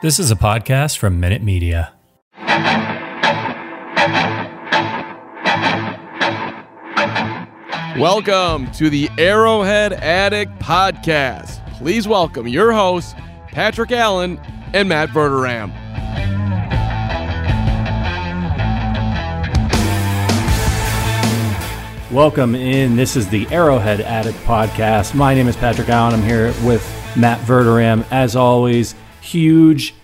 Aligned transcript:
This 0.00 0.20
is 0.20 0.30
a 0.30 0.36
podcast 0.36 0.96
from 0.98 1.18
Minute 1.18 1.42
Media. 1.42 1.92
Welcome 7.98 8.70
to 8.74 8.90
the 8.90 9.10
Arrowhead 9.18 9.92
Addict 9.94 10.56
Podcast. 10.60 11.66
Please 11.78 12.06
welcome 12.06 12.46
your 12.46 12.70
hosts, 12.70 13.12
Patrick 13.48 13.90
Allen 13.90 14.40
and 14.72 14.88
Matt 14.88 15.08
Verderame. 15.08 15.72
Welcome 22.12 22.54
in. 22.54 22.94
This 22.94 23.16
is 23.16 23.28
the 23.28 23.48
Arrowhead 23.48 24.00
Addict 24.02 24.38
Podcast. 24.44 25.16
My 25.16 25.34
name 25.34 25.48
is 25.48 25.56
Patrick 25.56 25.88
Allen. 25.88 26.14
I'm 26.14 26.22
here 26.22 26.54
with 26.62 26.86
Matt 27.16 27.40
Verderame. 27.40 28.06
As 28.12 28.36
always, 28.36 28.94
huge, 29.28 29.94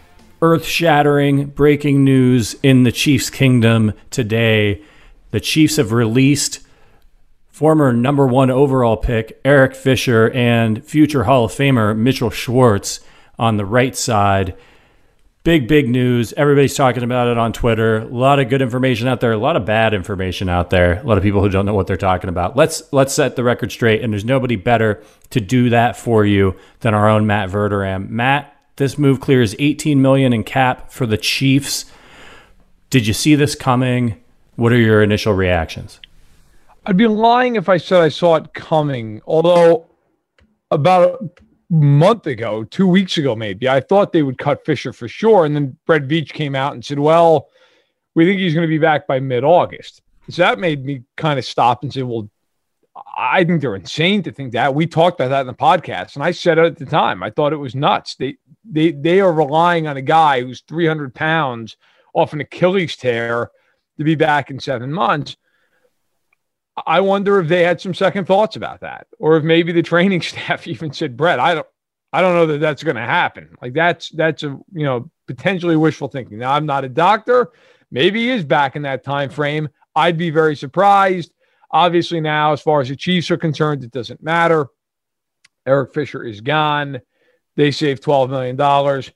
earth 0.42 0.64
shattering 0.64 1.46
breaking 1.46 2.04
news 2.04 2.54
in 2.62 2.82
the 2.82 2.92
Chiefs' 2.92 3.30
kingdom 3.30 3.92
today. 4.10 4.82
The 5.30 5.40
Chiefs 5.40 5.76
have 5.76 5.92
released 5.92 6.60
former 7.48 7.92
number 7.92 8.26
one 8.26 8.50
overall 8.50 8.96
pick 8.96 9.40
Eric 9.44 9.74
Fisher 9.74 10.30
and 10.30 10.84
future 10.84 11.24
Hall 11.24 11.44
of 11.44 11.52
Famer 11.52 11.96
Mitchell 11.96 12.30
Schwartz 12.30 13.00
on 13.38 13.56
the 13.56 13.64
right 13.64 13.96
side. 13.96 14.56
Big, 15.44 15.68
big 15.68 15.88
news. 15.88 16.32
Everybody's 16.38 16.74
talking 16.74 17.02
about 17.02 17.28
it 17.28 17.36
on 17.36 17.52
Twitter. 17.52 17.98
A 17.98 18.04
lot 18.06 18.38
of 18.38 18.48
good 18.48 18.62
information 18.62 19.08
out 19.08 19.20
there, 19.20 19.32
a 19.32 19.38
lot 19.38 19.56
of 19.56 19.66
bad 19.66 19.92
information 19.92 20.48
out 20.48 20.70
there. 20.70 21.00
A 21.00 21.02
lot 21.02 21.18
of 21.18 21.22
people 21.22 21.42
who 21.42 21.50
don't 21.50 21.66
know 21.66 21.74
what 21.74 21.86
they're 21.86 21.96
talking 21.96 22.30
about. 22.30 22.56
Let's 22.56 22.82
let's 22.92 23.12
set 23.12 23.36
the 23.36 23.44
record 23.44 23.70
straight, 23.70 24.02
and 24.02 24.12
there's 24.12 24.24
nobody 24.24 24.56
better 24.56 25.02
to 25.30 25.40
do 25.40 25.68
that 25.70 25.98
for 25.98 26.24
you 26.24 26.56
than 26.80 26.94
our 26.94 27.08
own 27.08 27.26
Matt 27.26 27.50
Verderame. 27.50 28.08
Matt, 28.08 28.53
this 28.76 28.98
move 28.98 29.20
clears 29.20 29.54
18 29.58 30.00
million 30.02 30.32
in 30.32 30.44
cap 30.44 30.90
for 30.90 31.06
the 31.06 31.16
Chiefs. 31.16 31.84
Did 32.90 33.06
you 33.06 33.12
see 33.12 33.34
this 33.34 33.54
coming? 33.54 34.22
What 34.56 34.72
are 34.72 34.78
your 34.78 35.02
initial 35.02 35.32
reactions? 35.32 36.00
I'd 36.86 36.96
be 36.96 37.06
lying 37.06 37.56
if 37.56 37.68
I 37.68 37.76
said 37.76 38.00
I 38.00 38.08
saw 38.08 38.36
it 38.36 38.52
coming. 38.52 39.22
Although 39.26 39.86
about 40.70 41.22
a 41.22 41.74
month 41.74 42.26
ago, 42.26 42.64
two 42.64 42.86
weeks 42.86 43.16
ago, 43.16 43.34
maybe, 43.34 43.68
I 43.68 43.80
thought 43.80 44.12
they 44.12 44.22
would 44.22 44.38
cut 44.38 44.64
Fisher 44.64 44.92
for 44.92 45.08
sure. 45.08 45.44
And 45.44 45.54
then 45.54 45.76
Brett 45.86 46.02
Veach 46.02 46.32
came 46.32 46.54
out 46.54 46.74
and 46.74 46.84
said, 46.84 46.98
well, 46.98 47.48
we 48.14 48.24
think 48.24 48.40
he's 48.40 48.54
going 48.54 48.66
to 48.66 48.68
be 48.68 48.78
back 48.78 49.06
by 49.06 49.18
mid 49.18 49.44
August. 49.44 50.02
So 50.28 50.42
that 50.42 50.58
made 50.58 50.84
me 50.84 51.02
kind 51.16 51.38
of 51.38 51.44
stop 51.44 51.82
and 51.82 51.92
say, 51.92 52.02
well, 52.02 52.28
I 53.16 53.44
think 53.44 53.60
they're 53.60 53.74
insane 53.74 54.22
to 54.22 54.32
think 54.32 54.52
that. 54.52 54.74
We 54.74 54.86
talked 54.86 55.20
about 55.20 55.30
that 55.30 55.40
in 55.42 55.46
the 55.46 55.54
podcast, 55.54 56.14
and 56.14 56.22
I 56.22 56.30
said 56.30 56.58
it 56.58 56.64
at 56.64 56.76
the 56.76 56.86
time. 56.86 57.22
I 57.22 57.30
thought 57.30 57.52
it 57.52 57.56
was 57.56 57.74
nuts. 57.74 58.14
They 58.14 58.36
they 58.64 58.92
they 58.92 59.20
are 59.20 59.32
relying 59.32 59.86
on 59.86 59.96
a 59.96 60.02
guy 60.02 60.40
who's 60.42 60.62
300 60.68 61.14
pounds 61.14 61.76
off 62.12 62.32
an 62.32 62.40
Achilles 62.40 62.96
tear 62.96 63.50
to 63.98 64.04
be 64.04 64.14
back 64.14 64.50
in 64.50 64.58
seven 64.58 64.92
months. 64.92 65.36
I 66.86 67.00
wonder 67.00 67.38
if 67.38 67.48
they 67.48 67.62
had 67.62 67.80
some 67.80 67.94
second 67.94 68.26
thoughts 68.26 68.56
about 68.56 68.80
that, 68.80 69.06
or 69.18 69.36
if 69.36 69.44
maybe 69.44 69.72
the 69.72 69.82
training 69.94 70.22
staff 70.22 70.66
even 70.66 70.92
said, 70.92 71.16
"Brett, 71.16 71.40
I 71.40 71.54
don't, 71.54 71.66
I 72.12 72.20
don't 72.20 72.34
know 72.34 72.46
that 72.46 72.58
that's 72.58 72.82
going 72.82 72.96
to 72.96 73.02
happen." 73.02 73.50
Like 73.60 73.74
that's 73.74 74.08
that's 74.10 74.42
a 74.42 74.58
you 74.72 74.84
know 74.84 75.10
potentially 75.26 75.76
wishful 75.76 76.08
thinking. 76.08 76.38
Now 76.38 76.52
I'm 76.52 76.66
not 76.66 76.84
a 76.84 76.88
doctor. 76.88 77.52
Maybe 77.90 78.24
he 78.24 78.30
is 78.30 78.44
back 78.44 78.76
in 78.76 78.82
that 78.82 79.04
time 79.04 79.30
frame. 79.30 79.68
I'd 79.94 80.18
be 80.18 80.30
very 80.30 80.56
surprised. 80.56 81.32
Obviously, 81.70 82.20
now 82.20 82.52
as 82.52 82.60
far 82.60 82.80
as 82.80 82.88
the 82.88 82.96
Chiefs 82.96 83.30
are 83.30 83.36
concerned, 83.36 83.84
it 83.84 83.90
doesn't 83.90 84.22
matter. 84.22 84.68
Eric 85.66 85.94
Fisher 85.94 86.24
is 86.24 86.40
gone. 86.40 87.00
They 87.56 87.70
saved 87.70 88.02
twelve 88.02 88.30
million 88.30 88.56
dollars. 88.56 89.10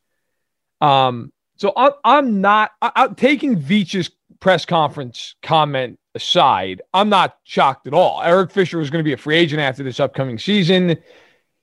Um, 0.81 1.33
so 1.57 1.73
I'm, 1.77 1.93
I'm 2.05 2.41
not 2.41 2.71
I, 2.81 2.93
I'm 2.95 3.15
taking 3.15 3.57
Veach's 3.57 4.11
press 4.41 4.65
conference 4.65 5.35
comment 5.43 5.99
aside, 6.19 6.83
I'm 6.93 7.09
not 7.09 7.39
shocked 7.45 7.87
at 7.87 7.95
all. 7.95 8.21
Eric 8.23 8.51
Fisher 8.51 8.77
was 8.77 8.91
going 8.91 9.01
to 9.01 9.09
be 9.09 9.13
a 9.13 9.17
free 9.17 9.37
agent 9.37 9.61
after 9.61 9.85
this 9.85 10.01
upcoming 10.01 10.37
season. 10.37 10.97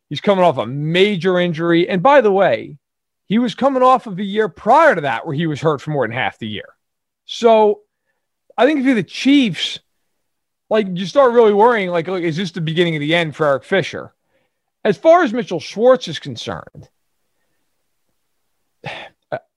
He's 0.09 0.21
coming 0.21 0.45
off 0.45 0.57
a 0.57 0.65
major 0.65 1.39
injury. 1.39 1.89
And 1.89 2.01
by 2.01 2.21
the 2.21 2.31
way, 2.31 2.77
he 3.25 3.37
was 3.37 3.53
coming 3.53 3.83
off 3.83 4.07
of 4.07 4.17
a 4.17 4.23
year 4.23 4.47
prior 4.47 4.95
to 4.95 5.01
that 5.01 5.27
where 5.27 5.35
he 5.35 5.45
was 5.45 5.59
hurt 5.59 5.81
for 5.81 5.91
more 5.91 6.07
than 6.07 6.15
half 6.15 6.39
the 6.39 6.47
year. 6.47 6.69
So 7.25 7.81
I 8.57 8.65
think 8.65 8.79
if 8.79 8.85
you're 8.85 8.95
the 8.95 9.03
Chiefs, 9.03 9.79
like 10.69 10.87
you 10.93 11.05
start 11.05 11.33
really 11.33 11.53
worrying, 11.53 11.89
like, 11.89 12.07
like 12.07 12.23
is 12.23 12.37
this 12.37 12.51
the 12.51 12.61
beginning 12.61 12.95
of 12.95 13.01
the 13.01 13.13
end 13.13 13.35
for 13.35 13.45
Eric 13.45 13.65
Fisher? 13.65 14.14
As 14.85 14.97
far 14.97 15.23
as 15.23 15.33
Mitchell 15.33 15.59
Schwartz 15.59 16.07
is 16.07 16.19
concerned, 16.19 16.89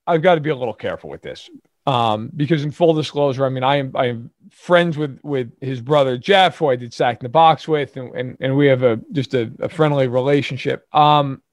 I've 0.07 0.23
got 0.23 0.35
to 0.35 0.41
be 0.41 0.49
a 0.49 0.55
little 0.55 0.73
careful 0.73 1.11
with 1.11 1.21
this 1.21 1.47
um, 1.85 2.31
because 2.35 2.63
in 2.63 2.71
full 2.71 2.95
disclosure, 2.95 3.45
I 3.45 3.49
mean, 3.49 3.63
I 3.63 3.75
am 3.75 3.91
I 3.95 4.07
am 4.07 4.31
friends 4.49 4.97
with 4.97 5.19
with 5.21 5.51
his 5.61 5.81
brother 5.81 6.17
Jeff, 6.17 6.57
who 6.57 6.67
I 6.67 6.75
did 6.75 6.93
sack 6.95 7.17
in 7.21 7.25
the 7.25 7.29
box 7.29 7.67
with, 7.67 7.95
and 7.95 8.13
and, 8.15 8.37
and 8.39 8.57
we 8.57 8.65
have 8.67 8.81
a 8.81 8.99
just 9.11 9.35
a, 9.35 9.51
a 9.59 9.69
friendly 9.69 10.07
relationship. 10.07 10.87
Um, 10.93 11.43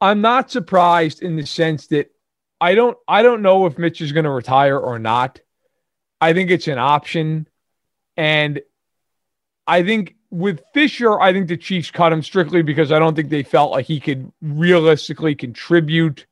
I'm 0.00 0.22
not 0.22 0.50
surprised 0.50 1.22
in 1.22 1.36
the 1.36 1.44
sense 1.44 1.88
that 1.88 2.10
I 2.62 2.74
don't 2.74 2.96
I 3.06 3.22
don't 3.22 3.42
know 3.42 3.66
if 3.66 3.76
Mitch 3.76 4.00
is 4.00 4.12
going 4.12 4.24
to 4.24 4.30
retire 4.30 4.78
or 4.78 4.98
not. 4.98 5.38
I 6.18 6.32
think 6.32 6.50
it's 6.50 6.66
an 6.66 6.78
option, 6.78 7.46
and 8.16 8.62
I 9.66 9.82
think 9.82 10.16
with 10.30 10.62
Fisher, 10.72 11.20
I 11.20 11.32
think 11.32 11.48
the 11.48 11.56
Chiefs 11.56 11.90
cut 11.90 12.12
him 12.12 12.22
strictly 12.22 12.62
because 12.62 12.92
I 12.92 12.98
don't 12.98 13.14
think 13.14 13.30
they 13.30 13.42
felt 13.42 13.72
like 13.72 13.86
he 13.86 13.98
could 13.98 14.32
realistically 14.40 15.34
contribute 15.34 16.26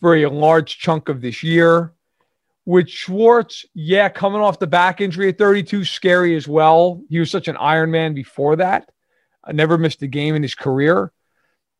for 0.00 0.16
a 0.16 0.26
large 0.26 0.78
chunk 0.78 1.08
of 1.08 1.20
this 1.20 1.42
year. 1.42 1.92
With 2.64 2.88
Schwartz, 2.88 3.64
yeah, 3.74 4.08
coming 4.08 4.40
off 4.40 4.58
the 4.58 4.66
back 4.66 5.00
injury 5.00 5.28
at 5.28 5.38
32, 5.38 5.84
scary 5.84 6.34
as 6.34 6.48
well. 6.48 7.02
He 7.08 7.20
was 7.20 7.30
such 7.30 7.46
an 7.46 7.56
Iron 7.58 7.90
Man 7.90 8.14
before 8.14 8.56
that. 8.56 8.90
I 9.44 9.52
never 9.52 9.78
missed 9.78 10.02
a 10.02 10.08
game 10.08 10.34
in 10.34 10.42
his 10.42 10.54
career. 10.54 11.12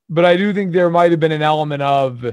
But 0.09 0.25
I 0.25 0.37
do 0.37 0.53
think 0.53 0.73
there 0.73 0.91
might 0.91 1.11
have 1.11 1.19
been 1.19 1.33
an 1.33 1.43
element 1.43 1.83
of 1.83 2.25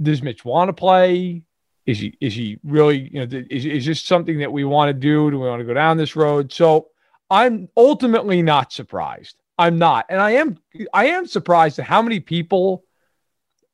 does 0.00 0.22
Mitch 0.22 0.44
want 0.44 0.68
to 0.68 0.72
play? 0.72 1.42
Is 1.84 1.98
he 1.98 2.16
is 2.20 2.34
he 2.34 2.58
really, 2.62 3.10
you 3.12 3.26
know, 3.26 3.44
is, 3.50 3.66
is 3.66 3.84
this 3.84 4.02
something 4.02 4.38
that 4.38 4.52
we 4.52 4.64
want 4.64 4.88
to 4.88 4.94
do? 4.94 5.30
Do 5.30 5.38
we 5.38 5.48
want 5.48 5.60
to 5.60 5.66
go 5.66 5.74
down 5.74 5.96
this 5.96 6.16
road? 6.16 6.52
So 6.52 6.88
I'm 7.30 7.68
ultimately 7.76 8.42
not 8.42 8.72
surprised. 8.72 9.36
I'm 9.58 9.78
not. 9.78 10.06
And 10.08 10.20
I 10.20 10.32
am 10.32 10.58
I 10.92 11.06
am 11.06 11.26
surprised 11.26 11.78
at 11.78 11.84
how 11.84 12.00
many 12.00 12.20
people 12.20 12.84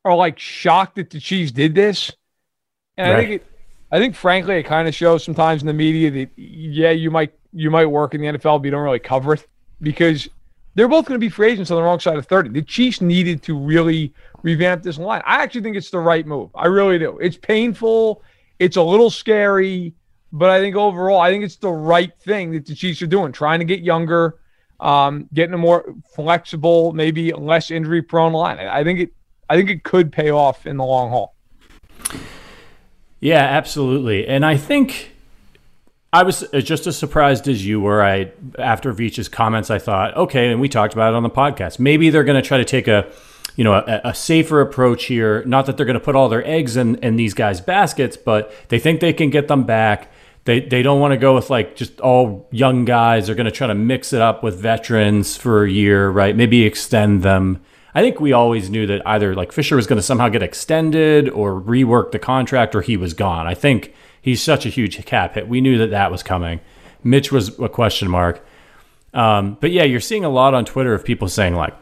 are 0.03 0.15
like 0.15 0.39
shocked 0.39 0.95
that 0.95 1.09
the 1.09 1.19
Chiefs 1.19 1.51
did 1.51 1.75
this. 1.75 2.11
And 2.97 3.11
right. 3.11 3.17
I 3.17 3.21
think 3.21 3.41
it 3.41 3.47
I 3.91 3.99
think 3.99 4.15
frankly 4.15 4.55
it 4.55 4.63
kind 4.63 4.87
of 4.87 4.95
shows 4.95 5.23
sometimes 5.23 5.61
in 5.61 5.67
the 5.67 5.73
media 5.73 6.11
that 6.11 6.29
yeah, 6.35 6.91
you 6.91 7.11
might 7.11 7.33
you 7.53 7.71
might 7.71 7.85
work 7.85 8.13
in 8.13 8.21
the 8.21 8.27
NFL, 8.27 8.59
but 8.59 8.65
you 8.65 8.71
don't 8.71 8.83
really 8.83 8.99
cover 8.99 9.33
it 9.33 9.47
because 9.81 10.27
they're 10.73 10.89
both 10.89 11.05
going 11.05 11.19
to 11.19 11.25
be 11.25 11.29
free 11.29 11.51
agents 11.51 11.71
on 11.71 11.77
the 11.77 11.83
wrong 11.83 11.99
side 11.99 12.17
of 12.17 12.25
30. 12.25 12.49
The 12.49 12.61
Chiefs 12.61 12.99
needed 12.99 13.41
to 13.43 13.57
really 13.57 14.13
revamp 14.43 14.83
this 14.83 14.97
line. 14.97 15.21
I 15.25 15.41
actually 15.41 15.61
think 15.61 15.77
it's 15.77 15.89
the 15.89 15.99
right 15.99 16.27
move. 16.27 16.49
I 16.53 16.65
really 16.65 16.99
do. 16.99 17.17
It's 17.19 17.37
painful. 17.37 18.21
It's 18.59 18.75
a 18.75 18.81
little 18.81 19.09
scary, 19.09 19.93
but 20.35 20.49
I 20.49 20.59
think 20.59 20.75
overall, 20.75 21.21
I 21.21 21.31
think 21.31 21.45
it's 21.45 21.55
the 21.55 21.71
right 21.71 22.11
thing 22.19 22.51
that 22.51 22.65
the 22.65 22.75
Chiefs 22.75 23.01
are 23.01 23.07
doing, 23.07 23.31
trying 23.31 23.59
to 23.59 23.65
get 23.65 23.79
younger, 23.79 24.35
um, 24.81 25.29
getting 25.33 25.53
a 25.53 25.57
more 25.57 25.95
flexible, 26.13 26.91
maybe 26.91 27.31
less 27.31 27.71
injury 27.71 28.01
prone 28.01 28.33
line. 28.33 28.59
I 28.59 28.83
think 28.83 28.99
it 28.99 29.13
I 29.49 29.55
think 29.55 29.69
it 29.69 29.83
could 29.83 30.11
pay 30.11 30.31
off 30.31 30.65
in 30.65 30.75
the 30.75 30.83
long 30.83 31.09
haul. 31.09 31.35
Yeah, 33.21 33.43
absolutely. 33.43 34.27
And 34.27 34.45
I 34.45 34.57
think 34.57 35.11
I 36.11 36.23
was 36.23 36.43
just 36.63 36.85
as 36.85 36.97
surprised 36.97 37.47
as 37.47 37.65
you 37.65 37.79
were. 37.79 38.03
I 38.03 38.31
after 38.59 38.91
Veach's 38.91 39.29
comments, 39.29 39.71
I 39.71 39.79
thought, 39.79 40.17
okay, 40.17 40.51
and 40.51 40.59
we 40.59 40.67
talked 40.67 40.93
about 40.93 41.13
it 41.13 41.15
on 41.15 41.23
the 41.23 41.29
podcast. 41.29 41.79
Maybe 41.79 42.09
they're 42.09 42.25
going 42.25 42.41
to 42.41 42.47
try 42.47 42.57
to 42.57 42.65
take 42.65 42.89
a 42.89 43.09
you 43.55 43.63
know 43.63 43.73
a, 43.73 44.01
a, 44.03 44.13
safer 44.13 44.59
approach 44.59 45.05
here. 45.05 45.45
Not 45.45 45.65
that 45.67 45.77
they're 45.77 45.85
going 45.85 45.99
to 45.99 46.03
put 46.03 46.17
all 46.17 46.27
their 46.27 46.45
eggs 46.45 46.75
in 46.75 46.95
in 46.95 47.15
these 47.15 47.33
guys' 47.33 47.61
baskets, 47.61 48.17
but 48.17 48.53
they 48.67 48.79
think 48.79 48.99
they 48.99 49.13
can 49.13 49.29
get 49.29 49.47
them 49.47 49.63
back. 49.63 50.11
They 50.45 50.61
they 50.61 50.81
don't 50.83 50.99
want 50.99 51.11
to 51.11 51.17
go 51.17 51.35
with 51.35 51.49
like 51.49 51.75
just 51.75 51.99
all 51.99 52.47
young 52.51 52.85
guys. 52.85 53.25
They're 53.25 53.35
going 53.35 53.45
to 53.45 53.51
try 53.51 53.67
to 53.67 53.75
mix 53.75 54.13
it 54.13 54.21
up 54.21 54.43
with 54.43 54.59
veterans 54.59 55.35
for 55.35 55.65
a 55.65 55.69
year, 55.69 56.09
right? 56.09 56.35
Maybe 56.35 56.63
extend 56.63 57.23
them. 57.23 57.61
I 57.95 58.01
think 58.01 58.19
we 58.19 58.33
always 58.33 58.69
knew 58.69 58.85
that 58.87 59.01
either 59.07 59.33
like 59.33 59.51
Fisher 59.51 59.75
was 59.75 59.87
going 59.87 59.97
to 59.97 60.03
somehow 60.03 60.29
get 60.29 60.43
extended 60.43 61.29
or 61.29 61.59
rework 61.59 62.11
the 62.11 62.19
contract 62.19 62.75
or 62.75 62.81
he 62.81 62.97
was 62.97 63.13
gone. 63.13 63.47
I 63.47 63.53
think 63.53 63.93
he's 64.21 64.43
such 64.43 64.65
a 64.65 64.69
huge 64.69 65.03
cap 65.05 65.33
hit. 65.35 65.47
We 65.47 65.61
knew 65.61 65.77
that 65.79 65.91
that 65.91 66.11
was 66.11 66.21
coming. 66.21 66.59
Mitch 67.03 67.31
was 67.31 67.57
a 67.59 67.69
question 67.69 68.09
mark. 68.09 68.45
Um, 69.13 69.57
but 69.61 69.71
yeah, 69.71 69.83
you're 69.83 70.01
seeing 70.01 70.25
a 70.25 70.29
lot 70.29 70.53
on 70.53 70.65
Twitter 70.65 70.93
of 70.93 71.05
people 71.05 71.29
saying 71.29 71.55
like, 71.55 71.73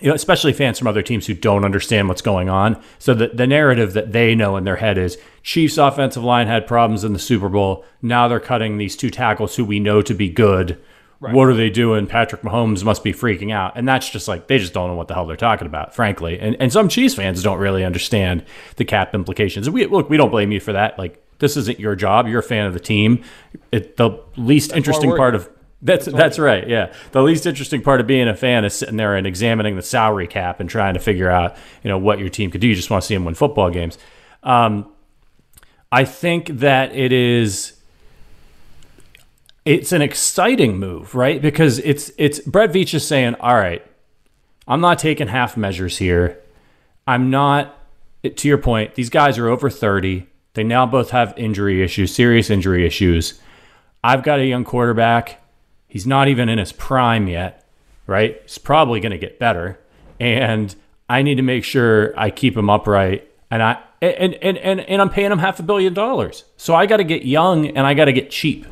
you 0.00 0.08
know, 0.08 0.14
especially 0.14 0.52
fans 0.52 0.78
from 0.78 0.88
other 0.88 1.02
teams 1.02 1.26
who 1.26 1.34
don't 1.34 1.64
understand 1.64 2.08
what's 2.08 2.22
going 2.22 2.48
on. 2.48 2.80
So 2.98 3.12
the, 3.12 3.28
the 3.28 3.46
narrative 3.46 3.92
that 3.94 4.12
they 4.12 4.34
know 4.34 4.56
in 4.56 4.64
their 4.64 4.76
head 4.76 4.96
is 4.96 5.18
Chiefs 5.42 5.78
offensive 5.78 6.22
line 6.22 6.46
had 6.46 6.66
problems 6.66 7.04
in 7.04 7.12
the 7.12 7.18
Super 7.18 7.48
Bowl. 7.48 7.84
Now 8.00 8.28
they're 8.28 8.40
cutting 8.40 8.78
these 8.78 8.96
two 8.96 9.10
tackles 9.10 9.56
who 9.56 9.64
we 9.64 9.80
know 9.80 10.02
to 10.02 10.14
be 10.14 10.28
good 10.28 10.80
Right. 11.22 11.34
What 11.34 11.46
are 11.46 11.54
they 11.54 11.70
doing? 11.70 12.08
Patrick 12.08 12.42
Mahomes 12.42 12.82
must 12.82 13.04
be 13.04 13.12
freaking 13.12 13.52
out. 13.52 13.74
And 13.76 13.86
that's 13.86 14.10
just 14.10 14.26
like, 14.26 14.48
they 14.48 14.58
just 14.58 14.74
don't 14.74 14.88
know 14.88 14.96
what 14.96 15.06
the 15.06 15.14
hell 15.14 15.24
they're 15.24 15.36
talking 15.36 15.68
about, 15.68 15.94
frankly. 15.94 16.36
And, 16.40 16.56
and 16.58 16.72
some 16.72 16.88
Chiefs 16.88 17.14
fans 17.14 17.44
don't 17.44 17.60
really 17.60 17.84
understand 17.84 18.44
the 18.74 18.84
cap 18.84 19.14
implications. 19.14 19.70
We, 19.70 19.86
look, 19.86 20.10
we 20.10 20.16
don't 20.16 20.30
blame 20.30 20.50
you 20.50 20.58
for 20.58 20.72
that. 20.72 20.98
Like, 20.98 21.24
this 21.38 21.56
isn't 21.56 21.78
your 21.78 21.94
job. 21.94 22.26
You're 22.26 22.40
a 22.40 22.42
fan 22.42 22.66
of 22.66 22.74
the 22.74 22.80
team. 22.80 23.22
It, 23.70 23.98
the 23.98 24.20
least 24.36 24.72
interesting 24.72 25.16
part 25.16 25.36
of 25.36 25.48
that's 25.80 26.06
that's 26.06 26.38
right. 26.38 26.68
Yeah, 26.68 26.92
the 27.10 27.22
least 27.22 27.44
interesting 27.44 27.82
part 27.82 28.00
of 28.00 28.06
being 28.06 28.28
a 28.28 28.36
fan 28.36 28.64
is 28.64 28.72
sitting 28.74 28.96
there 28.96 29.16
and 29.16 29.26
examining 29.26 29.74
the 29.74 29.82
salary 29.82 30.28
cap 30.28 30.60
and 30.60 30.70
trying 30.70 30.94
to 30.94 31.00
figure 31.00 31.28
out 31.28 31.56
you 31.82 31.88
know 31.88 31.98
what 31.98 32.20
your 32.20 32.28
team 32.28 32.52
could 32.52 32.60
do. 32.60 32.68
You 32.68 32.76
just 32.76 32.88
want 32.88 33.02
to 33.02 33.06
see 33.06 33.14
them 33.14 33.24
win 33.24 33.34
football 33.34 33.68
games. 33.68 33.98
Um, 34.44 34.92
I 35.92 36.06
think 36.06 36.48
that 36.48 36.94
it 36.96 37.12
is. 37.12 37.74
It's 39.66 39.92
an 39.92 40.02
exciting 40.02 40.78
move, 40.78 41.14
right? 41.14 41.40
Because 41.40 41.78
it's 41.80 42.10
it's 42.16 42.40
Brett 42.40 42.72
Veach 42.72 42.94
is 42.94 43.06
saying, 43.06 43.36
"All 43.38 43.54
right, 43.54 43.84
I'm 44.66 44.80
not 44.80 44.98
taking 44.98 45.28
half 45.28 45.56
measures 45.56 45.98
here. 45.98 46.40
I'm 47.06 47.30
not." 47.30 47.78
To 48.22 48.46
your 48.46 48.58
point, 48.58 48.94
these 48.94 49.10
guys 49.10 49.36
are 49.36 49.48
over 49.48 49.68
30. 49.68 50.28
They 50.54 50.62
now 50.62 50.86
both 50.86 51.10
have 51.10 51.34
injury 51.36 51.82
issues, 51.82 52.14
serious 52.14 52.50
injury 52.50 52.86
issues. 52.86 53.40
I've 54.04 54.22
got 54.22 54.38
a 54.38 54.46
young 54.46 54.64
quarterback. 54.64 55.40
He's 55.88 56.06
not 56.06 56.28
even 56.28 56.48
in 56.48 56.58
his 56.58 56.72
prime 56.72 57.26
yet, 57.26 57.66
right? 58.06 58.40
He's 58.42 58.58
probably 58.58 59.00
going 59.00 59.12
to 59.12 59.18
get 59.18 59.40
better. 59.40 59.80
And 60.20 60.74
I 61.08 61.22
need 61.22 61.34
to 61.34 61.42
make 61.42 61.64
sure 61.64 62.14
I 62.16 62.30
keep 62.30 62.56
him 62.56 62.70
upright. 62.70 63.28
And 63.50 63.60
I 63.60 63.78
and 64.02 64.34
and 64.34 64.58
and, 64.58 64.80
and 64.80 65.00
I'm 65.00 65.08
paying 65.08 65.32
him 65.32 65.38
half 65.38 65.58
a 65.60 65.62
billion 65.62 65.94
dollars. 65.94 66.44
So 66.56 66.74
I 66.74 66.86
got 66.86 66.98
to 66.98 67.04
get 67.04 67.24
young 67.24 67.68
and 67.68 67.86
I 67.86 67.94
got 67.94 68.06
to 68.06 68.12
get 68.12 68.30
cheap 68.30 68.66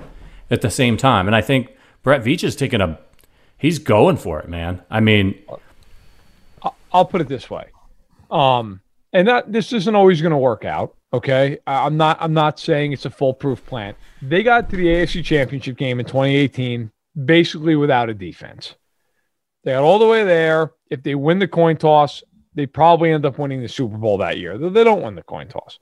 at 0.51 0.61
the 0.61 0.71
same 0.71 0.97
time. 0.97 1.27
And 1.27 1.37
I 1.37 1.41
think 1.41 1.75
Brett 2.03 2.23
Veach 2.23 2.45
is 2.45 2.57
taking 2.57 2.81
a 2.81 2.99
he's 3.57 3.79
going 3.79 4.17
for 4.17 4.41
it, 4.41 4.49
man. 4.49 4.83
I 4.91 5.01
mean, 5.01 5.41
I'll 6.93 7.05
put 7.05 7.21
it 7.21 7.29
this 7.29 7.49
way. 7.49 7.69
Um, 8.31 8.81
and 9.13 9.29
that 9.29 9.53
this 9.53 9.73
isn't 9.73 9.95
always 9.95 10.21
going 10.21 10.33
to 10.33 10.39
work 10.39 10.65
out. 10.65 10.97
Okay, 11.13 11.59
I'm 11.67 11.97
not. 11.97 12.19
I'm 12.21 12.35
not 12.35 12.59
saying 12.61 12.93
it's 12.93 13.05
a 13.05 13.11
foolproof 13.11 13.65
plan. 13.67 13.95
They 14.23 14.43
got 14.43 14.71
to 14.71 14.77
the 14.77 14.87
AFC 14.87 15.25
Championship 15.25 15.77
game 15.77 15.99
in 15.99 16.07
2018 16.07 16.91
basically 17.25 17.77
without 17.77 18.09
a 18.09 18.15
defense. 18.15 18.75
They 19.65 19.73
got 19.73 19.83
all 19.83 19.99
the 19.99 20.07
way 20.07 20.25
there. 20.25 20.73
If 20.91 21.03
they 21.03 21.15
win 21.15 21.39
the 21.39 21.49
coin 21.49 21.77
toss, 21.77 22.23
they 22.55 22.67
probably 22.67 23.13
end 23.13 23.25
up 23.25 23.39
winning 23.39 23.63
the 23.63 23.69
Super 23.69 23.97
Bowl 23.97 24.19
that 24.19 24.39
year. 24.39 24.59
They 24.59 24.85
don't 24.85 25.03
win 25.03 25.15
the 25.15 25.23
coin 25.23 25.49
toss. 25.49 25.79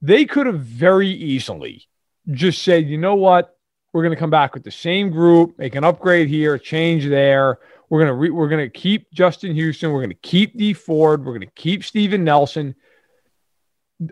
They 0.00 0.24
could 0.24 0.46
have 0.46 0.60
very 0.60 1.08
easily 1.08 1.88
just 2.30 2.62
said, 2.62 2.88
you 2.88 2.98
know 2.98 3.14
what, 3.14 3.56
we're 3.92 4.02
going 4.02 4.14
to 4.14 4.18
come 4.18 4.30
back 4.30 4.54
with 4.54 4.64
the 4.64 4.70
same 4.70 5.10
group, 5.10 5.58
make 5.58 5.74
an 5.74 5.84
upgrade 5.84 6.28
here, 6.28 6.58
change 6.58 7.06
there. 7.06 7.58
We're 7.92 8.00
gonna 8.00 8.14
re- 8.14 8.30
we're 8.30 8.48
gonna 8.48 8.70
keep 8.70 9.12
Justin 9.12 9.54
Houston. 9.54 9.92
We're 9.92 10.00
gonna 10.00 10.14
keep 10.14 10.56
Dee 10.56 10.72
Ford. 10.72 11.26
We're 11.26 11.34
gonna 11.34 11.44
keep 11.54 11.84
Steven 11.84 12.24
Nelson. 12.24 12.74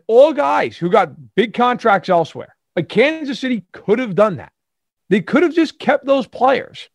All 0.06 0.34
guys 0.34 0.76
who 0.76 0.90
got 0.90 1.34
big 1.34 1.54
contracts 1.54 2.10
elsewhere. 2.10 2.54
Like 2.76 2.90
Kansas 2.90 3.40
City 3.40 3.64
could 3.72 3.98
have 3.98 4.14
done 4.14 4.36
that. 4.36 4.52
They 5.08 5.22
could 5.22 5.44
have 5.44 5.54
just 5.54 5.78
kept 5.78 6.04
those 6.04 6.26
players. 6.26 6.90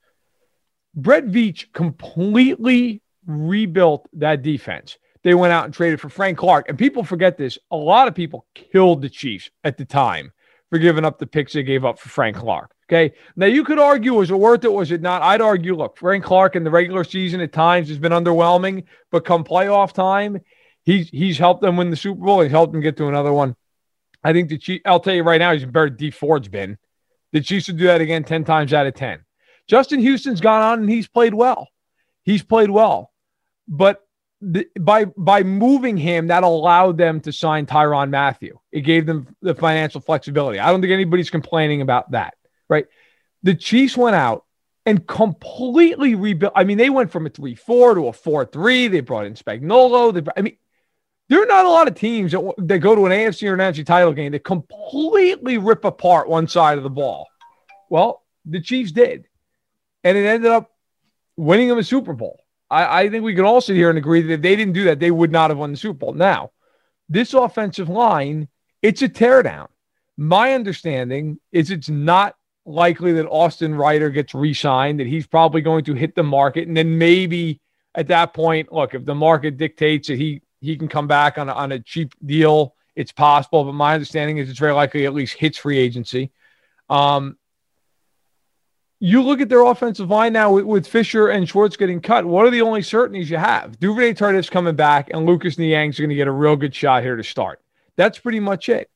Brett 0.93 1.25
Veach 1.25 1.73
completely 1.73 3.01
rebuilt 3.25 4.07
that 4.13 4.41
defense. 4.41 4.97
They 5.23 5.33
went 5.33 5.53
out 5.53 5.65
and 5.65 5.73
traded 5.73 5.99
for 5.99 6.09
Frank 6.09 6.37
Clark. 6.37 6.69
And 6.69 6.77
people 6.77 7.03
forget 7.03 7.37
this. 7.37 7.57
A 7.71 7.75
lot 7.75 8.07
of 8.07 8.15
people 8.15 8.45
killed 8.53 9.01
the 9.01 9.09
Chiefs 9.09 9.49
at 9.63 9.77
the 9.77 9.85
time 9.85 10.31
for 10.69 10.77
giving 10.77 11.05
up 11.05 11.17
the 11.17 11.27
picks 11.27 11.53
they 11.53 11.63
gave 11.63 11.83
up 11.83 11.99
for 11.99 12.09
Frank 12.09 12.37
Clark. 12.37 12.71
Okay. 12.87 13.15
Now 13.35 13.47
you 13.47 13.63
could 13.63 13.79
argue, 13.79 14.13
was 14.13 14.29
it 14.29 14.37
worth 14.37 14.63
it? 14.63 14.71
Was 14.71 14.91
it 14.91 15.01
not? 15.01 15.23
I'd 15.23 15.41
argue, 15.41 15.75
look, 15.75 15.97
Frank 15.97 16.23
Clark 16.23 16.55
in 16.55 16.63
the 16.63 16.69
regular 16.69 17.03
season 17.03 17.41
at 17.41 17.51
times 17.51 17.89
has 17.89 17.97
been 17.97 18.11
underwhelming, 18.11 18.83
but 19.11 19.25
come 19.25 19.43
playoff 19.43 19.91
time, 19.91 20.39
he's 20.83 21.09
he's 21.09 21.39
helped 21.39 21.61
them 21.61 21.77
win 21.77 21.89
the 21.89 21.95
Super 21.95 22.23
Bowl. 22.23 22.41
He's 22.41 22.51
helped 22.51 22.73
them 22.73 22.81
get 22.81 22.97
to 22.97 23.07
another 23.07 23.33
one. 23.33 23.55
I 24.23 24.33
think 24.33 24.49
the 24.49 24.59
Chiefs, 24.59 24.83
I'll 24.85 24.99
tell 24.99 25.15
you 25.15 25.23
right 25.23 25.39
now, 25.39 25.53
he's 25.53 25.65
better 25.65 25.89
Dee 25.89 26.11
Ford's 26.11 26.47
been. 26.47 26.77
The 27.31 27.41
Chiefs 27.41 27.67
would 27.67 27.77
do 27.77 27.85
that 27.85 28.01
again 28.01 28.23
10 28.23 28.43
times 28.43 28.73
out 28.73 28.87
of 28.87 28.93
10. 28.93 29.23
Justin 29.67 29.99
Houston's 29.99 30.41
gone 30.41 30.61
on 30.61 30.79
and 30.81 30.89
he's 30.89 31.07
played 31.07 31.33
well. 31.33 31.67
He's 32.23 32.43
played 32.43 32.69
well. 32.69 33.11
But 33.67 34.01
the, 34.41 34.67
by 34.79 35.05
by 35.05 35.43
moving 35.43 35.97
him, 35.97 36.27
that 36.27 36.43
allowed 36.43 36.97
them 36.97 37.19
to 37.21 37.31
sign 37.31 37.65
Tyrann 37.65 38.09
Mathieu. 38.09 38.59
It 38.71 38.81
gave 38.81 39.05
them 39.05 39.35
the 39.41 39.55
financial 39.55 40.01
flexibility. 40.01 40.59
I 40.59 40.71
don't 40.71 40.81
think 40.81 40.91
anybody's 40.91 41.29
complaining 41.29 41.81
about 41.81 42.11
that, 42.11 42.35
right? 42.69 42.85
The 43.43 43.55
Chiefs 43.55 43.97
went 43.97 44.15
out 44.15 44.45
and 44.85 45.05
completely 45.07 46.15
rebuilt. 46.15 46.53
I 46.55 46.63
mean, 46.63 46.77
they 46.77 46.89
went 46.89 47.11
from 47.11 47.25
a 47.25 47.29
3 47.29 47.55
4 47.55 47.95
to 47.95 48.07
a 48.07 48.13
4 48.13 48.45
3. 48.45 48.87
They 48.87 48.99
brought 48.99 49.25
in 49.25 49.33
Spagnuolo. 49.33 50.13
They, 50.13 50.31
I 50.37 50.41
mean, 50.41 50.57
there 51.27 51.41
are 51.41 51.47
not 51.47 51.65
a 51.65 51.69
lot 51.69 51.87
of 51.87 51.95
teams 51.95 52.31
that, 52.33 52.53
that 52.57 52.79
go 52.79 52.93
to 52.93 53.05
an 53.05 53.11
AFC 53.11 53.49
or 53.49 53.53
an 53.53 53.59
NFC 53.59 53.85
title 53.85 54.13
game 54.13 54.33
that 54.33 54.43
completely 54.43 55.57
rip 55.57 55.85
apart 55.85 56.29
one 56.29 56.47
side 56.47 56.77
of 56.77 56.83
the 56.83 56.89
ball. 56.89 57.27
Well, 57.89 58.23
the 58.45 58.61
Chiefs 58.61 58.91
did. 58.91 59.27
And 60.03 60.17
it 60.17 60.25
ended 60.25 60.51
up 60.51 60.71
winning 61.35 61.67
them 61.67 61.79
a 61.79 61.83
Super 61.83 62.13
Bowl. 62.13 62.39
I, 62.75 63.01
I 63.01 63.09
think 63.09 63.23
we 63.23 63.33
can 63.33 63.45
all 63.45 63.61
sit 63.61 63.75
here 63.77 63.89
and 63.89 63.97
agree 63.97 64.21
that 64.21 64.33
if 64.33 64.41
they 64.41 64.55
didn't 64.55 64.73
do 64.73 64.83
that, 64.85 64.99
they 64.99 65.11
would 65.11 65.31
not 65.31 65.49
have 65.49 65.57
won 65.57 65.71
the 65.71 65.77
Super 65.77 65.99
Bowl. 65.99 66.13
Now, 66.13 66.51
this 67.07 67.33
offensive 67.33 67.87
line, 67.87 68.49
it's 68.81 69.01
a 69.01 69.07
teardown. 69.07 69.67
My 70.17 70.53
understanding 70.53 71.39
is 71.51 71.71
it's 71.71 71.89
not 71.89 72.35
likely 72.65 73.13
that 73.13 73.27
Austin 73.27 73.75
Reiter 73.75 74.09
gets 74.09 74.33
re 74.33 74.53
signed, 74.53 74.99
that 74.99 75.07
he's 75.07 75.27
probably 75.27 75.61
going 75.61 75.85
to 75.85 75.93
hit 75.93 76.15
the 76.15 76.23
market. 76.23 76.67
And 76.67 76.75
then 76.75 76.97
maybe 76.97 77.61
at 77.93 78.07
that 78.09 78.33
point, 78.33 78.73
look, 78.73 78.93
if 78.93 79.05
the 79.05 79.15
market 79.15 79.57
dictates 79.57 80.09
that 80.09 80.17
he 80.17 80.41
he 80.59 80.75
can 80.75 80.87
come 80.87 81.07
back 81.07 81.37
on 81.37 81.47
a, 81.47 81.53
on 81.53 81.71
a 81.71 81.79
cheap 81.79 82.13
deal, 82.25 82.75
it's 82.95 83.11
possible. 83.11 83.63
But 83.63 83.73
my 83.73 83.93
understanding 83.93 84.37
is 84.37 84.49
it's 84.49 84.59
very 84.59 84.73
likely 84.73 85.05
at 85.05 85.13
least 85.13 85.35
hits 85.35 85.57
free 85.57 85.77
agency. 85.77 86.31
Um, 86.89 87.37
you 89.05 89.21
look 89.21 89.39
at 89.39 89.49
their 89.49 89.61
offensive 89.61 90.09
line 90.09 90.33
now 90.33 90.51
with, 90.51 90.65
with 90.65 90.87
Fisher 90.87 91.27
and 91.27 91.47
Schwartz 91.47 91.77
getting 91.77 92.01
cut. 92.01 92.25
What 92.25 92.47
are 92.47 92.49
the 92.49 92.63
only 92.63 92.81
certainties 92.81 93.29
you 93.29 93.37
have? 93.37 93.79
Duvernay 93.79 94.15
Tardif's 94.15 94.49
coming 94.49 94.75
back, 94.75 95.11
and 95.13 95.27
Lucas 95.27 95.57
Niang's 95.57 95.99
going 95.99 96.09
to 96.09 96.15
get 96.15 96.27
a 96.27 96.31
real 96.31 96.55
good 96.55 96.73
shot 96.73 97.03
here 97.03 97.15
to 97.15 97.23
start. 97.23 97.61
That's 97.97 98.17
pretty 98.17 98.39
much 98.39 98.67
it. 98.67 98.89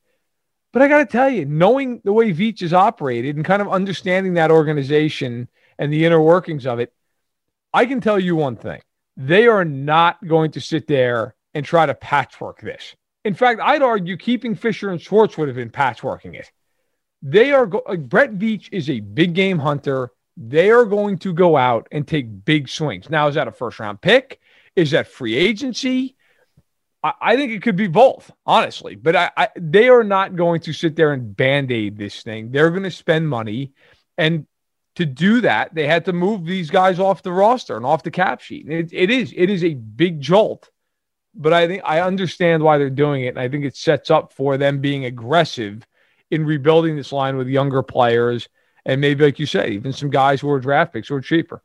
But 0.72 0.82
I 0.82 0.88
got 0.88 0.98
to 0.98 1.06
tell 1.06 1.30
you, 1.30 1.44
knowing 1.44 2.00
the 2.02 2.12
way 2.12 2.32
Veach 2.32 2.60
is 2.60 2.72
operated 2.72 3.36
and 3.36 3.44
kind 3.44 3.62
of 3.62 3.68
understanding 3.68 4.34
that 4.34 4.50
organization 4.50 5.48
and 5.78 5.92
the 5.92 6.04
inner 6.04 6.20
workings 6.20 6.66
of 6.66 6.80
it, 6.80 6.92
I 7.72 7.86
can 7.86 8.00
tell 8.00 8.18
you 8.18 8.34
one 8.34 8.56
thing. 8.56 8.80
They 9.16 9.46
are 9.46 9.64
not 9.64 10.26
going 10.26 10.50
to 10.52 10.60
sit 10.60 10.88
there 10.88 11.36
and 11.54 11.64
try 11.64 11.86
to 11.86 11.94
patchwork 11.94 12.60
this. 12.60 12.96
In 13.24 13.34
fact, 13.34 13.60
I'd 13.62 13.82
argue 13.82 14.16
keeping 14.16 14.56
Fisher 14.56 14.90
and 14.90 15.00
Schwartz 15.00 15.38
would 15.38 15.46
have 15.46 15.56
been 15.56 15.70
patchworking 15.70 16.34
it. 16.34 16.50
They 17.22 17.52
are 17.52 17.66
go- 17.66 17.82
like 17.86 18.08
Brett 18.08 18.32
Veach 18.32 18.68
is 18.72 18.88
a 18.88 19.00
big 19.00 19.34
game 19.34 19.58
hunter. 19.58 20.10
They 20.36 20.70
are 20.70 20.84
going 20.86 21.18
to 21.18 21.32
go 21.32 21.56
out 21.56 21.88
and 21.92 22.06
take 22.06 22.44
big 22.44 22.68
swings. 22.68 23.10
Now, 23.10 23.28
is 23.28 23.34
that 23.34 23.48
a 23.48 23.52
first 23.52 23.78
round 23.78 24.00
pick? 24.00 24.40
Is 24.76 24.92
that 24.92 25.08
free 25.08 25.34
agency? 25.34 26.16
I, 27.02 27.12
I 27.20 27.36
think 27.36 27.52
it 27.52 27.62
could 27.62 27.76
be 27.76 27.88
both, 27.88 28.30
honestly. 28.46 28.94
But 28.94 29.16
I, 29.16 29.30
I, 29.36 29.48
they 29.56 29.88
are 29.88 30.04
not 30.04 30.36
going 30.36 30.60
to 30.62 30.72
sit 30.72 30.96
there 30.96 31.12
and 31.12 31.36
band 31.36 31.70
aid 31.70 31.98
this 31.98 32.22
thing. 32.22 32.50
They're 32.50 32.70
going 32.70 32.84
to 32.84 32.90
spend 32.90 33.28
money, 33.28 33.72
and 34.16 34.46
to 34.96 35.06
do 35.06 35.40
that, 35.42 35.74
they 35.74 35.86
had 35.86 36.04
to 36.06 36.12
move 36.12 36.44
these 36.44 36.70
guys 36.70 36.98
off 36.98 37.22
the 37.22 37.32
roster 37.32 37.76
and 37.76 37.86
off 37.86 38.02
the 38.02 38.10
cap 38.10 38.40
sheet. 38.40 38.68
It, 38.68 38.90
it 38.92 39.10
is 39.10 39.32
it 39.36 39.50
is 39.50 39.64
a 39.64 39.74
big 39.74 40.20
jolt, 40.20 40.70
but 41.34 41.52
I 41.52 41.66
think 41.66 41.82
I 41.84 42.00
understand 42.00 42.62
why 42.62 42.78
they're 42.78 42.90
doing 42.90 43.24
it, 43.24 43.28
and 43.28 43.38
I 43.38 43.48
think 43.48 43.64
it 43.64 43.76
sets 43.76 44.10
up 44.10 44.32
for 44.32 44.56
them 44.56 44.80
being 44.80 45.04
aggressive 45.04 45.86
in 46.30 46.44
rebuilding 46.44 46.96
this 46.96 47.12
line 47.12 47.36
with 47.36 47.48
younger 47.48 47.82
players 47.82 48.48
and 48.84 49.00
maybe, 49.00 49.24
like 49.24 49.38
you 49.38 49.46
said, 49.46 49.70
even 49.70 49.92
some 49.92 50.10
guys 50.10 50.40
who 50.40 50.50
are 50.50 50.60
draft 50.60 50.92
picks 50.92 51.08
who 51.08 51.14
are 51.14 51.20
cheaper. 51.20 51.62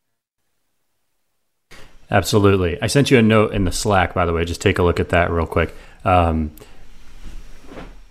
Absolutely. 2.11 2.79
I 2.81 2.87
sent 2.87 3.09
you 3.09 3.17
a 3.17 3.21
note 3.21 3.53
in 3.53 3.65
the 3.65 3.71
Slack, 3.71 4.13
by 4.13 4.25
the 4.25 4.33
way. 4.33 4.45
Just 4.45 4.61
take 4.61 4.77
a 4.77 4.83
look 4.83 4.99
at 4.99 5.09
that 5.09 5.31
real 5.31 5.47
quick. 5.47 5.73
Um, 6.03 6.51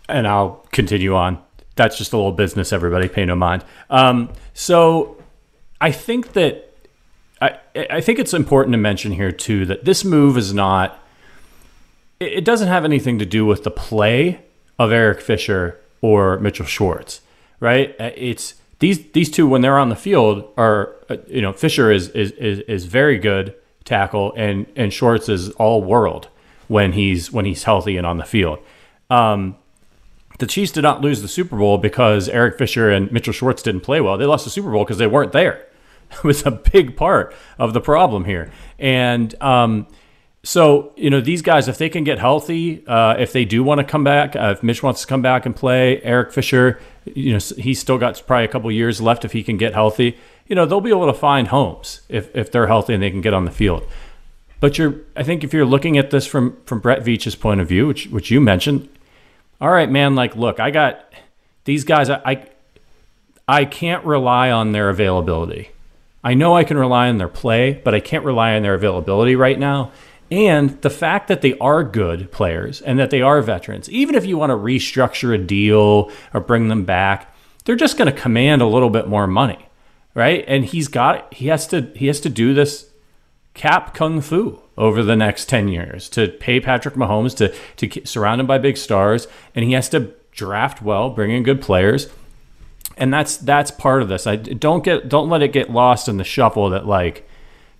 and 0.08 0.26
I'll 0.26 0.66
continue 0.72 1.14
on. 1.14 1.38
That's 1.76 1.96
just 1.96 2.12
a 2.12 2.16
little 2.16 2.32
business, 2.32 2.72
everybody. 2.72 3.08
Pay 3.08 3.24
no 3.24 3.36
mind. 3.36 3.64
Um, 3.90 4.32
so 4.52 5.16
I 5.80 5.92
think 5.92 6.32
that 6.32 6.70
I, 7.40 7.58
I 7.74 8.00
think 8.00 8.18
it's 8.18 8.34
important 8.34 8.72
to 8.72 8.78
mention 8.78 9.12
here 9.12 9.32
too 9.32 9.66
that 9.66 9.84
this 9.84 10.04
move 10.04 10.36
is 10.36 10.54
not. 10.54 10.98
It 12.20 12.44
doesn't 12.44 12.68
have 12.68 12.84
anything 12.84 13.18
to 13.18 13.26
do 13.26 13.44
with 13.44 13.64
the 13.64 13.70
play 13.70 14.40
of 14.78 14.92
Eric 14.92 15.20
Fisher 15.20 15.80
or 16.04 16.38
Mitchell 16.38 16.66
Schwartz, 16.66 17.22
right? 17.60 17.96
Uh, 17.98 18.10
It's 18.14 18.56
these 18.78 19.10
these 19.12 19.30
two 19.30 19.48
when 19.48 19.62
they're 19.62 19.78
on 19.78 19.88
the 19.88 19.96
field 19.96 20.52
are 20.58 20.94
uh, 21.08 21.16
you 21.26 21.40
know 21.40 21.54
Fisher 21.54 21.90
is 21.90 22.10
is 22.10 22.32
is, 22.32 22.58
is 22.60 22.84
very 22.84 23.18
good 23.18 23.54
tackle 23.84 24.34
and 24.36 24.66
and 24.76 24.92
Schwartz 24.92 25.30
is 25.30 25.48
all 25.52 25.82
world 25.82 26.28
when 26.68 26.92
he's 26.92 27.32
when 27.32 27.46
he's 27.46 27.62
healthy 27.62 27.96
and 27.96 28.06
on 28.06 28.18
the 28.18 28.24
field. 28.24 28.58
Um, 29.08 29.56
the 30.38 30.46
Chiefs 30.46 30.72
did 30.72 30.82
not 30.82 31.00
lose 31.00 31.22
the 31.22 31.28
Super 31.28 31.56
Bowl 31.56 31.78
because 31.78 32.28
Eric 32.28 32.58
Fisher 32.58 32.90
and 32.90 33.10
Mitchell 33.10 33.32
Schwartz 33.32 33.62
didn't 33.62 33.80
play 33.82 34.02
well. 34.02 34.18
They 34.18 34.26
lost 34.26 34.44
the 34.44 34.50
Super 34.50 34.70
Bowl 34.70 34.84
because 34.84 34.98
they 34.98 35.06
weren't 35.06 35.32
there. 35.32 35.56
It 36.10 36.22
was 36.22 36.46
a 36.46 36.50
big 36.50 36.96
part 36.96 37.34
of 37.58 37.72
the 37.72 37.80
problem 37.80 38.24
here. 38.24 38.52
And 38.78 39.34
um, 39.42 39.86
so, 40.44 40.92
you 40.94 41.08
know, 41.08 41.22
these 41.22 41.40
guys, 41.40 41.68
if 41.68 41.78
they 41.78 41.88
can 41.88 42.04
get 42.04 42.18
healthy, 42.18 42.86
uh, 42.86 43.16
if 43.18 43.32
they 43.32 43.46
do 43.46 43.64
want 43.64 43.78
to 43.78 43.84
come 43.84 44.04
back, 44.04 44.36
uh, 44.36 44.54
if 44.56 44.62
Mitch 44.62 44.82
wants 44.82 45.00
to 45.00 45.06
come 45.06 45.22
back 45.22 45.46
and 45.46 45.56
play, 45.56 46.02
Eric 46.02 46.32
Fisher, 46.32 46.78
you 47.06 47.32
know, 47.32 47.38
he's 47.56 47.80
still 47.80 47.96
got 47.96 48.22
probably 48.26 48.44
a 48.44 48.48
couple 48.48 48.70
years 48.70 49.00
left 49.00 49.24
if 49.24 49.32
he 49.32 49.42
can 49.42 49.56
get 49.56 49.72
healthy. 49.72 50.18
You 50.46 50.54
know, 50.54 50.66
they'll 50.66 50.82
be 50.82 50.90
able 50.90 51.06
to 51.06 51.14
find 51.18 51.48
homes 51.48 52.02
if, 52.10 52.34
if 52.36 52.52
they're 52.52 52.66
healthy 52.66 52.92
and 52.92 53.02
they 53.02 53.10
can 53.10 53.22
get 53.22 53.32
on 53.32 53.46
the 53.46 53.50
field. 53.50 53.86
But 54.60 54.76
you're, 54.76 54.96
I 55.16 55.22
think, 55.22 55.44
if 55.44 55.54
you're 55.54 55.64
looking 55.64 55.96
at 55.96 56.10
this 56.10 56.26
from 56.26 56.56
from 56.64 56.80
Brett 56.80 57.02
Veach's 57.02 57.34
point 57.34 57.60
of 57.60 57.68
view, 57.68 57.86
which 57.86 58.06
which 58.08 58.30
you 58.30 58.40
mentioned, 58.40 58.88
all 59.60 59.70
right, 59.70 59.90
man, 59.90 60.14
like, 60.14 60.36
look, 60.36 60.60
I 60.60 60.70
got 60.70 61.12
these 61.64 61.84
guys. 61.84 62.10
I, 62.10 62.20
I 62.24 62.46
I 63.48 63.64
can't 63.64 64.04
rely 64.04 64.50
on 64.50 64.72
their 64.72 64.88
availability. 64.90 65.70
I 66.22 66.32
know 66.32 66.56
I 66.56 66.64
can 66.64 66.78
rely 66.78 67.08
on 67.08 67.18
their 67.18 67.28
play, 67.28 67.74
but 67.84 67.94
I 67.94 68.00
can't 68.00 68.24
rely 68.24 68.54
on 68.54 68.62
their 68.62 68.74
availability 68.74 69.36
right 69.36 69.58
now. 69.58 69.92
And 70.34 70.82
the 70.82 70.90
fact 70.90 71.28
that 71.28 71.42
they 71.42 71.56
are 71.58 71.84
good 71.84 72.32
players 72.32 72.82
and 72.82 72.98
that 72.98 73.10
they 73.10 73.22
are 73.22 73.40
veterans, 73.40 73.88
even 73.88 74.16
if 74.16 74.26
you 74.26 74.36
want 74.36 74.50
to 74.50 74.56
restructure 74.56 75.32
a 75.32 75.38
deal 75.38 76.10
or 76.32 76.40
bring 76.40 76.66
them 76.66 76.84
back, 76.84 77.32
they're 77.64 77.76
just 77.76 77.96
going 77.96 78.12
to 78.12 78.20
command 78.20 78.60
a 78.60 78.66
little 78.66 78.90
bit 78.90 79.06
more 79.06 79.28
money, 79.28 79.68
right? 80.12 80.44
And 80.48 80.64
he's 80.64 80.88
got 80.88 81.32
he 81.32 81.46
has 81.46 81.68
to 81.68 81.82
he 81.94 82.08
has 82.08 82.18
to 82.18 82.28
do 82.28 82.52
this 82.52 82.90
cap 83.54 83.94
kung 83.94 84.20
fu 84.20 84.58
over 84.76 85.04
the 85.04 85.14
next 85.14 85.48
10 85.48 85.68
years 85.68 86.08
to 86.08 86.26
pay 86.26 86.58
Patrick 86.58 86.96
Mahomes 86.96 87.36
to 87.36 87.54
to 87.76 88.04
surround 88.04 88.40
him 88.40 88.48
by 88.48 88.58
big 88.58 88.76
stars 88.76 89.28
and 89.54 89.64
he 89.64 89.70
has 89.74 89.88
to 89.90 90.14
draft 90.32 90.82
well, 90.82 91.10
bring 91.10 91.30
in 91.30 91.44
good 91.44 91.62
players. 91.62 92.08
And 92.96 93.14
that's 93.14 93.36
that's 93.36 93.70
part 93.70 94.02
of 94.02 94.08
this. 94.08 94.26
I 94.26 94.34
don't 94.34 94.82
get 94.82 95.08
don't 95.08 95.28
let 95.28 95.42
it 95.42 95.52
get 95.52 95.70
lost 95.70 96.08
in 96.08 96.16
the 96.16 96.24
shuffle 96.24 96.70
that 96.70 96.88
like 96.88 97.24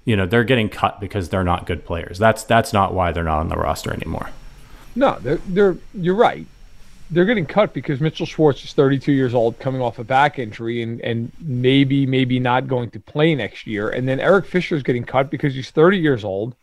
you 0.04 0.16
know 0.16 0.26
they're 0.26 0.44
getting 0.44 0.68
cut 0.68 1.00
because 1.00 1.28
they're 1.28 1.44
not 1.44 1.66
good 1.66 1.84
players. 1.84 2.18
That's 2.18 2.44
that's 2.44 2.72
not 2.72 2.92
why 2.94 3.12
they're 3.12 3.24
not 3.24 3.40
on 3.40 3.48
the 3.48 3.56
roster 3.56 3.92
anymore. 3.92 4.30
No, 4.94 5.18
they're 5.20 5.40
they're 5.48 5.76
you're 5.94 6.14
right. 6.14 6.46
They're 7.10 7.24
getting 7.26 7.46
cut 7.46 7.74
because 7.74 8.00
Mitchell 8.00 8.26
Schwartz 8.26 8.64
is 8.64 8.72
32 8.72 9.12
years 9.12 9.34
old, 9.34 9.58
coming 9.58 9.80
off 9.80 9.98
a 9.98 10.04
back 10.04 10.38
injury, 10.38 10.82
and 10.82 11.00
and 11.00 11.32
maybe 11.40 12.06
maybe 12.06 12.38
not 12.38 12.66
going 12.66 12.90
to 12.90 13.00
play 13.00 13.34
next 13.34 13.66
year. 13.66 13.90
And 13.90 14.08
then 14.08 14.20
Eric 14.20 14.46
Fisher 14.46 14.74
is 14.74 14.82
getting 14.82 15.04
cut 15.04 15.30
because 15.30 15.54
he's 15.54 15.70
30 15.70 15.98
years 15.98 16.24
old, 16.24 16.54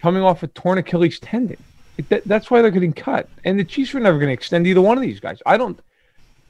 coming 0.00 0.22
off 0.22 0.42
a 0.42 0.46
torn 0.48 0.78
Achilles 0.78 1.18
tendon. 1.20 1.58
That, 2.10 2.24
that's 2.24 2.48
why 2.50 2.62
they're 2.62 2.70
getting 2.70 2.92
cut. 2.92 3.28
And 3.44 3.58
the 3.58 3.64
Chiefs 3.64 3.94
are 3.94 4.00
never 4.00 4.18
going 4.18 4.28
to 4.28 4.34
extend 4.34 4.66
either 4.68 4.80
one 4.80 4.96
of 4.96 5.02
these 5.02 5.18
guys. 5.18 5.42
I 5.44 5.56
don't, 5.56 5.80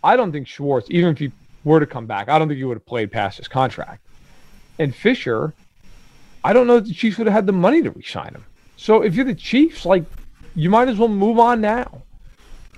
I 0.04 0.14
don't 0.14 0.30
think 0.30 0.46
Schwartz, 0.46 0.88
even 0.90 1.12
if 1.12 1.18
he 1.18 1.32
were 1.64 1.80
to 1.80 1.86
come 1.86 2.04
back, 2.04 2.28
I 2.28 2.38
don't 2.38 2.48
think 2.48 2.58
he 2.58 2.64
would 2.64 2.76
have 2.76 2.86
played 2.86 3.10
past 3.10 3.38
his 3.38 3.48
contract. 3.48 4.02
And 4.78 4.94
Fisher, 4.94 5.54
I 6.48 6.54
don't 6.54 6.66
know 6.66 6.78
if 6.78 6.86
the 6.86 6.94
Chiefs 6.94 7.18
would 7.18 7.26
have 7.26 7.34
had 7.34 7.46
the 7.46 7.52
money 7.52 7.82
to 7.82 7.90
re-sign 7.90 8.32
him. 8.34 8.42
So 8.78 9.02
if 9.02 9.14
you're 9.14 9.26
the 9.26 9.34
Chiefs, 9.34 9.84
like 9.84 10.04
you 10.54 10.70
might 10.70 10.88
as 10.88 10.96
well 10.96 11.08
move 11.08 11.38
on 11.38 11.60
now. 11.60 12.02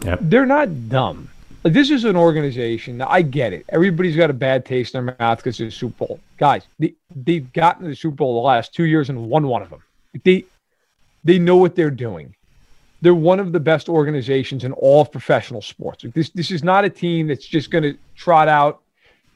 Yep. 0.05 0.19
They're 0.23 0.45
not 0.45 0.89
dumb. 0.89 1.31
Like, 1.63 1.75
this 1.75 1.91
is 1.91 2.05
an 2.05 2.17
organization. 2.17 2.97
Now, 2.97 3.07
I 3.09 3.23
get 3.23 3.53
it. 3.53 3.65
Everybody's 3.69 4.17
got 4.17 4.29
a 4.29 4.33
bad 4.33 4.65
taste 4.65 4.97
in 4.97 5.07
their 5.07 5.17
mouth 5.21 5.39
because 5.39 5.61
it's 5.61 5.77
a 5.77 5.79
Super 5.79 6.07
Bowl. 6.07 6.21
Guys, 6.37 6.67
they, 6.81 6.95
they've 7.15 7.53
gotten 7.53 7.85
to 7.85 7.91
the 7.91 7.95
Super 7.95 8.17
Bowl 8.17 8.43
the 8.43 8.47
last 8.47 8.75
two 8.75 8.87
years 8.87 9.09
and 9.09 9.29
won 9.29 9.47
one 9.47 9.63
of 9.63 9.71
them. 9.71 9.83
They 10.25 10.45
they 11.23 11.39
know 11.39 11.57
what 11.57 11.77
they're 11.77 11.91
doing. 11.91 12.35
They're 13.03 13.15
one 13.15 13.39
of 13.39 13.53
the 13.53 13.61
best 13.61 13.89
organizations 13.89 14.65
in 14.65 14.73
all 14.73 15.03
of 15.03 15.13
professional 15.13 15.63
sports. 15.63 16.05
This 16.13 16.31
this 16.31 16.51
is 16.51 16.65
not 16.65 16.85
a 16.85 16.91
team 16.91 17.29
that's 17.29 17.47
just 17.47 17.71
going 17.71 17.85
to 17.85 17.97
trot 18.17 18.49
out 18.49 18.83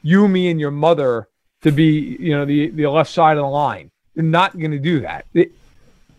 you, 0.01 0.27
me, 0.27 0.49
and 0.49 0.59
your 0.59 0.71
mother 0.71 1.29
to 1.61 1.71
be 1.71 2.17
you 2.19 2.35
know 2.35 2.43
the 2.43 2.69
the 2.71 2.85
left 2.87 3.11
side 3.11 3.37
of 3.37 3.43
the 3.43 3.49
line. 3.49 3.91
Not 4.15 4.57
going 4.57 4.71
to 4.71 4.79
do 4.79 5.01
that. 5.01 5.25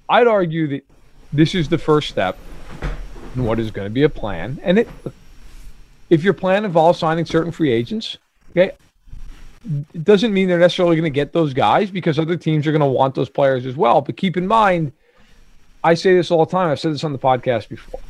I'd 0.09 0.27
argue 0.27 0.69
that 0.69 0.85
this 1.33 1.55
is 1.55 1.69
the 1.69 1.79
first 1.79 2.09
step 2.09 2.39
in 3.35 3.45
what 3.45 3.59
is 3.59 3.71
going 3.71 3.87
to 3.87 3.91
be 3.91 4.03
a 4.03 4.09
plan. 4.09 4.59
And 4.63 4.81
it, 4.81 4.89
if 6.11 6.23
your 6.23 6.35
plan 6.35 6.65
involves 6.65 6.99
signing 6.99 7.25
certain 7.25 7.53
free 7.53 7.73
agents, 7.73 8.19
okay, 8.51 8.73
it 9.95 10.05
doesn't 10.05 10.33
mean 10.33 10.49
they're 10.49 10.59
necessarily 10.59 10.97
going 10.97 11.05
to 11.05 11.11
get 11.11 11.33
those 11.33 11.53
guys 11.53 11.91
because 11.91 12.19
other 12.19 12.37
teams 12.37 12.67
are 12.67 12.73
going 12.73 12.81
to 12.81 12.87
want 12.87 13.15
those 13.15 13.29
players 13.29 13.67
as 13.67 13.77
well. 13.77 14.01
But 14.01 14.17
keep 14.17 14.37
in 14.37 14.47
mind, 14.47 14.93
I 15.83 15.95
say 15.95 16.15
this 16.15 16.31
all 16.31 16.45
the 16.45 16.51
time. 16.51 16.71
I've 16.71 16.81
said 16.81 16.93
this 16.93 17.05
on 17.05 17.13
the 17.13 17.19
podcast 17.19 17.69
before. 17.69 18.01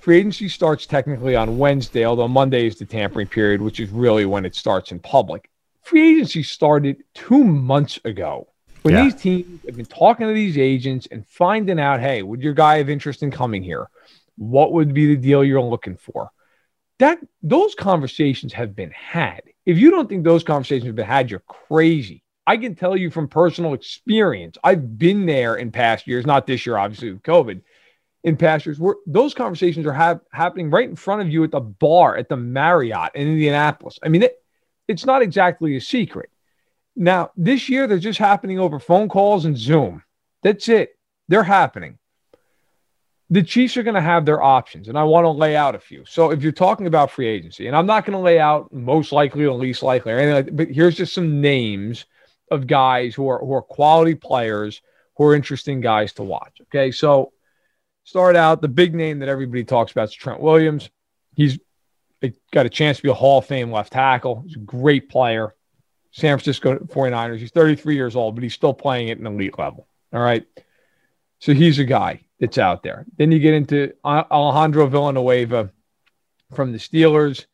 Free 0.00 0.18
agency 0.18 0.48
starts 0.48 0.84
technically 0.84 1.36
on 1.36 1.58
Wednesday, 1.58 2.04
although 2.04 2.26
Monday 2.26 2.66
is 2.66 2.76
the 2.76 2.84
tampering 2.84 3.28
period, 3.28 3.62
which 3.62 3.78
is 3.78 3.90
really 3.90 4.24
when 4.26 4.44
it 4.44 4.56
starts 4.56 4.90
in 4.90 4.98
public. 4.98 5.48
Free 5.82 6.16
agency 6.16 6.42
started 6.42 7.04
two 7.14 7.44
months 7.44 8.00
ago 8.04 8.48
when 8.82 8.94
yeah. 8.94 9.04
these 9.04 9.14
teams 9.14 9.64
have 9.66 9.76
been 9.76 9.86
talking 9.86 10.26
to 10.26 10.34
these 10.34 10.58
agents 10.58 11.06
and 11.10 11.26
finding 11.26 11.78
out, 11.78 12.00
hey, 12.00 12.22
would 12.22 12.42
your 12.42 12.54
guy 12.54 12.78
have 12.78 12.90
interest 12.90 13.22
in 13.22 13.30
coming 13.30 13.62
here? 13.62 13.88
What 14.36 14.72
would 14.72 14.92
be 14.92 15.06
the 15.06 15.20
deal 15.20 15.44
you're 15.44 15.62
looking 15.62 15.96
for? 15.96 16.30
That 16.98 17.18
those 17.42 17.74
conversations 17.74 18.52
have 18.52 18.74
been 18.74 18.90
had. 18.90 19.42
If 19.66 19.78
you 19.78 19.90
don't 19.90 20.08
think 20.08 20.24
those 20.24 20.44
conversations 20.44 20.86
have 20.86 20.96
been 20.96 21.06
had, 21.06 21.30
you're 21.30 21.40
crazy. 21.40 22.22
I 22.46 22.56
can 22.56 22.74
tell 22.74 22.96
you 22.96 23.10
from 23.10 23.28
personal 23.28 23.74
experience. 23.74 24.58
I've 24.64 24.98
been 24.98 25.26
there 25.26 25.56
in 25.56 25.70
past 25.70 26.06
years, 26.06 26.26
not 26.26 26.46
this 26.46 26.66
year, 26.66 26.76
obviously 26.76 27.12
with 27.12 27.22
COVID. 27.22 27.62
In 28.24 28.36
past 28.36 28.66
years, 28.66 28.78
where 28.78 28.96
those 29.06 29.34
conversations 29.34 29.84
are 29.86 29.92
have, 29.92 30.20
happening 30.32 30.70
right 30.70 30.88
in 30.88 30.94
front 30.94 31.22
of 31.22 31.28
you 31.28 31.42
at 31.42 31.50
the 31.50 31.60
bar 31.60 32.16
at 32.16 32.28
the 32.28 32.36
Marriott 32.36 33.10
in 33.14 33.26
Indianapolis. 33.26 33.98
I 34.02 34.08
mean, 34.08 34.22
it, 34.22 34.40
it's 34.86 35.04
not 35.04 35.22
exactly 35.22 35.76
a 35.76 35.80
secret. 35.80 36.30
Now, 36.94 37.30
this 37.36 37.68
year, 37.68 37.86
they're 37.86 37.98
just 37.98 38.18
happening 38.18 38.58
over 38.58 38.78
phone 38.78 39.08
calls 39.08 39.44
and 39.44 39.56
Zoom. 39.56 40.02
That's 40.42 40.68
it. 40.68 40.98
They're 41.28 41.42
happening. 41.42 41.98
The 43.30 43.42
Chiefs 43.42 43.78
are 43.78 43.82
going 43.82 43.94
to 43.94 44.02
have 44.02 44.26
their 44.26 44.42
options, 44.42 44.88
and 44.88 44.98
I 44.98 45.04
want 45.04 45.24
to 45.24 45.30
lay 45.30 45.56
out 45.56 45.74
a 45.74 45.78
few. 45.78 46.04
So, 46.04 46.30
if 46.30 46.42
you're 46.42 46.52
talking 46.52 46.86
about 46.86 47.10
free 47.10 47.28
agency, 47.28 47.66
and 47.66 47.74
I'm 47.74 47.86
not 47.86 48.04
going 48.04 48.16
to 48.16 48.22
lay 48.22 48.38
out 48.38 48.72
most 48.72 49.10
likely 49.10 49.44
or 49.44 49.54
least 49.54 49.82
likely 49.82 50.12
or 50.12 50.18
anything 50.18 50.34
like 50.34 50.46
that, 50.46 50.56
but 50.56 50.68
here's 50.68 50.96
just 50.96 51.14
some 51.14 51.40
names 51.40 52.04
of 52.50 52.66
guys 52.66 53.14
who 53.14 53.28
are 53.28 53.38
who 53.38 53.54
are 53.54 53.62
quality 53.62 54.14
players, 54.14 54.82
who 55.16 55.24
are 55.24 55.34
interesting 55.34 55.80
guys 55.80 56.12
to 56.14 56.22
watch. 56.22 56.60
Okay, 56.62 56.90
so 56.90 57.32
start 58.04 58.36
out 58.36 58.60
the 58.60 58.68
big 58.68 58.94
name 58.94 59.20
that 59.20 59.30
everybody 59.30 59.64
talks 59.64 59.92
about 59.92 60.08
is 60.08 60.14
Trent 60.14 60.40
Williams. 60.40 60.90
He's 61.34 61.58
got 62.52 62.66
a 62.66 62.70
chance 62.70 62.98
to 62.98 63.02
be 63.02 63.08
a 63.08 63.14
Hall 63.14 63.38
of 63.38 63.46
Fame 63.46 63.72
left 63.72 63.92
tackle. 63.92 64.42
He's 64.46 64.56
a 64.56 64.60
great 64.60 65.08
player. 65.08 65.54
San 66.12 66.36
Francisco 66.36 66.78
49ers. 66.78 67.38
He's 67.38 67.50
33 67.50 67.94
years 67.94 68.14
old, 68.14 68.34
but 68.34 68.44
he's 68.44 68.54
still 68.54 68.74
playing 68.74 69.10
at 69.10 69.18
an 69.18 69.26
elite 69.26 69.58
level. 69.58 69.88
All 70.12 70.20
right. 70.20 70.46
So 71.40 71.52
he's 71.54 71.78
a 71.78 71.84
guy 71.84 72.20
that's 72.38 72.58
out 72.58 72.82
there. 72.82 73.06
Then 73.16 73.32
you 73.32 73.38
get 73.38 73.54
into 73.54 73.92
Alejandro 74.04 74.86
Villanueva 74.86 75.72
from 76.54 76.72
the 76.72 76.78
Steelers. 76.78 77.46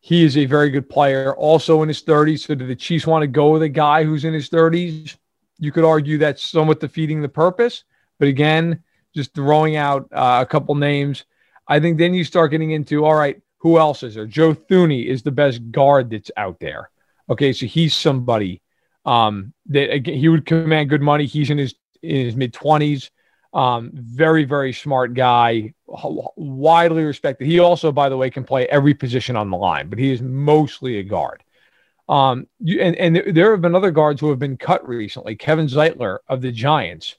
He 0.00 0.24
is 0.24 0.36
a 0.36 0.44
very 0.44 0.70
good 0.70 0.90
player, 0.90 1.34
also 1.34 1.82
in 1.82 1.88
his 1.88 2.02
30s. 2.02 2.40
So 2.40 2.54
do 2.54 2.66
the 2.66 2.76
Chiefs 2.76 3.06
want 3.06 3.22
to 3.22 3.28
go 3.28 3.50
with 3.50 3.62
a 3.62 3.68
guy 3.68 4.04
who's 4.04 4.24
in 4.24 4.34
his 4.34 4.50
30s? 4.50 5.16
You 5.58 5.72
could 5.72 5.84
argue 5.84 6.18
that's 6.18 6.42
somewhat 6.42 6.80
defeating 6.80 7.22
the 7.22 7.28
purpose. 7.28 7.84
But 8.18 8.28
again, 8.28 8.82
just 9.14 9.34
throwing 9.34 9.76
out 9.76 10.08
uh, 10.12 10.40
a 10.42 10.46
couple 10.46 10.74
names. 10.74 11.24
I 11.68 11.80
think 11.80 11.96
then 11.96 12.12
you 12.12 12.24
start 12.24 12.50
getting 12.50 12.72
into 12.72 13.04
all 13.04 13.14
right, 13.14 13.40
who 13.58 13.78
else 13.78 14.02
is 14.02 14.16
there? 14.16 14.26
Joe 14.26 14.52
Thuney 14.52 15.06
is 15.06 15.22
the 15.22 15.30
best 15.30 15.70
guard 15.70 16.10
that's 16.10 16.30
out 16.36 16.60
there. 16.60 16.90
Okay, 17.30 17.52
so 17.52 17.66
he's 17.66 17.94
somebody 17.94 18.60
um, 19.04 19.52
that 19.66 19.90
again, 19.92 20.16
he 20.16 20.28
would 20.28 20.46
command 20.46 20.88
good 20.88 21.02
money. 21.02 21.26
He's 21.26 21.50
in 21.50 21.58
his 21.58 21.74
in 22.02 22.24
his 22.26 22.36
mid 22.36 22.52
twenties. 22.52 23.10
Um, 23.52 23.90
very 23.94 24.44
very 24.44 24.72
smart 24.72 25.14
guy, 25.14 25.74
widely 25.86 27.04
respected. 27.04 27.46
He 27.46 27.60
also, 27.60 27.92
by 27.92 28.08
the 28.08 28.16
way, 28.16 28.30
can 28.30 28.44
play 28.44 28.66
every 28.66 28.94
position 28.94 29.36
on 29.36 29.50
the 29.50 29.56
line, 29.56 29.88
but 29.88 29.98
he 29.98 30.10
is 30.10 30.20
mostly 30.20 30.98
a 30.98 31.02
guard. 31.02 31.42
Um, 32.08 32.46
you, 32.58 32.80
and 32.80 32.96
and 32.96 33.36
there 33.36 33.52
have 33.52 33.62
been 33.62 33.74
other 33.74 33.90
guards 33.90 34.20
who 34.20 34.30
have 34.30 34.38
been 34.38 34.56
cut 34.56 34.86
recently. 34.86 35.36
Kevin 35.36 35.66
Zeitler 35.66 36.18
of 36.28 36.42
the 36.42 36.52
Giants, 36.52 37.16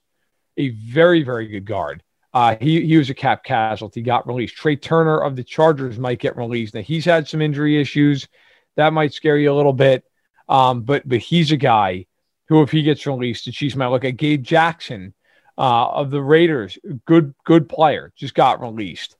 a 0.57 0.69
very 0.69 1.23
very 1.23 1.47
good 1.47 1.65
guard. 1.65 2.03
Uh, 2.33 2.57
he 2.59 2.85
he 2.85 2.97
was 2.97 3.09
a 3.09 3.15
cap 3.15 3.43
casualty, 3.43 4.01
got 4.01 4.27
released. 4.27 4.57
Trai 4.57 4.79
Turner 4.79 5.19
of 5.19 5.37
the 5.37 5.43
Chargers 5.43 5.97
might 5.97 6.19
get 6.19 6.35
released. 6.35 6.73
Now 6.75 6.81
he's 6.81 7.05
had 7.05 7.27
some 7.27 7.41
injury 7.41 7.79
issues 7.79 8.27
that 8.75 8.93
might 8.93 9.13
scare 9.13 9.37
you 9.37 9.51
a 9.51 9.55
little 9.55 9.73
bit. 9.73 10.03
Um, 10.47 10.81
but 10.81 11.07
but 11.07 11.19
he's 11.19 11.51
a 11.51 11.57
guy 11.57 12.05
who, 12.47 12.61
if 12.61 12.71
he 12.71 12.83
gets 12.83 13.07
released, 13.07 13.45
the 13.45 13.51
Chiefs 13.51 13.75
might 13.75 13.87
look 13.87 14.05
at 14.05 14.17
Gabe 14.17 14.43
Jackson 14.43 15.13
uh, 15.57 15.87
of 15.87 16.11
the 16.11 16.21
Raiders. 16.21 16.77
Good 17.05 17.33
good 17.45 17.67
player, 17.69 18.13
just 18.15 18.35
got 18.35 18.61
released. 18.61 19.17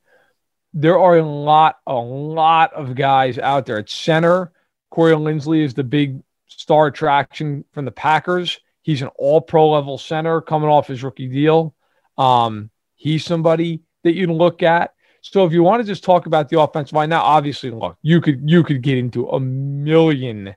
There 0.73 0.99
are 0.99 1.17
a 1.17 1.23
lot 1.23 1.77
a 1.87 1.95
lot 1.95 2.73
of 2.73 2.95
guys 2.95 3.39
out 3.39 3.65
there 3.65 3.79
at 3.79 3.89
center. 3.89 4.51
Corey 4.89 5.13
Linsley 5.13 5.63
is 5.63 5.73
the 5.73 5.83
big 5.83 6.21
star 6.47 6.87
attraction 6.87 7.65
from 7.71 7.85
the 7.85 7.91
Packers. 7.91 8.59
He's 8.81 9.01
an 9.01 9.09
all 9.15 9.41
pro 9.41 9.71
level 9.71 9.97
center 9.97 10.41
coming 10.41 10.69
off 10.69 10.87
his 10.87 11.03
rookie 11.03 11.27
deal. 11.27 11.73
Um, 12.17 12.69
he's 12.95 13.25
somebody 13.25 13.81
that 14.03 14.13
you 14.13 14.31
look 14.31 14.63
at. 14.63 14.93
So 15.31 15.43
if 15.43 15.51
you 15.51 15.63
want 15.63 15.81
to 15.81 15.87
just 15.87 16.03
talk 16.03 16.27
about 16.27 16.49
the 16.49 16.59
offensive 16.59 16.93
line 16.93 17.09
now, 17.09 17.23
obviously, 17.23 17.71
look, 17.71 17.97
you 18.03 18.21
could 18.21 18.47
you 18.47 18.63
could 18.63 18.83
get 18.83 18.99
into 18.99 19.27
a 19.29 19.39
million 19.39 20.55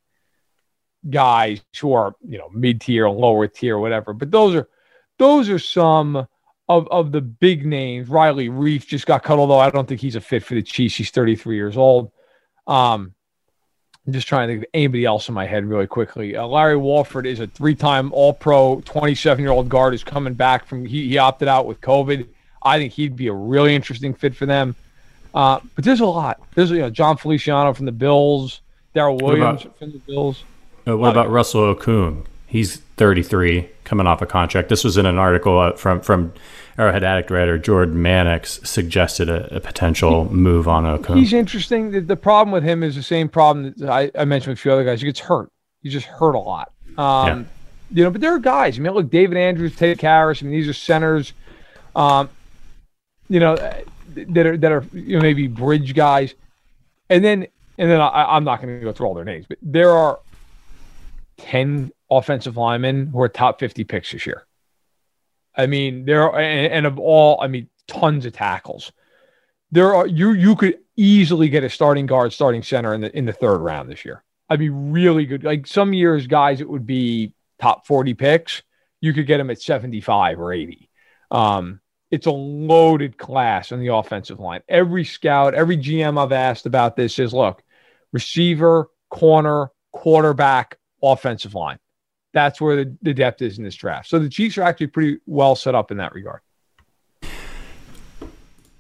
guys 1.09 1.63
who 1.81 1.95
are 1.95 2.15
you 2.21 2.37
know 2.37 2.51
mid 2.53 2.83
tier, 2.83 3.09
lower 3.09 3.47
tier, 3.49 3.79
whatever. 3.79 4.13
But 4.13 4.31
those 4.31 4.55
are 4.55 4.69
those 5.19 5.49
are 5.49 5.59
some 5.59 6.17
of 6.69 6.87
of 6.89 7.13
the 7.13 7.23
big 7.23 7.65
names. 7.65 8.11
Riley 8.11 8.51
Reiff 8.51 8.87
just 8.87 9.07
got 9.07 9.23
cut, 9.23 9.39
although 9.39 9.59
I 9.59 9.71
don't 9.71 9.89
think 9.89 10.03
he's 10.03 10.17
a 10.17 10.21
fit 10.21 10.45
for 10.45 10.55
the 10.55 10.63
Chiefs. 10.63 10.97
He's 10.97 11.11
33 11.11 11.57
years 11.57 11.79
old. 11.79 12.13
Um, 12.67 13.15
I'm 14.07 14.13
just 14.13 14.29
trying 14.29 14.49
to 14.49 14.55
think 14.55 14.65
of 14.65 14.71
anybody 14.75 15.07
else 15.07 15.29
in 15.29 15.35
my 15.35 15.47
head 15.47 15.65
really 15.65 15.87
quickly. 15.87 16.37
Uh, 16.37 16.47
Larry 16.47 16.77
Warford 16.77 17.27
is 17.27 17.41
a 17.41 17.47
three-time 17.47 18.11
All-Pro, 18.13 18.81
27-year-old 18.81 19.69
guard 19.69 19.93
who's 19.93 20.05
coming 20.05 20.33
back 20.33 20.67
from. 20.67 20.87
He, 20.87 21.09
he 21.09 21.19
opted 21.19 21.47
out 21.47 21.67
with 21.67 21.81
COVID. 21.83 22.27
I 22.62 22.79
think 22.79 22.93
he'd 22.93 23.17
be 23.17 23.29
a 23.29 23.33
really 23.33 23.75
interesting 23.75 24.15
fit 24.15 24.35
for 24.35 24.47
them. 24.47 24.75
Uh, 25.35 25.61
but 25.75 25.85
there's 25.85 26.00
a 26.00 26.07
lot. 26.07 26.41
There's 26.55 26.71
you 26.71 26.79
know 26.79 26.91
Jon 26.91 27.17
Feliciano 27.17 27.75
from 27.75 27.87
the 27.87 27.93
Bills, 27.93 28.61
Daryl 28.95 29.21
Williams 29.21 29.62
about, 29.62 29.79
from 29.79 29.93
the 29.93 29.99
Bills. 29.99 30.45
Uh, 30.87 30.97
what 30.97 31.11
about 31.11 31.31
Russell 31.31 31.75
Okung? 31.75 32.25
He's 32.47 32.79
33, 32.97 33.69
coming 33.85 34.07
off 34.07 34.23
a 34.23 34.27
contract. 34.27 34.71
This 34.71 34.83
was 34.83 34.97
in 34.97 35.05
an 35.05 35.19
article 35.19 35.59
uh, 35.59 35.73
from 35.73 36.00
from 36.00 36.33
Arrowhead 36.79 37.05
Addict 37.05 37.31
writer 37.31 37.59
Jordan 37.59 38.00
Mannix 38.00 38.61
suggested 38.62 39.29
a, 39.29 39.57
a 39.57 39.61
potential 39.61 40.29
he, 40.29 40.35
move 40.35 40.69
on 40.69 40.85
Okung. 40.85 41.19
He's 41.19 41.33
interesting. 41.33 41.91
The, 41.91 42.00
the, 42.00 42.17
problem 42.17 42.53
with 42.53 42.62
him 42.62 42.83
is 42.83 42.95
the 42.95 43.03
same 43.03 43.29
problem 43.29 43.75
that 43.77 43.91
I, 43.91 44.11
I, 44.19 44.25
mentioned 44.25 44.53
with 44.53 44.61
a 44.61 44.62
few 44.62 44.73
other 44.73 44.85
guys. 44.85 45.00
He 45.00 45.07
gets 45.07 45.21
hurt. 45.21 45.50
He 45.83 45.91
just 45.91 46.07
hurt 46.07 46.35
a 46.35 46.38
lot. 46.38 46.73
Um, 46.97 47.27
yeah. 47.27 47.45
You 47.91 48.05
know, 48.05 48.11
but 48.11 48.21
there 48.21 48.33
are 48.33 48.38
guys. 48.38 48.79
I 48.79 48.83
mean, 48.83 48.93
look, 48.93 49.11
David 49.11 49.37
Andrews, 49.37 49.75
Ted 49.75 49.99
Karras. 49.99 50.43
I 50.43 50.47
mean, 50.47 50.53
these 50.53 50.69
are 50.69 50.73
centers. 50.73 51.33
Um, 51.97 52.29
you 53.29 53.41
know, 53.41 53.57
that 53.57 54.47
are 54.47 54.57
that 54.57 54.73
are 54.73 54.85
you 54.93 55.17
know 55.17 55.23
maybe 55.23 55.47
bridge 55.47 55.95
guys, 55.95 56.35
and 57.09 57.25
then 57.25 57.47
and 57.77 57.91
then 57.91 58.01
I, 58.01 58.37
I'm 58.37 58.45
not 58.45 58.61
going 58.61 58.79
to 58.79 58.85
go 58.85 58.93
through 58.93 59.07
all 59.07 59.15
their 59.15 59.25
names, 59.25 59.47
but 59.49 59.59
there 59.63 59.91
are 59.91 60.19
ten 61.37 61.93
offensive 62.11 62.57
linemen 62.57 63.09
who 63.09 63.21
are 63.21 63.29
top 63.29 63.61
50 63.61 63.85
picks 63.85 64.13
this 64.13 64.27
year. 64.27 64.47
I 65.55 65.67
mean, 65.67 66.05
there 66.05 66.23
are, 66.23 66.39
and, 66.39 66.73
and 66.73 66.87
of 66.87 66.99
all, 66.99 67.41
I 67.41 67.49
mean, 67.49 67.69
tons 67.87 68.25
of 68.27 68.33
tackles. 68.33 68.93
There 69.71 69.95
are 69.95 70.07
you 70.07 70.33
you 70.33 70.57
could 70.57 70.79
easily 70.97 71.49
get 71.49 71.65
a 71.65 71.71
starting 71.71 72.07
guard, 72.07 72.33
starting 72.33 72.63
center 72.63 72.95
in 72.95 73.03
the 73.03 73.17
in 73.17 73.27
the 73.27 73.33
third 73.33 73.59
round 73.59 73.91
this 73.91 74.05
year. 74.05 74.23
I'd 74.49 74.59
be 74.59 74.71
really 74.71 75.27
good. 75.27 75.45
Like 75.45 75.67
some 75.67 75.93
years, 75.93 76.27
guys, 76.27 76.61
it 76.61 76.69
would 76.69 76.87
be 76.87 77.35
top 77.61 77.87
40 77.87 78.15
picks. 78.15 78.63
You 79.01 79.13
could 79.13 79.27
get 79.27 79.39
them 79.39 79.51
at 79.51 79.61
75 79.61 80.41
or 80.41 80.53
80. 80.53 80.89
Um, 81.31 81.81
it's 82.11 82.27
a 82.27 82.31
loaded 82.31 83.19
class 83.19 83.73
on 83.73 83.81
the 83.81 83.95
offensive 83.95 84.41
line. 84.41 84.62
Every 84.69 85.05
scout, 85.05 85.55
every 85.55 85.77
GM 85.77 86.23
I've 86.23 86.33
asked 86.33 86.67
about 86.67 86.97
this 86.97 87.15
says, 87.15 87.35
look, 87.35 87.62
receiver, 88.12 88.88
corner, 89.11 89.71
quarterback, 89.93 90.79
offensive 91.03 91.55
line. 91.55 91.79
That's 92.33 92.61
where 92.61 92.77
the, 92.77 92.97
the 93.03 93.15
depth 93.15 93.43
is 93.43 93.59
in 93.59 93.65
this 93.65 93.75
draft. 93.75 94.09
So 94.09 94.19
the 94.19 94.29
Chiefs 94.29 94.59
are 94.59 94.62
actually 94.62 94.88
pretty 94.88 95.19
well 95.27 95.57
set 95.57 95.75
up 95.75 95.91
in 95.91 95.99
that 95.99 96.15
regard. 96.15 96.41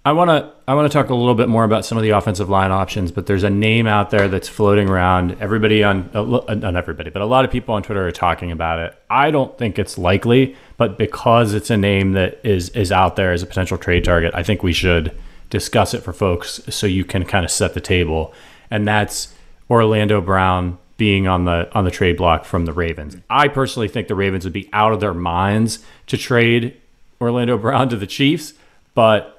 I 0.08 0.12
want 0.12 0.30
to 0.30 0.50
I 0.66 0.72
want 0.74 0.90
to 0.90 0.98
talk 0.98 1.10
a 1.10 1.14
little 1.14 1.34
bit 1.34 1.50
more 1.50 1.64
about 1.64 1.84
some 1.84 1.98
of 1.98 2.02
the 2.02 2.10
offensive 2.10 2.48
line 2.48 2.70
options, 2.70 3.12
but 3.12 3.26
there's 3.26 3.42
a 3.42 3.50
name 3.50 3.86
out 3.86 4.08
there 4.08 4.26
that's 4.26 4.48
floating 4.48 4.88
around. 4.88 5.36
Everybody 5.38 5.84
on 5.84 6.08
uh, 6.14 6.54
not 6.54 6.76
everybody, 6.76 7.10
but 7.10 7.20
a 7.20 7.26
lot 7.26 7.44
of 7.44 7.50
people 7.50 7.74
on 7.74 7.82
Twitter 7.82 8.08
are 8.08 8.10
talking 8.10 8.50
about 8.50 8.78
it. 8.78 8.96
I 9.10 9.30
don't 9.30 9.58
think 9.58 9.78
it's 9.78 9.98
likely, 9.98 10.56
but 10.78 10.96
because 10.96 11.52
it's 11.52 11.68
a 11.68 11.76
name 11.76 12.12
that 12.12 12.40
is 12.42 12.70
is 12.70 12.90
out 12.90 13.16
there 13.16 13.34
as 13.34 13.42
a 13.42 13.46
potential 13.46 13.76
trade 13.76 14.02
target, 14.02 14.34
I 14.34 14.42
think 14.42 14.62
we 14.62 14.72
should 14.72 15.14
discuss 15.50 15.92
it 15.92 16.02
for 16.02 16.14
folks 16.14 16.62
so 16.70 16.86
you 16.86 17.04
can 17.04 17.26
kind 17.26 17.44
of 17.44 17.50
set 17.50 17.74
the 17.74 17.80
table. 17.80 18.32
And 18.70 18.88
that's 18.88 19.34
Orlando 19.68 20.22
Brown 20.22 20.78
being 20.96 21.28
on 21.28 21.44
the 21.44 21.68
on 21.74 21.84
the 21.84 21.90
trade 21.90 22.16
block 22.16 22.46
from 22.46 22.64
the 22.64 22.72
Ravens. 22.72 23.18
I 23.28 23.48
personally 23.48 23.88
think 23.88 24.08
the 24.08 24.14
Ravens 24.14 24.44
would 24.44 24.54
be 24.54 24.70
out 24.72 24.94
of 24.94 25.00
their 25.00 25.12
minds 25.12 25.80
to 26.06 26.16
trade 26.16 26.80
Orlando 27.20 27.58
Brown 27.58 27.90
to 27.90 27.96
the 27.96 28.06
Chiefs, 28.06 28.54
but 28.94 29.37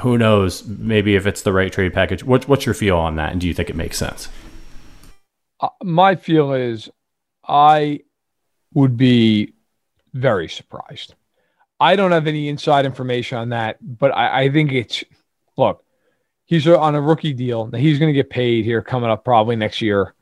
who 0.00 0.16
knows? 0.16 0.66
Maybe 0.66 1.16
if 1.16 1.26
it's 1.26 1.42
the 1.42 1.52
right 1.52 1.72
trade 1.72 1.92
package. 1.92 2.24
What, 2.24 2.48
what's 2.48 2.66
your 2.66 2.74
feel 2.74 2.96
on 2.96 3.16
that, 3.16 3.32
and 3.32 3.40
do 3.40 3.46
you 3.46 3.54
think 3.54 3.70
it 3.70 3.76
makes 3.76 3.98
sense? 3.98 4.28
Uh, 5.60 5.68
my 5.82 6.16
feel 6.16 6.52
is, 6.52 6.88
I 7.46 8.00
would 8.72 8.96
be 8.96 9.54
very 10.14 10.48
surprised. 10.48 11.14
I 11.78 11.96
don't 11.96 12.12
have 12.12 12.26
any 12.26 12.48
inside 12.48 12.84
information 12.86 13.38
on 13.38 13.48
that, 13.50 13.78
but 13.80 14.10
I, 14.14 14.42
I 14.42 14.50
think 14.50 14.72
it's 14.72 15.04
look. 15.56 15.84
He's 16.44 16.66
on 16.66 16.94
a 16.94 17.00
rookie 17.00 17.32
deal. 17.32 17.70
He's 17.70 17.98
going 17.98 18.08
to 18.08 18.14
get 18.14 18.28
paid 18.28 18.64
here 18.64 18.82
coming 18.82 19.08
up 19.08 19.24
probably 19.24 19.54
next 19.54 19.80
year 19.80 20.14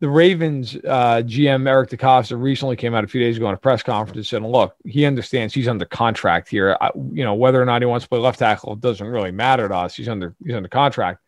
the 0.00 0.08
Ravens 0.08 0.76
uh, 0.76 1.22
GM 1.24 1.68
Eric 1.68 1.90
DeCosta 1.90 2.40
recently 2.40 2.76
came 2.76 2.94
out 2.94 3.02
a 3.02 3.08
few 3.08 3.20
days 3.20 3.36
ago 3.36 3.48
in 3.48 3.54
a 3.54 3.58
press 3.58 3.82
conference 3.82 4.16
and 4.16 4.26
said, 4.26 4.42
"Look, 4.42 4.76
he 4.84 5.04
understands 5.04 5.52
he's 5.52 5.66
under 5.66 5.84
contract 5.84 6.48
here. 6.48 6.76
I, 6.80 6.90
you 6.94 7.24
know 7.24 7.34
whether 7.34 7.60
or 7.60 7.64
not 7.64 7.82
he 7.82 7.86
wants 7.86 8.04
to 8.04 8.08
play 8.08 8.20
left 8.20 8.38
tackle 8.38 8.76
doesn't 8.76 9.06
really 9.06 9.32
matter 9.32 9.66
to 9.68 9.74
us. 9.74 9.96
He's 9.96 10.08
under 10.08 10.36
he's 10.44 10.54
under 10.54 10.68
contract. 10.68 11.20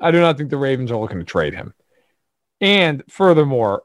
I 0.00 0.10
do 0.10 0.20
not 0.20 0.38
think 0.38 0.50
the 0.50 0.56
Ravens 0.56 0.90
are 0.92 0.96
looking 0.96 1.18
to 1.18 1.24
trade 1.24 1.54
him. 1.54 1.74
And 2.60 3.02
furthermore, 3.08 3.82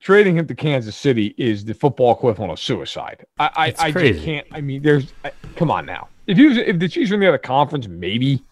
trading 0.00 0.36
him 0.36 0.46
to 0.46 0.54
Kansas 0.54 0.94
City 0.94 1.34
is 1.36 1.64
the 1.64 1.74
football 1.74 2.12
equivalent 2.12 2.52
of 2.52 2.60
suicide. 2.60 3.26
I 3.40 3.74
I, 3.80 3.86
I 3.86 3.90
just 3.90 4.24
can't. 4.24 4.46
I 4.52 4.60
mean, 4.60 4.82
there's 4.82 5.12
I, 5.24 5.32
come 5.56 5.72
on 5.72 5.84
now. 5.84 6.08
If 6.28 6.38
you 6.38 6.52
if 6.52 6.78
the 6.78 6.88
Chiefs 6.88 7.10
were 7.10 7.14
in 7.14 7.20
the 7.20 7.28
other 7.28 7.38
conference, 7.38 7.88
maybe. 7.88 8.44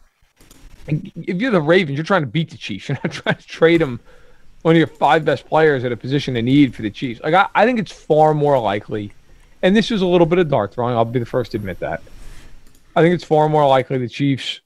If 0.86 1.40
you're 1.40 1.50
the 1.50 1.62
Ravens, 1.62 1.96
you're 1.96 2.04
trying 2.04 2.22
to 2.22 2.26
beat 2.26 2.50
the 2.50 2.58
Chiefs. 2.58 2.88
You're 2.90 2.98
not 3.02 3.12
trying 3.12 3.36
to 3.36 3.46
trade 3.46 3.80
him." 3.80 4.00
One 4.64 4.74
of 4.74 4.78
your 4.78 4.86
five 4.86 5.26
best 5.26 5.46
players 5.46 5.84
at 5.84 5.92
a 5.92 5.96
position 5.96 6.34
of 6.38 6.44
need 6.44 6.74
for 6.74 6.80
the 6.80 6.90
Chiefs. 6.90 7.20
Like 7.22 7.34
I, 7.34 7.48
I 7.54 7.66
think 7.66 7.78
it's 7.78 7.92
far 7.92 8.32
more 8.32 8.58
likely, 8.58 9.12
and 9.60 9.76
this 9.76 9.90
is 9.90 10.00
a 10.00 10.06
little 10.06 10.26
bit 10.26 10.38
of 10.38 10.48
dart 10.48 10.72
throwing. 10.72 10.96
I'll 10.96 11.04
be 11.04 11.18
the 11.18 11.26
first 11.26 11.50
to 11.50 11.58
admit 11.58 11.80
that. 11.80 12.02
I 12.96 13.02
think 13.02 13.14
it's 13.14 13.24
far 13.24 13.46
more 13.50 13.68
likely 13.68 13.98
the 13.98 14.08
Chiefs 14.08 14.62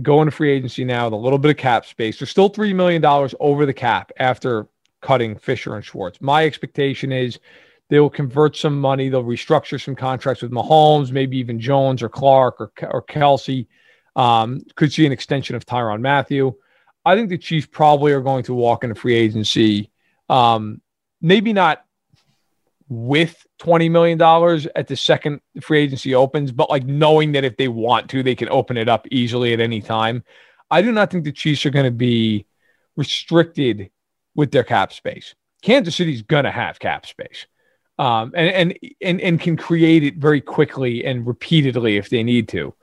go 0.00 0.22
into 0.22 0.32
free 0.32 0.50
agency 0.50 0.84
now 0.84 1.04
with 1.04 1.12
a 1.12 1.16
little 1.16 1.38
bit 1.38 1.50
of 1.50 1.58
cap 1.58 1.84
space. 1.84 2.18
They're 2.18 2.26
still 2.26 2.48
three 2.48 2.72
million 2.72 3.02
dollars 3.02 3.34
over 3.40 3.66
the 3.66 3.74
cap 3.74 4.10
after 4.18 4.68
cutting 5.02 5.36
Fisher 5.36 5.74
and 5.74 5.84
Schwartz. 5.84 6.22
My 6.22 6.46
expectation 6.46 7.12
is 7.12 7.38
they 7.90 8.00
will 8.00 8.08
convert 8.08 8.56
some 8.56 8.80
money. 8.80 9.10
They'll 9.10 9.22
restructure 9.22 9.78
some 9.78 9.94
contracts 9.94 10.42
with 10.42 10.50
Mahomes, 10.50 11.10
maybe 11.10 11.36
even 11.36 11.60
Jones 11.60 12.02
or 12.02 12.08
Clark 12.08 12.58
or, 12.58 12.72
or 12.90 13.02
Kelce. 13.02 13.66
Um, 14.16 14.62
could 14.76 14.94
see 14.94 15.04
an 15.04 15.12
extension 15.12 15.56
of 15.56 15.66
Tyrann 15.66 16.00
Mathieu. 16.00 16.54
I 17.04 17.14
think 17.14 17.28
the 17.28 17.38
Chiefs 17.38 17.66
probably 17.66 18.12
are 18.12 18.20
going 18.20 18.44
to 18.44 18.54
walk 18.54 18.84
into 18.84 18.94
free 18.94 19.14
agency. 19.14 19.90
Um, 20.28 20.80
maybe 21.20 21.52
not 21.52 21.84
with 22.88 23.46
$20 23.60 23.90
million 23.90 24.20
at 24.74 24.88
the 24.88 24.96
second 24.96 25.40
free 25.62 25.80
agency 25.80 26.14
opens, 26.14 26.52
but 26.52 26.70
like 26.70 26.84
knowing 26.84 27.32
that 27.32 27.44
if 27.44 27.56
they 27.56 27.68
want 27.68 28.10
to, 28.10 28.22
they 28.22 28.34
can 28.34 28.48
open 28.48 28.76
it 28.76 28.88
up 28.88 29.06
easily 29.10 29.52
at 29.52 29.60
any 29.60 29.80
time. 29.80 30.22
I 30.70 30.82
do 30.82 30.92
not 30.92 31.10
think 31.10 31.24
the 31.24 31.32
Chiefs 31.32 31.64
are 31.66 31.70
going 31.70 31.84
to 31.84 31.90
be 31.90 32.46
restricted 32.96 33.90
with 34.34 34.50
their 34.50 34.64
cap 34.64 34.92
space. 34.92 35.34
Kansas 35.62 35.96
City's 35.96 36.22
going 36.22 36.44
to 36.44 36.50
have 36.50 36.78
cap 36.78 37.06
space. 37.06 37.46
Um, 37.98 38.32
and, 38.34 38.48
and, 38.50 38.78
and, 39.00 39.20
and 39.20 39.40
can 39.40 39.56
create 39.56 40.02
it 40.02 40.16
very 40.16 40.40
quickly 40.40 41.04
and 41.04 41.26
repeatedly 41.26 41.96
if 41.96 42.10
they 42.10 42.22
need 42.22 42.48
to. 42.48 42.74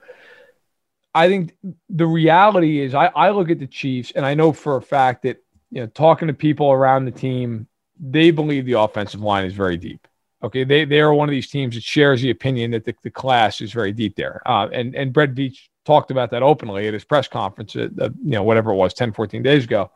I 1.14 1.28
think 1.28 1.54
the 1.90 2.08
reality 2.08 2.80
is 2.80 2.94
I, 2.94 3.08
I 3.08 3.32
look 3.32 3.50
at 3.50 3.60
the 3.60 3.68
Chiefs 3.68 4.12
and 4.16 4.26
I 4.26 4.34
know 4.34 4.54
for 4.54 4.78
a 4.78 4.82
fact 4.82 5.24
that, 5.24 5.44
you 5.70 5.82
know, 5.82 5.88
talking 5.88 6.28
to 6.28 6.34
people 6.34 6.72
around 6.72 7.06
the 7.06 7.12
team, 7.12 7.68
they 8.00 8.32
believe 8.32 8.66
the 8.66 8.80
offensive 8.80 9.22
line 9.22 9.46
is 9.46 9.54
very 9.54 9.78
deep. 9.78 10.08
Okay. 10.44 10.64
They, 10.64 10.86
they 10.86 11.02
are 11.02 11.14
one 11.14 11.30
of 11.30 11.34
these 11.34 11.50
teams 11.50 11.76
that 11.76 11.84
shares 11.84 12.22
the 12.22 12.32
opinion 12.32 12.72
that 12.72 12.86
the, 12.86 12.96
the 13.04 13.12
class 13.12 13.62
is 13.62 13.72
very 13.72 13.92
deep 13.92 14.16
there. 14.16 14.42
Uh, 14.46 14.70
and, 14.72 14.96
and 14.96 15.14
Brett 15.14 15.36
Veach 15.36 15.68
talked 15.86 16.12
about 16.12 16.32
that 16.32 16.44
openly 16.44 16.88
at 16.88 16.94
his 16.94 17.04
press 17.04 17.28
conference, 17.28 17.76
at, 17.76 17.92
uh, 18.00 18.10
you 18.24 18.32
know, 18.32 18.44
whatever 18.44 18.72
it 18.72 18.76
was, 18.76 18.94
10, 18.94 19.14
14 19.14 19.44
days 19.44 19.66
ago. 19.66 19.92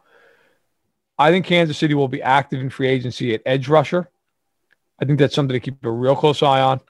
I 1.17 1.31
think 1.31 1.45
Kansas 1.45 1.77
City 1.77 1.93
will 1.93 2.09
be 2.09 2.21
active 2.21 2.59
in 2.59 2.69
free 2.69 2.89
agency 2.89 3.33
at 3.33 3.41
edge 3.45 3.69
rusher. 3.69 4.09
I 4.99 5.05
think 5.05 5.19
that's 5.19 5.35
something 5.35 5.53
to 5.53 5.59
keep 5.59 5.83
a 5.83 5.91
real 5.91 6.15
close 6.15 6.43
eye 6.43 6.61
on. 6.61 6.81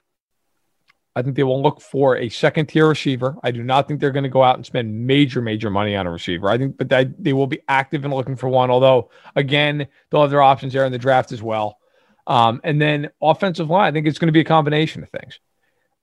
I 1.16 1.22
think 1.22 1.34
they 1.34 1.44
will 1.44 1.62
look 1.62 1.80
for 1.80 2.18
a 2.18 2.28
second 2.28 2.66
tier 2.66 2.86
receiver. 2.86 3.36
I 3.42 3.50
do 3.50 3.62
not 3.62 3.88
think 3.88 4.00
they're 4.00 4.10
going 4.10 4.24
to 4.24 4.28
go 4.28 4.42
out 4.42 4.56
and 4.56 4.66
spend 4.66 5.06
major, 5.06 5.40
major 5.40 5.70
money 5.70 5.96
on 5.96 6.06
a 6.06 6.10
receiver. 6.10 6.50
I 6.50 6.58
think, 6.58 6.76
but 6.76 6.90
they, 6.90 7.06
they 7.18 7.32
will 7.32 7.46
be 7.46 7.60
active 7.68 8.04
in 8.04 8.10
looking 8.10 8.36
for 8.36 8.50
one. 8.50 8.70
Although, 8.70 9.10
again, 9.34 9.86
they'll 10.10 10.20
have 10.20 10.30
their 10.30 10.42
options 10.42 10.74
there 10.74 10.84
in 10.84 10.92
the 10.92 10.98
draft 10.98 11.32
as 11.32 11.42
well. 11.42 11.78
Um, 12.26 12.60
and 12.64 12.80
then 12.80 13.08
offensive 13.22 13.70
line, 13.70 13.88
I 13.88 13.92
think 13.92 14.06
it's 14.06 14.18
going 14.18 14.28
to 14.28 14.32
be 14.32 14.40
a 14.40 14.44
combination 14.44 15.02
of 15.02 15.08
things. 15.08 15.40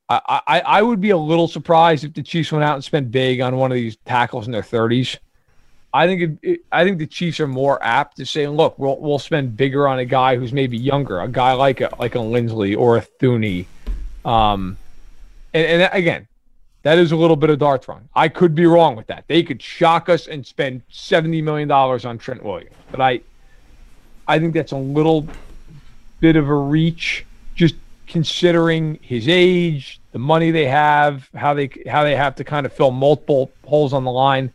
I, 0.08 0.40
I, 0.46 0.60
I 0.60 0.82
would 0.82 1.00
be 1.00 1.10
a 1.10 1.16
little 1.16 1.46
surprised 1.46 2.02
if 2.02 2.12
the 2.12 2.22
Chiefs 2.22 2.50
went 2.50 2.64
out 2.64 2.74
and 2.74 2.82
spent 2.82 3.12
big 3.12 3.40
on 3.40 3.56
one 3.56 3.70
of 3.70 3.76
these 3.76 3.96
tackles 4.04 4.46
in 4.46 4.52
their 4.52 4.62
30s. 4.62 5.16
I 5.92 6.08
think 6.08 6.22
it, 6.22 6.38
it, 6.42 6.60
I 6.72 6.82
think 6.82 6.98
the 6.98 7.06
Chiefs 7.06 7.38
are 7.38 7.46
more 7.46 7.80
apt 7.84 8.16
to 8.16 8.26
say, 8.26 8.48
look, 8.48 8.80
we'll 8.80 8.98
we'll 8.98 9.20
spend 9.20 9.56
bigger 9.56 9.86
on 9.86 10.00
a 10.00 10.04
guy 10.04 10.34
who's 10.34 10.52
maybe 10.52 10.76
younger, 10.76 11.20
a 11.20 11.28
guy 11.28 11.52
like 11.52 11.80
a 11.80 11.94
like 12.00 12.16
a 12.16 12.18
Linsley 12.18 12.76
or 12.76 12.96
a 12.96 13.06
Thuney. 13.20 13.66
Um, 14.24 14.76
and, 15.54 15.82
and 15.82 15.90
again, 15.92 16.28
that 16.82 16.98
is 16.98 17.12
a 17.12 17.16
little 17.16 17.36
bit 17.36 17.48
of 17.48 17.58
dart 17.58 17.84
throwing. 17.84 18.08
I 18.14 18.28
could 18.28 18.54
be 18.54 18.66
wrong 18.66 18.94
with 18.94 19.06
that. 19.06 19.24
They 19.26 19.42
could 19.42 19.62
shock 19.62 20.08
us 20.08 20.26
and 20.26 20.46
spend 20.46 20.82
seventy 20.90 21.40
million 21.40 21.68
dollars 21.68 22.04
on 22.04 22.18
Trent 22.18 22.42
Williams, 22.42 22.76
but 22.90 23.00
I, 23.00 23.20
I 24.28 24.38
think 24.38 24.52
that's 24.52 24.72
a 24.72 24.76
little 24.76 25.26
bit 26.20 26.36
of 26.36 26.48
a 26.48 26.54
reach, 26.54 27.24
just 27.54 27.74
considering 28.06 28.98
his 29.00 29.28
age, 29.28 30.00
the 30.12 30.18
money 30.18 30.50
they 30.50 30.66
have, 30.66 31.28
how 31.34 31.54
they 31.54 31.70
how 31.86 32.04
they 32.04 32.14
have 32.14 32.36
to 32.36 32.44
kind 32.44 32.66
of 32.66 32.72
fill 32.72 32.90
multiple 32.90 33.50
holes 33.64 33.92
on 33.92 34.04
the 34.04 34.12
line. 34.12 34.52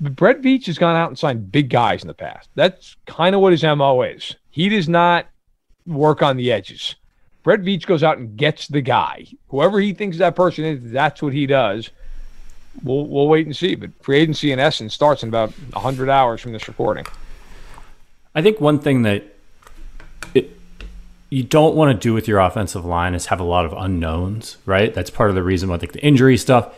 But 0.00 0.14
Brett 0.14 0.42
Veach 0.42 0.66
has 0.66 0.78
gone 0.78 0.96
out 0.96 1.08
and 1.08 1.18
signed 1.18 1.50
big 1.50 1.70
guys 1.70 2.02
in 2.02 2.08
the 2.08 2.14
past. 2.14 2.48
That's 2.54 2.96
kind 3.06 3.34
of 3.34 3.40
what 3.40 3.52
his 3.52 3.62
MO 3.62 4.02
is. 4.02 4.36
He 4.50 4.68
does 4.68 4.88
not 4.88 5.26
work 5.86 6.22
on 6.22 6.36
the 6.36 6.52
edges. 6.52 6.94
Brett 7.48 7.62
Veach 7.62 7.86
goes 7.86 8.02
out 8.02 8.18
and 8.18 8.36
gets 8.36 8.68
the 8.68 8.82
guy. 8.82 9.24
Whoever 9.48 9.80
he 9.80 9.94
thinks 9.94 10.18
that 10.18 10.36
person 10.36 10.66
is, 10.66 10.92
that's 10.92 11.22
what 11.22 11.32
he 11.32 11.46
does. 11.46 11.88
We'll, 12.82 13.06
we'll 13.06 13.26
wait 13.26 13.46
and 13.46 13.56
see. 13.56 13.74
But 13.74 13.88
free 14.02 14.18
agency, 14.18 14.52
in 14.52 14.58
essence, 14.58 14.92
starts 14.92 15.22
in 15.22 15.30
about 15.30 15.52
100 15.72 16.10
hours 16.10 16.42
from 16.42 16.52
this 16.52 16.68
recording. 16.68 17.06
I 18.34 18.42
think 18.42 18.60
one 18.60 18.78
thing 18.78 19.00
that 19.04 19.24
it, 20.34 20.60
you 21.30 21.42
don't 21.42 21.74
want 21.74 21.98
to 21.98 21.98
do 21.98 22.12
with 22.12 22.28
your 22.28 22.38
offensive 22.38 22.84
line 22.84 23.14
is 23.14 23.24
have 23.28 23.40
a 23.40 23.44
lot 23.44 23.64
of 23.64 23.72
unknowns, 23.72 24.58
right? 24.66 24.92
That's 24.92 25.08
part 25.08 25.30
of 25.30 25.34
the 25.34 25.42
reason 25.42 25.70
why 25.70 25.76
like 25.76 25.92
the 25.92 26.04
injury 26.04 26.36
stuff. 26.36 26.74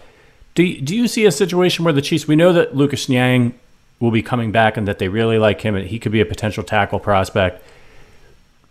Do 0.54 0.62
you, 0.62 0.80
do 0.80 0.94
you 0.94 1.08
see 1.08 1.26
a 1.26 1.32
situation 1.32 1.84
where 1.84 1.92
the 1.92 2.00
Chiefs? 2.00 2.28
We 2.28 2.36
know 2.36 2.52
that 2.52 2.76
Lucas 2.76 3.08
Niang 3.08 3.58
will 3.98 4.12
be 4.12 4.22
coming 4.22 4.52
back 4.52 4.76
and 4.76 4.86
that 4.86 5.00
they 5.00 5.08
really 5.08 5.36
like 5.36 5.62
him 5.62 5.74
and 5.74 5.88
he 5.88 5.98
could 5.98 6.12
be 6.12 6.20
a 6.20 6.26
potential 6.26 6.62
tackle 6.62 7.00
prospect. 7.00 7.60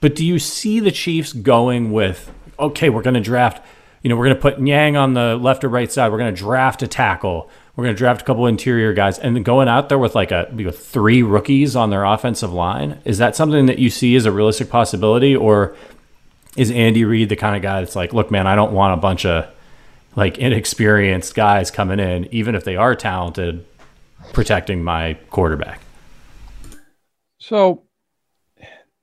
But 0.02 0.16
do 0.16 0.26
you 0.26 0.40
see 0.40 0.80
the 0.80 0.92
Chiefs 0.92 1.34
going 1.34 1.92
with 1.92 2.32
okay, 2.60 2.90
we're 2.90 3.02
going 3.02 3.16
to 3.16 3.22
draft, 3.22 3.66
you 4.04 4.10
know, 4.10 4.16
we're 4.16 4.26
going 4.26 4.36
to 4.36 4.42
put 4.42 4.60
Niang 4.60 4.98
on 4.98 5.14
the 5.14 5.36
left 5.36 5.64
or 5.64 5.70
right 5.70 5.92
side. 5.92 6.12
We're 6.12 6.18
going 6.18 6.34
to 6.34 6.40
draft 6.40 6.84
a 6.84 6.88
tackle. 6.88 7.50
We're 7.76 7.86
going 7.86 7.96
to 7.96 7.98
draft 7.98 8.22
a 8.22 8.26
couple 8.26 8.46
interior 8.48 8.94
guys 8.94 9.18
and 9.18 9.44
going 9.46 9.70
out 9.70 9.88
there 9.88 9.98
with 9.98 10.14
like 10.14 10.32
a 10.32 10.72
three 10.72 11.24
rookies 11.24 11.76
on 11.76 11.90
their 11.90 12.04
offensive 12.04 12.52
line. 12.52 13.00
Is 13.06 13.18
that 13.20 13.36
something 13.36 13.68
that 13.68 13.80
you 13.80 13.90
see 13.90 14.16
as 14.16 14.26
a 14.26 14.32
realistic 14.32 14.70
possibility 14.70 15.36
or 15.36 15.76
is 16.58 16.72
Andy 16.72 17.06
Reid 17.06 17.30
the 17.30 17.38
kind 17.38 17.56
of 17.56 17.62
guy 17.62 17.80
that's 17.80 17.96
like, 17.96 18.14
look, 18.14 18.32
man, 18.32 18.48
I 18.48 18.56
don't 18.56 18.74
want 18.74 18.94
a 18.94 18.98
bunch 18.98 19.26
of 19.26 19.50
like 20.16 20.38
inexperienced 20.38 21.36
guys 21.36 21.72
coming 21.72 22.00
in, 22.00 22.28
even 22.34 22.56
if 22.56 22.66
they 22.66 22.76
are 22.76 22.96
talented, 22.96 23.66
protecting 24.34 24.84
my 24.84 25.14
quarterback. 25.30 25.82
So 27.40 27.84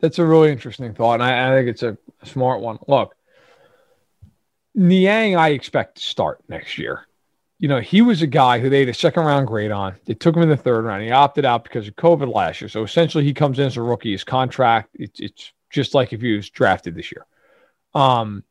that's 0.01 0.19
a 0.19 0.25
really 0.25 0.51
interesting 0.51 0.95
thought, 0.95 1.15
and 1.15 1.23
I, 1.23 1.51
I 1.51 1.57
think 1.57 1.69
it's 1.69 1.83
a, 1.83 1.97
smart 2.25 2.61
one. 2.61 2.79
Look, 2.89 3.15
Niang, 4.75 5.37
I 5.37 5.51
expect 5.51 5.97
to 5.97 6.03
start 6.03 6.43
next 6.49 6.77
year. 6.77 7.07
You 7.59 7.69
know, 7.69 7.81
he 7.81 8.03
was 8.03 8.21
a 8.21 8.27
guy 8.27 8.59
who 8.59 8.69
they 8.69 8.81
had 8.81 8.89
a 8.89 8.95
second 8.95 9.25
round 9.25 9.47
grade 9.47 9.71
on. 9.71 9.95
They 10.07 10.15
took 10.15 10.35
him 10.35 10.43
in 10.43 10.49
the 10.49 10.57
third 10.57 10.85
round. 10.85 11.03
He 11.03 11.11
opted 11.11 11.45
out 11.45 11.63
because 11.63 11.87
of 11.87 11.95
COVID 11.95 12.35
last 12.35 12.61
year. 12.61 12.69
So 12.69 12.83
essentially, 12.83 13.25
he 13.25 13.33
comes 13.33 13.59
in 13.59 13.67
as 13.67 13.77
a 13.77 13.83
rookie. 13.83 14.13
His 14.13 14.25
contract, 14.25 14.91
it's, 14.95 15.21
it's 15.21 15.53
just 15.71 15.95
like 15.95 16.13
if 16.13 16.21
he 16.21 16.35
was 16.35 16.51
drafted 16.51 16.95
this 16.95 17.13
year. 17.13 17.27
Um, 17.95 18.43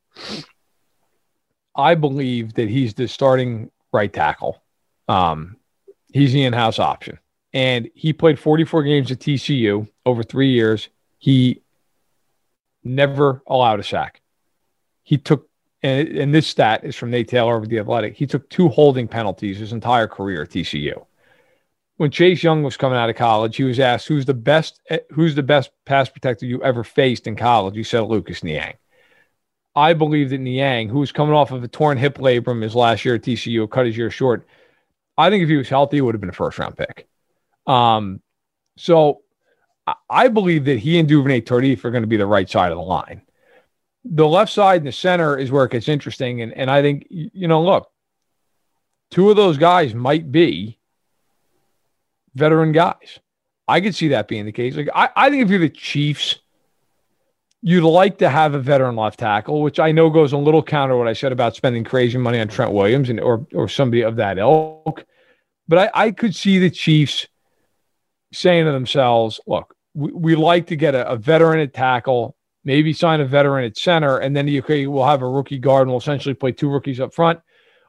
I 1.75 1.95
believe 1.95 2.53
that 2.53 2.69
he's 2.69 2.93
the 2.93 3.07
starting 3.07 3.69
right 3.91 4.11
tackle. 4.11 4.63
Um, 5.07 5.57
he's 6.13 6.33
the 6.33 6.43
in-house 6.43 6.79
option, 6.79 7.19
and 7.53 7.89
he 7.93 8.13
played 8.13 8.39
44 8.39 8.83
games 8.83 9.11
at 9.11 9.19
TCU 9.19 9.87
over 10.05 10.23
three 10.23 10.51
years. 10.51 10.89
He 11.17 11.61
never 12.83 13.41
allowed 13.47 13.79
a 13.79 13.83
sack. 13.83 14.21
He 15.03 15.17
took, 15.17 15.49
and, 15.83 16.07
and 16.07 16.33
this 16.33 16.47
stat 16.47 16.83
is 16.83 16.95
from 16.95 17.11
Nate 17.11 17.27
Taylor 17.27 17.55
over 17.55 17.65
the 17.65 17.79
Athletic. 17.79 18.15
He 18.15 18.27
took 18.27 18.49
two 18.49 18.69
holding 18.69 19.07
penalties 19.07 19.57
his 19.57 19.73
entire 19.73 20.07
career 20.07 20.43
at 20.43 20.49
TCU. 20.49 21.05
When 21.97 22.11
Chase 22.11 22.43
Young 22.43 22.61
was 22.63 22.75
coming 22.75 22.97
out 22.97 23.09
of 23.09 23.15
college, 23.15 23.55
he 23.55 23.63
was 23.63 23.79
asked, 23.79 24.07
"Who's 24.07 24.25
the 24.25 24.33
best? 24.33 24.81
Who's 25.11 25.35
the 25.35 25.43
best 25.43 25.71
pass 25.85 26.09
protector 26.09 26.45
you 26.45 26.61
ever 26.61 26.83
faced 26.83 27.25
in 27.25 27.37
college?" 27.37 27.75
He 27.75 27.83
said 27.83 28.01
Lucas 28.01 28.43
Niang. 28.43 28.73
I 29.75 29.93
believe 29.93 30.29
that 30.29 30.39
Niang, 30.39 30.89
who 30.89 30.99
was 30.99 31.11
coming 31.11 31.35
off 31.35 31.51
of 31.51 31.63
a 31.63 31.67
torn 31.67 31.97
hip 31.97 32.17
labrum 32.17 32.61
his 32.61 32.75
last 32.75 33.05
year 33.05 33.15
at 33.15 33.21
TCU, 33.21 33.69
cut 33.69 33.85
his 33.85 33.97
year 33.97 34.09
short. 34.09 34.45
I 35.17 35.29
think 35.29 35.43
if 35.43 35.49
he 35.49 35.57
was 35.57 35.69
healthy, 35.69 35.97
it 35.97 36.01
would 36.01 36.15
have 36.15 36.21
been 36.21 36.29
a 36.29 36.33
first 36.33 36.59
round 36.59 36.77
pick. 36.77 37.07
Um, 37.67 38.21
so 38.77 39.21
I 40.09 40.27
believe 40.27 40.65
that 40.65 40.79
he 40.79 40.99
and 40.99 41.07
Duvernay 41.07 41.41
Tardif 41.41 41.83
are 41.85 41.91
going 41.91 42.03
to 42.03 42.07
be 42.07 42.17
the 42.17 42.25
right 42.25 42.49
side 42.49 42.71
of 42.71 42.77
the 42.77 42.83
line. 42.83 43.21
The 44.03 44.27
left 44.27 44.51
side 44.51 44.81
and 44.81 44.87
the 44.87 44.91
center 44.91 45.37
is 45.37 45.51
where 45.51 45.65
it 45.65 45.71
gets 45.71 45.87
interesting. 45.87 46.41
And, 46.41 46.53
and 46.53 46.69
I 46.69 46.81
think, 46.81 47.07
you 47.09 47.47
know, 47.47 47.61
look, 47.63 47.89
two 49.11 49.29
of 49.29 49.35
those 49.35 49.57
guys 49.57 49.93
might 49.93 50.31
be 50.31 50.79
veteran 52.33 52.71
guys. 52.71 53.19
I 53.67 53.81
could 53.81 53.95
see 53.95 54.09
that 54.09 54.27
being 54.27 54.45
the 54.45 54.51
case. 54.51 54.75
Like, 54.75 54.89
I, 54.93 55.09
I 55.15 55.29
think 55.29 55.43
if 55.43 55.49
you're 55.49 55.59
the 55.59 55.69
Chiefs, 55.69 56.39
You'd 57.67 57.83
like 57.83 58.19
to 58.19 58.29
have 58.29 58.53
a 58.53 58.59
veteran 58.59 58.95
left 58.95 59.17
tackle, 59.17 59.63
which 59.63 59.79
I 59.79 59.91
know 59.91 60.11
goes 60.11 60.33
a 60.33 60.37
little 60.37 60.61
counter 60.61 60.95
what 60.97 61.07
I 61.07 61.13
said 61.13 61.31
about 61.31 61.55
spending 61.55 61.83
crazy 61.83 62.19
money 62.19 62.39
on 62.39 62.47
Trent 62.47 62.71
Williams 62.71 63.09
and 63.09 63.19
or 63.19 63.47
or 63.55 63.67
somebody 63.67 64.03
of 64.03 64.17
that 64.17 64.37
ilk. 64.37 65.03
But 65.67 65.79
I, 65.79 66.05
I 66.05 66.11
could 66.11 66.35
see 66.35 66.59
the 66.59 66.69
Chiefs 66.69 67.25
saying 68.31 68.65
to 68.65 68.71
themselves, 68.71 69.39
look, 69.47 69.74
we, 69.95 70.11
we 70.11 70.35
like 70.35 70.67
to 70.67 70.75
get 70.75 70.93
a, 70.93 71.09
a, 71.09 71.15
veteran 71.15 71.59
at 71.59 71.73
tackle, 71.73 72.35
maybe 72.63 72.93
sign 72.93 73.21
a 73.21 73.25
veteran 73.25 73.65
at 73.65 73.77
center, 73.77 74.19
and 74.19 74.35
then 74.35 74.47
you 74.47 74.59
okay, 74.59 74.85
we'll 74.85 75.05
have 75.05 75.23
a 75.23 75.27
rookie 75.27 75.57
guard 75.57 75.83
and 75.83 75.91
we'll 75.91 75.99
essentially 75.99 76.35
play 76.35 76.51
two 76.51 76.69
rookies 76.69 76.99
up 76.99 77.13
front. 77.13 77.39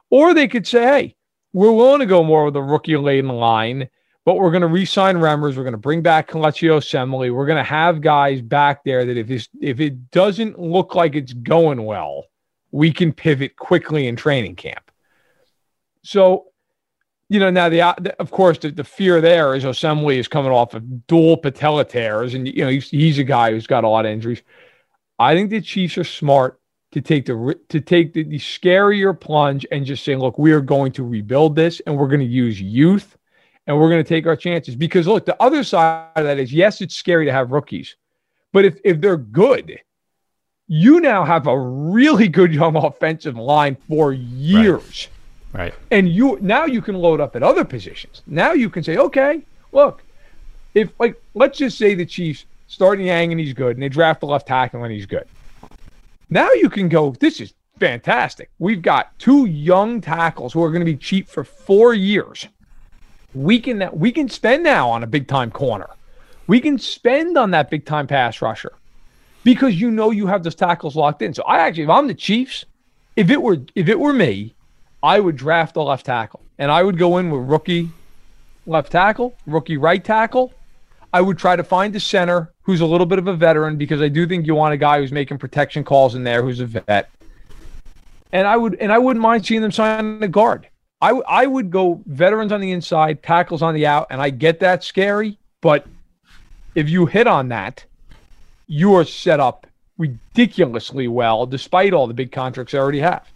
Or 0.09 0.33
they 0.33 0.47
could 0.47 0.65
say, 0.65 0.83
hey, 0.83 1.15
we're 1.53 1.71
willing 1.71 1.99
to 1.99 2.05
go 2.05 2.23
more 2.23 2.45
with 2.45 2.55
a 2.55 2.63
rookie 2.63 2.97
laden 2.97 3.29
line 3.29 3.89
but 4.27 4.35
we're 4.35 4.51
going 4.51 4.61
to 4.61 4.67
re-sign 4.67 5.15
Remmers. 5.15 5.55
We're 5.55 5.63
going 5.63 5.71
to 5.71 5.77
bring 5.77 6.01
back 6.01 6.29
Kelechi 6.29 6.67
Osemele. 6.67 7.33
We're 7.33 7.45
going 7.45 7.59
to 7.59 7.63
have 7.63 8.01
guys 8.01 8.41
back 8.41 8.83
there 8.83 9.05
that 9.05 9.15
if 9.15 9.47
if 9.61 9.79
it 9.79 10.11
doesn't 10.11 10.59
look 10.59 10.95
like 10.95 11.15
it's 11.15 11.31
going 11.31 11.85
well, 11.85 12.25
we 12.71 12.91
can 12.91 13.13
pivot 13.13 13.55
quickly 13.55 14.05
in 14.05 14.17
training 14.17 14.57
camp. 14.57 14.91
So, 16.03 16.47
you 17.29 17.39
know, 17.39 17.49
now 17.49 17.65
uh, 17.65 17.95
the 17.99 18.15
of 18.19 18.31
course 18.31 18.57
the, 18.59 18.71
the 18.71 18.83
fear 18.83 19.19
there 19.21 19.55
is 19.55 19.63
Osemele 19.63 20.17
is 20.17 20.27
coming 20.27 20.51
off 20.51 20.73
of 20.73 21.07
dual 21.07 21.37
patella 21.37 21.83
tears, 21.83 22.33
and 22.33 22.47
you 22.47 22.63
know 22.63 22.69
he's, 22.69 22.89
he's 22.89 23.19
a 23.19 23.23
guy 23.23 23.51
who's 23.51 23.67
got 23.67 23.83
a 23.83 23.87
lot 23.87 24.05
of 24.05 24.11
injuries. 24.11 24.41
I 25.19 25.33
think 25.33 25.49
the 25.49 25.61
Chiefs 25.61 25.97
are 25.97 26.03
smart 26.03 26.59
to 26.91 27.01
take 27.01 27.25
the 27.25 27.59
to 27.69 27.81
take 27.81 28.13
the, 28.13 28.23
the 28.23 28.39
scarier 28.39 29.19
plunge 29.19 29.65
and 29.71 29.85
just 29.85 30.05
say, 30.05 30.15
look, 30.15 30.37
we 30.37 30.51
are 30.51 30.61
going 30.61 30.91
to 30.93 31.03
rebuild 31.03 31.55
this, 31.55 31.81
and 31.85 31.97
we're 31.97 32.07
going 32.07 32.21
to 32.21 32.25
use 32.25 32.61
youth 32.61 33.17
and 33.67 33.77
we're 33.77 33.89
going 33.89 34.03
to 34.03 34.07
take 34.07 34.25
our 34.25 34.35
chances. 34.35 34.75
Because 34.75 35.07
look, 35.07 35.25
the 35.25 35.41
other 35.41 35.63
side 35.63 36.07
of 36.15 36.23
that 36.23 36.39
is 36.39 36.53
yes, 36.53 36.81
it's 36.81 36.95
scary 36.95 37.25
to 37.25 37.31
have 37.31 37.51
rookies, 37.51 37.95
but 38.53 38.65
if 38.65 38.79
if 38.83 39.01
they're 39.01 39.17
good, 39.17 39.79
you 40.67 40.99
now 41.01 41.23
have 41.23 41.47
a 41.47 41.59
really 41.59 42.27
good 42.27 42.53
young 42.53 42.75
offensive 42.83 43.35
line 43.35 43.77
for 43.87 44.13
years. 44.13 45.07
Right. 45.07 45.16
Right. 45.53 45.73
And 45.91 46.09
you 46.09 46.37
now 46.41 46.65
you 46.65 46.81
can 46.81 46.95
load 46.95 47.21
up 47.21 47.35
at 47.35 47.43
other 47.43 47.63
positions. 47.63 48.21
Now 48.27 48.53
you 48.53 48.69
can 48.69 48.83
say, 48.83 48.97
okay, 48.97 49.41
look, 49.71 50.03
if 50.73 50.91
like 50.99 51.21
let's 51.33 51.57
just 51.57 51.77
say 51.77 51.95
the 51.95 52.05
Chiefs 52.05 52.45
start 52.67 52.99
Niang 52.99 53.31
and 53.31 53.39
he's 53.39 53.53
good, 53.53 53.75
and 53.75 53.83
they 53.83 53.89
draft 53.89 54.19
the 54.19 54.27
left 54.27 54.47
tackle 54.47 54.83
and 54.83 54.93
he's 54.93 55.05
good. 55.05 55.27
Now 56.29 56.51
you 56.51 56.69
can 56.69 56.89
go, 56.89 57.11
this 57.11 57.39
is 57.39 57.53
fantastic. 57.79 58.49
We've 58.59 58.81
got 58.81 59.17
two 59.17 59.45
young 59.45 60.01
tackles 60.01 60.51
who 60.51 60.63
are 60.63 60.69
going 60.69 60.81
to 60.81 60.85
be 60.85 60.97
cheap 60.97 61.29
for 61.29 61.45
four 61.45 61.93
years 61.93 62.47
we 63.37 63.59
can 63.59 63.89
we 63.93 64.11
can 64.11 64.29
spend 64.29 64.63
now 64.63 64.89
on 64.89 65.03
a 65.03 65.07
big 65.07 65.27
time 65.27 65.51
corner. 65.51 65.89
We 66.47 66.59
can 66.59 66.77
spend 66.79 67.37
on 67.37 67.51
that 67.51 67.69
big 67.69 67.85
time 67.85 68.07
pass 68.07 68.41
rusher 68.41 68.73
because 69.43 69.79
you 69.79 69.91
know 69.91 70.11
you 70.11 70.27
have 70.27 70.43
those 70.43 70.55
tackles 70.55 70.95
locked 70.95 71.21
in. 71.21 71.33
So 71.33 71.43
I 71.43 71.59
actually, 71.59 71.83
if 71.83 71.89
I'm 71.89 72.07
the 72.07 72.13
Chiefs, 72.13 72.65
if 73.15 73.29
it 73.29 73.41
were 73.41 73.59
if 73.75 73.89
it 73.89 73.99
were 73.99 74.13
me, 74.13 74.53
I 75.01 75.19
would 75.19 75.35
draft 75.35 75.73
the 75.73 75.83
left 75.83 76.05
tackle 76.05 76.41
and 76.57 76.71
I 76.71 76.83
would 76.83 76.97
go 76.97 77.17
in 77.17 77.29
with 77.29 77.49
rookie 77.49 77.89
left 78.65 78.91
tackle, 78.91 79.35
rookie 79.45 79.77
right 79.77 80.03
tackle. 80.03 80.53
I 81.13 81.21
would 81.21 81.37
try 81.37 81.55
to 81.55 81.63
find 81.63 81.95
a 81.95 81.99
center 81.99 82.51
who's 82.63 82.81
a 82.81 82.85
little 82.85 83.05
bit 83.05 83.19
of 83.19 83.27
a 83.27 83.33
veteran 83.33 83.77
because 83.77 84.01
I 84.01 84.09
do 84.09 84.27
think 84.27 84.45
you 84.45 84.55
want 84.55 84.73
a 84.73 84.77
guy 84.77 84.99
who's 84.99 85.11
making 85.11 85.37
protection 85.37 85.83
calls 85.83 86.15
in 86.15 86.23
there 86.23 86.41
who's 86.41 86.59
a 86.59 86.65
vet. 86.65 87.09
And 88.31 88.45
I 88.47 88.57
would 88.57 88.75
and 88.75 88.91
I 88.91 88.97
wouldn't 88.97 89.23
mind 89.23 89.45
seeing 89.45 89.61
them 89.61 89.71
sign 89.71 90.21
a 90.21 90.27
guard. 90.27 90.67
I 90.99 91.45
would 91.45 91.69
go 91.69 92.01
veterans 92.07 92.51
on 92.51 92.59
the 92.59 92.71
inside, 92.71 93.21
tackles 93.21 93.61
on 93.61 93.75
the 93.75 93.85
out, 93.85 94.07
and 94.09 94.19
I 94.19 94.31
get 94.31 94.59
that 94.61 94.83
scary, 94.83 95.37
but 95.61 95.85
if 96.73 96.89
you 96.89 97.05
hit 97.05 97.27
on 97.27 97.49
that, 97.49 97.85
you 98.65 98.95
are 98.95 99.05
set 99.05 99.39
up 99.39 99.67
ridiculously 99.99 101.07
well, 101.07 101.45
despite 101.45 101.93
all 101.93 102.07
the 102.07 102.15
big 102.15 102.31
contracts 102.31 102.73
I 102.73 102.79
already 102.79 102.99
have. 102.99 103.27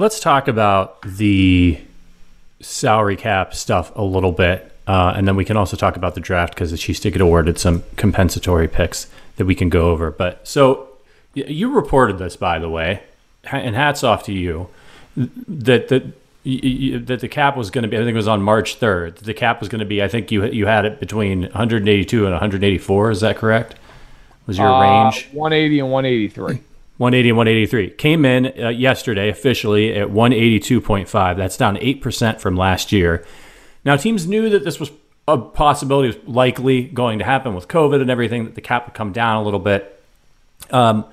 Let's 0.00 0.18
talk 0.18 0.48
about 0.48 1.02
the 1.02 1.78
salary 2.62 3.16
cap 3.16 3.52
stuff 3.54 3.92
a 3.94 4.02
little 4.02 4.32
bit, 4.32 4.72
uh, 4.86 5.12
and 5.14 5.28
then 5.28 5.36
we 5.36 5.44
can 5.44 5.58
also 5.58 5.76
talk 5.76 5.94
about 5.94 6.14
the 6.14 6.22
draft 6.22 6.54
because 6.54 6.70
the 6.70 6.78
Chiefs 6.78 7.00
did 7.00 7.12
get 7.12 7.20
awarded 7.20 7.58
some 7.58 7.82
compensatory 7.96 8.66
picks 8.66 9.08
that 9.36 9.44
we 9.44 9.54
can 9.54 9.68
go 9.68 9.90
over. 9.90 10.10
But 10.10 10.48
so 10.48 10.88
you 11.34 11.70
reported 11.70 12.16
this, 12.16 12.34
by 12.34 12.58
the 12.58 12.70
way, 12.70 13.02
and 13.52 13.76
hats 13.76 14.02
off 14.02 14.22
to 14.22 14.32
you 14.32 14.70
that 15.16 15.88
that 15.88 16.04
that 17.04 17.20
the 17.20 17.28
cap 17.28 17.58
was 17.58 17.70
going 17.70 17.82
to 17.82 17.88
be. 17.88 17.98
I 17.98 18.00
think 18.00 18.12
it 18.12 18.14
was 18.14 18.26
on 18.26 18.40
March 18.40 18.76
third. 18.76 19.18
The 19.18 19.34
cap 19.34 19.60
was 19.60 19.68
going 19.68 19.80
to 19.80 19.84
be. 19.84 20.02
I 20.02 20.08
think 20.08 20.32
you 20.32 20.46
you 20.46 20.64
had 20.64 20.86
it 20.86 20.98
between 20.98 21.42
182 21.42 22.24
and 22.24 22.32
184. 22.32 23.10
Is 23.10 23.20
that 23.20 23.36
correct? 23.36 23.74
Was 24.46 24.56
your 24.56 24.66
uh, 24.66 24.80
range 24.80 25.28
180 25.32 25.78
and 25.80 25.92
183? 25.92 26.69
180 27.00 27.30
and 27.30 27.38
183 27.38 27.90
came 27.96 28.26
in 28.26 28.52
uh, 28.62 28.68
yesterday 28.68 29.30
officially 29.30 29.94
at 29.94 30.08
182.5. 30.08 31.36
That's 31.38 31.56
down 31.56 31.78
eight 31.78 32.02
percent 32.02 32.42
from 32.42 32.56
last 32.56 32.92
year. 32.92 33.24
Now 33.86 33.96
teams 33.96 34.26
knew 34.26 34.50
that 34.50 34.64
this 34.64 34.78
was 34.78 34.90
a 35.26 35.38
possibility 35.38 36.08
was 36.08 36.28
likely 36.28 36.82
going 36.82 37.18
to 37.18 37.24
happen 37.24 37.54
with 37.54 37.68
COVID 37.68 38.02
and 38.02 38.10
everything. 38.10 38.44
That 38.44 38.54
the 38.54 38.60
cap 38.60 38.86
would 38.86 38.94
come 38.94 39.12
down 39.12 39.38
a 39.38 39.42
little 39.42 39.60
bit. 39.60 39.98
Um, 40.70 41.06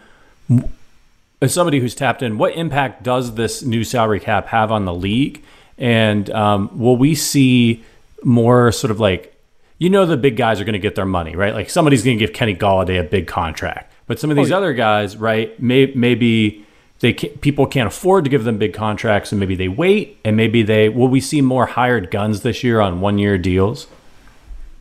as 1.42 1.54
somebody 1.54 1.80
who's 1.80 1.96
tapped 1.96 2.22
in, 2.22 2.38
what 2.38 2.54
impact 2.56 3.04
does 3.04 3.36
this 3.36 3.64
new 3.64 3.86
salary 3.86 4.20
cap 4.20 4.48
have 4.48 4.74
on 4.74 4.84
the 4.84 4.94
league? 4.94 5.42
And 5.78 6.30
um, 6.32 6.78
will 6.78 6.98
we 6.98 7.16
see 7.16 7.86
more 8.26 8.74
sort 8.74 8.92
of 8.92 9.00
like, 9.00 9.34
you 9.78 9.90
know, 9.90 10.06
the 10.06 10.18
big 10.18 10.36
guys 10.36 10.60
are 10.60 10.66
going 10.66 10.74
to 10.74 10.80
get 10.80 10.96
their 10.96 11.06
money, 11.06 11.34
right? 11.36 11.54
Like 11.54 11.70
somebody's 11.70 12.04
going 12.04 12.18
to 12.18 12.26
give 12.26 12.34
Kenny 12.34 12.56
Golladay 12.56 13.00
a 13.00 13.04
big 13.04 13.28
contract, 13.28 13.94
but 14.08 14.20
some 14.20 14.30
of 14.30 14.38
these 14.38 14.48
oh, 14.48 14.56
yeah. 14.56 14.58
other 14.58 14.74
guys, 14.74 15.18
right? 15.18 15.62
May, 15.62 15.92
maybe 15.94 16.66
they 17.00 17.14
can, 17.14 17.30
people 17.40 17.68
can't 17.68 17.88
afford 17.88 18.24
to 18.24 18.30
give 18.30 18.44
them 18.44 18.58
big 18.58 18.74
contracts, 18.74 19.32
and 19.32 19.40
maybe 19.40 19.56
they 19.56 19.68
wait, 19.68 20.18
and 20.26 20.36
maybe 20.36 20.64
they 20.64 20.90
will 20.90 21.08
we 21.08 21.22
see 21.22 21.42
more 21.42 21.68
hired 21.68 22.10
guns 22.10 22.42
this 22.42 22.64
year 22.64 22.80
on 22.80 23.02
one 23.02 23.18
year 23.18 23.38
deals? 23.38 23.88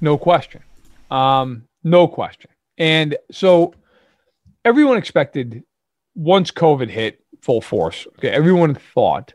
No 0.01 0.17
question, 0.17 0.63
um, 1.11 1.65
no 1.85 2.09
question. 2.09 2.51
And 2.79 3.17
so 3.31 3.75
everyone 4.65 4.99
expected 4.99 5.65
once 6.15 6.51
COVID 6.51 6.89
hit 6.89 7.21
full 7.41 7.61
force, 7.61 8.07
okay, 8.19 8.31
everyone 8.31 8.75
thought 8.75 9.33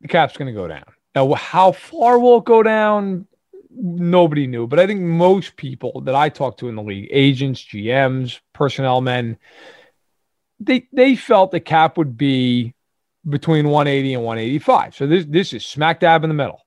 the 0.00 0.08
cap's 0.08 0.36
going 0.36 0.52
to 0.52 0.58
go 0.58 0.68
down. 0.68 0.84
Now, 1.14 1.32
how 1.34 1.72
far 1.72 2.18
will 2.18 2.38
it 2.38 2.44
go 2.44 2.62
down? 2.62 3.26
Nobody 3.70 4.46
knew, 4.46 4.66
but 4.66 4.78
I 4.78 4.86
think 4.86 5.00
most 5.00 5.56
people 5.56 6.00
that 6.02 6.14
I 6.14 6.28
talked 6.28 6.60
to 6.60 6.68
in 6.68 6.74
the 6.74 6.82
league, 6.82 7.08
agents, 7.10 7.62
GMs, 7.62 8.40
personnel 8.58 9.00
men, 9.00 9.38
they 10.60 10.88
they 10.92 11.16
felt 11.16 11.52
the 11.52 11.60
cap 11.60 11.96
would 11.96 12.18
be 12.18 12.74
between 13.26 13.68
180 13.68 14.14
and 14.14 14.24
185. 14.24 14.94
So 14.94 15.06
this 15.06 15.24
this 15.26 15.52
is 15.52 15.64
smack 15.64 16.00
dab 16.00 16.24
in 16.24 16.28
the 16.28 16.34
middle. 16.34 16.60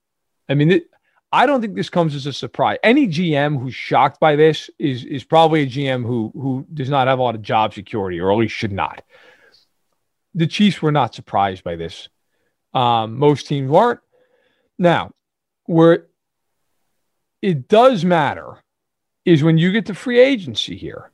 I 0.50 0.56
mean, 0.56 0.72
it, 0.72 0.84
I 1.32 1.46
don't 1.46 1.62
think 1.62 1.76
this 1.76 1.90
comes 1.90 2.16
as 2.16 2.26
a 2.26 2.34
surprise. 2.34 2.78
Any 2.84 3.08
GM 3.08 3.62
who's 3.62 3.76
shocked 3.76 4.20
by 4.20 4.36
this 4.36 4.70
is 4.80 5.04
is 5.04 5.24
probably 5.24 5.64
a 5.64 5.68
GM 5.68 6.04
who 6.04 6.32
who 6.34 6.66
does 6.74 6.90
not 6.90 7.08
have 7.08 7.20
a 7.20 7.24
lot 7.24 7.36
of 7.36 7.42
job 7.42 7.74
security, 7.74 8.20
or 8.20 8.32
at 8.32 8.38
least 8.38 8.56
should 8.56 8.72
not. 8.72 9.04
The 10.34 10.48
Chiefs 10.48 10.82
were 10.82 10.94
not 10.94 11.14
surprised 11.14 11.64
by 11.64 11.76
this. 11.76 12.08
Um, 12.74 13.18
most 13.18 13.48
teams 13.48 13.70
weren't. 13.70 14.00
Now, 14.80 15.12
where 15.66 16.08
it 17.42 17.68
does 17.68 18.06
matter 18.06 18.62
is 19.26 19.44
when 19.44 19.58
you 19.58 19.72
get 19.72 19.88
to 19.88 19.94
free 19.94 20.20
agency 20.20 20.78
here. 20.78 21.11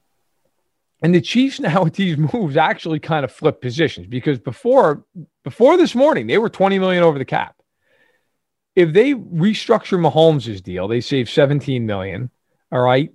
And 1.01 1.13
the 1.13 1.21
Chiefs 1.21 1.59
now 1.61 1.83
with 1.83 1.95
these 1.95 2.17
moves 2.17 2.57
actually 2.57 2.99
kind 2.99 3.23
of 3.23 3.31
flip 3.31 3.61
positions 3.61 4.07
because 4.07 4.39
before 4.39 5.05
before 5.43 5.77
this 5.77 5.95
morning 5.95 6.27
they 6.27 6.37
were 6.37 6.49
20 6.49 6.79
million 6.79 7.03
over 7.03 7.17
the 7.17 7.25
cap 7.25 7.57
if 8.77 8.93
they 8.93 9.15
restructure 9.15 9.99
Mahomes' 9.99 10.61
deal, 10.61 10.87
they 10.87 11.01
save 11.01 11.31
17 11.31 11.87
million. 11.87 12.29
All 12.71 12.79
right. 12.79 13.11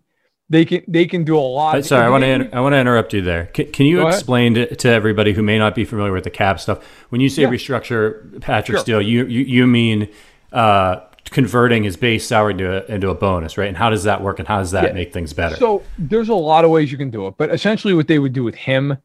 They 0.51 0.65
can 0.65 0.83
they 0.89 1.07
can 1.07 1.23
do 1.25 1.39
a 1.39 1.41
lot. 1.41 1.83
sorry, 1.85 2.05
I 2.05 2.11
want 2.11 2.25
to 2.25 2.55
I 2.55 2.61
want 2.61 2.75
to 2.75 2.79
interrupt 2.79 3.15
you 3.15 3.23
there. 3.23 3.47
Can, 3.47 3.71
can 3.71 3.87
you 3.87 4.07
explain 4.07 4.55
to, 4.55 4.75
to, 4.75 4.89
everybody 4.89 5.33
who 5.33 5.43
may 5.43 5.57
not 5.57 5.75
be 5.75 5.87
familiar 5.87 6.13
with 6.13 6.25
the 6.25 6.31
cap 6.31 6.61
stuff? 6.61 6.85
When 7.09 7.23
you 7.23 7.31
say 7.31 7.43
yeah. 7.43 7.49
restructure 7.49 8.39
Patrick's 8.43 8.81
sure. 8.81 9.01
deal, 9.01 9.01
you 9.01 9.25
you, 9.27 9.45
you 9.45 9.67
mean 9.67 10.09
uh, 10.53 10.97
converting 11.31 11.85
his 11.85 11.97
base 11.97 12.27
salary 12.27 12.53
into 12.53 12.71
a, 12.71 12.95
into 12.95 13.09
a 13.11 13.15
bonus, 13.15 13.57
right? 13.57 13.69
And 13.69 13.77
how 13.77 13.91
does 13.91 14.05
that 14.05 14.23
work? 14.23 14.39
And 14.39 14.49
how 14.49 14.59
does 14.59 14.73
that 14.73 14.85
yeah. 14.89 14.93
make 14.93 15.13
things 15.13 15.33
better? 15.33 15.57
So 15.57 15.83
there's 15.99 16.29
a 16.29 16.35
lot 16.35 16.65
of 16.65 16.71
ways 16.71 16.93
you 16.93 16.99
can 16.99 17.11
do 17.11 17.27
it, 17.27 17.35
but 17.37 17.51
essentially 17.51 17.95
what 17.95 18.09
they 18.09 18.19
would 18.19 18.33
do 18.33 18.45
with 18.45 18.55
him, 18.55 18.99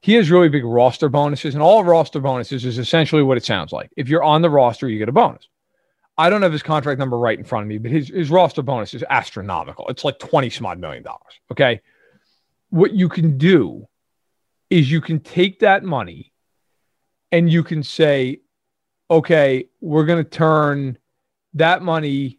he 0.00 0.14
has 0.14 0.30
really 0.30 0.48
big 0.48 0.64
roster 0.64 1.08
bonuses, 1.08 1.54
and 1.54 1.62
all 1.62 1.82
roster 1.82 2.20
bonuses 2.20 2.64
is 2.64 2.78
essentially 2.78 3.22
what 3.22 3.36
it 3.36 3.44
sounds 3.44 3.72
like. 3.72 3.90
If 3.96 4.08
you're 4.08 4.22
on 4.22 4.42
the 4.42 4.50
roster, 4.50 4.88
you 4.88 4.98
get 4.98 5.08
a 5.08 5.12
bonus. 5.12 5.48
I 6.16 6.30
don't 6.30 6.42
have 6.42 6.52
his 6.52 6.62
contract 6.64 6.98
number 6.98 7.16
right 7.16 7.38
in 7.38 7.44
front 7.44 7.62
of 7.62 7.68
me, 7.68 7.78
but 7.78 7.92
his, 7.92 8.08
his 8.08 8.30
roster 8.30 8.62
bonus 8.62 8.92
is 8.92 9.04
astronomical. 9.08 9.86
It's 9.88 10.04
like 10.04 10.18
20 10.18 10.50
some 10.50 10.66
odd 10.66 10.80
million 10.80 11.04
dollars. 11.04 11.40
Okay. 11.52 11.80
What 12.70 12.92
you 12.92 13.08
can 13.08 13.38
do 13.38 13.88
is 14.68 14.90
you 14.90 15.00
can 15.00 15.20
take 15.20 15.60
that 15.60 15.84
money 15.84 16.32
and 17.30 17.50
you 17.50 17.62
can 17.62 17.82
say, 17.82 18.40
okay, 19.10 19.68
we're 19.80 20.04
going 20.04 20.22
to 20.22 20.28
turn 20.28 20.98
that 21.54 21.82
money. 21.82 22.38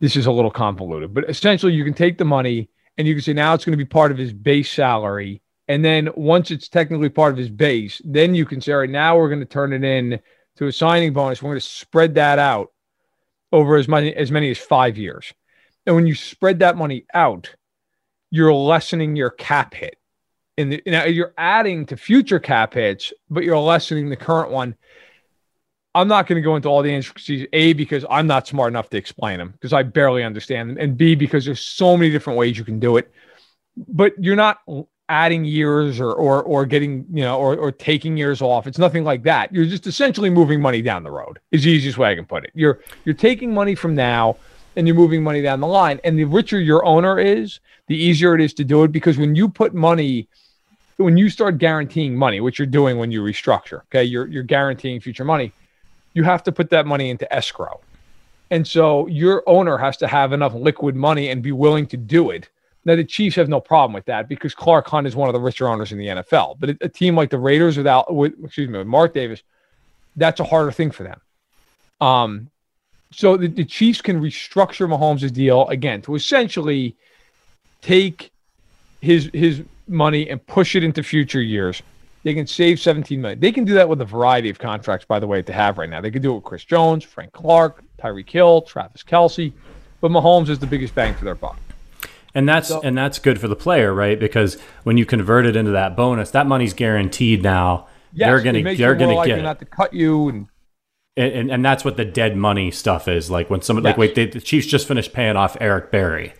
This 0.00 0.16
is 0.16 0.26
a 0.26 0.32
little 0.32 0.50
convoluted, 0.50 1.14
but 1.14 1.28
essentially 1.30 1.74
you 1.74 1.84
can 1.84 1.94
take 1.94 2.18
the 2.18 2.24
money 2.24 2.68
and 2.98 3.06
you 3.06 3.14
can 3.14 3.22
say 3.22 3.32
now 3.32 3.54
it's 3.54 3.64
going 3.64 3.78
to 3.78 3.84
be 3.84 3.88
part 3.88 4.10
of 4.10 4.18
his 4.18 4.32
base 4.32 4.70
salary. 4.70 5.42
And 5.68 5.84
then 5.84 6.10
once 6.16 6.50
it's 6.50 6.68
technically 6.68 7.08
part 7.08 7.32
of 7.32 7.38
his 7.38 7.48
base, 7.48 8.02
then 8.04 8.34
you 8.34 8.44
can 8.44 8.60
say, 8.60 8.72
all 8.72 8.80
right, 8.80 8.90
now 8.90 9.16
we're 9.16 9.28
going 9.28 9.40
to 9.40 9.46
turn 9.46 9.72
it 9.72 9.84
in 9.84 10.20
to 10.56 10.66
a 10.66 10.72
signing 10.72 11.12
bonus. 11.12 11.42
We're 11.42 11.50
going 11.50 11.60
to 11.60 11.66
spread 11.66 12.16
that 12.16 12.38
out 12.38 12.72
over 13.52 13.76
as 13.76 13.86
many 13.88 14.14
as 14.14 14.30
many 14.30 14.50
as 14.50 14.58
five 14.58 14.98
years. 14.98 15.32
And 15.86 15.94
when 15.94 16.06
you 16.06 16.14
spread 16.14 16.60
that 16.60 16.76
money 16.76 17.06
out, 17.14 17.54
you're 18.30 18.52
lessening 18.52 19.16
your 19.16 19.30
cap 19.30 19.74
hit. 19.74 19.98
And 20.58 20.82
now 20.86 21.04
you're 21.04 21.34
adding 21.38 21.86
to 21.86 21.96
future 21.96 22.38
cap 22.38 22.74
hits, 22.74 23.12
but 23.30 23.44
you're 23.44 23.58
lessening 23.58 24.10
the 24.10 24.16
current 24.16 24.50
one. 24.50 24.76
I'm 25.94 26.08
not 26.08 26.26
going 26.26 26.36
to 26.36 26.42
go 26.42 26.56
into 26.56 26.68
all 26.68 26.82
the 26.82 26.92
intricacies. 26.92 27.46
A 27.52 27.74
because 27.74 28.04
I'm 28.08 28.26
not 28.26 28.46
smart 28.46 28.72
enough 28.72 28.88
to 28.90 28.96
explain 28.96 29.38
them 29.38 29.50
because 29.52 29.72
I 29.72 29.82
barely 29.82 30.24
understand 30.24 30.70
them, 30.70 30.78
and 30.78 30.96
B 30.96 31.14
because 31.14 31.44
there's 31.44 31.60
so 31.60 31.96
many 31.96 32.10
different 32.10 32.38
ways 32.38 32.56
you 32.56 32.64
can 32.64 32.78
do 32.78 32.96
it. 32.96 33.12
But 33.88 34.12
you're 34.18 34.36
not 34.36 34.60
adding 35.08 35.44
years 35.44 36.00
or 36.00 36.12
or 36.12 36.42
or 36.42 36.64
getting 36.64 37.04
you 37.12 37.22
know 37.22 37.38
or 37.38 37.56
or 37.56 37.70
taking 37.70 38.16
years 38.16 38.40
off. 38.40 38.66
It's 38.66 38.78
nothing 38.78 39.04
like 39.04 39.22
that. 39.24 39.52
You're 39.52 39.66
just 39.66 39.86
essentially 39.86 40.30
moving 40.30 40.60
money 40.60 40.80
down 40.80 41.02
the 41.02 41.10
road. 41.10 41.38
Is 41.50 41.64
the 41.64 41.70
easiest 41.70 41.98
way 41.98 42.10
I 42.10 42.14
can 42.14 42.24
put 42.24 42.44
it. 42.44 42.50
You're 42.54 42.80
you're 43.04 43.14
taking 43.14 43.52
money 43.52 43.74
from 43.74 43.94
now 43.94 44.36
and 44.76 44.86
you're 44.86 44.96
moving 44.96 45.22
money 45.22 45.42
down 45.42 45.60
the 45.60 45.66
line. 45.66 46.00
And 46.04 46.18
the 46.18 46.24
richer 46.24 46.58
your 46.58 46.84
owner 46.86 47.18
is, 47.18 47.60
the 47.88 47.96
easier 47.96 48.34
it 48.34 48.40
is 48.40 48.54
to 48.54 48.64
do 48.64 48.84
it 48.84 48.92
because 48.92 49.18
when 49.18 49.34
you 49.34 49.48
put 49.48 49.74
money 49.74 50.28
when 50.96 51.16
you 51.16 51.28
start 51.28 51.58
guaranteeing 51.58 52.14
money, 52.14 52.40
which 52.40 52.58
you're 52.58 52.66
doing 52.66 52.98
when 52.98 53.10
you 53.10 53.22
restructure, 53.22 53.82
okay, 53.82 54.04
you're 54.04 54.26
you're 54.28 54.42
guaranteeing 54.42 55.00
future 55.00 55.24
money. 55.24 55.52
You 56.14 56.24
have 56.24 56.42
to 56.44 56.52
put 56.52 56.70
that 56.70 56.86
money 56.86 57.10
into 57.10 57.32
escrow. 57.32 57.80
And 58.50 58.66
so 58.66 59.06
your 59.06 59.42
owner 59.46 59.78
has 59.78 59.96
to 59.98 60.06
have 60.06 60.32
enough 60.32 60.54
liquid 60.54 60.94
money 60.94 61.28
and 61.30 61.42
be 61.42 61.52
willing 61.52 61.86
to 61.86 61.96
do 61.96 62.30
it 62.30 62.48
now 62.84 62.96
the 62.96 63.04
Chiefs 63.04 63.36
have 63.36 63.48
no 63.48 63.60
problem 63.60 63.92
with 63.92 64.06
that 64.06 64.28
because 64.28 64.54
Clark 64.54 64.88
Hunt 64.88 65.06
is 65.06 65.14
one 65.14 65.28
of 65.28 65.32
the 65.32 65.40
richer 65.40 65.68
owners 65.68 65.92
in 65.92 65.98
the 65.98 66.06
NFL. 66.06 66.56
But 66.58 66.70
a, 66.80 66.88
team 66.88 67.16
like 67.16 67.30
the 67.30 67.38
Raiders 67.38 67.76
without, 67.76 68.12
with, 68.12 68.32
excuse 68.42 68.68
me, 68.68 68.78
with 68.78 68.88
Mark 68.88 69.14
Davis, 69.14 69.42
that's 70.16 70.40
a 70.40 70.44
harder 70.44 70.72
thing 70.72 70.90
for 70.90 71.04
them. 71.04 71.20
Um, 72.00 72.50
so 73.12 73.36
the, 73.36 73.46
the 73.46 73.64
Chiefs 73.64 74.00
can 74.00 74.20
restructure 74.20 74.88
Mahomes' 74.88 75.32
deal 75.32 75.68
again 75.68 76.02
to 76.02 76.14
essentially 76.14 76.96
take 77.82 78.32
his 79.00 79.30
his 79.32 79.62
money 79.88 80.28
and 80.28 80.44
push 80.46 80.74
it 80.74 80.82
into 80.82 81.02
future 81.02 81.40
years. 81.40 81.82
They 82.24 82.34
can 82.34 82.46
save 82.46 82.78
17 82.78 83.20
million. 83.20 83.40
They 83.40 83.50
can 83.50 83.64
do 83.64 83.74
that 83.74 83.88
with 83.88 84.00
a 84.00 84.04
variety 84.04 84.48
of 84.48 84.58
contracts, 84.58 85.04
by 85.04 85.18
the 85.18 85.26
way, 85.26 85.42
they 85.42 85.52
have 85.52 85.78
right 85.78 85.90
now. 85.90 86.00
They 86.00 86.10
could 86.10 86.22
do 86.22 86.32
it 86.32 86.36
with 86.36 86.44
Chris 86.44 86.64
Jones, 86.64 87.02
Frank 87.02 87.32
Clark, 87.32 87.82
Tyreek 87.98 88.30
Hill, 88.30 88.62
Travis 88.62 89.02
Kelce, 89.02 89.52
but 90.00 90.10
Mahomes 90.10 90.48
is 90.48 90.58
the 90.58 90.66
biggest 90.66 90.94
bang 90.94 91.14
for 91.14 91.24
their 91.24 91.34
buck. 91.34 91.58
And 92.34 92.48
that's 92.48 92.68
so, 92.68 92.80
and 92.82 92.96
that's 92.96 93.18
good 93.18 93.40
for 93.40 93.48
the 93.48 93.56
player, 93.56 93.92
right? 93.92 94.18
Because 94.18 94.58
when 94.84 94.96
you 94.96 95.04
convert 95.04 95.46
it 95.46 95.56
into 95.56 95.72
that 95.72 95.96
bonus, 95.96 96.30
that 96.30 96.46
money's 96.46 96.72
guaranteed 96.72 97.42
now. 97.42 97.88
Yes, 98.14 98.28
they're 98.28 98.40
going 98.42 98.64
to 98.64 98.76
they're 98.76 98.94
going 98.94 99.18
to 99.18 99.26
get 99.26 99.42
not 99.42 99.58
to 99.58 99.64
cut 99.64 99.92
you 99.92 100.28
and, 100.28 100.48
and, 101.16 101.32
and 101.32 101.50
and 101.50 101.64
that's 101.64 101.84
what 101.84 101.96
the 101.96 102.04
dead 102.04 102.36
money 102.36 102.70
stuff 102.70 103.08
is. 103.08 103.30
Like 103.30 103.50
when 103.50 103.60
somebody 103.62 103.84
yes. 103.84 103.92
like 103.92 103.98
wait, 103.98 104.14
they, 104.14 104.26
the 104.26 104.40
Chiefs 104.40 104.66
just 104.66 104.88
finished 104.88 105.12
paying 105.12 105.36
off 105.36 105.56
Eric 105.60 105.90
Berry, 105.90 106.34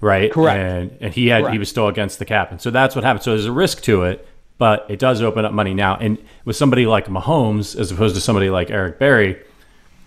right? 0.00 0.32
Correct. 0.32 0.58
And 0.58 0.98
and 1.00 1.14
he 1.14 1.28
had 1.28 1.42
Correct. 1.42 1.52
he 1.52 1.58
was 1.58 1.68
still 1.68 1.88
against 1.88 2.18
the 2.18 2.24
cap, 2.24 2.50
and 2.50 2.60
so 2.60 2.70
that's 2.70 2.96
what 2.96 3.04
happened. 3.04 3.22
So 3.22 3.30
there's 3.30 3.46
a 3.46 3.52
risk 3.52 3.82
to 3.82 4.02
it, 4.02 4.26
but 4.58 4.86
it 4.88 4.98
does 4.98 5.20
open 5.22 5.44
up 5.44 5.52
money 5.52 5.74
now. 5.74 5.96
And 5.96 6.18
with 6.44 6.56
somebody 6.56 6.86
like 6.86 7.06
Mahomes, 7.06 7.78
as 7.78 7.90
opposed 7.90 8.14
to 8.14 8.20
somebody 8.20 8.50
like 8.50 8.70
Eric 8.70 8.98
Berry, 8.98 9.42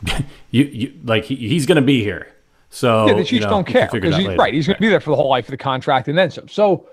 you, 0.51 0.63
you 0.65 0.99
like 1.03 1.25
he, 1.25 1.35
he's 1.35 1.65
going 1.65 1.77
to 1.77 1.81
be 1.81 2.03
here. 2.03 2.27
So 2.69 3.07
yeah, 3.07 3.13
the 3.13 3.19
Chiefs 3.19 3.31
you 3.31 3.39
know, 3.41 3.49
don't 3.49 3.67
care 3.67 3.89
because 3.91 4.15
he's 4.15 4.27
right. 4.37 4.53
He's 4.53 4.67
going 4.67 4.77
to 4.77 4.81
be 4.81 4.89
there 4.89 4.99
for 4.99 5.09
the 5.09 5.15
whole 5.15 5.29
life 5.29 5.45
of 5.45 5.51
the 5.51 5.57
contract 5.57 6.07
and 6.07 6.17
then 6.17 6.31
some. 6.31 6.47
So 6.47 6.87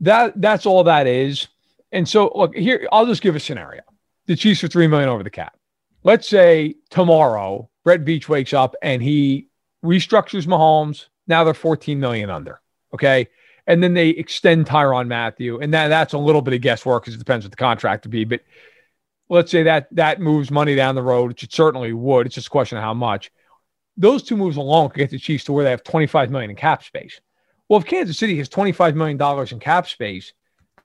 that 0.00 0.40
that's 0.40 0.66
all 0.66 0.84
that 0.84 1.06
is. 1.06 1.48
And 1.90 2.08
so 2.08 2.30
look 2.34 2.54
here, 2.54 2.86
I'll 2.92 3.06
just 3.06 3.22
give 3.22 3.34
a 3.34 3.40
scenario. 3.40 3.82
The 4.26 4.36
Chiefs 4.36 4.62
are 4.62 4.68
three 4.68 4.86
million 4.86 5.08
over 5.08 5.22
the 5.22 5.30
cap. 5.30 5.56
Let's 6.04 6.28
say 6.28 6.76
tomorrow 6.90 7.68
Brett 7.84 8.04
Veach 8.04 8.28
wakes 8.28 8.52
up 8.52 8.74
and 8.82 9.02
he 9.02 9.48
restructures 9.84 10.46
Mahomes. 10.46 11.06
Now 11.26 11.44
they're 11.44 11.54
14 11.54 11.98
million 11.98 12.30
under. 12.30 12.60
Okay. 12.94 13.28
And 13.68 13.82
then 13.82 13.92
they 13.92 14.08
extend 14.08 14.66
Tyrann 14.66 15.06
Mathieu, 15.08 15.60
And 15.60 15.72
that, 15.74 15.88
that's 15.88 16.14
a 16.14 16.18
little 16.18 16.40
bit 16.40 16.54
of 16.54 16.62
guesswork 16.62 17.04
because 17.04 17.14
it 17.14 17.18
depends 17.18 17.44
what 17.44 17.50
the 17.50 17.56
contract 17.56 18.04
to 18.04 18.08
be. 18.08 18.24
But 18.24 18.40
let's 19.28 19.50
say 19.50 19.62
that 19.64 19.88
that 19.92 20.20
moves 20.20 20.50
money 20.50 20.74
down 20.74 20.94
the 20.94 21.02
road, 21.02 21.28
which 21.28 21.42
it 21.42 21.52
certainly 21.52 21.92
would. 21.92 22.26
It's 22.26 22.34
just 22.34 22.46
a 22.46 22.50
question 22.50 22.78
of 22.78 22.84
how 22.84 22.94
much. 22.94 23.30
Those 23.98 24.22
two 24.22 24.38
moves 24.38 24.56
alone 24.56 24.88
could 24.88 24.98
get 24.98 25.10
the 25.10 25.18
Chiefs 25.18 25.44
to 25.44 25.52
where 25.52 25.64
they 25.64 25.70
have 25.70 25.84
25 25.84 26.30
million 26.30 26.50
in 26.50 26.56
cap 26.56 26.82
space. 26.82 27.20
Well, 27.68 27.78
if 27.78 27.86
Kansas 27.86 28.16
City 28.16 28.38
has 28.38 28.48
25 28.48 28.96
million 28.96 29.18
dollars 29.18 29.52
in 29.52 29.60
cap 29.60 29.86
space, 29.86 30.32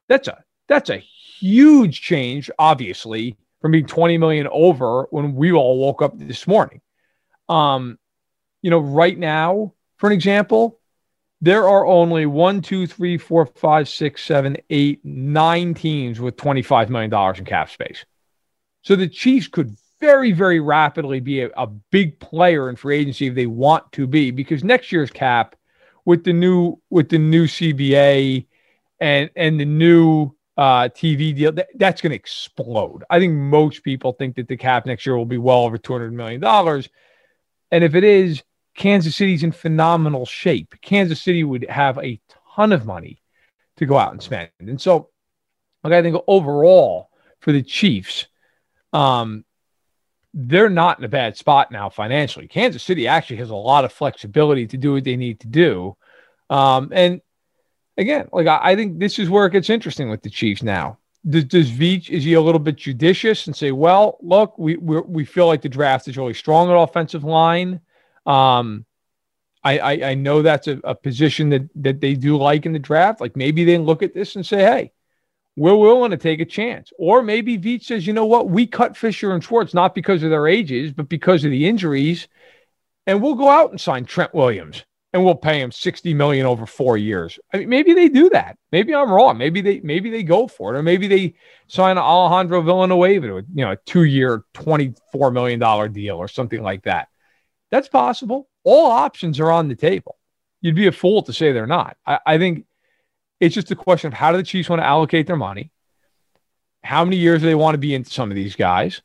that's 0.08 0.28
a 0.28 0.44
that's 0.68 0.90
a 0.90 0.98
huge 0.98 2.02
change, 2.02 2.50
obviously, 2.58 3.38
from 3.62 3.72
being 3.72 3.86
20 3.86 4.18
million 4.18 4.46
over 4.50 5.06
when 5.10 5.34
we 5.34 5.52
all 5.52 5.78
woke 5.78 6.02
up 6.02 6.18
this 6.18 6.46
morning. 6.46 6.82
Um, 7.48 7.98
you 8.60 8.70
know, 8.70 8.78
right 8.78 9.18
now, 9.18 9.72
for 9.96 10.08
an 10.08 10.12
example, 10.12 10.80
there 11.44 11.68
are 11.68 11.84
only 11.84 12.24
one, 12.24 12.62
two, 12.62 12.86
three, 12.86 13.18
four, 13.18 13.44
five, 13.44 13.86
six, 13.86 14.22
seven, 14.22 14.56
eight, 14.70 15.04
nine 15.04 15.74
teams 15.74 16.18
with 16.18 16.36
$25 16.36 16.88
million 16.88 17.12
in 17.36 17.44
cap 17.44 17.68
space. 17.68 18.06
So 18.80 18.96
the 18.96 19.08
Chiefs 19.08 19.48
could 19.48 19.76
very, 20.00 20.32
very 20.32 20.60
rapidly 20.60 21.20
be 21.20 21.42
a, 21.42 21.50
a, 21.54 21.66
big 21.66 22.18
player 22.18 22.70
in 22.70 22.76
free 22.76 22.98
agency 22.98 23.26
if 23.26 23.34
they 23.34 23.46
want 23.46 23.92
to 23.92 24.06
be, 24.06 24.30
because 24.30 24.64
next 24.64 24.90
year's 24.90 25.10
cap 25.10 25.54
with 26.06 26.24
the 26.24 26.32
new 26.32 26.76
with 26.88 27.10
the 27.10 27.18
new 27.18 27.46
CBA 27.46 28.46
and 29.00 29.30
and 29.36 29.60
the 29.60 29.64
new 29.64 30.34
uh, 30.56 30.88
TV 30.88 31.34
deal, 31.34 31.52
that, 31.52 31.68
that's 31.74 32.00
going 32.00 32.10
to 32.10 32.16
explode. 32.16 33.04
I 33.10 33.18
think 33.18 33.34
most 33.34 33.82
people 33.82 34.12
think 34.12 34.36
that 34.36 34.48
the 34.48 34.56
cap 34.56 34.86
next 34.86 35.04
year 35.04 35.16
will 35.16 35.24
be 35.26 35.38
well 35.38 35.64
over 35.64 35.78
$200 35.78 36.12
million. 36.12 36.42
And 37.70 37.84
if 37.84 37.94
it 37.94 38.04
is, 38.04 38.42
Kansas 38.74 39.16
City's 39.16 39.42
in 39.42 39.52
phenomenal 39.52 40.26
shape. 40.26 40.74
Kansas 40.80 41.22
City 41.22 41.44
would 41.44 41.68
have 41.68 41.98
a 41.98 42.20
ton 42.54 42.72
of 42.72 42.86
money 42.86 43.20
to 43.76 43.86
go 43.86 43.96
out 43.96 44.12
and 44.12 44.22
spend. 44.22 44.50
And 44.60 44.80
so, 44.80 45.10
like, 45.82 45.92
I 45.92 46.02
think 46.02 46.16
overall 46.26 47.10
for 47.40 47.52
the 47.52 47.62
Chiefs, 47.62 48.26
um, 48.92 49.44
they're 50.32 50.70
not 50.70 50.98
in 50.98 51.04
a 51.04 51.08
bad 51.08 51.36
spot 51.36 51.70
now 51.70 51.88
financially. 51.88 52.48
Kansas 52.48 52.82
City 52.82 53.06
actually 53.06 53.36
has 53.36 53.50
a 53.50 53.54
lot 53.54 53.84
of 53.84 53.92
flexibility 53.92 54.66
to 54.66 54.76
do 54.76 54.94
what 54.94 55.04
they 55.04 55.16
need 55.16 55.40
to 55.40 55.46
do. 55.46 55.96
Um, 56.50 56.90
and 56.92 57.20
again, 57.96 58.28
like 58.32 58.48
I, 58.48 58.60
I, 58.62 58.76
think 58.76 58.98
this 58.98 59.18
is 59.18 59.30
where 59.30 59.46
it 59.46 59.52
gets 59.52 59.70
interesting 59.70 60.10
with 60.10 60.22
the 60.22 60.30
Chiefs 60.30 60.62
now. 60.62 60.98
Does, 61.26 61.44
does 61.44 61.70
Veach 61.70 62.10
is 62.10 62.24
he 62.24 62.34
a 62.34 62.40
little 62.40 62.58
bit 62.58 62.76
judicious 62.76 63.46
and 63.46 63.56
say, 63.56 63.70
well, 63.70 64.18
look, 64.20 64.58
we 64.58 64.76
we 64.76 65.24
feel 65.24 65.46
like 65.46 65.62
the 65.62 65.68
draft 65.68 66.06
is 66.08 66.18
really 66.18 66.34
strong 66.34 66.68
at 66.68 66.76
offensive 66.76 67.24
line. 67.24 67.80
Um, 68.26 68.86
I, 69.62 69.78
I, 69.78 69.92
I 70.10 70.14
know 70.14 70.42
that's 70.42 70.68
a, 70.68 70.78
a 70.84 70.94
position 70.94 71.48
that 71.50 71.68
that 71.76 72.00
they 72.00 72.14
do 72.14 72.36
like 72.36 72.66
in 72.66 72.72
the 72.72 72.78
draft. 72.78 73.20
Like 73.20 73.36
maybe 73.36 73.64
they 73.64 73.78
look 73.78 74.02
at 74.02 74.14
this 74.14 74.36
and 74.36 74.44
say, 74.44 74.58
hey, 74.58 74.92
we're 75.56 75.76
willing 75.76 76.10
to 76.10 76.16
take 76.16 76.40
a 76.40 76.44
chance. 76.44 76.92
Or 76.98 77.22
maybe 77.22 77.58
Veach 77.58 77.84
says, 77.84 78.06
you 78.06 78.12
know 78.12 78.26
what, 78.26 78.50
we 78.50 78.66
cut 78.66 78.96
Fisher 78.96 79.32
and 79.32 79.42
Schwartz 79.42 79.72
not 79.74 79.94
because 79.94 80.22
of 80.22 80.30
their 80.30 80.46
ages, 80.46 80.92
but 80.92 81.08
because 81.08 81.44
of 81.44 81.50
the 81.50 81.66
injuries, 81.66 82.28
and 83.06 83.22
we'll 83.22 83.34
go 83.34 83.48
out 83.48 83.70
and 83.70 83.80
sign 83.80 84.04
Trent 84.04 84.34
Williams 84.34 84.84
and 85.14 85.24
we'll 85.24 85.36
pay 85.36 85.60
him 85.60 85.70
60 85.70 86.12
million 86.12 86.44
over 86.44 86.66
four 86.66 86.96
years. 86.96 87.38
I 87.52 87.58
mean, 87.58 87.68
maybe 87.68 87.94
they 87.94 88.08
do 88.08 88.30
that. 88.30 88.58
Maybe 88.72 88.92
I'm 88.92 89.10
wrong. 89.10 89.38
Maybe 89.38 89.60
they 89.60 89.80
maybe 89.80 90.10
they 90.10 90.24
go 90.24 90.48
for 90.48 90.74
it, 90.74 90.78
or 90.78 90.82
maybe 90.82 91.06
they 91.06 91.34
sign 91.68 91.96
Alejandro 91.96 92.60
Villanueva 92.62 93.26
to 93.28 93.36
a 93.38 93.42
you 93.54 93.64
know 93.64 93.72
a 93.72 93.76
two-year, 93.76 94.42
24 94.54 95.30
million 95.30 95.60
dollar 95.60 95.88
deal 95.88 96.16
or 96.16 96.26
something 96.26 96.62
like 96.62 96.82
that. 96.82 97.08
That's 97.74 97.88
possible. 97.88 98.48
All 98.62 98.92
options 98.92 99.40
are 99.40 99.50
on 99.50 99.66
the 99.66 99.74
table. 99.74 100.16
You'd 100.60 100.76
be 100.76 100.86
a 100.86 100.92
fool 100.92 101.22
to 101.22 101.32
say 101.32 101.50
they're 101.50 101.66
not. 101.66 101.96
I, 102.06 102.20
I 102.24 102.38
think 102.38 102.66
it's 103.40 103.52
just 103.52 103.72
a 103.72 103.74
question 103.74 104.06
of 104.06 104.14
how 104.14 104.30
do 104.30 104.36
the 104.36 104.44
Chiefs 104.44 104.68
want 104.68 104.78
to 104.78 104.86
allocate 104.86 105.26
their 105.26 105.34
money, 105.34 105.72
how 106.84 107.04
many 107.04 107.16
years 107.16 107.40
do 107.40 107.48
they 107.48 107.56
want 107.56 107.74
to 107.74 107.78
be 107.78 107.92
into 107.92 108.10
some 108.10 108.30
of 108.30 108.36
these 108.36 108.54
guys, 108.54 109.02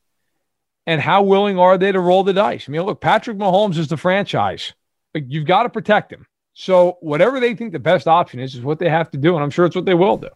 and 0.85 1.01
how 1.01 1.23
willing 1.23 1.57
are 1.57 1.79
they 1.79 1.91
to 1.91 1.99
roll 1.99 2.23
the 2.23 2.31
dice. 2.31 2.65
I 2.67 2.71
mean, 2.71 2.83
look, 2.83 3.01
Patrick 3.01 3.37
Mahomes 3.37 3.79
is 3.79 3.87
the 3.87 3.97
franchise 3.97 4.73
you've 5.15 5.47
got 5.47 5.63
to 5.63 5.69
protect 5.69 6.13
him. 6.13 6.27
So 6.53 6.99
whatever 7.01 7.39
they 7.39 7.55
think 7.55 7.71
the 7.71 7.79
best 7.79 8.07
option 8.07 8.39
is, 8.39 8.53
is 8.53 8.61
what 8.61 8.77
they 8.77 8.89
have 8.89 9.09
to 9.09 9.17
do, 9.17 9.33
and 9.33 9.43
I'm 9.43 9.49
sure 9.49 9.65
it's 9.65 9.75
what 9.75 9.85
they 9.85 9.95
will 9.95 10.17
do. 10.17 10.29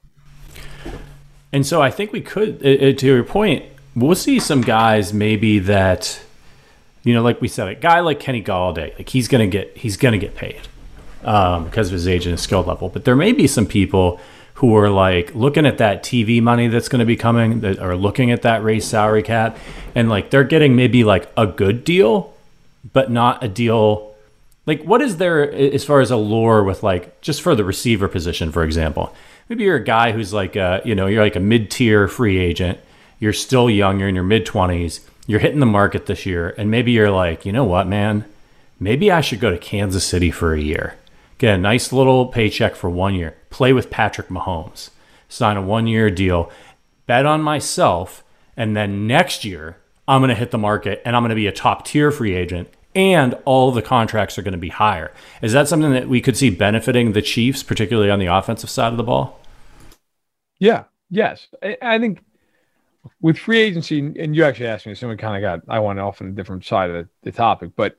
And 1.51 1.67
so 1.67 1.83
I 1.83 1.91
think 1.91 2.11
we 2.11 2.21
could, 2.21 2.65
uh, 2.65 2.69
uh, 2.69 2.93
to 2.93 3.05
your 3.05 3.23
point, 3.23 3.65
we'll 3.95 4.15
see 4.15 4.39
some 4.39 4.61
guys 4.61 5.13
maybe 5.13 5.59
that, 5.59 6.19
you 7.03 7.13
know, 7.13 7.21
like 7.21 7.41
we 7.41 7.47
said, 7.47 7.67
a 7.67 7.75
guy 7.75 7.99
like 7.99 8.19
Kenny 8.19 8.43
Golladay, 8.43 8.97
like 8.97 9.09
he's 9.09 9.27
gonna 9.27 9.47
get 9.47 9.77
he's 9.77 9.97
gonna 9.97 10.17
get 10.17 10.35
paid 10.35 10.61
um, 11.23 11.65
because 11.65 11.87
of 11.87 11.93
his 11.93 12.07
age 12.07 12.25
and 12.25 12.31
his 12.31 12.41
skill 12.41 12.63
level. 12.63 12.89
But 12.89 13.05
there 13.05 13.15
may 13.15 13.31
be 13.31 13.47
some 13.47 13.65
people 13.65 14.19
who 14.55 14.75
are 14.77 14.89
like 14.89 15.33
looking 15.35 15.65
at 15.65 15.79
that 15.79 16.03
TV 16.03 16.41
money 16.41 16.67
that's 16.67 16.87
going 16.87 16.99
to 16.99 17.05
be 17.05 17.15
coming, 17.15 17.61
that 17.61 17.79
are 17.79 17.95
looking 17.95 18.31
at 18.31 18.43
that 18.43 18.63
race 18.63 18.85
salary 18.85 19.23
cap, 19.23 19.57
and 19.95 20.09
like 20.09 20.29
they're 20.29 20.43
getting 20.43 20.75
maybe 20.75 21.03
like 21.03 21.29
a 21.35 21.47
good 21.47 21.83
deal, 21.83 22.33
but 22.93 23.11
not 23.11 23.43
a 23.43 23.47
deal 23.47 24.13
like 24.65 24.83
what 24.83 25.01
is 25.01 25.17
there 25.17 25.51
as 25.51 25.83
far 25.83 25.99
as 25.99 26.11
a 26.11 26.17
lure 26.17 26.63
with 26.63 26.83
like 26.83 27.19
just 27.21 27.41
for 27.41 27.55
the 27.55 27.63
receiver 27.63 28.07
position 28.07 28.51
for 28.51 28.63
example 28.63 29.15
maybe 29.49 29.63
you're 29.63 29.75
a 29.75 29.83
guy 29.83 30.11
who's 30.11 30.33
like 30.33 30.55
a, 30.55 30.81
you 30.85 30.95
know 30.95 31.07
you're 31.07 31.23
like 31.23 31.35
a 31.35 31.41
mid-tier 31.41 32.07
free 32.07 32.37
agent 32.37 32.79
you're 33.19 33.33
still 33.33 33.69
young 33.69 33.99
you're 33.99 34.09
in 34.09 34.15
your 34.15 34.23
mid-20s 34.23 35.01
you're 35.27 35.39
hitting 35.39 35.59
the 35.59 35.65
market 35.65 36.05
this 36.05 36.25
year 36.25 36.53
and 36.57 36.69
maybe 36.69 36.91
you're 36.91 37.11
like 37.11 37.45
you 37.45 37.51
know 37.51 37.63
what 37.63 37.87
man 37.87 38.25
maybe 38.79 39.11
i 39.11 39.21
should 39.21 39.39
go 39.39 39.51
to 39.51 39.57
kansas 39.57 40.05
city 40.05 40.31
for 40.31 40.53
a 40.53 40.61
year 40.61 40.95
get 41.37 41.55
a 41.55 41.57
nice 41.57 41.91
little 41.91 42.27
paycheck 42.27 42.75
for 42.75 42.89
one 42.89 43.15
year 43.15 43.35
play 43.49 43.73
with 43.73 43.89
patrick 43.89 44.27
mahomes 44.27 44.89
sign 45.29 45.57
a 45.57 45.61
one-year 45.61 46.09
deal 46.09 46.51
bet 47.05 47.25
on 47.25 47.41
myself 47.41 48.23
and 48.55 48.75
then 48.75 49.07
next 49.07 49.43
year 49.43 49.77
i'm 50.07 50.21
going 50.21 50.29
to 50.29 50.35
hit 50.35 50.51
the 50.51 50.57
market 50.57 51.01
and 51.05 51.15
i'm 51.15 51.21
going 51.23 51.29
to 51.29 51.35
be 51.35 51.47
a 51.47 51.51
top 51.51 51.85
tier 51.85 52.11
free 52.11 52.35
agent 52.35 52.67
and 52.95 53.33
all 53.45 53.71
the 53.71 53.81
contracts 53.81 54.37
are 54.37 54.41
going 54.41 54.53
to 54.53 54.57
be 54.57 54.69
higher. 54.69 55.11
Is 55.41 55.53
that 55.53 55.67
something 55.67 55.91
that 55.91 56.07
we 56.07 56.21
could 56.21 56.37
see 56.37 56.49
benefiting 56.49 57.13
the 57.13 57.21
Chiefs, 57.21 57.63
particularly 57.63 58.09
on 58.09 58.19
the 58.19 58.27
offensive 58.27 58.69
side 58.69 58.91
of 58.91 58.97
the 58.97 59.03
ball? 59.03 59.39
Yeah. 60.59 60.83
Yes. 61.09 61.47
I 61.81 61.99
think 61.99 62.23
with 63.21 63.37
free 63.37 63.59
agency, 63.59 63.99
and 63.99 64.35
you 64.35 64.43
actually 64.43 64.67
asked 64.67 64.85
me, 64.85 64.95
so 64.95 65.07
we 65.09 65.17
kind 65.17 65.35
of 65.35 65.41
got, 65.41 65.73
I 65.73 65.79
went 65.79 65.99
off 65.99 66.21
on 66.21 66.27
a 66.27 66.31
different 66.31 66.65
side 66.65 66.89
of 66.89 66.95
the, 66.95 67.09
the 67.23 67.31
topic, 67.31 67.71
but 67.75 67.97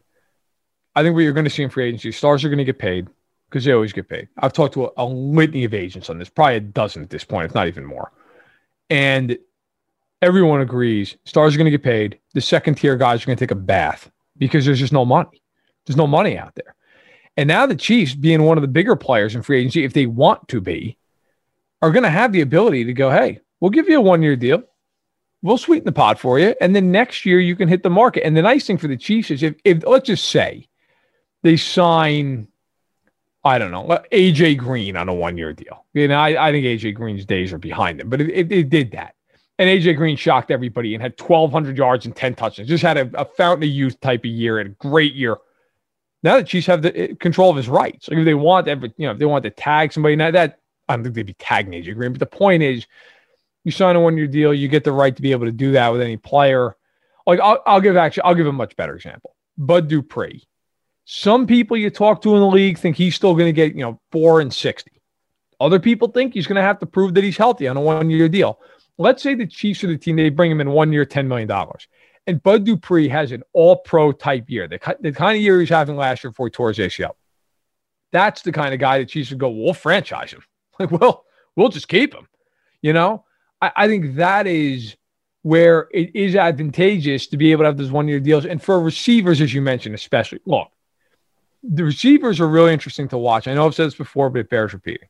I 0.95 1.03
think 1.03 1.15
what 1.15 1.21
you're 1.21 1.33
going 1.33 1.45
to 1.45 1.51
see 1.51 1.63
in 1.63 1.71
free 1.71 1.87
agency, 1.87 2.13
stars 2.13 2.45
are 2.45 2.49
going 2.49 2.59
to 2.59 2.65
get 2.65 2.79
paid 2.79 3.09
because 3.49 3.65
they 3.65 3.73
always 3.73 3.93
get 3.93 4.09
paid. 4.09 4.29
I've 4.39 4.53
talked 4.53 4.75
to 4.75 4.87
a, 4.87 4.91
a 4.99 5.05
litany 5.05 5.65
of 5.65 5.75
agents 5.75 6.09
on 6.11 6.19
this, 6.19 6.29
probably 6.29 6.57
a 6.57 6.61
dozen 6.61 7.03
at 7.03 7.11
this 7.11 7.25
point, 7.25 7.47
if 7.47 7.55
not 7.55 7.69
even 7.69 7.85
more. 7.85 8.13
And 8.91 9.39
everyone 10.23 10.61
agrees 10.61 11.17
stars 11.25 11.55
are 11.55 11.59
going 11.59 11.67
to 11.67 11.71
get 11.71 11.83
paid. 11.83 12.19
The 12.33 12.41
second 12.41 12.77
tier 12.77 12.97
guys 12.97 13.23
are 13.23 13.27
going 13.27 13.37
to 13.37 13.43
take 13.43 13.51
a 13.51 13.57
bath 13.57 14.11
because 14.39 14.65
there's 14.65 14.81
just 14.81 14.93
no 14.93 15.05
money. 15.05 15.43
There's 15.87 15.97
no 15.97 16.07
money 16.07 16.39
out 16.39 16.55
there. 16.55 16.75
And 17.37 17.49
now 17.49 17.67
the 17.67 17.75
Chiefs, 17.75 18.15
being 18.15 18.43
one 18.43 18.57
of 18.57 18.63
the 18.63 18.69
bigger 18.69 18.97
players 18.97 19.35
in 19.35 19.43
free 19.43 19.59
agency, 19.59 19.85
if 19.85 19.93
they 19.93 20.07
want 20.07 20.49
to 20.49 20.61
be, 20.61 20.97
are 21.83 21.91
going 21.91 22.05
to 22.05 22.11
have 22.11 22.33
the 22.33 22.41
ability 22.41 22.85
to 22.85 22.93
go, 22.93 23.11
hey, 23.11 23.41
we'll 23.61 23.71
give 23.71 23.89
you 23.89 23.99
a 23.99 24.01
one 24.01 24.23
year 24.23 24.37
deal. 24.37 24.63
We'll 25.45 25.59
sweeten 25.59 25.85
the 25.85 25.93
pot 25.93 26.19
for 26.19 26.39
you. 26.39 26.55
And 26.59 26.75
then 26.75 26.91
next 26.91 27.27
year 27.27 27.39
you 27.39 27.55
can 27.55 27.69
hit 27.69 27.83
the 27.83 27.91
market. 27.91 28.25
And 28.25 28.35
the 28.35 28.41
nice 28.41 28.67
thing 28.67 28.79
for 28.79 28.89
the 28.89 28.97
Chiefs 28.97 29.31
is 29.31 29.43
if, 29.43 29.55
if 29.63 29.85
let's 29.87 30.07
just 30.07 30.31
say 30.31 30.69
they 31.43 31.59
sign, 31.59 32.49
I 33.45 33.59
don't 33.59 33.71
know, 33.71 33.87
AJ 34.11 34.57
Green 34.57 34.97
on 34.97 35.11
a 35.11 35.13
one 35.13 35.37
year 35.37 35.53
deal. 35.53 35.85
You 35.93 36.09
know, 36.09 36.17
I, 36.17 36.49
I 36.49 36.51
think 36.51 36.65
AJ 36.65 36.95
Green's 36.95 37.27
days 37.27 37.53
are 37.53 37.59
behind 37.59 38.01
him, 38.01 38.09
but 38.09 38.23
it, 38.23 38.31
it, 38.31 38.51
it 38.51 38.71
did 38.71 38.93
that. 38.93 39.17
And 39.59 39.69
AJ 39.69 39.99
Green 39.99 40.17
shocked 40.17 40.51
everybody 40.51 40.95
and 40.95 41.03
had 41.03 41.21
1,200 41.21 41.77
yards 41.77 42.07
and 42.07 42.17
10 42.17 42.37
touchdowns. 42.37 42.67
Just 42.67 42.83
had 42.83 42.97
a, 42.97 43.11
a 43.21 43.27
fountain 43.27 43.65
of 43.65 43.75
youth 43.75 44.01
type 44.01 44.21
of 44.21 44.31
year 44.31 44.61
and 44.61 44.71
a 44.71 44.73
great 44.73 45.13
year. 45.13 45.37
Now 46.23 46.39
the 46.39 46.45
Chiefs 46.45 46.69
have 46.69 46.81
the 46.81 46.99
eh, 46.99 47.15
control 47.21 47.51
of 47.51 47.59
his 47.59 47.69
rights. 47.69 48.09
Like 48.09 48.17
if 48.17 48.25
they 48.25 48.33
want 48.33 48.67
every, 48.67 48.95
you 48.97 49.07
know, 49.07 49.13
if 49.13 49.19
they 49.19 49.27
want 49.27 49.45
to 49.45 49.51
tag 49.51 49.93
somebody, 49.93 50.17
now 50.17 50.31
that 50.31 50.59
I 50.89 50.97
don't 50.97 51.05
think 51.05 51.17
they'd 51.17 51.27
be 51.27 51.35
tagging 51.35 51.75
AJ 51.75 51.97
Green. 51.97 52.13
But 52.13 52.21
the 52.21 52.27
point 52.27 52.63
is, 52.63 52.87
you 53.65 53.71
sign 53.71 53.97
a 53.97 54.01
one-year 54.01 54.27
deal, 54.27 54.55
you 54.55 54.69
get 54.69 54.85
the 54.85 54.93
right 54.93 55.15
to 55.15 55.23
be 55.23 55.33
able 55.33 55.47
to 55.47 55.53
do 55.53 55.73
that 55.73 55.91
with 55.91 56.01
any 56.01 56.17
player. 56.17 56.77
Like 57.27 57.41
I'll, 57.41 57.63
I'll 57.67 57.81
give 57.81 57.97
actually, 57.97 58.25
I'll 58.25 58.35
give 58.35 58.47
a 58.47 58.53
much 58.53 58.77
better 58.77 58.95
example. 58.95 59.35
Bud 59.57 59.89
Dupree. 59.89 60.47
Some 61.07 61.47
people 61.47 61.77
you 61.77 61.91
talk 61.91 62.23
to 62.23 62.35
in 62.35 62.41
the 62.41 62.47
league 62.47 62.79
think 62.79 62.97
he's 62.97 63.15
still 63.15 63.35
going 63.35 63.47
to 63.47 63.53
get, 63.53 63.75
you 63.75 63.83
know, 63.83 64.01
four 64.11 64.41
and 64.41 64.53
60. 64.53 64.91
Other 65.61 65.79
people 65.79 66.09
think 66.09 66.35
he's 66.35 66.47
going 66.47 66.57
to 66.57 66.63
have 66.63 66.79
to 66.81 66.87
prove 66.87 67.15
that 67.15 67.25
he's 67.25 67.37
healthy 67.37 67.69
on 67.69 67.77
a 67.77 67.81
one 67.81 68.11
year 68.11 68.29
deal. 68.29 68.61
Let's 68.97 69.23
say 69.23 69.35
the 69.35 69.47
Chiefs 69.47 69.85
are 69.85 69.89
the 69.89 69.99
team, 69.99 70.17
they 70.17 70.31
bring 70.31 70.51
him 70.51 70.61
in 70.61 70.71
one 70.71 70.93
year, 70.93 71.05
$10 71.05 71.27
million. 71.27 71.51
And 72.27 72.43
Bud 72.43 72.65
Dupree 72.65 73.09
has 73.09 73.33
an 73.33 73.43
all 73.53 73.77
pro 73.77 74.13
type 74.13 74.49
year, 74.49 74.67
the, 74.67 74.79
the 75.01 75.13
kind 75.13 75.37
of 75.37 75.43
year 75.43 75.61
he's 75.61 75.69
having 75.69 75.97
last 75.97 76.25
year 76.25 76.31
before 76.31 76.47
he 76.47 76.51
tore 76.51 76.69
his 76.73 76.79
ACL. 76.79 77.13
That's 78.13 78.43
the 78.43 78.53
kind 78.53 78.73
of 78.73 78.81
guy 78.81 78.99
that 78.99 79.09
Chiefs 79.09 79.31
would 79.31 79.41
go, 79.41 79.51
we'll 79.51 79.75
franchise 79.75 80.33
him. 80.33 80.43
Like, 80.77 80.91
well, 80.91 81.25
we'll 81.55 81.69
just 81.69 81.87
keep 81.87 82.13
him. 82.13 82.27
You 82.83 82.95
know, 82.95 83.24
I, 83.65 83.85
I 83.85 83.89
think 83.89 84.17
that 84.17 84.47
is 84.47 84.97
where 85.43 85.89
it 85.93 86.15
is 86.15 86.37
advantageous 86.37 87.27
to 87.29 87.37
be 87.37 87.53
able 87.53 87.65
to 87.65 87.67
have 87.67 87.77
those 87.77 87.91
one 87.91 88.09
year 88.09 88.21
deals. 88.21 88.47
And 88.47 88.63
for 88.63 88.81
receivers, 88.81 89.41
as 89.41 89.53
you 89.53 89.61
mentioned, 89.63 89.95
especially, 89.95 90.41
look, 90.47 90.69
the 91.63 91.85
receivers 91.85 92.41
are 92.41 92.49
really 92.49 92.73
interesting 92.73 93.09
to 93.09 93.19
watch. 93.19 93.47
I 93.47 93.55
know 93.55 93.67
I've 93.67 93.75
said 93.75 93.87
this 93.87 93.95
before, 93.95 94.31
but 94.31 94.41
it 94.41 94.51
bears 94.51 94.73
repeating. 94.73 95.09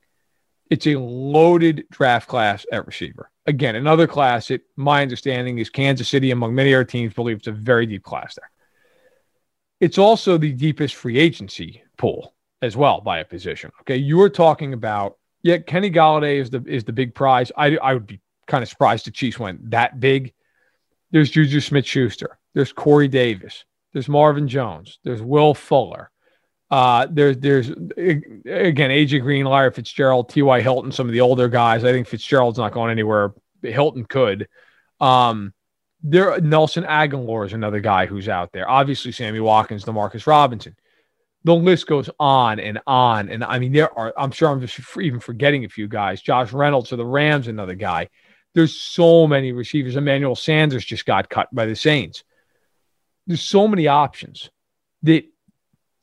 It's 0.71 0.87
a 0.87 0.97
loaded 0.97 1.85
draft 1.91 2.29
class 2.29 2.67
at 2.73 2.87
receiver. 2.87 3.31
again, 3.47 3.77
another 3.77 4.07
class 4.07 4.49
that 4.49 4.63
my 4.77 5.03
understanding 5.03 5.59
is 5.59 5.71
Kansas 5.71 6.09
City, 6.09 6.31
among 6.31 6.55
many 6.55 6.75
other 6.75 6.85
teams, 6.85 7.15
believe 7.15 7.39
it's 7.39 7.47
a 7.47 7.53
very 7.53 7.87
deep 7.87 8.03
class 8.03 8.35
there. 8.35 8.51
It's 9.81 9.99
also 9.99 10.39
the 10.39 10.53
deepest 10.53 10.95
free 10.95 11.19
agency 11.19 11.83
pool 11.99 12.35
as 12.63 12.77
well 12.77 13.01
by 13.01 13.19
a 13.19 13.25
position. 13.25 13.71
Okay. 13.83 13.97
You 13.97 14.17
were 14.17 14.31
talking 14.31 14.73
about, 14.73 15.19
yeah, 15.43 15.59
Kenny 15.59 15.91
Golladay 15.91 16.41
is 16.41 16.51
the 16.51 16.65
is 16.67 16.85
the 16.85 16.93
big 16.93 17.15
prize. 17.15 17.53
I, 17.57 17.77
I 17.77 17.93
would 17.93 18.07
be 18.07 18.21
kind 18.47 18.63
of 18.63 18.69
surprised 18.69 19.07
the 19.07 19.11
Chiefs 19.11 19.39
went 19.39 19.71
that 19.71 20.01
big. 20.01 20.33
There's 21.11 21.31
Juju 21.31 21.61
Smith 21.61 21.87
Schuster. 21.87 22.39
There's 22.55 22.73
Corey 22.73 23.09
Davis. 23.09 23.65
There's 23.93 24.09
Marvin 24.09 24.49
Jones. 24.49 24.99
There's 25.05 25.23
Will 25.23 25.55
Fuller. 25.55 26.11
Uh, 26.71 27.07
there's 27.11 27.37
there's 27.39 27.69
again 27.69 28.91
AJ 28.91 29.23
Green, 29.23 29.45
Larry 29.47 29.71
Fitzgerald, 29.71 30.29
T.Y. 30.31 30.61
Hilton, 30.61 30.91
some 30.91 31.07
of 31.07 31.13
the 31.13 31.21
older 31.21 31.49
guys. 31.49 31.85
I 31.85 31.93
think 31.93 32.09
Fitzgerald's 32.09 32.59
not 32.59 32.73
going 32.73 32.91
anywhere. 32.91 33.33
Hilton 33.63 34.05
could. 34.05 34.49
Um, 35.01 35.53
there 36.03 36.41
Nelson 36.41 36.85
Agholor 36.85 37.47
is 37.47 37.53
another 37.53 37.81
guy 37.81 38.07
who's 38.07 38.29
out 38.29 38.53
there. 38.53 38.69
Obviously, 38.69 39.13
Sammy 39.13 39.41
Watkins, 39.41 39.85
Demarcus 39.85 40.27
Robinson. 40.27 40.77
The 41.45 41.55
list 41.55 41.87
goes 41.87 42.09
on 42.19 42.59
and 42.59 42.81
on. 42.87 43.29
And 43.29 43.45
I 43.45 43.59
mean, 43.59 43.73
there 43.73 43.97
are, 43.97 44.15
I'm 44.17 44.31
sure 44.31 44.49
I'm 44.49 44.61
just 44.61 44.81
even 44.99 45.21
forgetting 45.21 45.65
a 45.65 45.69
few 45.69 45.89
guys. 45.89 46.23
Josh 46.23 46.53
Reynolds 46.53 46.91
of 46.93 46.99
the 46.99 47.07
Rams, 47.07 47.49
another 47.49 47.75
guy. 47.75 48.09
There's 48.55 48.75
so 48.75 49.27
many 49.27 49.53
receivers. 49.53 49.97
Emmanuel 49.97 50.37
Sanders 50.37 50.85
just 50.85 51.07
got 51.07 51.29
cut 51.29 51.53
by 51.53 51.67
the 51.67 51.75
Saints. 51.75 52.23
There's 53.27 53.43
so 53.43 53.67
many 53.67 53.89
options 53.89 54.51
that 55.03 55.25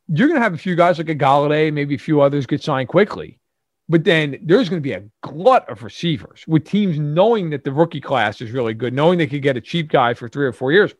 you're 0.07 0.27
going 0.27 0.39
to 0.39 0.43
have 0.43 0.53
a 0.53 0.57
few 0.57 0.75
guys 0.75 0.97
like 0.97 1.09
a 1.09 1.15
Golladay, 1.15 1.71
maybe 1.71 1.95
a 1.95 1.99
few 1.99 2.21
others 2.21 2.45
get 2.45 2.61
signed 2.61 2.89
quickly. 2.89 3.39
But 3.87 4.03
then 4.03 4.39
there's 4.43 4.69
going 4.69 4.81
to 4.81 4.87
be 4.87 4.93
a 4.93 5.03
glut 5.21 5.69
of 5.69 5.83
receivers 5.83 6.45
with 6.47 6.65
teams 6.65 6.97
knowing 6.97 7.49
that 7.51 7.63
the 7.63 7.71
rookie 7.71 8.01
class 8.01 8.41
is 8.41 8.51
really 8.51 8.73
good, 8.73 8.93
knowing 8.93 9.17
they 9.17 9.27
could 9.27 9.41
get 9.41 9.57
a 9.57 9.61
cheap 9.61 9.89
guy 9.89 10.13
for 10.13 10.29
three 10.29 10.45
or 10.45 10.53
four 10.53 10.71
years. 10.71 10.93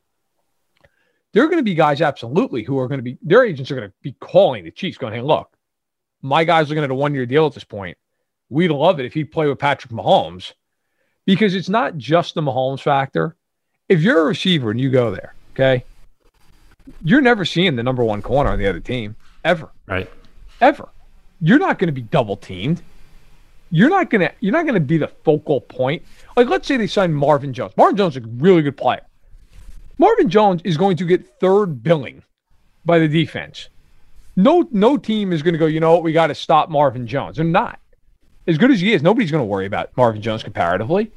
There 1.33 1.43
are 1.43 1.47
going 1.47 1.59
to 1.59 1.63
be 1.63 1.73
guys 1.73 2.01
absolutely 2.01 2.63
who 2.63 2.77
are 2.79 2.87
going 2.87 2.99
to 2.99 3.03
be 3.03 3.17
their 3.21 3.45
agents 3.45 3.71
are 3.71 3.75
going 3.75 3.89
to 3.89 3.93
be 4.01 4.11
calling 4.19 4.65
the 4.65 4.71
Chiefs, 4.71 4.97
going, 4.97 5.13
"Hey, 5.13 5.21
look, 5.21 5.55
my 6.21 6.43
guy's 6.43 6.67
looking 6.67 6.83
at 6.83 6.91
a 6.91 6.95
one 6.95 7.13
year 7.13 7.25
deal 7.25 7.45
at 7.45 7.53
this 7.53 7.63
point. 7.63 7.97
We'd 8.49 8.71
love 8.71 8.99
it 8.99 9.05
if 9.05 9.13
he'd 9.13 9.31
play 9.31 9.47
with 9.47 9.59
Patrick 9.59 9.93
Mahomes, 9.93 10.51
because 11.25 11.55
it's 11.55 11.69
not 11.69 11.97
just 11.97 12.35
the 12.35 12.41
Mahomes 12.41 12.81
factor. 12.81 13.35
If 13.89 14.01
you're 14.01 14.21
a 14.21 14.25
receiver 14.25 14.71
and 14.71 14.79
you 14.79 14.89
go 14.89 15.11
there, 15.11 15.33
okay, 15.53 15.83
you're 17.03 17.21
never 17.21 17.45
seeing 17.45 17.75
the 17.75 17.83
number 17.83 18.03
one 18.03 18.21
corner 18.21 18.49
on 18.49 18.59
the 18.59 18.67
other 18.67 18.79
team 18.79 19.15
ever. 19.43 19.69
Right. 19.87 20.09
Ever. 20.59 20.89
You're 21.41 21.59
not 21.59 21.79
going 21.79 21.87
to 21.87 21.93
be 21.93 22.01
double 22.01 22.37
teamed. 22.37 22.81
You're 23.71 23.89
not 23.89 24.09
going 24.09 24.21
to 24.21 24.33
you're 24.41 24.51
not 24.51 24.63
going 24.63 24.75
to 24.75 24.79
be 24.79 24.97
the 24.97 25.07
focal 25.07 25.61
point. 25.61 26.03
Like 26.35 26.47
let's 26.47 26.67
say 26.67 26.77
they 26.77 26.87
sign 26.87 27.13
Marvin 27.13 27.53
Jones. 27.53 27.73
Marvin 27.77 27.97
Jones 27.97 28.17
is 28.17 28.23
a 28.23 28.27
really 28.27 28.61
good 28.61 28.77
player. 28.77 29.01
Marvin 29.97 30.29
Jones 30.29 30.61
is 30.63 30.77
going 30.77 30.97
to 30.97 31.05
get 31.05 31.39
third 31.39 31.83
billing 31.83 32.23
by 32.85 32.99
the 32.99 33.07
defense. 33.07 33.69
No 34.35 34.67
no 34.71 34.97
team 34.97 35.31
is 35.31 35.41
going 35.41 35.53
to 35.53 35.57
go, 35.59 35.65
you 35.65 35.79
know 35.79 35.93
what, 35.93 36.03
we 36.03 36.11
got 36.11 36.27
to 36.27 36.35
stop 36.35 36.69
Marvin 36.69 37.07
Jones. 37.07 37.37
They're 37.37 37.45
not. 37.45 37.79
As 38.47 38.57
good 38.57 38.71
as 38.71 38.81
he 38.81 38.93
is, 38.93 39.03
nobody's 39.03 39.31
going 39.31 39.41
to 39.41 39.45
worry 39.45 39.65
about 39.65 39.95
Marvin 39.95 40.21
Jones 40.21 40.43
comparatively. 40.43 41.11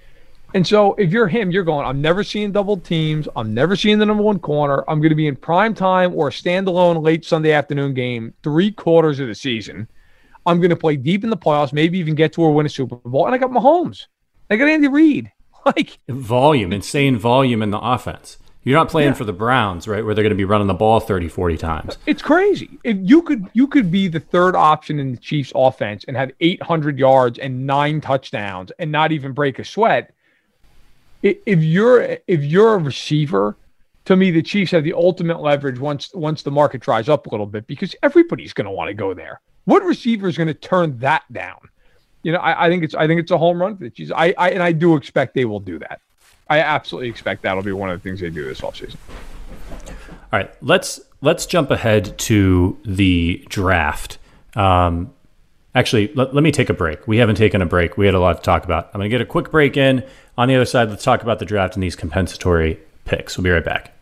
And 0.54 0.64
so 0.64 0.94
if 0.94 1.10
you're 1.10 1.26
him, 1.26 1.50
you're 1.50 1.64
going, 1.64 1.84
I'm 1.84 2.00
never 2.00 2.22
seeing 2.22 2.52
double 2.52 2.76
teams. 2.76 3.26
I'm 3.34 3.52
never 3.54 3.74
seeing 3.74 3.98
the 3.98 4.06
number 4.06 4.22
one 4.22 4.38
corner. 4.38 4.84
I'm 4.86 5.00
going 5.00 5.10
to 5.10 5.16
be 5.16 5.26
in 5.26 5.34
prime 5.34 5.74
time 5.74 6.14
or 6.14 6.28
a 6.28 6.30
standalone 6.30 7.02
late 7.02 7.24
Sunday 7.24 7.50
afternoon 7.50 7.92
game 7.92 8.34
three 8.44 8.70
quarters 8.70 9.18
of 9.18 9.26
the 9.26 9.34
season. 9.34 9.88
I'm 10.46 10.58
going 10.58 10.70
to 10.70 10.76
play 10.76 10.96
deep 10.96 11.24
in 11.24 11.30
the 11.30 11.36
playoffs, 11.36 11.72
maybe 11.72 11.98
even 11.98 12.14
get 12.14 12.34
to 12.34 12.42
or 12.42 12.54
win 12.54 12.66
a 12.66 12.68
Super 12.68 12.96
Bowl. 12.96 13.26
And 13.26 13.34
I 13.34 13.38
got 13.38 13.50
Mahomes. 13.50 14.06
I 14.48 14.56
got 14.56 14.68
Andy 14.68 14.88
Reid. 14.88 15.30
Like 15.66 15.98
volume, 16.10 16.74
insane 16.74 17.16
volume 17.16 17.62
in 17.62 17.70
the 17.70 17.80
offense. 17.80 18.36
You're 18.64 18.78
not 18.78 18.88
playing 18.88 19.10
yeah. 19.10 19.14
for 19.14 19.24
the 19.24 19.32
Browns, 19.32 19.86
right, 19.86 20.04
where 20.04 20.14
they're 20.14 20.24
going 20.24 20.30
to 20.30 20.36
be 20.36 20.44
running 20.44 20.66
the 20.66 20.74
ball 20.74 20.98
30, 20.98 21.28
40 21.28 21.56
times. 21.58 21.98
It's 22.06 22.22
crazy. 22.22 22.78
If 22.82 22.96
you 23.00 23.22
could 23.22 23.48
you 23.52 23.66
could 23.66 23.90
be 23.90 24.08
the 24.08 24.20
third 24.20 24.56
option 24.56 24.98
in 24.98 25.12
the 25.12 25.18
Chiefs 25.18 25.52
offense 25.54 26.04
and 26.08 26.16
have 26.16 26.32
800 26.40 26.98
yards 26.98 27.38
and 27.38 27.66
nine 27.66 28.00
touchdowns 28.00 28.72
and 28.78 28.90
not 28.90 29.12
even 29.12 29.32
break 29.32 29.58
a 29.58 29.64
sweat 29.64 30.14
if 31.24 31.62
you're 31.62 32.18
if 32.26 32.44
you're 32.44 32.74
a 32.74 32.78
receiver, 32.78 33.56
to 34.04 34.16
me, 34.16 34.30
the 34.30 34.42
Chiefs 34.42 34.72
have 34.72 34.84
the 34.84 34.92
ultimate 34.92 35.40
leverage 35.40 35.78
once 35.78 36.12
once 36.14 36.42
the 36.42 36.50
market 36.50 36.82
dries 36.82 37.08
up 37.08 37.26
a 37.26 37.30
little 37.30 37.46
bit 37.46 37.66
because 37.66 37.94
everybody's 38.02 38.52
going 38.52 38.66
to 38.66 38.70
want 38.70 38.88
to 38.88 38.94
go 38.94 39.14
there. 39.14 39.40
What 39.64 39.82
receiver 39.82 40.28
is 40.28 40.36
going 40.36 40.48
to 40.48 40.54
turn 40.54 40.98
that 40.98 41.22
down? 41.32 41.56
You 42.22 42.32
know, 42.32 42.38
I, 42.38 42.66
I, 42.66 42.68
think 42.68 42.84
it's 42.84 42.94
I 42.94 43.06
think 43.06 43.20
it's 43.20 43.30
a 43.30 43.38
home 43.38 43.60
run 43.60 43.76
for 43.76 43.84
the 43.84 43.90
Chiefs. 43.90 44.12
I, 44.14 44.34
I 44.36 44.50
and 44.50 44.62
I 44.62 44.72
do 44.72 44.96
expect 44.96 45.34
they 45.34 45.46
will 45.46 45.60
do 45.60 45.78
that. 45.78 46.00
I 46.48 46.60
absolutely 46.60 47.08
expect 47.08 47.42
that'll 47.42 47.62
be 47.62 47.72
one 47.72 47.90
of 47.90 48.00
the 48.00 48.08
things 48.08 48.20
they 48.20 48.30
do 48.30 48.44
this 48.44 48.60
offseason. 48.60 48.96
All 50.32 50.40
right, 50.40 50.54
let's 50.62 51.00
let's 51.20 51.46
jump 51.46 51.70
ahead 51.70 52.18
to 52.18 52.78
the 52.84 53.44
draft. 53.48 54.18
Um, 54.54 55.12
actually, 55.74 56.12
let, 56.14 56.34
let 56.34 56.44
me 56.44 56.52
take 56.52 56.68
a 56.68 56.74
break. 56.74 57.06
We 57.08 57.16
haven't 57.18 57.36
taken 57.36 57.62
a 57.62 57.66
break. 57.66 57.96
We 57.96 58.06
had 58.06 58.14
a 58.14 58.20
lot 58.20 58.36
to 58.36 58.42
talk 58.42 58.64
about. 58.64 58.90
I'm 58.92 58.98
going 58.98 59.10
to 59.10 59.14
get 59.14 59.20
a 59.20 59.26
quick 59.26 59.50
break 59.50 59.76
in. 59.76 60.04
On 60.36 60.48
the 60.48 60.56
other 60.56 60.64
side, 60.64 60.90
let's 60.90 61.04
talk 61.04 61.22
about 61.22 61.38
the 61.38 61.44
draft 61.44 61.74
and 61.74 61.82
these 61.82 61.96
compensatory 61.96 62.78
picks. 63.04 63.38
We'll 63.38 63.44
be 63.44 63.50
right 63.50 63.64
back. 63.64 63.92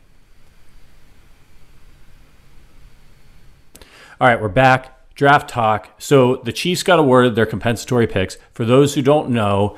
All 4.20 4.28
right, 4.28 4.40
we're 4.40 4.48
back. 4.48 5.14
Draft 5.14 5.50
talk. 5.50 5.90
So 5.98 6.36
the 6.36 6.52
Chiefs 6.52 6.82
got 6.82 6.98
awarded 6.98 7.34
their 7.34 7.46
compensatory 7.46 8.06
picks. 8.06 8.38
For 8.52 8.64
those 8.64 8.94
who 8.94 9.02
don't 9.02 9.30
know, 9.30 9.76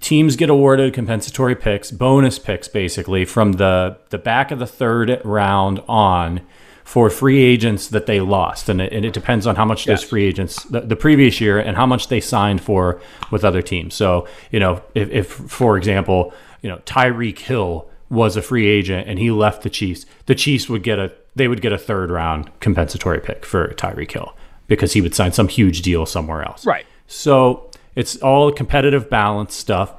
teams 0.00 0.36
get 0.36 0.50
awarded 0.50 0.94
compensatory 0.94 1.54
picks, 1.54 1.90
bonus 1.90 2.38
picks 2.38 2.68
basically 2.68 3.24
from 3.24 3.52
the 3.52 3.98
the 4.10 4.18
back 4.18 4.50
of 4.50 4.58
the 4.58 4.66
third 4.66 5.20
round 5.24 5.82
on 5.88 6.40
for 6.84 7.08
free 7.10 7.42
agents 7.42 7.88
that 7.88 8.06
they 8.06 8.20
lost, 8.20 8.68
and 8.68 8.80
it, 8.80 8.92
and 8.92 9.04
it 9.04 9.12
depends 9.12 9.46
on 9.46 9.56
how 9.56 9.64
much 9.64 9.86
yes. 9.86 10.00
those 10.00 10.08
free 10.08 10.24
agents 10.24 10.62
the, 10.64 10.80
the, 10.80 10.96
previous 10.96 11.40
year 11.40 11.58
and 11.58 11.76
how 11.76 11.86
much 11.86 12.08
they 12.08 12.20
signed 12.20 12.60
for 12.60 13.00
with 13.30 13.44
other 13.44 13.62
teams. 13.62 13.94
So 13.94 14.26
you 14.50 14.58
know, 14.58 14.82
if, 14.94 15.08
if 15.10 15.26
for 15.28 15.76
example, 15.76 16.32
you 16.62 16.68
know 16.68 16.78
Tyreek 16.78 17.38
Hill 17.38 17.88
was 18.10 18.36
a 18.36 18.42
free 18.42 18.66
agent 18.66 19.08
and 19.08 19.18
he 19.18 19.30
left 19.30 19.62
the 19.62 19.70
Chiefs, 19.70 20.06
the 20.26 20.34
Chiefs 20.34 20.68
would 20.68 20.82
get 20.82 20.98
a 20.98 21.12
they 21.34 21.48
would 21.48 21.62
get 21.62 21.72
a 21.72 21.78
third 21.78 22.10
round 22.10 22.50
compensatory 22.60 23.20
pick 23.20 23.44
for 23.46 23.68
Tyreek 23.74 24.12
Hill 24.12 24.34
because 24.66 24.92
he 24.92 25.00
would 25.00 25.14
sign 25.14 25.32
some 25.32 25.48
huge 25.48 25.82
deal 25.82 26.06
somewhere 26.06 26.42
else. 26.42 26.66
Right. 26.66 26.86
So 27.06 27.70
it's 27.94 28.16
all 28.16 28.50
competitive 28.52 29.10
balance 29.10 29.54
stuff. 29.54 29.94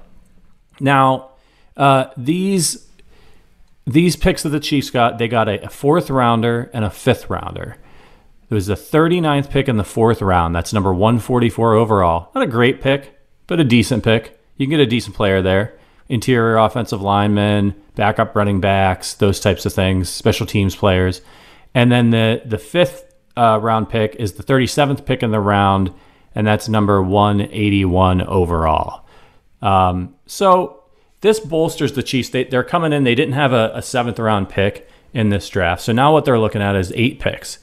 Now, 0.79 1.31
uh, 1.77 2.05
these 2.17 2.87
these 3.85 4.15
picks 4.15 4.43
that 4.43 4.49
the 4.49 4.59
Chiefs 4.59 4.89
got, 4.89 5.17
they 5.17 5.27
got 5.27 5.49
a, 5.49 5.65
a 5.65 5.69
fourth 5.69 6.09
rounder 6.09 6.69
and 6.73 6.85
a 6.85 6.89
fifth 6.89 7.29
rounder. 7.29 7.77
It 8.49 8.53
was 8.53 8.67
the 8.67 8.75
39th 8.75 9.49
pick 9.49 9.67
in 9.67 9.77
the 9.77 9.83
fourth 9.83 10.21
round. 10.21 10.55
That's 10.55 10.73
number 10.73 10.93
144 10.93 11.73
overall. 11.73 12.29
Not 12.33 12.43
a 12.43 12.47
great 12.47 12.81
pick, 12.81 13.19
but 13.47 13.59
a 13.59 13.63
decent 13.63 14.03
pick. 14.03 14.39
You 14.57 14.67
can 14.67 14.71
get 14.71 14.79
a 14.79 14.85
decent 14.85 15.15
player 15.15 15.41
there. 15.41 15.77
Interior 16.07 16.57
offensive 16.57 17.01
linemen, 17.01 17.75
backup 17.95 18.35
running 18.35 18.61
backs, 18.61 19.15
those 19.15 19.39
types 19.39 19.65
of 19.65 19.73
things, 19.73 20.09
special 20.09 20.45
teams 20.45 20.75
players. 20.75 21.21
And 21.73 21.91
then 21.91 22.11
the, 22.11 22.41
the 22.45 22.57
fifth 22.57 23.13
uh, 23.35 23.59
round 23.61 23.89
pick 23.89 24.15
is 24.15 24.33
the 24.33 24.43
37th 24.43 25.05
pick 25.05 25.23
in 25.23 25.31
the 25.31 25.39
round, 25.39 25.91
and 26.35 26.45
that's 26.45 26.67
number 26.69 27.01
181 27.01 28.21
overall. 28.21 29.05
Um, 29.61 30.15
so 30.25 30.83
this 31.21 31.39
bolsters 31.39 31.93
the 31.93 32.03
Chiefs. 32.03 32.29
They, 32.29 32.43
they're 32.43 32.63
coming 32.63 32.93
in. 32.93 33.03
They 33.03 33.15
didn't 33.15 33.33
have 33.33 33.53
a, 33.53 33.71
a 33.73 33.81
seventh 33.81 34.19
round 34.19 34.49
pick 34.49 34.89
in 35.13 35.29
this 35.29 35.47
draft. 35.47 35.81
So 35.81 35.93
now 35.93 36.11
what 36.11 36.25
they're 36.25 36.39
looking 36.39 36.61
at 36.61 36.75
is 36.75 36.91
eight 36.95 37.19
picks. 37.19 37.59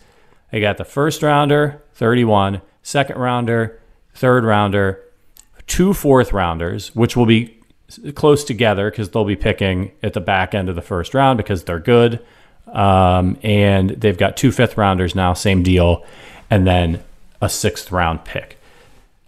They 0.50 0.60
got 0.60 0.78
the 0.78 0.84
first 0.84 1.22
rounder, 1.22 1.82
31, 1.94 2.62
second 2.82 3.18
rounder, 3.18 3.80
third 4.14 4.44
rounder, 4.44 5.04
two 5.66 5.92
fourth 5.92 6.32
rounders, 6.32 6.94
which 6.94 7.16
will 7.16 7.26
be 7.26 7.56
close 8.14 8.44
together 8.44 8.90
because 8.90 9.10
they'll 9.10 9.24
be 9.24 9.36
picking 9.36 9.92
at 10.02 10.12
the 10.12 10.20
back 10.20 10.54
end 10.54 10.68
of 10.68 10.74
the 10.74 10.82
first 10.82 11.14
round 11.14 11.36
because 11.36 11.64
they're 11.64 11.78
good. 11.78 12.24
Um, 12.66 13.36
and 13.42 13.90
they've 13.90 14.16
got 14.16 14.36
two 14.36 14.52
fifth 14.52 14.76
rounders 14.76 15.14
now, 15.14 15.32
same 15.32 15.62
deal, 15.62 16.04
and 16.50 16.66
then 16.66 17.02
a 17.42 17.48
sixth 17.48 17.90
round 17.90 18.24
pick. 18.24 18.59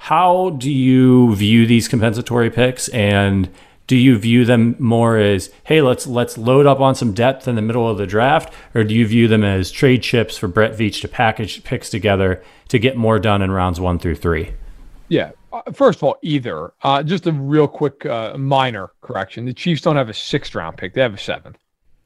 How 0.02 0.50
do 0.50 0.68
you 0.68 1.32
view 1.36 1.64
these 1.64 1.86
compensatory 1.86 2.50
picks? 2.50 2.88
And 2.88 3.48
do 3.86 3.96
you 3.96 4.18
view 4.18 4.44
them 4.44 4.74
more 4.80 5.16
as 5.16 5.48
hey 5.62 5.80
let's 5.80 6.08
let's 6.08 6.36
load 6.36 6.66
up 6.66 6.80
on 6.80 6.96
some 6.96 7.12
depth 7.12 7.46
in 7.46 7.54
the 7.54 7.62
middle 7.62 7.88
of 7.88 7.98
the 7.98 8.06
draft? 8.06 8.52
Or 8.74 8.82
do 8.82 8.96
you 8.96 9.06
view 9.06 9.28
them 9.28 9.44
as 9.44 9.70
trade 9.70 10.02
chips 10.02 10.36
for 10.36 10.48
Brett 10.48 10.72
Veach 10.76 11.02
to 11.02 11.08
package 11.08 11.62
picks 11.62 11.88
together 11.88 12.42
to 12.66 12.80
get 12.80 12.96
more 12.96 13.20
done 13.20 13.42
in 13.42 13.52
rounds 13.52 13.78
one 13.78 14.00
through 14.00 14.16
three? 14.16 14.54
Yeah. 15.06 15.30
Uh, 15.52 15.62
first 15.72 16.00
of 16.00 16.02
all 16.02 16.16
either. 16.22 16.72
Uh, 16.82 17.04
just 17.04 17.28
a 17.28 17.32
real 17.32 17.68
quick 17.68 18.04
uh, 18.04 18.36
minor 18.36 18.90
correction. 19.02 19.44
The 19.44 19.54
Chiefs 19.54 19.82
don't 19.82 19.94
have 19.94 20.08
a 20.08 20.14
sixth 20.14 20.56
round 20.56 20.78
pick. 20.78 20.94
They 20.94 21.00
have 21.00 21.14
a 21.14 21.18
seventh. 21.18 21.58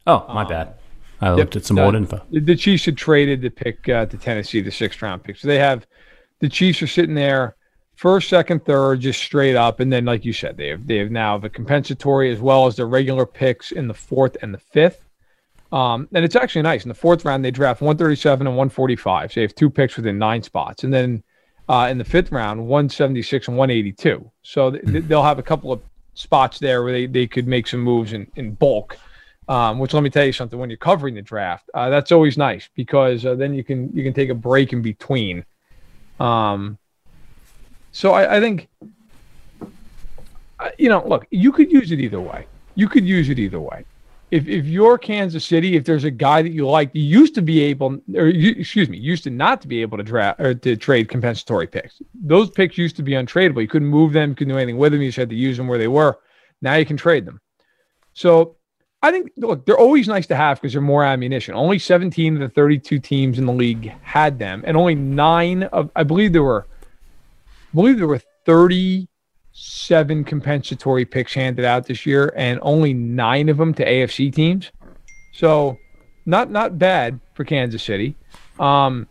Oh 0.06 0.26
my 0.34 0.42
um, 0.42 0.48
bad. 0.48 0.74
I 1.22 1.30
looked 1.30 1.54
yep, 1.54 1.62
at 1.62 1.64
some 1.64 1.78
old 1.78 1.94
info. 1.94 2.20
The 2.30 2.56
Chiefs 2.56 2.84
had 2.84 2.98
traded 2.98 3.40
the 3.40 3.48
pick 3.48 3.88
uh, 3.88 4.04
to 4.04 4.18
Tennessee 4.18 4.60
the 4.60 4.70
sixth 4.70 5.00
round 5.00 5.24
pick. 5.24 5.38
So 5.38 5.48
they 5.48 5.58
have 5.58 5.86
the 6.40 6.50
Chiefs 6.50 6.82
are 6.82 6.86
sitting 6.86 7.14
there 7.14 7.56
first, 7.96 8.28
second, 8.28 8.64
third, 8.64 9.00
just 9.00 9.20
straight 9.20 9.56
up, 9.56 9.80
and 9.80 9.92
then 9.92 10.04
like 10.04 10.24
you 10.24 10.32
said, 10.32 10.56
they 10.56 10.68
have 10.68 10.86
they 10.86 10.98
have 10.98 11.10
now 11.10 11.38
the 11.38 11.50
compensatory 11.50 12.30
as 12.30 12.40
well 12.40 12.66
as 12.66 12.76
the 12.76 12.86
regular 12.86 13.26
picks 13.26 13.72
in 13.72 13.88
the 13.88 13.94
fourth 13.94 14.36
and 14.42 14.54
the 14.54 14.58
fifth. 14.58 15.02
Um, 15.72 16.08
and 16.14 16.24
it's 16.24 16.36
actually 16.36 16.62
nice. 16.62 16.84
In 16.84 16.88
the 16.88 16.94
fourth 16.94 17.24
round, 17.24 17.44
they 17.44 17.50
draft 17.50 17.80
137 17.80 18.46
and 18.46 18.56
145. 18.56 19.32
So 19.32 19.34
they 19.34 19.42
have 19.42 19.54
two 19.54 19.68
picks 19.68 19.96
within 19.96 20.18
nine 20.18 20.42
spots. 20.42 20.84
And 20.84 20.94
then 20.94 21.24
uh, 21.68 21.88
in 21.90 21.98
the 21.98 22.04
fifth 22.04 22.30
round, 22.30 22.60
176 22.60 23.48
and 23.48 23.56
182. 23.56 24.30
So 24.42 24.70
th- 24.70 24.84
mm-hmm. 24.84 25.08
they'll 25.08 25.24
have 25.24 25.40
a 25.40 25.42
couple 25.42 25.72
of 25.72 25.82
spots 26.14 26.60
there 26.60 26.82
where 26.82 26.92
they, 26.92 27.06
they 27.06 27.26
could 27.26 27.48
make 27.48 27.66
some 27.66 27.80
moves 27.80 28.12
in, 28.12 28.30
in 28.36 28.52
bulk. 28.52 28.96
Um, 29.48 29.78
which 29.78 29.94
let 29.94 30.02
me 30.02 30.10
tell 30.10 30.24
you 30.24 30.32
something: 30.32 30.58
when 30.58 30.70
you're 30.70 30.76
covering 30.76 31.14
the 31.14 31.22
draft, 31.22 31.70
uh, 31.72 31.88
that's 31.88 32.10
always 32.10 32.36
nice 32.36 32.68
because 32.74 33.24
uh, 33.24 33.36
then 33.36 33.54
you 33.54 33.62
can 33.62 33.92
you 33.94 34.02
can 34.02 34.12
take 34.12 34.28
a 34.28 34.34
break 34.34 34.72
in 34.72 34.82
between. 34.82 35.44
Um, 36.18 36.78
so 37.96 38.12
I, 38.12 38.36
I 38.36 38.40
think, 38.40 38.68
you 40.78 40.88
know, 40.88 41.06
look, 41.06 41.26
you 41.30 41.52
could 41.52 41.70
use 41.70 41.92
it 41.92 42.00
either 42.00 42.20
way. 42.20 42.46
You 42.74 42.88
could 42.88 43.06
use 43.06 43.28
it 43.28 43.38
either 43.38 43.60
way 43.60 43.84
if 44.30 44.48
if 44.48 44.66
you're 44.66 44.98
Kansas 44.98 45.44
City, 45.44 45.76
if 45.76 45.84
there's 45.84 46.04
a 46.04 46.10
guy 46.10 46.42
that 46.42 46.52
you 46.52 46.68
like, 46.68 46.90
you 46.92 47.02
used 47.02 47.34
to 47.36 47.42
be 47.42 47.62
able, 47.62 48.00
or 48.14 48.26
you, 48.26 48.54
excuse 48.58 48.88
me, 48.88 48.98
used 48.98 49.24
to 49.24 49.30
not 49.30 49.60
to 49.62 49.68
be 49.68 49.82
able 49.82 49.98
to 49.98 50.04
draft 50.04 50.40
or 50.40 50.54
to 50.54 50.76
trade 50.76 51.08
compensatory 51.08 51.66
picks. 51.66 52.02
Those 52.14 52.50
picks 52.50 52.76
used 52.76 52.96
to 52.96 53.02
be 53.02 53.12
untradeable. 53.12 53.62
You 53.62 53.68
couldn't 53.68 53.88
move 53.88 54.12
them, 54.12 54.34
couldn't 54.34 54.52
do 54.52 54.58
anything 54.58 54.78
with 54.78 54.92
them. 54.92 55.00
You 55.00 55.08
just 55.08 55.18
had 55.18 55.30
to 55.30 55.36
use 55.36 55.56
them 55.56 55.68
where 55.68 55.78
they 55.78 55.88
were. 55.88 56.18
Now 56.60 56.74
you 56.74 56.84
can 56.84 56.96
trade 56.96 57.24
them. 57.24 57.40
So 58.14 58.56
I 59.00 59.12
think 59.12 59.30
look, 59.36 59.64
they're 59.64 59.78
always 59.78 60.08
nice 60.08 60.26
to 60.26 60.36
have 60.36 60.60
because 60.60 60.72
they're 60.72 60.82
more 60.82 61.04
ammunition. 61.04 61.54
Only 61.54 61.78
17 61.78 62.34
of 62.34 62.40
the 62.40 62.48
32 62.48 62.98
teams 62.98 63.38
in 63.38 63.46
the 63.46 63.52
league 63.52 63.92
had 64.02 64.38
them, 64.38 64.64
and 64.66 64.76
only 64.76 64.96
nine 64.96 65.64
of 65.64 65.90
I 65.94 66.02
believe 66.02 66.32
there 66.32 66.42
were, 66.42 66.66
believe 67.74 67.98
there 67.98 68.06
were 68.06 68.22
37 68.44 70.24
compensatory 70.24 71.04
picks 71.04 71.34
handed 71.34 71.64
out 71.64 71.86
this 71.86 72.06
year, 72.06 72.32
and 72.36 72.58
only 72.62 72.94
nine 72.94 73.48
of 73.48 73.56
them 73.56 73.74
to 73.74 73.84
AFC 73.84 74.32
teams. 74.32 74.70
So, 75.32 75.76
not 76.24 76.50
not 76.50 76.78
bad 76.78 77.20
for 77.34 77.44
Kansas 77.44 77.82
City. 77.82 78.16
Um, 78.58 79.06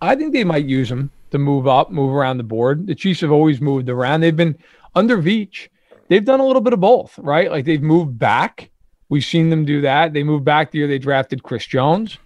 I 0.00 0.16
think 0.16 0.32
they 0.32 0.44
might 0.44 0.64
use 0.64 0.88
them 0.88 1.10
to 1.30 1.38
move 1.38 1.66
up, 1.66 1.90
move 1.90 2.14
around 2.14 2.38
the 2.38 2.44
board. 2.44 2.86
The 2.86 2.94
Chiefs 2.94 3.20
have 3.20 3.32
always 3.32 3.60
moved 3.60 3.88
around. 3.88 4.20
They've 4.20 4.36
been 4.36 4.58
under 4.94 5.18
Veach. 5.18 5.68
They've 6.08 6.24
done 6.24 6.40
a 6.40 6.46
little 6.46 6.60
bit 6.60 6.72
of 6.72 6.80
both, 6.80 7.18
right? 7.18 7.50
Like 7.50 7.64
they've 7.64 7.82
moved 7.82 8.18
back. 8.18 8.70
We've 9.08 9.24
seen 9.24 9.50
them 9.50 9.64
do 9.64 9.80
that. 9.82 10.12
They 10.12 10.22
moved 10.22 10.44
back 10.44 10.70
the 10.70 10.78
year 10.78 10.88
they 10.88 10.98
drafted 10.98 11.42
Chris 11.42 11.66
Jones, 11.66 12.18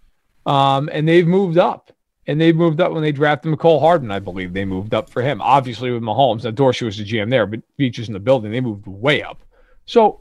um, 0.44 0.88
and 0.92 1.08
they've 1.08 1.26
moved 1.26 1.58
up 1.58 1.92
and 2.26 2.40
they 2.40 2.52
moved 2.52 2.80
up 2.80 2.92
when 2.92 3.02
they 3.02 3.12
drafted 3.12 3.52
Mecole 3.52 3.80
Hardman. 3.80 4.10
I 4.10 4.18
believe 4.18 4.52
they 4.52 4.64
moved 4.64 4.94
up 4.94 5.08
for 5.08 5.22
him. 5.22 5.40
Obviously 5.40 5.90
with 5.90 6.02
Mahomes, 6.02 6.44
now 6.44 6.50
Dorsey 6.50 6.84
was 6.84 6.98
the 6.98 7.04
GM 7.04 7.30
there, 7.30 7.46
but 7.46 7.60
Veach 7.78 7.98
is 7.98 8.08
in 8.08 8.14
the 8.14 8.20
building. 8.20 8.50
They 8.50 8.60
moved 8.60 8.86
way 8.86 9.22
up. 9.22 9.40
So 9.84 10.20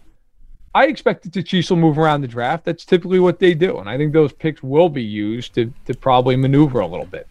I 0.75 0.87
expect 0.87 1.23
that 1.23 1.33
the 1.33 1.41
Chiefs 1.41 1.69
will 1.69 1.77
move 1.77 1.97
around 1.97 2.21
the 2.21 2.27
draft. 2.27 2.65
That's 2.65 2.83
typically 2.85 3.19
what 3.19 3.39
they 3.39 3.53
do, 3.53 3.77
and 3.77 3.89
I 3.89 3.97
think 3.97 4.13
those 4.13 4.33
picks 4.33 4.61
will 4.61 4.89
be 4.89 5.03
used 5.03 5.55
to 5.55 5.73
to 5.85 5.93
probably 5.93 6.35
maneuver 6.35 6.81
a 6.81 6.87
little 6.87 7.05
bit. 7.05 7.27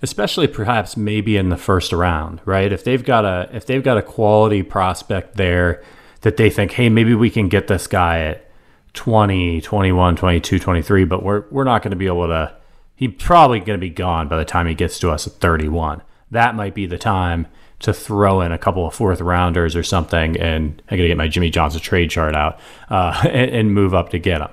Especially 0.00 0.46
perhaps 0.46 0.96
maybe 0.96 1.36
in 1.36 1.48
the 1.48 1.56
first 1.56 1.92
round, 1.92 2.40
right? 2.44 2.72
If 2.72 2.84
they've 2.84 3.04
got 3.04 3.24
a 3.24 3.50
if 3.52 3.66
they've 3.66 3.82
got 3.82 3.98
a 3.98 4.02
quality 4.02 4.62
prospect 4.62 5.36
there 5.36 5.82
that 6.20 6.36
they 6.36 6.48
think, 6.48 6.72
hey, 6.72 6.88
maybe 6.88 7.14
we 7.14 7.28
can 7.28 7.48
get 7.48 7.66
this 7.66 7.88
guy 7.88 8.20
at 8.20 8.48
20, 8.94 9.60
21, 9.60 10.16
22, 10.16 10.58
23, 10.60 11.04
but 11.04 11.24
we're 11.24 11.44
we're 11.50 11.64
not 11.64 11.82
going 11.82 11.90
to 11.90 11.96
be 11.96 12.06
able 12.06 12.28
to 12.28 12.54
he's 13.02 13.14
probably 13.18 13.58
going 13.58 13.78
to 13.78 13.84
be 13.84 13.90
gone 13.90 14.28
by 14.28 14.36
the 14.36 14.44
time 14.44 14.64
he 14.68 14.74
gets 14.74 15.00
to 15.00 15.10
us 15.10 15.26
at 15.26 15.32
31. 15.34 16.02
That 16.30 16.54
might 16.54 16.72
be 16.72 16.86
the 16.86 16.98
time 16.98 17.48
to 17.80 17.92
throw 17.92 18.40
in 18.40 18.52
a 18.52 18.58
couple 18.58 18.86
of 18.86 18.94
fourth 18.94 19.20
rounders 19.20 19.74
or 19.74 19.82
something, 19.82 20.38
and 20.38 20.80
I 20.88 20.96
got 20.96 21.02
to 21.02 21.08
get 21.08 21.16
my 21.16 21.26
Jimmy 21.26 21.50
Johnson 21.50 21.80
trade 21.80 22.10
chart 22.10 22.36
out 22.36 22.60
uh, 22.90 23.20
and, 23.28 23.50
and, 23.50 23.74
move 23.74 23.92
up 23.92 24.10
to 24.10 24.20
get 24.20 24.40
him. 24.40 24.50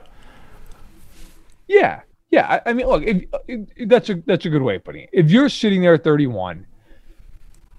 Yeah, 1.67 2.01
yeah. 2.31 2.59
I, 2.65 2.71
I 2.71 2.73
mean, 2.73 2.87
look, 2.87 3.03
if, 3.03 3.23
if, 3.47 3.87
that's 3.87 4.09
a 4.09 4.15
that's 4.25 4.47
a 4.47 4.49
good 4.49 4.63
way 4.63 4.77
of 4.77 4.83
putting 4.83 5.03
it. 5.03 5.09
If 5.13 5.29
you're 5.29 5.49
sitting 5.49 5.83
there 5.83 5.93
at 5.93 6.03
31, 6.03 6.65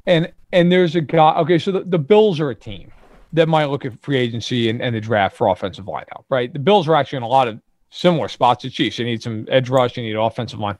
and 0.06 0.32
and 0.52 0.70
there's 0.70 0.94
a 0.94 1.00
guy. 1.00 1.34
Okay, 1.38 1.58
so 1.58 1.72
the, 1.72 1.80
the 1.80 1.98
Bills 1.98 2.38
are 2.38 2.50
a 2.50 2.54
team 2.54 2.92
that 3.32 3.48
might 3.48 3.64
look 3.64 3.84
at 3.84 4.00
free 4.02 4.18
agency 4.18 4.70
and, 4.70 4.80
and 4.80 4.94
the 4.94 5.00
draft 5.00 5.36
for 5.36 5.48
offensive 5.48 5.88
line 5.88 6.04
help, 6.12 6.26
right? 6.28 6.52
The 6.52 6.60
Bills 6.60 6.86
are 6.86 6.94
actually 6.94 7.16
in 7.16 7.22
a 7.24 7.28
lot 7.28 7.48
of 7.48 7.60
similar 7.91 8.28
spots 8.28 8.62
to 8.62 8.70
Chiefs. 8.70 8.99
You 8.99 9.05
need 9.05 9.22
some 9.22 9.47
edge 9.51 9.68
rush. 9.68 9.97
You 9.97 10.03
need 10.03 10.16
offensive 10.16 10.59
line. 10.59 10.78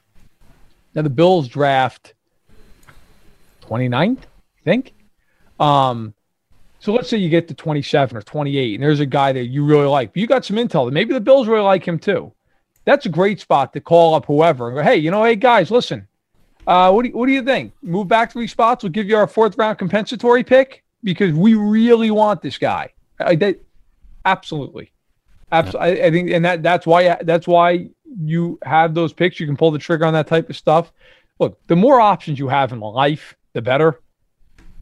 Now 0.95 1.03
the 1.03 1.11
Bills 1.11 1.49
draft 1.49 2.15
29th, 3.63 4.19
I 4.19 4.65
think. 4.65 4.95
Um, 5.59 6.15
so 6.79 6.93
let's 6.93 7.09
say 7.09 7.19
you 7.19 7.29
get 7.29 7.47
to 7.49 7.55
27 7.55 8.17
or 8.17 8.23
28, 8.23 8.75
and 8.75 8.83
there's 8.83 9.01
a 9.01 9.07
guy 9.07 9.33
that 9.33 9.47
you 9.47 9.65
really 9.65 9.87
like. 9.87 10.11
You 10.15 10.27
got 10.27 10.45
some 10.45 10.57
intel 10.57 10.87
that 10.87 10.93
maybe 10.93 11.13
the 11.13 11.21
Bills 11.21 11.47
really 11.47 11.63
like 11.63 11.87
him 11.87 11.99
too. 11.99 12.33
That's 12.87 13.05
a 13.07 13.11
great 13.11 13.41
spot 13.41 13.73
to 13.75 13.81
call 13.81 14.15
up 14.15 14.25
whoever 14.25 14.69
and 14.69 14.77
go, 14.79 14.83
hey, 14.83 14.97
you 14.97 15.11
know, 15.11 15.23
hey 15.23 15.37
guys, 15.37 15.71
listen. 15.71 16.09
Uh, 16.67 16.91
what 16.91 17.03
do 17.03 17.09
you, 17.09 17.17
what 17.17 17.27
do 17.27 17.33
you 17.33 17.43
think? 17.43 17.73
Move 17.83 18.09
back 18.09 18.33
three 18.33 18.47
spots. 18.47 18.83
We'll 18.83 18.93
give 18.93 19.09
you 19.09 19.17
our 19.17 19.27
fourth 19.27 19.59
round 19.59 19.79
compensatory 19.79 20.43
pick 20.43 20.83
because 21.05 21.33
we 21.35 21.55
really 21.55 22.11
want 22.11 22.43
this 22.43 22.59
guy. 22.59 22.93
I, 23.19 23.37
that, 23.37 23.61
absolutely. 24.25 24.93
Absolutely, 25.53 26.03
I, 26.03 26.07
I, 26.07 26.11
think, 26.11 26.31
and 26.31 26.45
that 26.45 26.63
that's 26.63 26.87
why 26.87 27.17
that's 27.23 27.47
why 27.47 27.89
you 28.21 28.59
have 28.65 28.95
those 28.95 29.13
picks. 29.13 29.41
You 29.41 29.47
can 29.47 29.57
pull 29.57 29.71
the 29.71 29.79
trigger 29.79 30.05
on 30.05 30.13
that 30.15 30.27
type 30.27 30.49
of 30.49 30.57
stuff. 30.57 30.93
Look, 31.39 31.59
the 31.67 31.77
more 31.77 32.01
options 32.01 32.39
you 32.39 32.49
have 32.49 32.73
in 32.73 32.81
life, 32.81 33.37
the 33.53 33.63
better. 33.63 34.01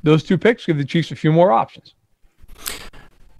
Those 0.03 0.23
two 0.23 0.39
picks 0.39 0.67
give 0.67 0.79
the 0.79 0.85
Chiefs 0.85 1.11
a 1.11 1.17
few 1.17 1.33
more 1.33 1.53
options. 1.53 1.95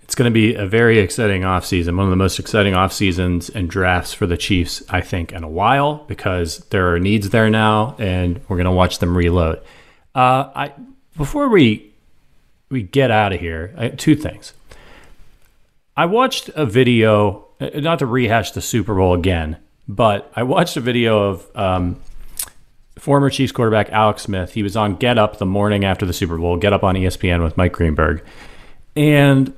It's 0.03 0.15
going 0.15 0.31
to 0.31 0.35
be 0.35 0.55
a 0.55 0.67
very 0.67 0.99
exciting 0.99 1.43
offseason, 1.43 1.97
one 1.97 2.07
of 2.07 2.11
the 2.11 2.17
most 2.17 2.39
exciting 2.39 2.75
off 2.75 2.93
seasons 2.93 3.51
and 3.51 3.69
drafts 3.69 4.15
for 4.15 4.27
the 4.27 4.39
Chiefs, 4.39 4.83
I 4.89 5.03
think, 5.03 5.33
in 5.33 5.45
a 5.45 5.49
while 5.49 5.97
because 6.09 6.59
there 6.71 6.95
are 6.95 6.99
needs 6.99 7.29
there 7.29 7.51
now, 7.51 7.95
and 7.99 8.41
we're 8.49 8.57
going 8.57 8.65
to 8.65 8.71
watch 8.71 9.01
them 9.01 9.17
reload. 9.17 9.61
Uh, 10.15 10.51
I 10.55 10.73
before 11.17 11.49
we 11.49 11.93
we 12.71 12.83
get 12.83 13.11
out 13.11 13.33
of 13.33 13.41
here, 13.41 13.75
I, 13.77 13.89
two 13.89 14.15
things. 14.15 14.55
I 15.99 16.07
watched 16.07 16.49
a 16.51 16.65
video, 16.65 17.49
uh, 17.61 17.71
not 17.75 17.99
to 17.99 18.07
rehash 18.07 18.53
the 18.53 18.61
Super 18.61 18.95
Bowl 18.95 19.15
again, 19.15 19.57
but 19.89 20.31
I 20.37 20.45
watched 20.45 20.77
a 20.77 20.81
video 20.81 21.31
of 21.31 21.57
um, 21.57 22.01
former 22.97 23.31
Chiefs 23.31 23.51
quarterback 23.51 23.91
Alex 23.91 24.23
Smith. 24.23 24.53
He 24.53 24.63
was 24.63 24.77
on 24.77 24.95
Get 24.95 25.19
Up 25.19 25.39
the 25.39 25.45
morning 25.45 25.85
after 25.85 26.07
the 26.07 26.13
Super 26.13 26.39
Bowl, 26.39 26.57
Get 26.57 26.73
Up 26.73 26.85
on 26.85 26.95
ESPN 26.95 27.43
with 27.43 27.57
Mike 27.57 27.73
Greenberg. 27.73 28.25
And, 28.95 29.53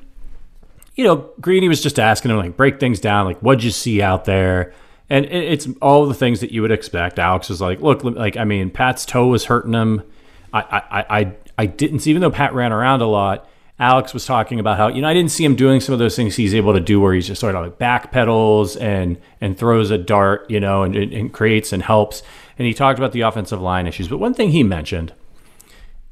you 0.95 1.05
know, 1.05 1.29
Greeny 1.43 1.69
was 1.69 1.83
just 1.83 2.01
asking 2.01 2.31
him, 2.31 2.39
like, 2.39 2.57
break 2.57 2.81
things 2.81 3.01
down. 3.01 3.27
Like, 3.27 3.41
what'd 3.41 3.63
you 3.63 3.71
see 3.71 4.01
out 4.01 4.25
there? 4.25 4.73
And 5.11 5.27
it's 5.27 5.69
all 5.83 6.07
the 6.07 6.15
things 6.15 6.41
that 6.41 6.53
you 6.53 6.63
would 6.63 6.73
expect. 6.73 7.19
Alex 7.19 7.51
was 7.51 7.61
like, 7.61 7.83
look, 7.83 8.03
like, 8.03 8.39
I 8.39 8.45
mean, 8.45 8.71
Pat's 8.71 9.05
toe 9.05 9.27
was 9.27 9.45
hurting 9.45 9.75
him. 9.75 10.03
I, 10.55 10.61
I, 10.63 11.21
I, 11.21 11.33
I 11.59 11.67
didn't 11.67 11.99
see, 11.99 12.09
even 12.09 12.23
though 12.23 12.31
Pat 12.31 12.55
ran 12.55 12.73
around 12.73 13.03
a 13.03 13.07
lot, 13.07 13.47
Alex 13.81 14.13
was 14.13 14.27
talking 14.27 14.61
about 14.61 14.77
how 14.77 14.89
you 14.89 15.01
know 15.01 15.09
I 15.09 15.15
didn't 15.15 15.31
see 15.31 15.45
him 15.45 15.57
doing 15.57 15.81
some 15.81 15.95
of 15.95 15.99
those 15.99 16.15
things 16.15 16.37
he's 16.37 16.55
able 16.55 16.75
to 16.75 16.81
do 16.81 17.01
where 17.01 17.15
he's 17.15 17.27
just 17.27 17.41
sort 17.41 17.55
of 17.55 17.65
like 17.65 17.79
back 17.79 18.13
pedals 18.13 18.77
and 18.77 19.19
and 19.41 19.59
throws 19.59 19.91
a 19.91 19.97
dart, 19.97 20.49
you 20.51 20.61
know, 20.61 20.83
and, 20.83 20.95
and 20.95 21.33
creates 21.33 21.73
and 21.73 21.83
helps. 21.83 22.23
And 22.59 22.67
he 22.67 22.75
talked 22.75 22.99
about 22.99 23.13
the 23.13 23.23
offensive 23.23 23.61
line 23.61 23.87
issues. 23.87 24.07
But 24.07 24.19
one 24.19 24.35
thing 24.35 24.51
he 24.51 24.63
mentioned, 24.63 25.15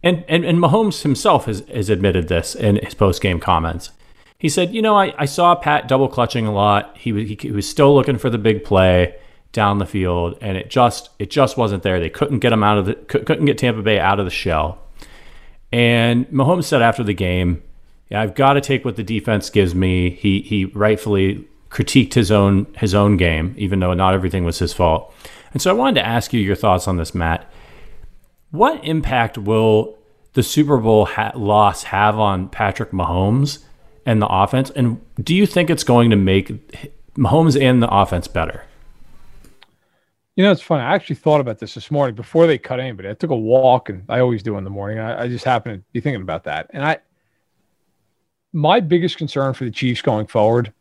and 0.03 0.25
and, 0.29 0.47
and 0.47 0.59
Mahomes 0.59 1.03
himself 1.03 1.45
has, 1.45 1.61
has 1.69 1.91
admitted 1.91 2.29
this 2.29 2.55
in 2.55 2.77
his 2.77 2.95
post 2.95 3.21
game 3.21 3.39
comments. 3.39 3.91
He 4.39 4.49
said, 4.49 4.73
you 4.73 4.81
know, 4.81 4.97
I, 4.97 5.13
I 5.19 5.25
saw 5.27 5.55
Pat 5.55 5.89
double 5.89 6.09
clutching 6.09 6.47
a 6.47 6.53
lot. 6.53 6.97
He 6.97 7.13
was 7.13 7.29
he, 7.29 7.37
he 7.39 7.51
was 7.51 7.69
still 7.69 7.95
looking 7.95 8.17
for 8.17 8.31
the 8.31 8.39
big 8.39 8.65
play 8.65 9.15
down 9.53 9.77
the 9.77 9.87
field, 9.87 10.39
and 10.41 10.57
it 10.57 10.71
just 10.71 11.11
it 11.19 11.31
just 11.31 11.59
wasn't 11.59 11.83
there. 11.83 12.01
They 12.01 12.09
couldn't 12.09 12.39
get 12.39 12.53
him 12.53 12.63
out 12.63 12.79
of 12.79 12.87
the 12.87 12.95
couldn't 12.95 13.45
get 13.45 13.59
Tampa 13.59 13.83
Bay 13.83 13.99
out 13.99 14.19
of 14.19 14.25
the 14.25 14.31
shell. 14.31 14.79
And 15.73 16.27
Mahomes 16.29 16.65
said 16.65 16.83
after 16.83 17.03
the 17.03 17.15
game, 17.15 17.63
yeah, 18.11 18.23
I've 18.23 18.35
got 18.35 18.55
to 18.55 18.61
take 18.61 18.85
what 18.85 18.97
the 18.97 19.03
defense 19.03 19.51
gives 19.51 19.75
me. 19.75 20.11
He 20.11 20.41
he 20.41 20.65
rightfully 20.67 21.47
critiqued 21.71 22.15
his 22.15 22.31
own 22.31 22.67
his 22.77 22.95
own 22.95 23.17
game, 23.17 23.55
even 23.59 23.81
though 23.81 23.95
not 23.95 24.15
everything 24.15 24.45
was 24.45 24.59
his 24.59 24.73
fault. 24.73 25.15
And 25.53 25.61
so 25.61 25.71
I 25.71 25.75
wanted 25.75 26.01
to 26.01 26.07
ask 26.07 26.33
you 26.33 26.41
your 26.41 26.57
thoughts 26.57 26.89
on 26.89 26.97
this, 26.97 27.15
Matt. 27.15 27.51
What 28.51 28.83
impact 28.85 29.37
will 29.37 29.99
the 30.33 30.43
Super 30.43 30.79
Bowl 30.79 31.05
ha- 31.05 31.33
loss 31.35 31.85
have 31.85 32.19
on 32.19 32.49
Patrick 32.49 32.93
Mahomes 32.93 33.65
and 34.07 34.23
the 34.23 34.29
offense? 34.29 34.71
And 34.71 35.01
do 35.23 35.35
you 35.35 35.47
think 35.47 35.69
it's 35.69 35.85
going 35.85 36.11
to 36.11 36.17
make 36.17 36.49
Mahomes 37.15 37.61
and 37.61 37.83
the 37.83 37.95
offense 37.95 38.29
better? 38.29 38.63
You 40.39 40.45
know, 40.45 40.53
it's 40.53 40.63
funny. 40.63 40.85
I 40.85 40.95
actually 40.95 41.17
thought 41.17 41.41
about 41.41 41.59
this 41.59 41.75
this 41.75 41.91
morning 41.91 42.15
before 42.15 42.47
they 42.47 42.59
cut 42.59 42.79
anybody. 42.79 43.09
I 43.09 43.15
took 43.15 43.31
a 43.31 43.37
walk, 43.37 43.89
and 43.89 44.05
I 44.09 44.21
always 44.21 44.41
do 44.41 44.57
in 44.57 44.63
the 44.63 44.71
morning. 44.71 45.01
I, 45.01 45.25
I 45.25 45.29
just 45.29 45.45
happened 45.45 45.83
to 45.83 45.93
be 45.93 46.01
thinking 46.01 46.23
about 46.23 46.45
that, 46.45 46.71
and 46.73 46.85
I, 46.85 46.99
my 48.53 48.79
biggest 48.79 49.17
concern 49.17 49.53
for 49.53 49.65
the 49.65 49.73
Chiefs 49.73 50.01
going 50.01 50.29
forward, 50.29 50.73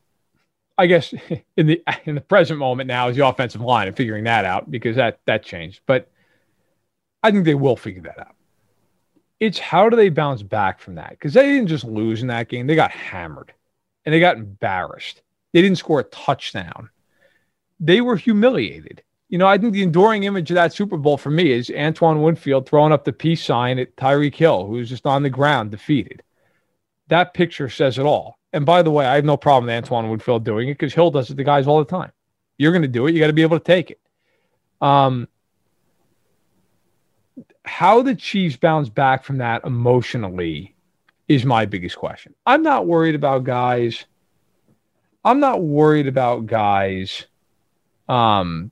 I 0.78 0.86
guess 0.86 1.12
in 1.58 1.66
the 1.66 1.84
in 2.06 2.14
the 2.14 2.22
present 2.22 2.60
moment 2.60 2.88
now 2.88 3.08
is 3.08 3.18
the 3.18 3.26
offensive 3.26 3.62
line 3.62 3.88
and 3.88 3.98
figuring 3.98 4.26
that 4.26 4.46
out 4.46 4.70
because 4.70 4.96
that 4.98 5.22
that 5.26 5.42
changed. 5.42 5.82
But 5.88 6.08
I 7.24 7.32
think 7.32 7.44
they 7.44 7.56
will 7.56 7.76
figure 7.76 8.04
that 8.04 8.20
out. 8.20 8.36
It's 9.40 9.58
how 9.58 9.90
do 9.90 9.96
they 9.96 10.10
bounce 10.10 10.44
back 10.44 10.80
from 10.80 10.94
that? 10.96 11.10
Because 11.10 11.34
they 11.34 11.48
didn't 11.48 11.70
just 11.70 11.84
lose 11.84 12.22
in 12.22 12.28
that 12.28 12.48
game, 12.48 12.68
they 12.68 12.76
got 12.76 12.92
hammered 12.92 13.54
and 14.06 14.14
they 14.14 14.20
got 14.20 14.38
embarrassed. 14.38 15.24
They 15.52 15.64
didn't 15.64 15.80
score 15.80 16.02
a 16.02 16.04
touchdown. 16.04 16.92
They 17.80 18.02
were 18.02 18.18
humiliated. 18.18 19.02
You 19.30 19.38
know, 19.38 19.48
I 19.48 19.58
think 19.58 19.74
the 19.74 19.84
enduring 19.84 20.24
image 20.24 20.50
of 20.52 20.56
that 20.56 20.74
Super 20.74 20.98
Bowl 20.98 21.18
for 21.18 21.30
me 21.30 21.52
is 21.52 21.72
Antoine 21.76 22.22
Winfield 22.22 22.68
throwing 22.68 22.94
up 22.94 23.04
the 23.04 23.12
peace 23.12 23.44
sign 23.44 23.78
at 23.78 23.96
Tyreek 23.98 24.36
Hill, 24.36 24.68
who's 24.68 24.90
just 24.90 25.06
on 25.06 25.24
the 25.24 25.30
ground 25.30 25.72
defeated. 25.72 26.24
That 27.10 27.34
picture 27.34 27.70
says 27.70 27.98
it 27.98 28.06
all. 28.06 28.40
And 28.54 28.66
by 28.66 28.82
the 28.82 28.92
way, 28.92 29.06
I 29.06 29.16
have 29.16 29.26
no 29.26 29.36
problem 29.36 29.66
with 29.68 29.76
Antoine 29.76 30.10
Winfield 30.10 30.46
doing 30.46 30.70
it 30.70 30.74
because 30.74 30.94
Hill 30.94 31.12
does 31.12 31.30
it 31.30 31.36
to 31.36 31.44
guys 31.44 31.68
all 31.68 31.80
the 31.80 31.86
time. 31.86 32.12
You're 32.58 32.72
going 32.72 32.84
to 32.84 32.88
do 32.88 33.06
it. 33.08 33.14
You 33.14 33.20
got 33.20 33.28
to 33.28 33.34
be 33.34 33.42
able 33.42 33.60
to 33.60 33.64
take 33.64 33.92
it. 33.92 34.00
Um, 34.82 35.28
how 37.66 38.02
the 38.02 38.16
Chiefs 38.16 38.56
bounce 38.56 38.90
back 38.90 39.24
from 39.24 39.40
that 39.40 39.66
emotionally 39.66 40.76
is 41.28 41.44
my 41.44 41.66
biggest 41.66 41.98
question. 41.98 42.34
I'm 42.46 42.64
not 42.64 42.88
worried 42.88 43.16
about 43.16 43.44
guys. 43.44 44.06
I'm 45.26 45.42
not 45.42 45.62
worried 45.62 46.08
about 46.08 46.46
guys 46.46 47.26
um, 48.08 48.72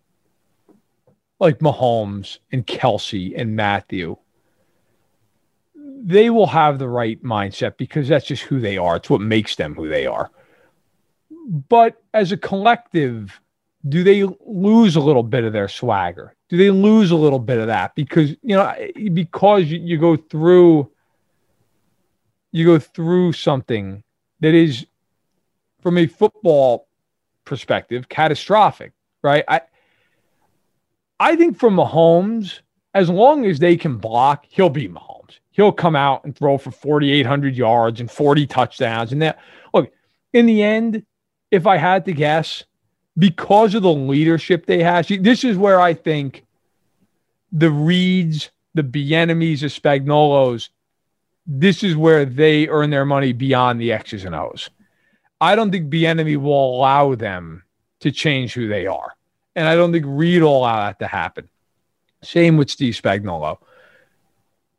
like 1.40 1.60
Mahomes 1.60 2.40
and 2.52 2.66
Kelce 2.66 3.34
and 3.36 3.56
Mathieu. 3.56 4.18
They 5.76 6.30
will 6.30 6.48
have 6.48 6.80
the 6.80 6.88
right 6.88 7.22
mindset 7.24 7.78
because 7.78 8.08
that's 8.08 8.26
just 8.26 8.44
who 8.44 8.60
they 8.60 8.78
are. 8.78 8.98
It's 8.98 9.10
what 9.10 9.22
makes 9.22 9.56
them 9.56 9.76
who 9.76 9.90
they 9.90 10.06
are. 10.06 10.30
But 11.70 12.02
as 12.14 12.32
a 12.32 12.38
collective, 12.38 13.40
do 13.88 14.04
they 14.04 14.24
lose 14.46 14.96
a 14.96 15.02
little 15.02 15.24
bit 15.24 15.44
of 15.44 15.54
their 15.54 15.68
swagger? 15.68 16.36
Do 16.50 16.58
they 16.58 16.70
lose 16.70 17.12
a 17.12 17.16
little 17.16 17.40
bit 17.40 17.58
of 17.58 17.68
that 17.68 17.96
because 17.96 18.32
you 18.42 18.56
know 18.56 18.74
because 19.14 19.66
you, 19.66 19.80
you 19.80 19.98
go 19.98 20.16
through 20.16 20.92
you 22.52 22.66
go 22.66 22.80
through 22.80 23.34
something 23.34 24.04
that 24.40 24.54
is 24.54 24.86
from 25.82 25.98
a 25.98 26.08
football 26.08 26.88
perspective 27.46 28.10
catastrophic, 28.10 28.94
right? 29.22 29.44
I 29.48 29.62
I 31.20 31.36
think 31.36 31.58
for 31.58 31.70
Mahomes, 31.70 32.60
as 32.94 33.10
long 33.10 33.46
as 33.46 33.60
they 33.60 33.78
can 33.78 33.98
block, 33.98 34.46
he'll 34.50 34.70
be 34.70 34.88
Mahomes. 34.88 35.40
He'll 35.52 35.72
come 35.72 35.96
out 35.96 36.26
and 36.26 36.36
throw 36.36 36.58
for 36.58 36.72
4,800 36.72 37.56
yards 37.56 38.00
and 38.00 38.12
40 38.12 38.48
touchdowns. 38.48 39.12
And 39.12 39.22
that, 39.22 39.40
look, 39.74 39.92
in 40.34 40.46
the 40.46 40.62
end, 40.62 41.06
if 41.52 41.66
I 41.66 41.78
had 41.78 42.06
to 42.06 42.14
guess, 42.14 42.66
because 43.18 43.76
of 43.76 43.84
the 43.84 43.94
leadership 43.94 44.66
they 44.66 44.84
have. 44.84 45.08
This 45.08 45.44
is 45.44 45.58
where 45.58 45.80
I 45.80 45.94
think 45.94 46.46
the 47.52 47.68
Reids, 47.68 48.50
the 48.74 48.84
Bieniemys, 48.84 49.62
the 49.62 49.68
Spagnuolos, 49.68 50.70
this 51.48 51.84
is 51.84 51.96
where 51.96 52.26
they 52.26 52.68
earn 52.68 52.90
their 52.90 53.06
money 53.06 53.32
beyond 53.32 53.80
the 53.80 53.92
X's 53.92 54.26
and 54.26 54.36
O's. 54.36 54.70
I 55.40 55.56
don't 55.56 55.72
think 55.72 55.92
Bieniemy 55.92 56.38
will 56.38 56.76
allow 56.76 57.16
them 57.16 57.64
to 58.02 58.12
change 58.12 58.54
who 58.54 58.68
they 58.68 58.88
are. 58.88 59.15
And 59.56 59.68
I 59.68 59.76
don't 59.76 59.92
think 59.92 60.06
Reid 60.08 60.44
will 60.44 60.58
allow 60.58 60.86
that 60.86 61.00
to 61.00 61.08
happen. 61.08 61.50
Same 62.22 62.58
with 62.58 62.70
Steve 62.70 62.94
Spagnuolo. 62.94 63.60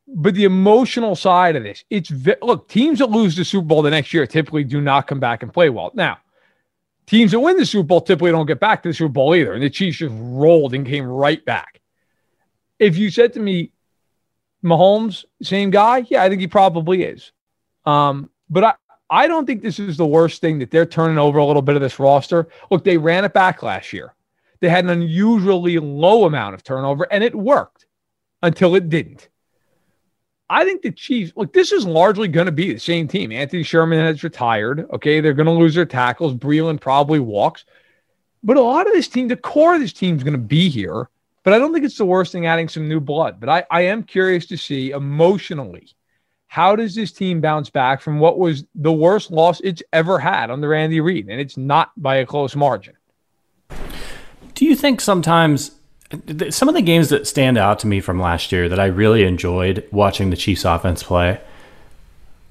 But 0.09 0.35
the 0.35 0.45
emotional 0.45 1.17
side 1.17 1.57
of 1.57 1.63
this, 1.63 1.85
it's 1.91 2.13
look, 2.43 2.69
teams 2.69 3.01
that 3.01 3.11
lose 3.11 3.37
the 3.37 3.45
Super 3.45 3.67
Bowl 3.67 3.83
the 3.83 3.91
next 3.91 4.15
year 4.15 4.27
typically 4.27 4.65
do 4.65 4.81
not 4.81 5.07
come 5.07 5.19
back 5.19 5.43
and 5.43 5.53
play 5.53 5.69
well. 5.69 5.91
Now, 5.95 6.19
Teams 7.07 7.31
that 7.31 7.41
win 7.41 7.57
the 7.57 7.65
Super 7.65 7.87
Bowl 7.87 8.01
typically 8.01 8.33
don't 8.33 8.47
get 8.47 8.59
back 8.59 8.83
to 8.83 8.89
the 8.89 8.95
Super 8.95 9.13
Bowl 9.13 9.35
either. 9.35 9.53
And 9.55 9.63
the 9.63 9.71
Chiefs 9.71 9.99
just 9.99 10.15
rolled 10.19 10.75
and 10.75 10.85
came 10.85 11.07
right 11.07 11.43
back. 11.45 11.81
If 12.79 12.99
you 12.99 13.11
said 13.11 13.33
to 13.35 13.41
me, 13.41 13.71
Mahomes, 14.65 15.25
same 15.41 15.71
guy, 15.71 16.05
yeah, 16.09 16.23
I 16.23 16.29
think 16.29 16.41
he 16.41 16.49
probably 16.49 17.05
is. 17.05 17.31
Um, 17.85 18.29
but 18.51 18.65
I, 18.65 18.75
I 19.09 19.29
don't 19.29 19.47
think 19.47 19.63
this 19.63 19.79
is 19.79 19.97
the 19.97 20.07
worst 20.07 20.41
thing 20.41 20.59
that 20.59 20.73
they're 20.73 20.85
turning 20.85 21.19
over 21.19 21.39
a 21.39 21.45
little 21.45 21.63
bit 21.63 21.77
of 21.77 21.83
this 21.83 22.01
roster. 22.01 22.49
Look, 22.73 22.83
they 22.83 22.97
ran 22.97 23.25
it 23.25 23.33
back 23.33 23.63
last 23.63 23.93
year. 23.93 24.13
They 24.61 24.69
had 24.69 24.85
an 24.85 24.91
unusually 24.91 25.79
low 25.79 26.25
amount 26.25 26.55
of 26.55 26.63
turnover, 26.63 27.07
and 27.11 27.23
it 27.23 27.35
worked 27.35 27.87
until 28.43 28.75
it 28.75 28.89
didn't. 28.89 29.29
I 30.49 30.65
think 30.65 30.83
the 30.83 30.93
Chiefs, 30.93 31.33
look, 31.37 31.53
this 31.53 31.73
is 31.73 31.87
largely 31.87 32.29
going 32.29 32.47
to 32.47 32.53
be 32.53 32.73
the 32.73 32.79
same 32.79 33.09
team. 33.09 33.33
Anthony 33.33 33.63
Sherman 33.63 33.99
has 33.99 34.23
retired. 34.23 34.87
Okay. 34.93 35.21
They're 35.21 35.35
going 35.35 35.47
to 35.47 35.53
lose 35.53 35.75
their 35.75 35.85
tackles. 35.85 36.35
Breeland 36.35 36.81
probably 36.81 37.19
walks. 37.19 37.65
But 38.45 38.57
a 38.57 38.63
lot 38.63 38.87
of 38.87 38.93
this 38.93 39.09
team, 39.09 39.27
the 39.27 39.37
core 39.37 39.75
of 39.75 39.81
this 39.81 39.93
team 39.93 40.17
is 40.17 40.23
going 40.23 40.33
to 40.33 40.39
be 40.39 40.69
here. 40.69 41.09
But 41.43 41.53
I 41.53 41.59
don't 41.59 41.73
think 41.73 41.85
it's 41.85 41.99
the 41.99 42.07
worst 42.07 42.33
thing 42.33 42.47
adding 42.47 42.69
some 42.69 42.89
new 42.89 43.01
blood. 43.01 43.41
But 43.41 43.49
I, 43.49 43.65
I 43.71 43.81
am 43.83 44.05
curious 44.05 44.47
to 44.47 44.57
see 44.57 44.91
emotionally 44.91 45.89
how 46.47 46.77
does 46.77 46.95
this 46.95 47.13
team 47.13 47.41
bounce 47.41 47.71
back 47.71 48.01
from 48.01 48.21
what 48.21 48.39
was 48.39 48.65
the 48.75 48.93
worst 48.93 49.31
loss 49.31 49.61
it's 49.61 49.83
ever 49.93 50.19
had 50.19 50.51
under 50.51 50.75
Andy 50.75 51.01
Reid? 51.01 51.29
And 51.29 51.41
it's 51.41 51.57
not 51.57 51.91
by 51.97 52.17
a 52.17 52.27
close 52.27 52.55
margin. 52.55 52.95
Do 54.57 54.65
you 54.65 54.75
think 54.75 55.03
sometimes 55.03 55.73
some 56.51 56.69
of 56.69 56.75
the 56.75 56.83
games 56.83 57.11
that 57.11 57.27
stand 57.27 57.59
out 57.59 57.79
to 57.81 57.87
me 57.87 58.01
from 58.01 58.19
last 58.19 58.51
year 58.51 58.69
that 58.71 58.81
I 58.81 58.87
really 58.87 59.23
enjoyed 59.23 59.87
watching 59.93 60.31
the 60.31 60.37
Chiefs 60.37 60.65
offense 60.65 61.03
play 61.03 61.41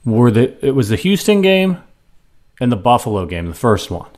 were 0.06 0.30
the 0.30 0.66
it 0.66 0.72
was 0.72 0.90
the 0.90 0.98
Houston 0.98 1.42
game 1.42 1.80
and 2.62 2.72
the 2.72 2.78
Buffalo 2.78 3.26
game, 3.26 3.48
the 3.48 3.56
first 3.56 3.90
one. 3.90 4.10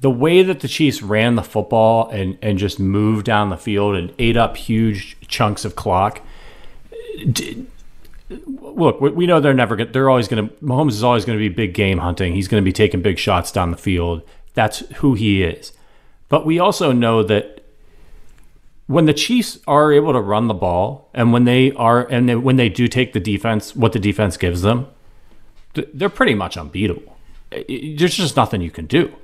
The 0.00 0.10
way 0.10 0.44
that 0.44 0.60
the 0.60 0.68
Chiefs 0.68 1.02
ran 1.02 1.34
the 1.34 1.42
football 1.42 2.08
and, 2.10 2.38
and 2.40 2.56
just 2.56 2.78
moved 2.78 3.26
down 3.26 3.50
the 3.50 3.56
field 3.56 3.96
and 3.96 4.14
ate 4.18 4.36
up 4.36 4.56
huge 4.56 5.16
chunks 5.26 5.64
of 5.64 5.74
clock. 5.74 6.20
Look, 8.30 9.00
we 9.00 9.26
know 9.26 9.40
they're 9.40 9.54
never. 9.54 9.84
They're 9.84 10.08
always 10.08 10.28
going 10.28 10.48
to. 10.48 10.54
Mahomes 10.56 10.90
is 10.90 11.02
always 11.02 11.24
going 11.24 11.36
to 11.36 11.42
be 11.42 11.48
big 11.48 11.74
game 11.74 11.98
hunting. 11.98 12.34
He's 12.34 12.48
going 12.48 12.62
to 12.62 12.64
be 12.64 12.72
taking 12.72 13.02
big 13.02 13.18
shots 13.18 13.50
down 13.50 13.72
the 13.72 13.76
field. 13.76 14.22
That's 14.54 14.80
who 14.96 15.14
he 15.14 15.42
is. 15.42 15.72
But 16.32 16.46
we 16.46 16.58
also 16.58 16.92
know 16.92 17.22
that 17.24 17.60
when 18.86 19.04
the 19.04 19.12
Chiefs 19.12 19.58
are 19.66 19.92
able 19.92 20.14
to 20.14 20.20
run 20.22 20.48
the 20.48 20.54
ball 20.54 21.10
and 21.12 21.30
when 21.30 21.44
they 21.44 21.72
are 21.72 22.06
and 22.10 22.26
they, 22.26 22.36
when 22.36 22.56
they 22.56 22.70
do 22.70 22.88
take 22.88 23.12
the 23.12 23.20
defense, 23.20 23.76
what 23.76 23.92
the 23.92 23.98
defense 23.98 24.38
gives 24.38 24.62
them, 24.62 24.86
they're 25.74 26.08
pretty 26.08 26.34
much 26.34 26.56
unbeatable. 26.56 27.18
There's 27.50 28.16
just 28.16 28.34
nothing 28.34 28.62
you 28.62 28.70
can 28.70 28.86
do. 28.86 29.14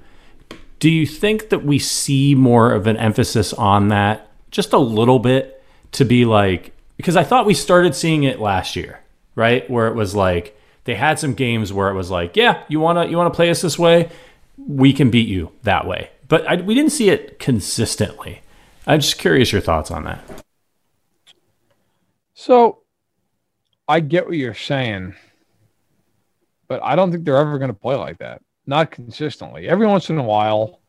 Do 0.80 0.90
you 0.90 1.06
think 1.06 1.48
that 1.48 1.64
we 1.64 1.78
see 1.78 2.34
more 2.34 2.72
of 2.72 2.86
an 2.86 2.98
emphasis 2.98 3.54
on 3.54 3.88
that 3.88 4.30
just 4.50 4.74
a 4.74 4.78
little 4.78 5.18
bit 5.18 5.64
to 5.92 6.04
be 6.04 6.26
like 6.26 6.74
because 6.98 7.16
I 7.16 7.24
thought 7.24 7.46
we 7.46 7.54
started 7.54 7.94
seeing 7.94 8.24
it 8.24 8.38
last 8.38 8.76
year, 8.76 9.00
right? 9.34 9.68
Where 9.70 9.86
it 9.86 9.94
was 9.94 10.14
like 10.14 10.60
they 10.84 10.94
had 10.94 11.18
some 11.18 11.32
games 11.32 11.72
where 11.72 11.88
it 11.88 11.94
was 11.94 12.10
like, 12.10 12.36
yeah, 12.36 12.64
you 12.68 12.80
want 12.80 12.98
to 12.98 13.10
you 13.10 13.16
want 13.16 13.32
to 13.32 13.34
play 13.34 13.48
us 13.48 13.62
this 13.62 13.78
way, 13.78 14.10
we 14.58 14.92
can 14.92 15.08
beat 15.08 15.26
you 15.26 15.52
that 15.62 15.86
way. 15.86 16.10
But 16.28 16.46
I, 16.46 16.56
we 16.56 16.74
didn't 16.74 16.92
see 16.92 17.08
it 17.08 17.38
consistently. 17.38 18.42
I'm 18.86 19.00
just 19.00 19.18
curious 19.18 19.52
your 19.52 19.60
thoughts 19.60 19.90
on 19.90 20.04
that. 20.04 20.44
So 22.34 22.82
I 23.88 24.00
get 24.00 24.26
what 24.26 24.36
you're 24.36 24.54
saying, 24.54 25.14
but 26.68 26.82
I 26.82 26.94
don't 26.94 27.10
think 27.10 27.24
they're 27.24 27.36
ever 27.36 27.58
going 27.58 27.70
to 27.70 27.74
play 27.74 27.96
like 27.96 28.18
that. 28.18 28.42
Not 28.66 28.90
consistently. 28.90 29.66
Every 29.68 29.86
once 29.86 30.10
in 30.10 30.18
a 30.18 30.22
while, 30.22 30.80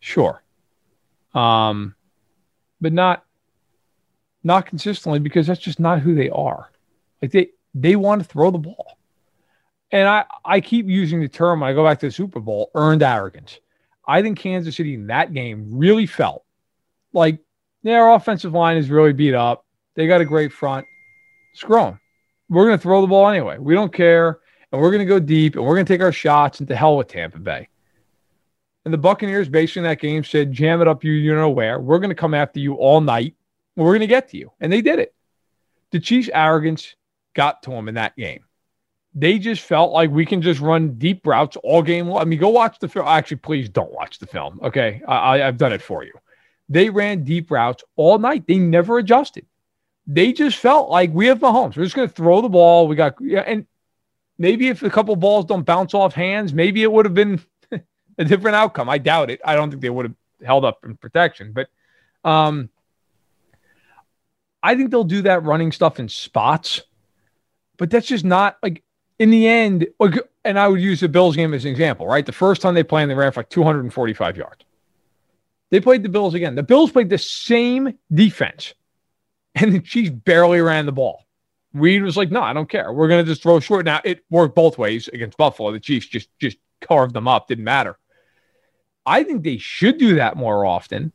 sure. 0.00 0.42
Um, 1.34 1.94
but 2.80 2.92
not 2.92 3.24
not 4.42 4.66
consistently 4.66 5.18
because 5.18 5.46
that's 5.46 5.60
just 5.60 5.80
not 5.80 6.00
who 6.00 6.14
they 6.14 6.30
are. 6.30 6.70
Like 7.20 7.32
they 7.32 7.50
they 7.74 7.96
want 7.96 8.22
to 8.22 8.28
throw 8.28 8.50
the 8.50 8.58
ball. 8.58 8.98
And 9.90 10.08
I, 10.08 10.24
I 10.44 10.60
keep 10.60 10.88
using 10.88 11.20
the 11.20 11.28
term 11.28 11.62
I 11.62 11.72
go 11.72 11.84
back 11.84 12.00
to 12.00 12.06
the 12.06 12.12
Super 12.12 12.40
Bowl, 12.40 12.70
earned 12.74 13.02
arrogance. 13.02 13.60
I 14.06 14.22
think 14.22 14.38
Kansas 14.38 14.76
City 14.76 14.94
in 14.94 15.08
that 15.08 15.32
game 15.32 15.68
really 15.70 16.06
felt 16.06 16.44
like 17.12 17.38
their 17.82 18.10
offensive 18.10 18.52
line 18.52 18.76
is 18.76 18.90
really 18.90 19.12
beat 19.12 19.34
up. 19.34 19.64
They 19.94 20.06
got 20.06 20.20
a 20.20 20.24
great 20.24 20.52
front. 20.52 20.86
Screw 21.54 21.76
them. 21.76 22.00
We're 22.48 22.66
going 22.66 22.78
to 22.78 22.82
throw 22.82 23.00
the 23.00 23.06
ball 23.06 23.28
anyway. 23.28 23.58
We 23.58 23.74
don't 23.74 23.92
care. 23.92 24.40
And 24.72 24.80
we're 24.80 24.90
going 24.90 25.00
to 25.00 25.04
go 25.06 25.20
deep 25.20 25.54
and 25.54 25.64
we're 25.64 25.74
going 25.74 25.86
to 25.86 25.92
take 25.92 26.02
our 26.02 26.12
shots 26.12 26.60
into 26.60 26.74
hell 26.74 26.96
with 26.96 27.08
Tampa 27.08 27.38
Bay. 27.38 27.68
And 28.84 28.92
the 28.92 28.98
Buccaneers, 28.98 29.48
basically 29.48 29.80
in 29.80 29.84
that 29.84 30.00
game, 30.00 30.24
said, 30.24 30.52
jam 30.52 30.82
it 30.82 30.88
up 30.88 31.04
you, 31.04 31.12
you 31.12 31.34
know 31.34 31.48
where. 31.48 31.80
We're 31.80 32.00
going 32.00 32.10
to 32.10 32.14
come 32.14 32.34
after 32.34 32.60
you 32.60 32.74
all 32.74 33.00
night. 33.00 33.34
We're 33.76 33.92
going 33.92 34.00
to 34.00 34.06
get 34.06 34.28
to 34.30 34.36
you. 34.36 34.50
And 34.60 34.72
they 34.72 34.82
did 34.82 34.98
it. 34.98 35.14
The 35.90 36.00
Chiefs' 36.00 36.28
arrogance 36.32 36.96
got 37.34 37.62
to 37.62 37.70
them 37.70 37.88
in 37.88 37.94
that 37.94 38.16
game. 38.16 38.43
They 39.14 39.38
just 39.38 39.62
felt 39.62 39.92
like 39.92 40.10
we 40.10 40.26
can 40.26 40.42
just 40.42 40.60
run 40.60 40.98
deep 40.98 41.26
routes 41.26 41.56
all 41.62 41.82
game 41.82 42.08
long. 42.08 42.20
I 42.20 42.24
mean, 42.24 42.38
go 42.38 42.48
watch 42.48 42.78
the 42.80 42.88
film. 42.88 43.06
Actually, 43.06 43.36
please 43.38 43.68
don't 43.68 43.92
watch 43.92 44.18
the 44.18 44.26
film. 44.26 44.58
Okay. 44.62 45.02
I, 45.06 45.42
I've 45.42 45.56
done 45.56 45.72
it 45.72 45.82
for 45.82 46.04
you. 46.04 46.12
They 46.68 46.90
ran 46.90 47.22
deep 47.22 47.50
routes 47.50 47.84
all 47.94 48.18
night. 48.18 48.46
They 48.46 48.58
never 48.58 48.98
adjusted. 48.98 49.46
They 50.06 50.32
just 50.32 50.58
felt 50.58 50.90
like 50.90 51.12
we 51.12 51.26
have 51.26 51.38
Mahomes. 51.38 51.76
We're 51.76 51.84
just 51.84 51.94
going 51.94 52.08
to 52.08 52.14
throw 52.14 52.40
the 52.40 52.48
ball. 52.48 52.88
We 52.88 52.96
got, 52.96 53.14
yeah, 53.20 53.40
and 53.40 53.66
maybe 54.36 54.68
if 54.68 54.82
a 54.82 54.90
couple 54.90 55.14
balls 55.16 55.44
don't 55.44 55.64
bounce 55.64 55.94
off 55.94 56.14
hands, 56.14 56.52
maybe 56.52 56.82
it 56.82 56.90
would 56.90 57.04
have 57.04 57.14
been 57.14 57.40
a 58.18 58.24
different 58.24 58.56
outcome. 58.56 58.88
I 58.88 58.98
doubt 58.98 59.30
it. 59.30 59.40
I 59.44 59.54
don't 59.54 59.70
think 59.70 59.80
they 59.80 59.90
would 59.90 60.06
have 60.06 60.14
held 60.44 60.64
up 60.64 60.84
in 60.84 60.96
protection, 60.96 61.52
but 61.52 61.68
um, 62.28 62.68
I 64.62 64.74
think 64.74 64.90
they'll 64.90 65.04
do 65.04 65.22
that 65.22 65.44
running 65.44 65.70
stuff 65.70 66.00
in 66.00 66.08
spots 66.08 66.82
but 67.76 67.90
that's 67.90 68.06
just 68.06 68.24
not 68.24 68.56
like 68.62 68.82
in 69.18 69.30
the 69.30 69.48
end. 69.48 69.86
And 70.44 70.58
I 70.58 70.68
would 70.68 70.80
use 70.80 71.00
the 71.00 71.08
Bills 71.08 71.36
game 71.36 71.54
as 71.54 71.64
an 71.64 71.70
example, 71.70 72.06
right? 72.06 72.24
The 72.24 72.32
first 72.32 72.60
time 72.60 72.74
they 72.74 72.82
played, 72.82 73.08
they 73.08 73.14
ran 73.14 73.32
for 73.32 73.40
like 73.40 73.50
245 73.50 74.36
yards. 74.36 74.64
They 75.70 75.80
played 75.80 76.02
the 76.02 76.08
Bills 76.08 76.34
again. 76.34 76.54
The 76.54 76.62
Bills 76.62 76.92
played 76.92 77.10
the 77.10 77.18
same 77.18 77.98
defense, 78.12 78.74
and 79.54 79.72
the 79.72 79.80
Chiefs 79.80 80.10
barely 80.10 80.60
ran 80.60 80.86
the 80.86 80.92
ball. 80.92 81.26
Reid 81.72 82.02
was 82.02 82.16
like, 82.16 82.30
"No, 82.30 82.40
I 82.42 82.52
don't 82.52 82.68
care. 82.68 82.92
We're 82.92 83.08
going 83.08 83.24
to 83.24 83.28
just 83.28 83.42
throw 83.42 83.58
short." 83.58 83.84
Now 83.84 84.00
it 84.04 84.24
worked 84.30 84.54
both 84.54 84.78
ways 84.78 85.08
against 85.08 85.36
Buffalo. 85.36 85.72
The 85.72 85.80
Chiefs 85.80 86.06
just 86.06 86.28
just 86.38 86.58
carved 86.80 87.14
them 87.14 87.26
up. 87.26 87.48
Didn't 87.48 87.64
matter. 87.64 87.98
I 89.04 89.24
think 89.24 89.42
they 89.42 89.56
should 89.56 89.98
do 89.98 90.14
that 90.16 90.36
more 90.36 90.64
often, 90.64 91.12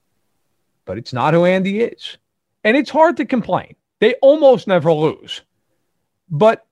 but 0.86 0.98
it's 0.98 1.14
not 1.14 1.34
who 1.34 1.46
Andy 1.46 1.80
is, 1.80 2.18
and 2.64 2.76
it's 2.76 2.90
hard 2.90 3.18
to 3.18 3.26
complain. 3.26 3.76
They 4.00 4.16
almost 4.16 4.68
never 4.68 4.92
lose, 4.92 5.42
but 6.30 6.66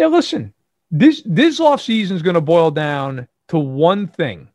yeah, 0.00 0.06
listen, 0.06 0.52
this 0.90 1.22
this 1.24 1.60
offseason 1.60 2.12
is 2.12 2.22
going 2.22 2.34
to 2.34 2.40
boil 2.40 2.70
down 2.70 3.28
to 3.48 3.58
one 3.58 4.08
thing. 4.08 4.48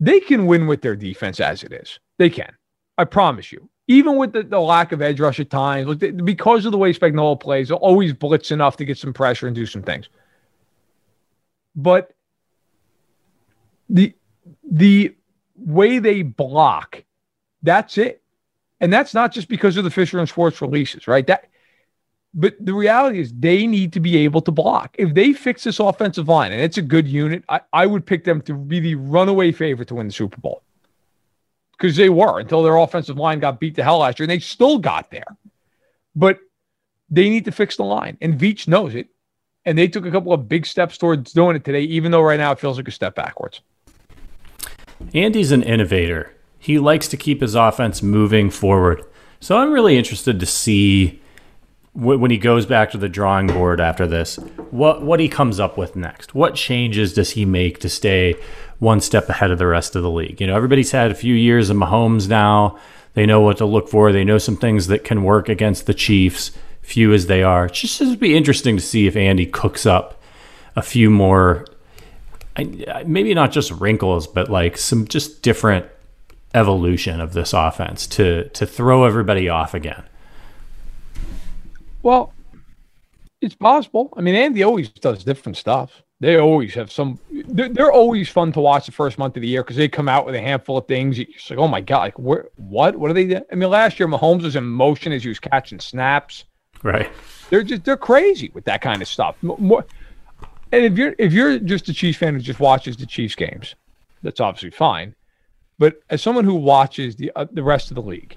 They 0.00 0.20
can 0.20 0.46
win 0.46 0.66
with 0.66 0.82
their 0.82 0.96
defense 0.96 1.38
as 1.38 1.62
it 1.62 1.72
is. 1.72 2.00
They 2.18 2.30
can. 2.30 2.52
I 2.98 3.04
promise 3.04 3.52
you 3.52 3.70
even 3.90 4.16
with 4.16 4.32
the, 4.32 4.44
the 4.44 4.60
lack 4.60 4.92
of 4.92 5.02
edge 5.02 5.18
rush 5.18 5.40
at 5.40 5.50
times, 5.50 5.96
because 5.96 6.64
of 6.64 6.70
the 6.70 6.78
way 6.78 6.92
Spagnuolo 6.92 7.40
plays, 7.40 7.68
they'll 7.68 7.78
always 7.78 8.12
blitz 8.12 8.52
enough 8.52 8.76
to 8.76 8.84
get 8.84 8.96
some 8.96 9.12
pressure 9.12 9.48
and 9.48 9.56
do 9.56 9.66
some 9.66 9.82
things. 9.82 10.08
But 11.74 12.14
the 13.88 14.14
the 14.62 15.16
way 15.56 15.98
they 15.98 16.22
block, 16.22 17.02
that's 17.64 17.98
it. 17.98 18.22
And 18.80 18.92
that's 18.92 19.12
not 19.12 19.32
just 19.32 19.48
because 19.48 19.76
of 19.76 19.82
the 19.82 19.90
Fisher 19.90 20.20
and 20.20 20.28
Schwartz 20.28 20.62
releases, 20.62 21.08
right? 21.08 21.26
That 21.26 21.49
but 22.32 22.54
the 22.60 22.74
reality 22.74 23.20
is 23.20 23.32
they 23.32 23.66
need 23.66 23.92
to 23.92 24.00
be 24.00 24.16
able 24.18 24.40
to 24.42 24.52
block. 24.52 24.94
If 24.98 25.14
they 25.14 25.32
fix 25.32 25.64
this 25.64 25.80
offensive 25.80 26.28
line 26.28 26.52
and 26.52 26.60
it's 26.60 26.78
a 26.78 26.82
good 26.82 27.08
unit, 27.08 27.42
I, 27.48 27.60
I 27.72 27.86
would 27.86 28.06
pick 28.06 28.24
them 28.24 28.40
to 28.42 28.54
be 28.54 28.80
the 28.80 28.94
runaway 28.94 29.52
favorite 29.52 29.88
to 29.88 29.96
win 29.96 30.06
the 30.06 30.12
Super 30.12 30.40
Bowl 30.40 30.62
because 31.72 31.96
they 31.96 32.08
were 32.08 32.40
until 32.40 32.62
their 32.62 32.76
offensive 32.76 33.16
line 33.16 33.40
got 33.40 33.58
beat 33.58 33.74
to 33.76 33.82
hell 33.82 33.98
last 33.98 34.18
year, 34.18 34.24
and 34.24 34.30
they 34.30 34.38
still 34.38 34.78
got 34.78 35.10
there. 35.10 35.36
But 36.14 36.38
they 37.08 37.28
need 37.28 37.46
to 37.46 37.52
fix 37.52 37.76
the 37.76 37.84
line, 37.84 38.16
and 38.20 38.38
Veach 38.38 38.68
knows 38.68 38.94
it. 38.94 39.08
And 39.66 39.76
they 39.76 39.88
took 39.88 40.06
a 40.06 40.10
couple 40.10 40.32
of 40.32 40.48
big 40.48 40.64
steps 40.64 40.96
towards 40.96 41.32
doing 41.32 41.54
it 41.54 41.64
today, 41.64 41.82
even 41.82 42.12
though 42.12 42.22
right 42.22 42.38
now 42.38 42.52
it 42.52 42.58
feels 42.58 42.78
like 42.78 42.88
a 42.88 42.92
step 42.92 43.14
backwards. 43.14 43.60
Andy's 45.12 45.52
an 45.52 45.62
innovator. 45.62 46.34
He 46.58 46.78
likes 46.78 47.08
to 47.08 47.16
keep 47.16 47.42
his 47.42 47.54
offense 47.54 48.02
moving 48.02 48.50
forward. 48.50 49.04
So 49.38 49.58
I'm 49.58 49.72
really 49.72 49.98
interested 49.98 50.40
to 50.40 50.46
see 50.46 51.19
when 51.92 52.30
he 52.30 52.38
goes 52.38 52.66
back 52.66 52.92
to 52.92 52.98
the 52.98 53.08
drawing 53.08 53.48
board 53.48 53.80
after 53.80 54.06
this, 54.06 54.36
what 54.70 55.02
what 55.02 55.20
he 55.20 55.28
comes 55.28 55.58
up 55.58 55.76
with 55.76 55.96
next. 55.96 56.34
What 56.34 56.54
changes 56.54 57.14
does 57.14 57.30
he 57.30 57.44
make 57.44 57.80
to 57.80 57.88
stay 57.88 58.36
one 58.78 59.00
step 59.00 59.28
ahead 59.28 59.50
of 59.50 59.58
the 59.58 59.66
rest 59.66 59.96
of 59.96 60.02
the 60.02 60.10
league? 60.10 60.40
You 60.40 60.46
know, 60.46 60.56
everybody's 60.56 60.92
had 60.92 61.10
a 61.10 61.16
few 61.16 61.34
years 61.34 61.68
of 61.68 61.76
Mahomes 61.76 62.28
now. 62.28 62.78
They 63.14 63.26
know 63.26 63.40
what 63.40 63.58
to 63.58 63.66
look 63.66 63.88
for. 63.88 64.12
They 64.12 64.24
know 64.24 64.38
some 64.38 64.56
things 64.56 64.86
that 64.86 65.02
can 65.02 65.24
work 65.24 65.48
against 65.48 65.86
the 65.86 65.94
Chiefs, 65.94 66.52
few 66.80 67.12
as 67.12 67.26
they 67.26 67.42
are. 67.42 67.66
It's 67.66 67.80
just 67.80 68.20
be 68.20 68.36
interesting 68.36 68.76
to 68.76 68.82
see 68.82 69.08
if 69.08 69.16
Andy 69.16 69.46
cooks 69.46 69.84
up 69.84 70.22
a 70.76 70.82
few 70.82 71.10
more, 71.10 71.66
maybe 72.56 73.34
not 73.34 73.50
just 73.50 73.72
wrinkles, 73.72 74.28
but 74.28 74.48
like 74.48 74.78
some 74.78 75.08
just 75.08 75.42
different 75.42 75.86
evolution 76.54 77.20
of 77.20 77.32
this 77.32 77.52
offense 77.52 78.06
to 78.06 78.48
to 78.50 78.64
throw 78.66 79.04
everybody 79.04 79.48
off 79.48 79.74
again. 79.74 80.04
Well, 82.02 82.32
it's 83.40 83.54
possible. 83.54 84.12
I 84.16 84.20
mean, 84.20 84.34
Andy 84.34 84.62
always 84.62 84.88
does 84.88 85.24
different 85.24 85.56
stuff. 85.56 86.02
They 86.20 86.36
always 86.36 86.74
have 86.74 86.92
some. 86.92 87.18
They're, 87.30 87.70
they're 87.70 87.92
always 87.92 88.28
fun 88.28 88.52
to 88.52 88.60
watch 88.60 88.84
the 88.86 88.92
first 88.92 89.16
month 89.16 89.36
of 89.36 89.42
the 89.42 89.48
year 89.48 89.62
because 89.62 89.76
they 89.76 89.88
come 89.88 90.08
out 90.08 90.26
with 90.26 90.34
a 90.34 90.40
handful 90.40 90.76
of 90.76 90.86
things. 90.86 91.18
It's 91.18 91.48
like, 91.48 91.58
oh 91.58 91.68
my 91.68 91.80
god, 91.80 92.00
like 92.00 92.18
where, 92.18 92.48
what, 92.56 92.96
what 92.96 93.10
are 93.10 93.14
they? 93.14 93.24
Doing? 93.24 93.42
I 93.50 93.54
mean, 93.54 93.70
last 93.70 93.98
year 93.98 94.06
Mahomes 94.06 94.42
was 94.42 94.54
in 94.54 94.64
motion 94.64 95.12
as 95.12 95.22
he 95.22 95.30
was 95.30 95.40
catching 95.40 95.80
snaps. 95.80 96.44
Right. 96.82 97.10
They're 97.48 97.62
just 97.62 97.84
they're 97.84 97.96
crazy 97.96 98.50
with 98.52 98.64
that 98.66 98.82
kind 98.82 99.00
of 99.00 99.08
stuff. 99.08 99.36
More, 99.42 99.86
and 100.72 100.84
if 100.84 100.98
you're 100.98 101.14
if 101.18 101.32
you're 101.32 101.58
just 101.58 101.88
a 101.88 101.94
Chiefs 101.94 102.18
fan 102.18 102.34
who 102.34 102.40
just 102.40 102.60
watches 102.60 102.98
the 102.98 103.06
Chiefs 103.06 103.34
games, 103.34 103.74
that's 104.22 104.40
obviously 104.40 104.70
fine. 104.70 105.14
But 105.78 106.00
as 106.10 106.20
someone 106.20 106.44
who 106.44 106.54
watches 106.54 107.16
the 107.16 107.32
uh, 107.34 107.46
the 107.50 107.62
rest 107.62 107.90
of 107.90 107.94
the 107.94 108.02
league, 108.02 108.36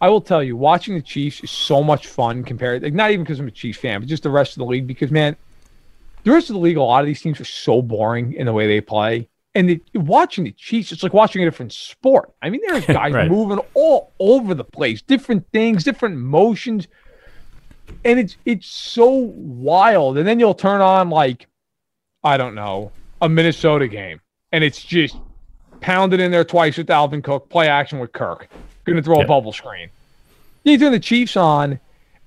I 0.00 0.10
will 0.10 0.20
tell 0.20 0.42
you, 0.42 0.56
watching 0.56 0.94
the 0.94 1.02
Chiefs 1.02 1.40
is 1.40 1.50
so 1.50 1.82
much 1.82 2.06
fun 2.06 2.44
compared, 2.44 2.82
like 2.82 2.92
not 2.92 3.10
even 3.10 3.24
because 3.24 3.40
I'm 3.40 3.48
a 3.48 3.50
Chiefs 3.50 3.78
fan, 3.78 4.00
but 4.00 4.08
just 4.08 4.22
the 4.22 4.30
rest 4.30 4.52
of 4.52 4.58
the 4.58 4.66
league. 4.66 4.86
Because 4.86 5.10
man, 5.10 5.36
the 6.24 6.32
rest 6.32 6.50
of 6.50 6.54
the 6.54 6.60
league, 6.60 6.76
a 6.76 6.82
lot 6.82 7.00
of 7.00 7.06
these 7.06 7.20
teams 7.20 7.40
are 7.40 7.46
so 7.46 7.80
boring 7.80 8.34
in 8.34 8.46
the 8.46 8.52
way 8.52 8.66
they 8.66 8.80
play. 8.80 9.28
And 9.54 9.70
the, 9.70 9.80
watching 9.94 10.44
the 10.44 10.52
Chiefs, 10.52 10.92
it's 10.92 11.02
like 11.02 11.14
watching 11.14 11.40
a 11.40 11.46
different 11.46 11.72
sport. 11.72 12.30
I 12.42 12.50
mean, 12.50 12.60
there's 12.66 12.84
guys 12.86 13.14
right. 13.14 13.30
moving 13.30 13.58
all 13.72 14.12
over 14.18 14.52
the 14.52 14.64
place, 14.64 15.00
different 15.00 15.46
things, 15.50 15.82
different 15.82 16.18
motions, 16.18 16.88
and 18.04 18.18
it's 18.18 18.36
it's 18.44 18.66
so 18.66 19.08
wild. 19.08 20.18
And 20.18 20.28
then 20.28 20.38
you'll 20.38 20.54
turn 20.54 20.82
on 20.82 21.08
like, 21.08 21.46
I 22.22 22.36
don't 22.36 22.54
know, 22.54 22.92
a 23.22 23.30
Minnesota 23.30 23.88
game, 23.88 24.20
and 24.52 24.62
it's 24.62 24.82
just 24.84 25.16
pounded 25.80 26.20
in 26.20 26.30
there 26.32 26.44
twice 26.44 26.76
with 26.76 26.88
Dalvin 26.88 27.24
Cook, 27.24 27.48
play 27.48 27.68
action 27.68 27.98
with 27.98 28.12
Kirk 28.12 28.50
going 28.92 29.02
to 29.02 29.02
throw 29.02 29.20
a 29.20 29.26
bubble 29.26 29.52
screen. 29.52 29.90
You 30.64 30.78
turn 30.78 30.92
the 30.92 31.00
Chiefs 31.00 31.36
on, 31.36 31.78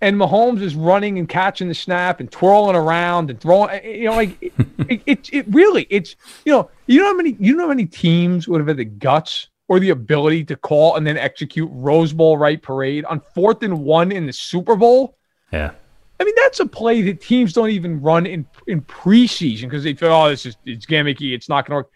and 0.01 0.15
Mahomes 0.15 0.61
is 0.61 0.75
running 0.75 1.17
and 1.17 1.27
catching 1.27 1.67
the 1.67 1.73
snap 1.73 2.19
and 2.19 2.31
twirling 2.31 2.75
around 2.75 3.29
and 3.29 3.39
throwing. 3.39 3.69
Eh, 3.71 3.89
you 3.89 4.05
know, 4.05 4.15
like 4.15 4.37
it, 4.41 4.53
it, 4.89 5.01
it, 5.05 5.33
it, 5.33 5.45
really, 5.49 5.87
it's 5.89 6.15
you 6.45 6.53
know, 6.53 6.69
you 6.87 6.99
know 6.99 7.07
how 7.07 7.15
many, 7.15 7.35
you 7.39 7.55
know 7.55 7.63
how 7.63 7.69
many 7.69 7.85
teams 7.85 8.47
would 8.47 8.59
have 8.59 8.67
had 8.67 8.77
the 8.77 8.85
guts 8.85 9.47
or 9.67 9.79
the 9.79 9.89
ability 9.89 10.43
to 10.45 10.55
call 10.55 10.95
and 10.95 11.05
then 11.05 11.17
execute 11.17 11.69
Rose 11.71 12.13
Bowl 12.13 12.37
right 12.37 12.61
parade 12.61 13.05
on 13.05 13.21
fourth 13.35 13.61
and 13.61 13.83
one 13.83 14.11
in 14.11 14.25
the 14.25 14.33
Super 14.33 14.75
Bowl. 14.75 15.15
Yeah. 15.51 15.71
I 16.19 16.25
mean, 16.25 16.33
that's 16.37 16.59
a 16.59 16.65
play 16.65 17.01
that 17.03 17.21
teams 17.21 17.53
don't 17.53 17.69
even 17.69 18.01
run 18.01 18.25
in 18.25 18.45
in 18.67 18.81
preseason 18.81 19.63
because 19.63 19.83
they 19.83 19.93
feel, 19.93 20.11
oh, 20.11 20.29
this 20.29 20.45
is 20.45 20.57
it's 20.65 20.85
gimmicky, 20.85 21.33
it's 21.33 21.47
not 21.47 21.65
going 21.65 21.71
to 21.71 21.75
work 21.77 21.91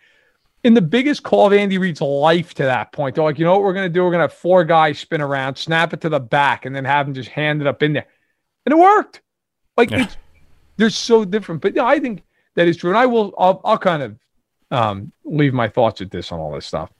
in 0.63 0.73
the 0.73 0.81
biggest 0.81 1.23
call 1.23 1.47
of 1.47 1.53
Andy 1.53 1.77
Reid's 1.77 2.01
life 2.01 2.53
to 2.55 2.63
that 2.63 2.91
point. 2.93 3.15
They're 3.15 3.23
like, 3.23 3.37
you 3.37 3.45
know 3.45 3.51
what 3.51 3.63
we're 3.63 3.73
going 3.73 3.85
to 3.85 3.93
do? 3.93 4.03
We're 4.03 4.11
going 4.11 4.19
to 4.19 4.33
have 4.33 4.33
four 4.33 4.63
guys 4.63 4.97
spin 4.97 5.21
around, 5.21 5.57
snap 5.57 5.93
it 5.93 6.01
to 6.01 6.09
the 6.09 6.19
back, 6.19 6.65
and 6.65 6.75
then 6.75 6.85
have 6.85 7.05
them 7.05 7.13
just 7.13 7.29
hand 7.29 7.61
it 7.61 7.67
up 7.67 7.83
in 7.83 7.93
there. 7.93 8.07
And 8.65 8.73
it 8.73 8.77
worked. 8.77 9.21
Like, 9.75 9.91
yeah. 9.91 10.03
it's, 10.03 10.17
they're 10.77 10.89
so 10.89 11.25
different. 11.25 11.61
But 11.61 11.75
yeah, 11.75 11.85
I 11.85 11.99
think 11.99 12.23
that 12.55 12.67
is 12.67 12.77
true. 12.77 12.89
And 12.89 12.97
I 12.97 13.05
will, 13.05 13.33
I'll, 13.37 13.59
I'll 13.65 13.77
kind 13.77 14.03
of 14.03 14.19
um, 14.71 15.11
leave 15.25 15.53
my 15.53 15.67
thoughts 15.67 15.99
at 15.99 16.11
this 16.11 16.31
on 16.31 16.39
all 16.39 16.53
this 16.53 16.65
stuff. 16.65 16.91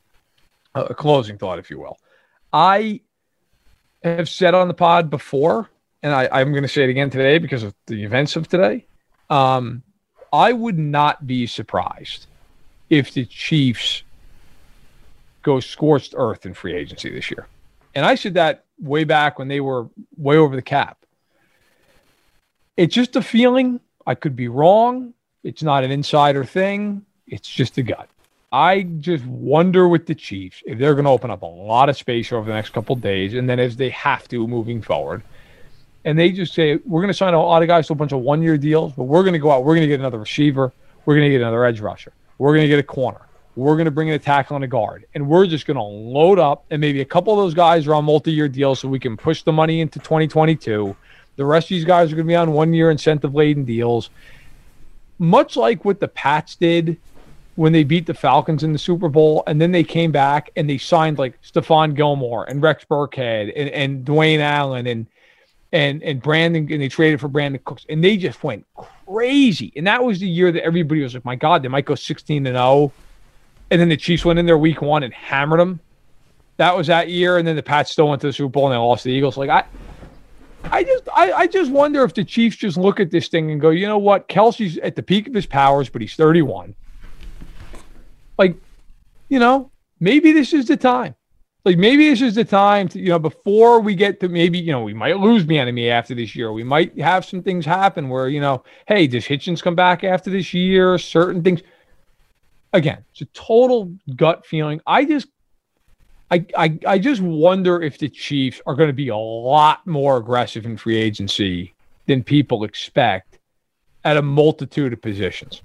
Uh, 0.76 0.88
a 0.89 0.95
closing 0.95 1.38
thought, 1.38 1.59
if 1.59 1.70
you 1.70 1.80
will. 1.80 1.97
I 2.51 3.01
have 4.03 4.28
said 4.28 4.53
on 4.53 4.68
the 4.68 4.74
pod 4.74 5.09
before, 5.09 5.70
and 6.01 6.14
I, 6.14 6.28
I'm 6.32 6.51
going 6.51 6.64
to 6.64 6.70
say 6.70 6.84
it 6.84 6.89
again 6.89 7.09
today 7.09 7.38
because 7.38 7.64
of 7.64 7.74
the 7.88 8.03
events 8.03 8.36
of 8.36 8.49
today. 8.49 8.86
Um, 9.30 9.84
I 10.34 10.51
would 10.51 10.78
not 10.78 11.26
be 11.26 11.47
surprised 11.47 12.28
if 12.90 13.14
the 13.14 13.26
Chiefs 13.26 14.04
go 15.42 15.60
scorched 15.60 16.14
earth 16.18 16.46
in 16.46 16.54
free 16.54 16.74
agency 16.74 17.10
this 17.10 17.30
year. 17.30 17.48
And 17.96 18.06
I 18.06 18.16
said 18.16 18.36
that 18.36 18.66
way 18.80 19.04
back 19.04 19.38
when 19.38 19.48
they 19.48 19.60
were 19.60 19.88
way 20.18 20.38
over 20.38 20.56
the 20.56 20.62
cap. 20.62 20.98
It's 22.78 22.96
just 22.96 23.16
a 23.16 23.22
feeling. 23.22 23.80
I 24.06 24.16
could 24.16 24.36
be 24.36 24.48
wrong. 24.48 25.14
It's 25.44 25.62
not 25.62 25.84
an 25.84 25.92
insider 25.92 26.44
thing. 26.44 27.06
It's 27.28 27.48
just 27.48 27.78
a 27.78 27.84
gut. 27.84 28.10
I 28.52 28.84
just 28.84 29.26
wonder 29.26 29.88
with 29.88 30.06
the 30.06 30.16
Chiefs 30.16 30.62
if 30.66 30.78
they're 30.78 30.94
going 30.94 31.06
to 31.06 31.12
open 31.12 31.32
up 31.32 31.42
a 31.42 31.48
lot 31.48 31.90
of 31.90 31.98
space 31.98 32.32
over 32.32 32.48
the 32.48 32.54
next 32.54 32.70
couple 32.70 32.96
days, 32.96 33.34
and 33.34 33.50
then 33.50 33.60
as 33.60 33.76
they 33.76 33.90
have 33.90 34.28
to 34.28 34.48
moving 34.48 34.82
forward, 34.82 35.24
and 36.06 36.20
they 36.20 36.32
just 36.32 36.54
say 36.54 36.78
we're 36.86 37.02
going 37.02 37.08
to 37.08 37.16
sign 37.16 37.34
a 37.34 37.42
lot 37.42 37.64
of 37.64 37.68
guys 37.68 37.88
to 37.88 37.94
a 37.94 37.96
bunch 37.96 38.12
of 38.12 38.20
one-year 38.20 38.58
deals, 38.58 38.94
but 38.94 39.06
we're 39.06 39.24
going 39.24 39.34
to 39.34 39.40
go 39.40 39.50
out, 39.50 39.64
we're 39.64 39.74
going 39.74 39.82
to 39.82 39.88
get 39.88 40.00
another 40.00 40.20
receiver, 40.20 40.72
we're 41.06 41.16
going 41.16 41.26
to 41.26 41.32
get 41.32 41.42
another 41.42 41.66
edge 41.66 41.80
rusher, 41.80 42.14
we're 42.38 42.52
going 42.52 42.64
to 42.64 42.68
get 42.68 42.80
a 42.80 42.84
corner. 42.84 43.22
We're 43.56 43.76
going 43.76 43.86
to 43.86 43.92
bring 43.92 44.08
in 44.08 44.16
a 44.16 44.20
tackle 44.20 44.56
and 44.56 44.66
a 44.66 44.68
guard. 44.68 45.06
And 45.14 45.28
we're 45.28 45.46
just 45.46 45.66
going 45.66 45.78
to 45.78 45.84
load 45.84 46.40
up. 46.40 46.66
And 46.72 46.82
maybe 46.82 47.02
a 47.02 47.06
couple 47.06 47.34
of 47.34 47.38
those 47.38 47.54
guys 47.54 47.86
are 47.88 47.94
on 47.94 48.06
multi 48.06 48.32
year 48.32 48.48
deals 48.48 48.80
so 48.80 48.88
we 48.88 49.00
can 49.00 49.16
push 49.16 49.44
the 49.44 49.52
money 49.52 49.82
into 49.82 50.00
2022. 50.00 50.96
The 51.36 51.46
rest 51.46 51.66
of 51.66 51.70
these 51.70 51.86
guys 51.86 52.12
are 52.12 52.16
going 52.16 52.28
to 52.28 52.32
be 52.32 52.36
on 52.36 52.52
one 52.52 52.74
year 52.74 52.90
incentive 52.90 53.36
laden 53.36 53.64
deals. 53.64 54.10
Much 55.20 55.56
like 55.56 55.86
what 55.86 56.00
the 56.00 56.08
Pats 56.08 56.56
did 56.56 56.98
when 57.56 57.72
they 57.72 57.84
beat 57.84 58.08
the 58.08 58.14
Falcons 58.14 58.64
in 58.64 58.74
the 58.74 58.80
Super 58.80 59.10
Bowl, 59.10 59.44
and 59.46 59.62
then 59.62 59.72
they 59.72 59.84
came 59.84 60.12
back 60.12 60.50
and 60.56 60.68
they 60.68 60.78
signed 60.80 61.20
like 61.20 61.40
Stephon 61.44 61.96
Gilmore 61.96 62.46
and 62.46 62.62
Rex 62.62 62.84
Burkhead 62.86 63.54
and, 63.56 63.70
and 63.70 64.06
Dwayne 64.06 64.40
Allen 64.40 64.88
and 64.88 65.06
and 65.74 66.03
and 66.03 66.21
Brandon 66.21 66.71
and 66.71 66.82
they 66.82 66.88
traded 66.88 67.19
for 67.19 67.28
Brandin 67.28 67.61
Cooks 67.65 67.86
and 67.89 68.01
they 68.01 68.15
just 68.15 68.43
went 68.43 68.65
crazy. 68.78 69.74
And 69.76 69.86
that 69.88 70.03
was 70.03 70.19
the 70.19 70.28
year 70.28 70.51
that 70.51 70.63
everybody 70.63 71.01
was 71.01 71.15
like, 71.15 71.26
my 71.26 71.36
God, 71.36 71.63
they 71.63 71.67
might 71.67 71.86
go 71.86 71.95
16 71.95 72.45
and 72.45 72.55
0. 72.55 72.93
And 73.71 73.82
then 73.82 73.89
the 73.89 73.97
Chiefs 73.97 74.24
went 74.24 74.39
in 74.39 74.45
there 74.45 74.57
week 74.57 74.82
one 74.82 75.03
and 75.03 75.13
hammered 75.13 75.59
them. 75.59 75.80
That 76.57 76.78
was 76.78 76.88
that 76.88 77.09
year. 77.09 77.39
And 77.39 77.47
then 77.47 77.55
the 77.55 77.63
Pats 77.63 77.91
still 77.91 78.07
went 78.07 78.21
to 78.21 78.28
the 78.28 78.34
Super 78.34 78.49
Bowl 78.49 78.67
and 78.67 78.74
they 78.74 78.78
lost 78.78 79.03
to 79.03 79.09
the 79.09 79.15
Eagles. 79.15 79.36
Like, 79.36 79.49
I, 79.49 79.63
I 80.65 80.84
just 80.84 81.09
I, 81.13 81.32
I 81.32 81.47
just 81.47 81.71
wonder 81.71 82.03
if 82.03 82.13
the 82.13 82.24
Chiefs 82.24 82.57
just 82.57 82.78
look 82.78 82.99
at 82.99 83.09
this 83.09 83.28
thing 83.28 83.49
and 83.49 83.59
go, 83.59 83.71
you 83.71 83.88
know 83.88 83.97
what, 83.97 84.30
Kelce's 84.30 84.78
at 84.78 84.95
the 84.95 85.03
peak 85.03 85.28
of 85.28 85.34
his 85.34 85.47
powers, 85.47 85.89
but 85.89 86.01
he's 86.01 86.13
31. 86.13 86.76
Like, 88.38 88.55
you 89.30 89.39
know, 89.39 89.71
maybe 89.99 90.32
this 90.32 90.53
is 90.53 90.67
the 90.67 90.78
time. 90.78 91.15
Like 91.66 91.78
maybe 91.78 92.09
this 92.09 92.22
is 92.22 92.36
the 92.36 92.43
time 92.43 92.89
to, 92.89 92.99
you 92.99 93.09
know, 93.09 93.20
before 93.20 93.80
we 93.80 93.95
get 93.95 94.20
to 94.20 94.28
maybe, 94.28 94.59
you 94.59 94.74
know, 94.74 94.84
we 94.84 94.93
might 94.93 95.18
lose 95.18 95.45
Bieniemy 95.45 95.89
after 95.89 96.14
this 96.14 96.36
year. 96.36 96.51
We 96.51 96.64
might 96.64 96.99
have 96.99 97.24
some 97.24 97.41
things 97.41 97.66
happen 97.66 98.09
where, 98.09 98.28
you 98.28 98.41
know, 98.41 98.64
hey, 98.86 99.07
does 99.07 99.26
Hitchens 99.26 99.61
come 99.61 99.76
back 99.76 100.03
after 100.03 100.30
this 100.30 100.53
year? 100.53 100.97
Certain 100.97 101.41
things. 101.41 101.61
Again, 102.74 103.05
it's 103.11 103.22
a 103.22 103.26
total 103.34 103.93
gut 104.16 104.45
feeling. 104.45 104.82
I 104.86 105.05
just 105.05 105.28
I, 106.32 106.45
I, 106.57 106.80
I 106.88 106.99
just 106.99 107.22
wonder 107.22 107.82
if 107.82 107.99
the 107.99 108.09
Chiefs 108.09 108.59
are 108.66 108.76
going 108.76 108.89
to 108.89 108.93
be 108.93 109.09
a 109.09 109.16
lot 109.16 109.86
more 109.86 110.18
aggressive 110.18 110.66
in 110.66 110.78
free 110.78 110.97
agency 110.97 111.76
than 112.07 112.24
people 112.24 112.64
expect 112.64 113.38
at 114.03 114.18
a 114.18 114.22
multitude 114.22 114.93
of 114.93 115.01
positions. 115.01 115.61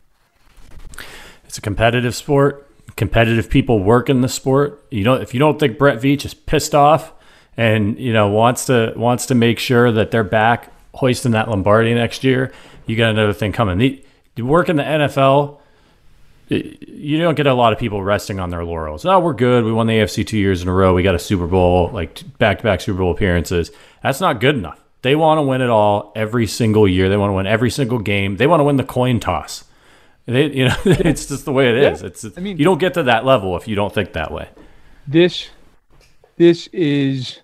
It's 1.44 1.56
a 1.56 1.62
competitive 1.62 2.14
sport 2.14 2.67
competitive 2.98 3.48
people 3.48 3.78
work 3.78 4.10
in 4.10 4.20
the 4.20 4.28
sport. 4.28 4.84
You 4.90 5.04
know, 5.04 5.14
if 5.14 5.32
you 5.32 5.40
don't 5.40 5.58
think 5.58 5.78
Brett 5.78 5.98
Veach 5.98 6.26
is 6.26 6.34
pissed 6.34 6.74
off 6.74 7.12
and 7.56 7.98
you 7.98 8.12
know 8.12 8.28
wants 8.28 8.66
to 8.66 8.92
wants 8.96 9.26
to 9.26 9.34
make 9.34 9.58
sure 9.58 9.90
that 9.92 10.10
they're 10.10 10.24
back 10.24 10.72
hoisting 10.94 11.32
that 11.32 11.48
Lombardi 11.48 11.94
next 11.94 12.24
year, 12.24 12.52
you 12.86 12.96
got 12.96 13.10
another 13.10 13.32
thing 13.32 13.52
coming. 13.52 13.78
The, 13.78 14.04
the 14.34 14.42
work 14.42 14.68
in 14.68 14.76
the 14.76 14.82
NFL, 14.82 15.60
you 16.48 17.18
don't 17.20 17.36
get 17.36 17.46
a 17.46 17.54
lot 17.54 17.72
of 17.72 17.78
people 17.78 18.02
resting 18.02 18.40
on 18.40 18.50
their 18.50 18.64
laurels. 18.64 19.06
Oh, 19.06 19.20
we're 19.20 19.32
good. 19.32 19.64
We 19.64 19.72
won 19.72 19.86
the 19.86 19.94
AFC 19.94 20.26
two 20.26 20.38
years 20.38 20.60
in 20.60 20.68
a 20.68 20.72
row. 20.72 20.92
We 20.92 21.04
got 21.04 21.14
a 21.14 21.20
Super 21.20 21.46
Bowl, 21.46 21.90
like 21.92 22.20
back 22.38 22.58
to 22.58 22.64
back 22.64 22.80
Super 22.80 22.98
Bowl 22.98 23.12
appearances. 23.12 23.70
That's 24.02 24.20
not 24.20 24.40
good 24.40 24.56
enough. 24.56 24.82
They 25.02 25.14
want 25.14 25.38
to 25.38 25.42
win 25.42 25.60
it 25.60 25.70
all 25.70 26.12
every 26.16 26.48
single 26.48 26.88
year. 26.88 27.08
They 27.08 27.16
want 27.16 27.30
to 27.30 27.34
win 27.34 27.46
every 27.46 27.70
single 27.70 28.00
game. 28.00 28.36
They 28.36 28.48
want 28.48 28.58
to 28.58 28.64
win 28.64 28.76
the 28.76 28.84
coin 28.84 29.20
toss. 29.20 29.62
It, 30.28 30.52
you 30.52 30.68
know, 30.68 30.76
it's 30.84 31.26
just 31.26 31.44
the 31.46 31.52
way 31.52 31.70
it 31.70 31.76
is. 31.76 32.02
Yeah. 32.02 32.08
It's, 32.08 32.24
I 32.36 32.40
mean, 32.40 32.58
you 32.58 32.64
don't 32.64 32.78
get 32.78 32.94
to 32.94 33.02
that 33.04 33.24
level 33.24 33.56
if 33.56 33.66
you 33.66 33.74
don't 33.74 33.92
think 33.92 34.12
that 34.12 34.30
way. 34.30 34.48
This, 35.06 35.48
this 36.36 36.66
is 36.68 37.40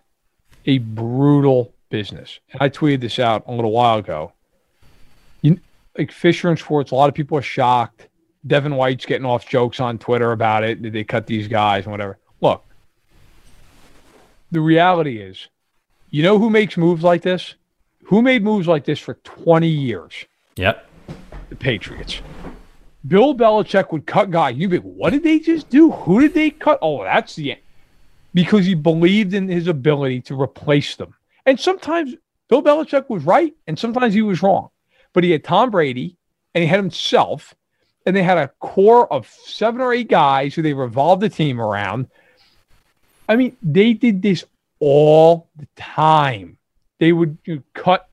a 0.66 0.78
brutal 0.78 1.72
business. 1.89 2.41
I 2.61 2.68
tweeted 2.68 3.01
this 3.01 3.18
out 3.18 3.45
a 3.47 3.53
little 3.53 3.72
while 3.72 3.99
ago. 3.99 4.32
You, 5.41 5.59
like 5.97 6.12
Fisher 6.12 6.51
and 6.51 6.59
Schwartz, 6.59 6.91
a 6.91 6.95
lot 6.95 7.09
of 7.09 7.14
people 7.14 7.39
are 7.39 7.43
shocked. 7.43 8.09
Devin 8.47 8.76
White's 8.76 9.07
getting 9.07 9.24
off 9.24 9.49
jokes 9.49 9.80
on 9.80 9.99
Twitter 9.99 10.32
about 10.32 10.62
it. 10.64 10.82
Did 10.82 10.93
they 10.93 11.05
cut 11.05 11.26
these 11.26 11.49
guys 11.49 11.85
and 11.85 11.93
whatever? 11.93 12.18
Look, 12.43 12.62
the 14.53 14.61
reality 14.61 15.22
is, 15.22 15.49
you 16.11 16.22
know 16.22 16.39
who 16.39 16.51
makes 16.51 16.76
moves 16.76 17.03
like 17.03 17.22
this? 17.22 17.55
Who 18.05 18.20
made 18.20 18.45
moves 18.45 18.68
like 18.68 18.85
this 18.85 18.99
for 18.99 19.14
20 19.14 19.66
years? 19.66 20.12
Yep. 20.57 20.87
The 21.49 21.57
Patriots. 21.57 22.20
Bill 23.07 23.34
Belichick 23.34 23.92
would 23.92 24.07
cut 24.07 24.30
guy. 24.30 24.50
You'd 24.50 24.70
be 24.70 24.78
what 24.78 25.11
did 25.11 25.22
they 25.22 25.38
just 25.38 25.68
do? 25.68 25.90
Who 25.90 26.20
did 26.20 26.34
they 26.34 26.50
cut? 26.50 26.78
Oh, 26.80 27.05
that's 27.05 27.34
the 27.34 27.52
end. 27.52 27.61
Because 28.32 28.66
he 28.66 28.74
believed 28.74 29.34
in 29.34 29.48
his 29.48 29.68
ability 29.68 30.22
to 30.22 30.40
replace 30.40 30.96
them. 30.96 31.14
And 31.46 31.61
sometimes 31.61 32.14
Bill 32.48 32.62
Belichick 32.62 33.09
was 33.11 33.24
right 33.24 33.55
and 33.66 33.78
sometimes 33.78 34.14
he 34.14 34.22
was 34.22 34.42
wrong. 34.42 34.70
But 35.12 35.24
he 35.24 35.30
had 35.30 35.44
Tom 35.44 35.70
Brady 35.70 36.16
and 36.55 36.62
he 36.62 36.68
had 36.68 36.78
himself, 36.78 37.55
and 38.07 38.14
they 38.14 38.22
had 38.22 38.38
a 38.38 38.48
core 38.61 39.12
of 39.12 39.28
seven 39.28 39.80
or 39.80 39.92
eight 39.92 40.09
guys 40.09 40.55
who 40.55 40.62
they 40.62 40.72
revolved 40.72 41.22
the 41.22 41.28
team 41.28 41.61
around. 41.61 42.09
I 43.28 43.36
mean, 43.36 43.57
they 43.62 43.92
did 43.92 44.22
this 44.22 44.44
all 44.78 45.48
the 45.57 45.66
time. 45.76 46.59
They 47.00 47.12
would 47.12 47.38
cut 47.74 48.09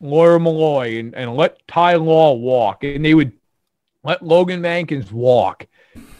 Lawyer 0.00 0.38
Milloy 0.38 0.98
and, 0.98 1.14
and 1.14 1.36
let 1.36 1.66
Ty 1.68 1.94
Law 1.94 2.34
walk, 2.34 2.82
and 2.82 3.04
they 3.04 3.14
would 3.14 3.32
let 4.04 4.22
Logan 4.22 4.62
Mankins 4.62 5.10
walk, 5.10 5.66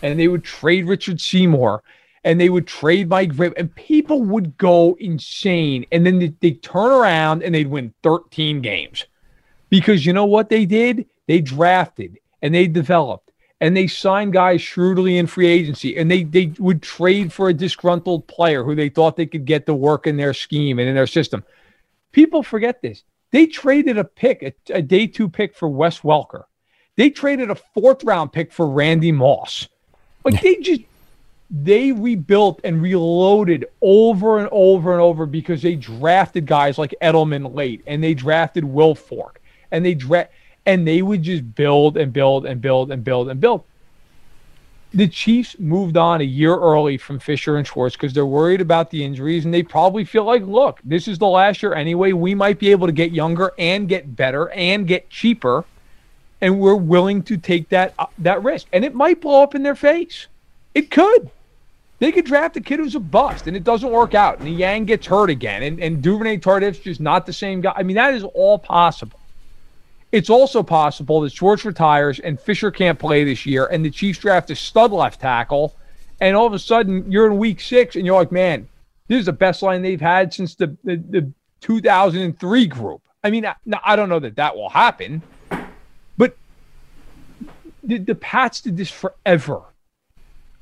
and 0.03 0.18
they 0.18 0.28
would 0.28 0.45
trade 0.45 0.87
Richard 0.87 1.20
Seymour, 1.20 1.82
and 2.24 2.41
they 2.41 2.49
would 2.49 2.66
trade 2.66 3.09
Mike 3.09 3.32
Vrabel, 3.32 3.59
and 3.59 3.74
people 3.74 4.22
would 4.22 4.57
go 4.57 4.97
insane. 4.99 5.85
And 5.93 6.05
then 6.05 6.18
they, 6.18 6.35
they 6.41 6.53
turn 6.53 6.91
around 6.91 7.43
and 7.43 7.55
they'd 7.55 7.68
win 7.68 7.93
13 8.03 8.62
games 8.62 9.05
because 9.68 10.07
you 10.07 10.12
know 10.12 10.24
what 10.24 10.49
they 10.49 10.64
did? 10.64 11.07
They 11.26 11.41
drafted 11.41 12.18
and 12.43 12.55
they 12.55 12.66
developed 12.66 13.30
and 13.61 13.76
they 13.76 13.87
signed 13.87 14.32
guys 14.32 14.61
shrewdly 14.61 15.18
in 15.18 15.26
free 15.26 15.47
agency 15.49 15.97
and 15.97 16.11
they 16.11 16.24
they 16.24 16.53
would 16.59 16.82
trade 16.82 17.32
for 17.32 17.49
a 17.49 17.55
disgruntled 17.55 18.26
player 18.26 18.62
who 18.64 18.74
they 18.74 18.89
thought 18.89 19.16
they 19.16 19.26
could 19.26 19.45
get 19.45 19.66
to 19.66 19.74
work 19.74 20.07
in 20.07 20.16
their 20.16 20.35
scheme 20.35 20.78
and 20.78 20.89
in 20.89 20.95
their 20.95 21.07
system. 21.07 21.45
People 22.12 22.43
forget 22.43 22.82
this. 22.82 23.05
They 23.32 23.47
traded 23.47 23.99
a 23.99 24.05
pick, 24.05 24.43
a, 24.43 24.53
a 24.72 24.82
day 24.82 25.07
two 25.07 25.28
pick 25.28 25.57
for 25.57 25.68
Wes 25.68 26.01
Welker. 26.01 26.45
They 26.97 27.11
traded 27.11 27.51
a 27.51 27.55
fourth 27.55 28.05
round 28.05 28.32
pick 28.32 28.53
for 28.53 28.66
Randy 28.68 29.12
Moss. 29.12 29.68
Like 30.24 30.40
they 30.40 30.57
just 30.57 30.82
they 31.51 31.92
rebuilt 31.92 32.61
and 32.64 32.80
reloaded 32.80 33.66
over 33.80 34.38
and 34.38 34.49
over 34.51 34.92
and 34.92 35.01
over 35.01 35.26
because 35.26 35.62
they 35.62 35.76
drafted 35.76 36.47
guys 36.47 36.78
like 36.78 36.95
Edelman 37.03 37.55
late 37.55 37.82
and 37.86 38.03
they 38.03 38.14
drafted 38.14 38.64
Wilfork 38.64 39.36
and 39.70 39.84
they 39.84 39.95
draft 39.95 40.30
and 40.66 40.86
they 40.86 41.03
would 41.03 41.22
just 41.22 41.55
build 41.55 41.97
and 41.97 42.12
build 42.12 42.47
and 42.47 42.61
build 42.61 42.90
and 42.90 43.05
build 43.05 43.28
and 43.28 43.40
build. 43.40 43.64
The 44.95 45.09
Chiefs 45.09 45.59
moved 45.59 45.97
on 45.97 46.20
a 46.20 46.24
year 46.24 46.55
early 46.55 46.97
from 46.97 47.18
Fisher 47.18 47.57
and 47.57 47.66
Schwartz 47.66 47.97
because 47.97 48.12
they're 48.12 48.24
worried 48.24 48.61
about 48.61 48.90
the 48.90 49.05
injuries 49.05 49.45
and 49.45 49.53
they 49.53 49.64
probably 49.64 50.05
feel 50.05 50.24
like, 50.24 50.42
look, 50.42 50.80
this 50.84 51.09
is 51.09 51.18
the 51.18 51.26
last 51.26 51.62
year 51.62 51.74
anyway. 51.74 52.12
We 52.12 52.34
might 52.34 52.61
be 52.61 52.70
able 52.70 52.86
to 52.86 52.92
get 52.92 53.11
younger 53.11 53.53
and 53.59 53.88
get 53.88 54.14
better 54.16 54.51
and 54.51 54.86
get 54.86 55.11
cheaper 55.11 55.64
and 56.45 56.61
we're 56.61 56.74
willing 56.74 57.22
to 57.22 57.38
take 57.38 57.70
that 57.70 57.95
uh, 57.99 58.05
that 58.18 58.42
risk. 58.42 58.66
And 58.74 58.84
it 58.84 58.95
might 58.95 59.22
blow 59.22 59.42
up 59.42 59.55
in 59.55 59.62
their 59.62 59.74
face. 59.74 60.26
It 60.74 60.90
could. 60.90 61.30
They 62.01 62.12
could 62.12 62.26
draft 62.26 62.55
a 62.59 62.61
kid 62.61 62.80
who's 62.80 62.95
a 62.95 63.01
bust 63.01 63.47
and 63.47 63.57
it 63.57 63.64
doesn't 63.64 63.90
work 63.90 64.14
out, 64.14 64.40
and 64.40 64.47
Niang 64.47 64.84
gets 64.84 65.07
hurt 65.07 65.30
again, 65.30 65.62
and, 65.62 65.80
and 65.80 66.03
Duvernay 66.03 66.38
Tardif's 66.38 66.80
just 66.80 67.01
not 67.01 67.24
the 67.24 67.32
same 67.32 67.62
guy. 67.62 67.72
I 67.74 67.82
mean, 67.82 67.97
that 67.97 68.12
is 68.12 68.24
all 68.24 68.59
possible. 68.59 69.18
It's 70.12 70.28
also 70.28 70.62
possible 70.62 71.22
that 71.22 71.32
Schwartz 71.32 71.64
retires 71.64 72.20
and 72.20 72.38
Fisher 72.38 72.70
can't 72.70 72.99
play 72.99 73.24
this 73.24 73.47
year, 73.47 73.66
and 73.66 73.82
the 73.82 73.90
Chiefs 73.90 74.18
draft 74.18 74.51
a 74.51 74.57
stud 74.57 74.92
left 74.92 75.22
tackle, 75.22 75.74
and 76.20 76.36
all 76.36 76.47
of 76.47 76.53
a 76.53 76.59
sudden 76.59 77.11
you're 77.11 77.26
in 77.26 77.38
week 77.38 77.61
six 77.61 77.97
and 77.97 78.05
you're 78.05 78.16
like, 78.16 78.32
man, 78.32 78.68
this 79.09 79.20
is 79.20 79.26
the 79.26 79.32
best 79.32 79.62
line 79.62 79.80
they've 79.80 80.01
had 80.01 80.34
since 80.34 80.57
the, 80.57 80.76
the, 80.84 80.97
the 80.97 81.32
2003 81.62 82.66
group. 82.66 83.01
I 83.22 83.30
mean, 83.30 83.47
I, 83.47 83.55
I 83.82 83.97
don't 83.97 84.11
know 84.11 84.20
that 84.20 84.36
that 84.36 84.55
will 84.55 84.68
happen, 84.68 85.22
the, 87.87 87.99
the 87.99 88.14
Pats 88.14 88.61
did 88.61 88.76
this 88.76 88.91
forever. 88.91 89.62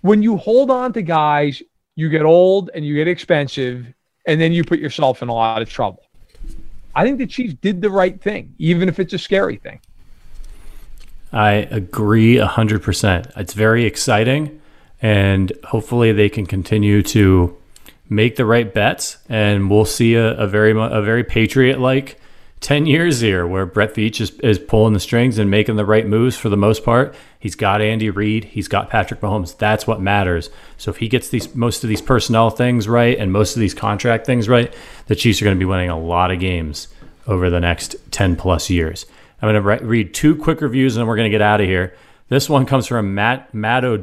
When 0.00 0.22
you 0.22 0.36
hold 0.36 0.70
on 0.70 0.92
to 0.94 1.02
guys, 1.02 1.62
you 1.94 2.08
get 2.08 2.22
old 2.22 2.70
and 2.74 2.84
you 2.84 2.94
get 2.94 3.08
expensive, 3.08 3.86
and 4.26 4.40
then 4.40 4.52
you 4.52 4.64
put 4.64 4.78
yourself 4.78 5.22
in 5.22 5.28
a 5.28 5.34
lot 5.34 5.62
of 5.62 5.68
trouble. 5.68 6.02
I 6.94 7.04
think 7.04 7.18
the 7.18 7.26
Chiefs 7.26 7.54
did 7.54 7.80
the 7.80 7.90
right 7.90 8.20
thing, 8.20 8.54
even 8.58 8.88
if 8.88 8.98
it's 8.98 9.12
a 9.12 9.18
scary 9.18 9.56
thing. 9.56 9.80
I 11.32 11.52
agree 11.70 12.36
100%. 12.36 13.32
It's 13.36 13.54
very 13.54 13.84
exciting, 13.84 14.60
and 15.00 15.52
hopefully 15.64 16.12
they 16.12 16.28
can 16.28 16.46
continue 16.46 17.02
to 17.04 17.56
make 18.08 18.36
the 18.36 18.44
right 18.44 18.72
bets, 18.72 19.18
and 19.28 19.70
we'll 19.70 19.86
see 19.86 20.14
a, 20.14 20.36
a 20.36 20.46
very 20.46 20.72
a 20.72 21.02
very 21.02 21.24
Patriot 21.24 21.80
like 21.80 22.20
10 22.62 22.86
years 22.86 23.20
here 23.20 23.44
where 23.44 23.66
Brett 23.66 23.92
Veach 23.92 24.20
is, 24.20 24.30
is 24.40 24.58
pulling 24.58 24.94
the 24.94 25.00
strings 25.00 25.36
and 25.36 25.50
making 25.50 25.74
the 25.74 25.84
right 25.84 26.06
moves 26.06 26.36
for 26.36 26.48
the 26.48 26.56
most 26.56 26.84
part. 26.84 27.12
He's 27.38 27.56
got 27.56 27.82
Andy 27.82 28.08
Reid, 28.08 28.44
he's 28.44 28.68
got 28.68 28.88
Patrick 28.88 29.20
Mahomes. 29.20 29.58
That's 29.58 29.84
what 29.84 30.00
matters. 30.00 30.48
So 30.78 30.90
if 30.92 30.98
he 30.98 31.08
gets 31.08 31.28
these 31.28 31.54
most 31.56 31.82
of 31.82 31.88
these 31.88 32.00
personnel 32.00 32.50
things 32.50 32.88
right 32.88 33.18
and 33.18 33.32
most 33.32 33.56
of 33.56 33.60
these 33.60 33.74
contract 33.74 34.26
things 34.26 34.48
right, 34.48 34.72
the 35.08 35.16
Chiefs 35.16 35.42
are 35.42 35.44
going 35.44 35.56
to 35.56 35.60
be 35.60 35.66
winning 35.66 35.90
a 35.90 35.98
lot 35.98 36.30
of 36.30 36.38
games 36.38 36.86
over 37.26 37.50
the 37.50 37.60
next 37.60 37.96
10 38.12 38.36
plus 38.36 38.70
years. 38.70 39.06
I'm 39.42 39.48
going 39.48 39.54
to 39.54 39.68
re- 39.68 39.88
read 39.88 40.14
two 40.14 40.36
quick 40.36 40.60
reviews 40.60 40.96
and 40.96 41.08
we're 41.08 41.16
going 41.16 41.30
to 41.30 41.36
get 41.36 41.42
out 41.42 41.60
of 41.60 41.66
here. 41.66 41.96
This 42.28 42.48
one 42.48 42.64
comes 42.64 42.86
from 42.86 43.14
Matt 43.14 43.52
Matto 43.52 43.96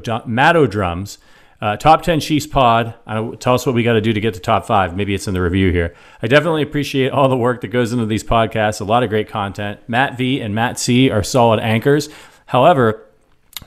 Drums. 0.67 1.17
Uh, 1.61 1.75
top 1.75 2.03
10 2.03 2.21
Chiefs 2.21 2.47
pod. 2.47 2.93
Uh, 3.05 3.31
tell 3.35 3.53
us 3.53 3.65
what 3.65 3.75
we 3.75 3.83
got 3.83 3.93
to 3.93 4.01
do 4.01 4.13
to 4.13 4.21
get 4.21 4.33
to 4.33 4.39
top 4.39 4.65
five. 4.65 4.95
Maybe 4.95 5.13
it's 5.13 5.27
in 5.27 5.33
the 5.33 5.41
review 5.41 5.71
here. 5.71 5.93
I 6.21 6.27
definitely 6.27 6.61
appreciate 6.61 7.11
all 7.11 7.27
the 7.27 7.35
work 7.35 7.61
that 7.61 7.67
goes 7.67 7.91
into 7.91 8.05
these 8.05 8.23
podcasts. 8.23 8.79
A 8.79 8.85
lot 8.85 9.03
of 9.03 9.09
great 9.09 9.27
content. 9.27 9.81
Matt 9.87 10.17
V 10.17 10.39
and 10.39 10.55
Matt 10.55 10.79
C 10.79 11.09
are 11.09 11.21
solid 11.21 11.59
anchors. 11.59 12.07
However, 12.47 13.05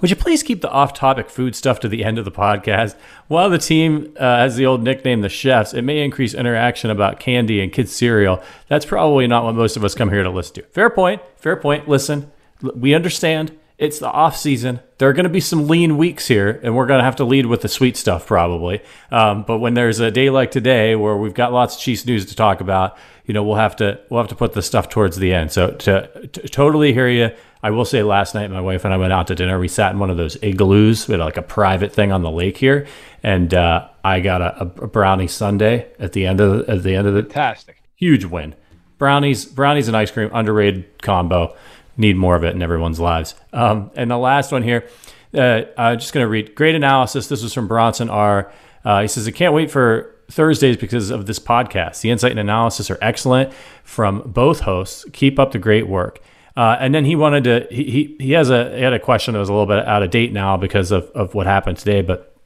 would 0.00 0.08
you 0.08 0.16
please 0.16 0.42
keep 0.42 0.62
the 0.62 0.70
off 0.70 0.94
topic 0.94 1.28
food 1.28 1.54
stuff 1.54 1.78
to 1.80 1.88
the 1.88 2.02
end 2.02 2.18
of 2.18 2.24
the 2.24 2.32
podcast? 2.32 2.96
While 3.28 3.50
the 3.50 3.58
team 3.58 4.14
uh, 4.16 4.38
has 4.38 4.56
the 4.56 4.64
old 4.64 4.82
nickname, 4.82 5.20
the 5.20 5.28
chefs, 5.28 5.74
it 5.74 5.82
may 5.82 6.02
increase 6.02 6.32
interaction 6.32 6.90
about 6.90 7.20
candy 7.20 7.60
and 7.60 7.70
kids' 7.70 7.94
cereal. 7.94 8.42
That's 8.68 8.86
probably 8.86 9.26
not 9.26 9.44
what 9.44 9.54
most 9.54 9.76
of 9.76 9.84
us 9.84 9.94
come 9.94 10.08
here 10.08 10.22
to 10.22 10.30
listen 10.30 10.54
to. 10.54 10.62
Fair 10.62 10.88
point. 10.88 11.20
Fair 11.36 11.56
point. 11.56 11.88
Listen, 11.88 12.32
we 12.62 12.94
understand 12.94 13.56
it's 13.78 13.98
the 13.98 14.10
off 14.10 14.36
season. 14.36 14.80
There 14.98 15.08
are 15.08 15.12
going 15.12 15.24
to 15.24 15.30
be 15.30 15.40
some 15.40 15.66
lean 15.66 15.96
weeks 15.96 16.28
here, 16.28 16.60
and 16.62 16.76
we're 16.76 16.86
going 16.86 16.98
to 16.98 17.04
have 17.04 17.16
to 17.16 17.24
lead 17.24 17.46
with 17.46 17.62
the 17.62 17.68
sweet 17.68 17.96
stuff 17.96 18.26
probably. 18.26 18.80
Um, 19.10 19.42
but 19.42 19.58
when 19.58 19.74
there's 19.74 19.98
a 19.98 20.10
day 20.10 20.30
like 20.30 20.50
today 20.50 20.94
where 20.94 21.16
we've 21.16 21.34
got 21.34 21.52
lots 21.52 21.74
of 21.74 21.80
Chiefs 21.80 22.06
news 22.06 22.26
to 22.26 22.36
talk 22.36 22.60
about, 22.60 22.96
you 23.24 23.34
know, 23.34 23.42
we'll 23.42 23.56
have 23.56 23.76
to 23.76 24.00
we'll 24.08 24.20
have 24.20 24.28
to 24.28 24.36
put 24.36 24.52
the 24.52 24.62
stuff 24.62 24.88
towards 24.88 25.16
the 25.16 25.32
end. 25.32 25.52
So 25.52 25.72
to, 25.72 26.28
to 26.28 26.48
totally 26.48 26.92
hear 26.92 27.08
you. 27.08 27.30
I 27.64 27.70
will 27.70 27.84
say 27.84 28.02
last 28.02 28.34
night 28.34 28.50
my 28.50 28.60
wife 28.60 28.84
and 28.84 28.92
I 28.92 28.96
went 28.96 29.12
out 29.12 29.28
to 29.28 29.36
dinner. 29.36 29.56
We 29.56 29.68
sat 29.68 29.92
in 29.92 30.00
one 30.00 30.10
of 30.10 30.16
those 30.16 30.36
igloos. 30.42 31.06
We 31.06 31.12
had 31.12 31.20
like 31.20 31.36
a 31.36 31.42
private 31.42 31.92
thing 31.92 32.10
on 32.10 32.22
the 32.22 32.30
lake 32.30 32.56
here, 32.56 32.88
and 33.22 33.54
uh, 33.54 33.88
I 34.02 34.18
got 34.18 34.42
a, 34.42 34.62
a 34.62 34.64
brownie 34.88 35.28
sundae 35.28 35.86
at 36.00 36.12
the 36.12 36.26
end 36.26 36.40
of 36.40 36.66
the, 36.66 36.72
at 36.72 36.82
the 36.82 36.96
end 36.96 37.06
of 37.06 37.14
the 37.14 37.22
Fantastic. 37.22 37.80
huge 37.94 38.24
win. 38.24 38.56
Brownies, 38.98 39.44
brownies 39.44 39.86
and 39.86 39.96
ice 39.96 40.10
cream, 40.10 40.28
underrated 40.32 41.02
combo. 41.02 41.56
Need 41.96 42.16
more 42.16 42.36
of 42.36 42.44
it 42.44 42.54
in 42.54 42.62
everyone's 42.62 43.00
lives. 43.00 43.34
Um, 43.52 43.90
and 43.94 44.10
the 44.10 44.18
last 44.18 44.52
one 44.52 44.62
here, 44.62 44.88
uh, 45.34 45.62
I'm 45.76 45.98
just 45.98 46.12
going 46.12 46.24
to 46.24 46.28
read. 46.28 46.54
Great 46.54 46.74
analysis. 46.74 47.28
This 47.28 47.42
was 47.42 47.52
from 47.52 47.68
Bronson 47.68 48.08
R. 48.08 48.52
Uh, 48.84 49.02
he 49.02 49.08
says, 49.08 49.28
I 49.28 49.30
can't 49.30 49.54
wait 49.54 49.70
for 49.70 50.14
Thursdays 50.30 50.76
because 50.76 51.10
of 51.10 51.26
this 51.26 51.38
podcast. 51.38 52.00
The 52.00 52.10
insight 52.10 52.32
and 52.32 52.40
analysis 52.40 52.90
are 52.90 52.98
excellent 53.00 53.52
from 53.84 54.22
both 54.26 54.60
hosts. 54.60 55.04
Keep 55.12 55.38
up 55.38 55.52
the 55.52 55.58
great 55.58 55.86
work. 55.86 56.20
Uh, 56.56 56.76
and 56.80 56.94
then 56.94 57.04
he 57.04 57.16
wanted 57.16 57.44
to. 57.44 57.66
He, 57.70 57.84
he 57.84 58.16
he 58.26 58.32
has 58.32 58.50
a 58.50 58.76
he 58.76 58.82
had 58.82 58.92
a 58.92 58.98
question 58.98 59.32
that 59.32 59.40
was 59.40 59.48
a 59.48 59.52
little 59.52 59.66
bit 59.66 59.86
out 59.86 60.02
of 60.02 60.10
date 60.10 60.32
now 60.32 60.56
because 60.56 60.90
of, 60.90 61.04
of 61.14 61.34
what 61.34 61.46
happened 61.46 61.78
today, 61.78 62.02
but 62.02 62.36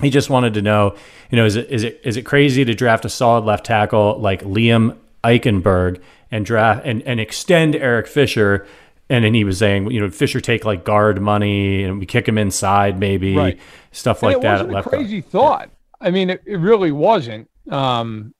he 0.00 0.10
just 0.10 0.30
wanted 0.30 0.54
to 0.54 0.62
know, 0.62 0.94
you 1.30 1.36
know, 1.36 1.46
is 1.46 1.56
it 1.56 1.68
is 1.70 1.82
it 1.82 2.00
is 2.04 2.16
it 2.16 2.22
crazy 2.22 2.64
to 2.64 2.74
draft 2.74 3.04
a 3.04 3.08
solid 3.08 3.44
left 3.44 3.66
tackle 3.66 4.18
like 4.20 4.42
Liam 4.42 4.96
Eichenberg 5.24 6.00
and 6.30 6.44
draft 6.46 6.82
and, 6.84 7.02
and 7.02 7.18
extend 7.18 7.74
Eric 7.74 8.06
Fisher? 8.06 8.66
And 9.08 9.24
then 9.24 9.34
he 9.34 9.44
was 9.44 9.58
saying, 9.58 9.90
you 9.90 10.00
know, 10.00 10.10
Fisher 10.10 10.40
take 10.40 10.64
like 10.64 10.84
guard 10.84 11.20
money 11.20 11.84
and 11.84 11.98
we 12.00 12.06
kick 12.06 12.26
him 12.26 12.38
inside, 12.38 12.98
maybe 12.98 13.36
Right. 13.36 13.60
stuff 13.92 14.22
And 14.22 14.28
like 14.30 14.36
it 14.38 14.42
that. 14.42 14.52
wasn't 14.52 14.68
at 14.70 14.72
a 14.72 14.74
left 14.74 14.90
guard. 14.90 14.96
crazy 15.02 15.20
thought. 15.20 15.70
I 16.00 16.10
mean, 16.10 16.30
it, 16.30 16.42
it 16.44 16.56
really 16.56 16.90
wasn't. 16.92 17.48
Um, 17.70 18.34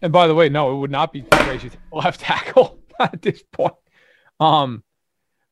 and 0.00 0.12
by 0.12 0.26
the 0.26 0.34
way, 0.34 0.48
no, 0.48 0.72
it 0.74 0.78
would 0.78 0.90
not 0.90 1.12
be 1.12 1.22
crazy 1.22 1.70
left 1.92 2.20
tackle 2.20 2.78
at 3.00 3.20
this 3.20 3.42
point. 3.52 3.74
Um, 4.40 4.82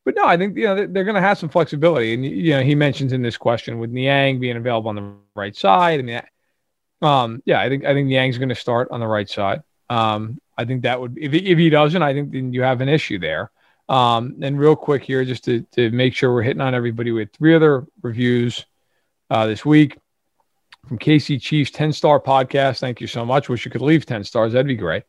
but 0.05 0.15
no, 0.15 0.25
I 0.25 0.37
think 0.37 0.57
you 0.57 0.65
know 0.65 0.75
they're, 0.77 0.87
they're 0.87 1.05
going 1.05 1.17
to 1.17 1.21
have 1.21 1.37
some 1.37 1.49
flexibility, 1.49 2.15
and 2.15 2.25
you 2.25 2.53
know 2.53 2.63
he 2.63 2.75
mentions 2.77 3.13
in 3.13 3.23
this 3.23 3.37
question 3.37 3.79
with 3.81 3.91
Niang 3.91 4.39
being 4.39 4.57
available 4.57 4.89
on 4.89 4.95
the 4.95 5.13
right 5.35 5.55
side. 5.57 5.99
I 5.99 6.03
mean, 6.05 6.23
um, 7.03 7.43
yeah, 7.45 7.61
I 7.61 7.69
think 7.69 7.85
I 7.85 7.93
think 7.93 8.07
Niang's 8.09 8.39
going 8.39 8.49
to 8.51 8.55
start 8.55 8.89
on 8.93 9.01
the 9.01 9.07
right 9.09 9.29
side. 9.29 9.63
Um, 9.91 10.39
I 10.57 10.65
think 10.65 10.83
that 10.83 11.01
would 11.01 11.19
if 11.19 11.33
he, 11.33 11.39
if 11.51 11.59
he 11.59 11.71
doesn't, 11.71 12.01
I 12.03 12.13
think 12.13 12.31
then 12.31 12.53
you 12.53 12.63
have 12.63 12.81
an 12.81 12.89
issue 12.89 13.19
there. 13.19 13.51
Um, 13.89 14.37
and 14.43 14.59
real 14.59 14.77
quick 14.77 15.05
here, 15.05 15.25
just 15.25 15.45
to 15.45 15.63
to 15.73 15.91
make 15.91 16.15
sure 16.15 16.33
we're 16.33 16.43
hitting 16.43 16.61
on 16.61 16.75
everybody, 16.75 17.13
we 17.13 17.21
had 17.21 17.33
three 17.33 17.55
other 17.55 17.87
reviews 18.03 18.67
uh, 19.31 19.47
this 19.47 19.65
week 19.65 19.99
from 20.87 20.99
KC 20.99 21.41
Chiefs 21.41 21.71
10 21.71 21.93
star 21.93 22.21
podcast. 22.21 22.81
Thank 22.81 23.01
you 23.01 23.07
so 23.07 23.25
much. 23.25 23.49
Wish 23.49 23.65
you 23.65 23.71
could 23.71 23.83
leave 23.83 24.07
10 24.07 24.25
stars. 24.25 24.53
That'd 24.53 24.67
be 24.67 24.77
great. 24.77 25.05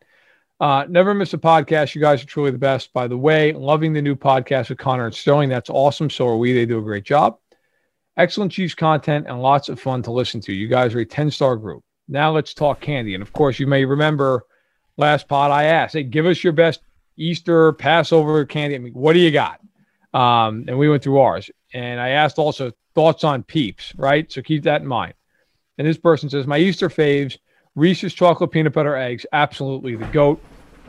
Uh, 0.59 0.85
never 0.89 1.13
miss 1.13 1.33
a 1.33 1.37
podcast. 1.37 1.93
You 1.93 2.01
guys 2.01 2.23
are 2.23 2.27
truly 2.27 2.51
the 2.51 2.57
best. 2.57 2.91
By 2.93 3.07
the 3.07 3.17
way, 3.17 3.53
loving 3.53 3.93
the 3.93 4.01
new 4.01 4.15
podcast 4.15 4.69
with 4.69 4.79
Connor 4.79 5.05
and 5.05 5.13
Sterling. 5.13 5.49
That's 5.49 5.69
awesome. 5.69 6.09
So 6.09 6.27
are 6.27 6.37
we. 6.37 6.53
They 6.53 6.65
do 6.65 6.79
a 6.79 6.83
great 6.83 7.03
job. 7.03 7.37
Excellent 8.17 8.51
Chiefs 8.51 8.73
content 8.73 9.27
and 9.27 9.41
lots 9.41 9.69
of 9.69 9.79
fun 9.79 10.01
to 10.03 10.11
listen 10.11 10.41
to. 10.41 10.53
You 10.53 10.67
guys 10.67 10.95
are 10.95 10.99
a 10.99 11.05
10 11.05 11.29
star 11.29 11.55
group. 11.55 11.83
Now 12.07 12.31
let's 12.31 12.53
talk 12.53 12.81
candy. 12.81 13.13
And 13.13 13.21
of 13.21 13.33
course, 13.33 13.59
you 13.59 13.67
may 13.67 13.85
remember 13.85 14.45
last 14.97 15.27
pod 15.27 15.51
I 15.51 15.65
asked, 15.65 15.93
hey, 15.93 16.03
give 16.03 16.25
us 16.25 16.43
your 16.43 16.53
best 16.53 16.81
Easter 17.17 17.73
Passover 17.73 18.45
candy. 18.45 18.75
I 18.75 18.79
mean, 18.79 18.93
what 18.93 19.13
do 19.13 19.19
you 19.19 19.31
got? 19.31 19.59
Um, 20.13 20.65
and 20.67 20.77
we 20.77 20.89
went 20.89 21.03
through 21.03 21.19
ours. 21.19 21.49
And 21.73 21.99
I 21.99 22.09
asked 22.09 22.37
also 22.37 22.71
thoughts 22.95 23.23
on 23.23 23.43
peeps, 23.43 23.93
right? 23.97 24.31
So 24.31 24.41
keep 24.41 24.63
that 24.63 24.81
in 24.81 24.87
mind. 24.87 25.13
And 25.77 25.87
this 25.87 25.97
person 25.97 26.29
says, 26.29 26.47
My 26.47 26.57
Easter 26.57 26.89
faves, 26.89 27.37
Reese's 27.75 28.13
chocolate 28.13 28.51
peanut 28.51 28.73
butter 28.73 28.95
eggs, 28.95 29.25
absolutely 29.33 29.95
the 29.95 30.07
goat, 30.07 30.41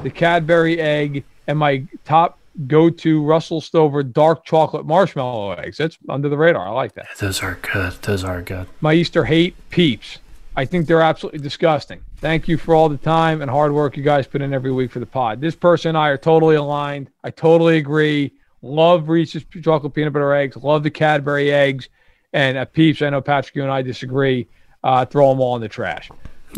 the 0.02 0.10
Cadbury 0.10 0.80
egg, 0.80 1.24
and 1.46 1.58
my 1.58 1.84
top 2.04 2.38
go 2.66 2.88
to 2.90 3.22
Russell 3.22 3.60
Stover 3.60 4.02
dark 4.02 4.44
chocolate 4.44 4.86
marshmallow 4.86 5.52
eggs. 5.52 5.76
That's 5.76 5.98
under 6.08 6.28
the 6.28 6.36
radar. 6.36 6.66
I 6.66 6.70
like 6.70 6.94
that. 6.94 7.06
Those 7.18 7.42
are 7.42 7.58
good. 7.60 7.92
Those 8.02 8.24
are 8.24 8.42
good. 8.42 8.66
My 8.80 8.94
Easter 8.94 9.24
hate 9.24 9.54
peeps. 9.70 10.18
I 10.58 10.64
think 10.64 10.88
they're 10.88 11.00
absolutely 11.00 11.38
disgusting. 11.38 12.00
Thank 12.16 12.48
you 12.48 12.56
for 12.56 12.74
all 12.74 12.88
the 12.88 12.96
time 12.96 13.42
and 13.42 13.48
hard 13.48 13.70
work 13.70 13.96
you 13.96 14.02
guys 14.02 14.26
put 14.26 14.42
in 14.42 14.52
every 14.52 14.72
week 14.72 14.90
for 14.90 14.98
the 14.98 15.06
pod. 15.06 15.40
This 15.40 15.54
person 15.54 15.90
and 15.90 15.98
I 15.98 16.08
are 16.08 16.18
totally 16.18 16.56
aligned. 16.56 17.10
I 17.22 17.30
totally 17.30 17.76
agree. 17.76 18.32
Love 18.60 19.08
Reese's 19.08 19.44
chocolate 19.62 19.94
peanut 19.94 20.12
butter 20.12 20.34
eggs. 20.34 20.56
Love 20.56 20.82
the 20.82 20.90
Cadbury 20.90 21.52
eggs. 21.52 21.88
And 22.32 22.58
at 22.58 22.72
Peeps, 22.72 23.02
I 23.02 23.10
know 23.10 23.20
Patrick, 23.20 23.54
you 23.54 23.62
and 23.62 23.70
I 23.70 23.82
disagree. 23.82 24.48
Uh, 24.82 25.04
throw 25.04 25.28
them 25.28 25.40
all 25.40 25.54
in 25.54 25.62
the 25.62 25.68
trash. 25.68 26.10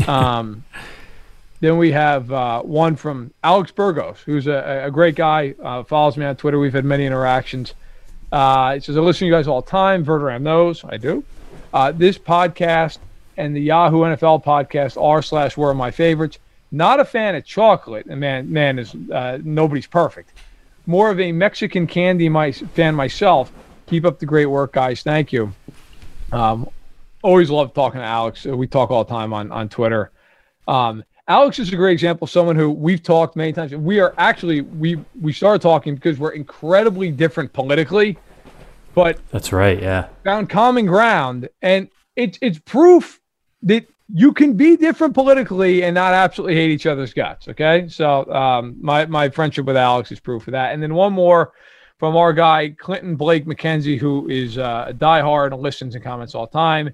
Um, 0.08 0.64
then 1.60 1.76
we 1.76 1.92
have 1.92 2.32
uh, 2.32 2.62
one 2.62 2.96
from 2.96 3.34
Alex 3.44 3.70
Burgos, 3.70 4.20
who's 4.20 4.46
a, 4.46 4.84
a 4.86 4.90
great 4.90 5.14
guy. 5.14 5.54
Uh, 5.62 5.82
follows 5.82 6.16
me 6.16 6.24
on 6.24 6.36
Twitter. 6.36 6.58
We've 6.58 6.72
had 6.72 6.86
many 6.86 7.04
interactions. 7.04 7.74
Uh, 8.32 8.76
he 8.76 8.80
says, 8.80 8.96
I 8.96 9.00
listen 9.00 9.18
to 9.18 9.26
you 9.26 9.32
guys 9.32 9.46
all 9.46 9.60
the 9.60 9.70
time. 9.70 10.06
Verderame 10.06 10.40
knows. 10.40 10.86
I 10.86 10.96
do. 10.96 11.22
Uh, 11.74 11.92
this 11.92 12.16
podcast 12.16 12.96
and 13.36 13.54
the 13.54 13.60
Yahoo 13.60 14.00
NFL 14.00 14.44
podcast 14.44 15.00
are 15.00 15.22
slash 15.22 15.56
were 15.56 15.74
my 15.74 15.90
favorites. 15.90 16.38
Not 16.72 17.00
a 17.00 17.04
fan 17.04 17.34
of 17.34 17.44
chocolate. 17.44 18.06
And 18.06 18.20
man, 18.20 18.52
man 18.52 18.78
is 18.78 18.94
uh, 19.12 19.38
nobody's 19.42 19.86
perfect. 19.86 20.32
More 20.86 21.10
of 21.10 21.20
a 21.20 21.32
Mexican 21.32 21.86
candy 21.86 22.28
my, 22.28 22.52
fan 22.52 22.94
myself. 22.94 23.52
Keep 23.86 24.04
up 24.04 24.18
the 24.18 24.26
great 24.26 24.46
work, 24.46 24.72
guys. 24.72 25.02
Thank 25.02 25.32
you. 25.32 25.52
Um, 26.32 26.68
always 27.22 27.50
love 27.50 27.74
talking 27.74 28.00
to 28.00 28.06
Alex. 28.06 28.44
We 28.44 28.66
talk 28.66 28.90
all 28.90 29.04
the 29.04 29.10
time 29.10 29.32
on 29.32 29.50
on 29.50 29.68
Twitter. 29.68 30.10
Um, 30.68 31.04
Alex 31.28 31.58
is 31.60 31.72
a 31.72 31.76
great 31.76 31.92
example 31.92 32.24
of 32.24 32.30
someone 32.30 32.56
who 32.56 32.70
we've 32.70 33.02
talked 33.02 33.36
many 33.36 33.52
times. 33.52 33.72
We 33.74 34.00
are 34.00 34.14
actually 34.18 34.62
we 34.62 34.98
we 35.20 35.32
started 35.32 35.62
talking 35.62 35.94
because 35.94 36.18
we're 36.18 36.32
incredibly 36.32 37.10
different 37.10 37.52
politically, 37.52 38.18
but 38.94 39.18
That's 39.30 39.52
right. 39.52 39.80
Yeah. 39.80 40.08
found 40.24 40.50
common 40.50 40.86
ground, 40.86 41.48
and 41.62 41.88
it's 42.16 42.38
it's 42.42 42.58
proof 42.58 43.19
that 43.62 43.86
you 44.12 44.32
can 44.32 44.54
be 44.54 44.76
different 44.76 45.14
politically 45.14 45.84
and 45.84 45.94
not 45.94 46.12
absolutely 46.14 46.56
hate 46.56 46.70
each 46.70 46.86
other's 46.86 47.14
guts. 47.14 47.48
Okay, 47.48 47.86
so 47.88 48.30
um, 48.32 48.76
my 48.80 49.06
my 49.06 49.28
friendship 49.28 49.66
with 49.66 49.76
Alex 49.76 50.10
is 50.10 50.20
proof 50.20 50.46
of 50.48 50.52
that. 50.52 50.72
And 50.72 50.82
then 50.82 50.94
one 50.94 51.12
more 51.12 51.52
from 51.98 52.16
our 52.16 52.32
guy 52.32 52.70
Clinton 52.70 53.16
Blake 53.16 53.46
McKenzie, 53.46 53.98
who 53.98 54.28
is 54.28 54.58
uh, 54.58 54.86
a 54.88 54.94
diehard 54.94 55.52
and 55.52 55.62
listens 55.62 55.94
and 55.94 56.02
comments 56.02 56.34
all 56.34 56.46
the 56.46 56.52
time. 56.52 56.90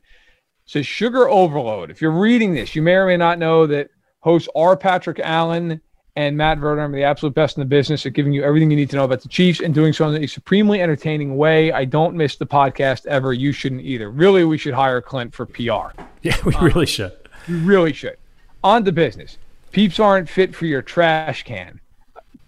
Says 0.67 0.85
sugar 0.85 1.29
overload. 1.29 1.93
If 1.93 2.03
you're 2.03 2.11
reading 2.11 2.53
this, 2.53 2.75
you 2.75 2.83
may 2.83 2.95
or 2.95 3.07
may 3.07 3.17
not 3.17 3.39
know 3.39 3.67
that 3.69 3.89
hosts 4.19 4.49
are 4.57 4.77
Patrick 4.77 5.21
Allen 5.21 5.81
and 6.17 6.35
Matt 6.35 6.59
Verderame 6.59 6.89
are 6.89 6.97
the 6.97 7.05
absolute 7.05 7.35
best 7.35 7.59
in 7.59 7.61
the 7.61 7.67
business 7.67 8.07
at 8.07 8.15
giving 8.15 8.33
you 8.33 8.43
everything 8.43 8.71
you 8.71 8.77
need 8.77 8.89
to 8.91 8.97
know 8.97 9.05
about 9.05 9.21
the 9.21 9.29
Chiefs 9.29 9.61
and 9.61 9.75
doing 9.75 9.93
so 9.93 10.09
in 10.09 10.25
a 10.25 10.27
supremely 10.27 10.81
entertaining 10.81 11.37
way. 11.37 11.71
I 11.73 11.85
don't 11.85 12.17
miss 12.17 12.37
the 12.37 12.47
podcast 12.47 13.05
ever. 13.07 13.35
You 13.35 13.53
shouldn't 13.53 13.83
either. 13.83 14.11
Really, 14.11 14.43
we 14.45 14.57
should 14.57 14.73
hire 14.73 15.03
Clint 15.03 15.35
for 15.35 15.47
PR. 15.47 15.63
Yeah, 16.23 16.37
we 16.45 16.57
really 16.57 16.87
should. 16.87 17.13
You 17.47 17.59
really 17.59 17.93
should. 17.93 18.17
On 18.65 18.85
to 18.85 18.91
business. 18.91 19.39
Peeps 19.71 20.01
aren't 20.01 20.29
fit 20.29 20.57
for 20.57 20.67
your 20.67 20.83
trash 20.83 21.45
can. 21.45 21.79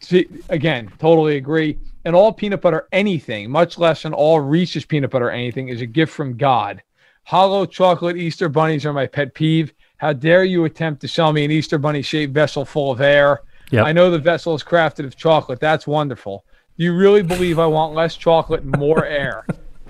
See, 0.01 0.27
again, 0.49 0.91
totally 0.99 1.37
agree. 1.37 1.79
And 2.05 2.17
all 2.17 2.33
peanut 2.33 2.61
butter 2.61 2.89
anything, 2.91 3.49
much 3.49 3.79
less 3.79 4.05
an 4.05 4.15
all 4.15 4.41
Reese's 4.41 4.85
peanut 4.85 5.11
butter 5.11 5.31
anything, 5.31 5.69
is 5.69 5.81
a 5.81 5.87
gift 5.87 6.13
from 6.13 6.37
God. 6.37 6.83
Hollow 7.23 7.67
chocolate 7.67 8.17
Easter 8.17 8.49
bunnies 8.49 8.85
are 8.85 8.93
my 8.93 9.07
pet 9.07 9.33
peeve. 9.33 9.73
How 9.99 10.13
dare 10.13 10.43
you 10.43 10.65
attempt 10.65 11.01
to 11.03 11.09
sell 11.09 11.33
me 11.33 11.45
an 11.45 11.53
Easter 11.53 11.79
bunny 11.79 12.03
shaped 12.03 12.35
vessel 12.35 12.65
full 12.65 12.91
of 12.91 13.01
air? 13.01 13.43
Yep. 13.71 13.85
I 13.87 13.93
know 13.93 14.11
the 14.11 14.19
vessel 14.19 14.55
is 14.55 14.63
crafted 14.63 15.05
of 15.05 15.17
chocolate. 15.17 15.61
That's 15.61 15.87
wonderful. 15.87 16.45
Do 16.79 16.85
you 16.85 16.95
really 16.97 17.23
believe 17.23 17.59
I 17.59 17.67
want 17.67 17.95
less 17.95 18.17
chocolate 18.17 18.63
and 18.63 18.77
more 18.79 19.05
air? 19.23 19.45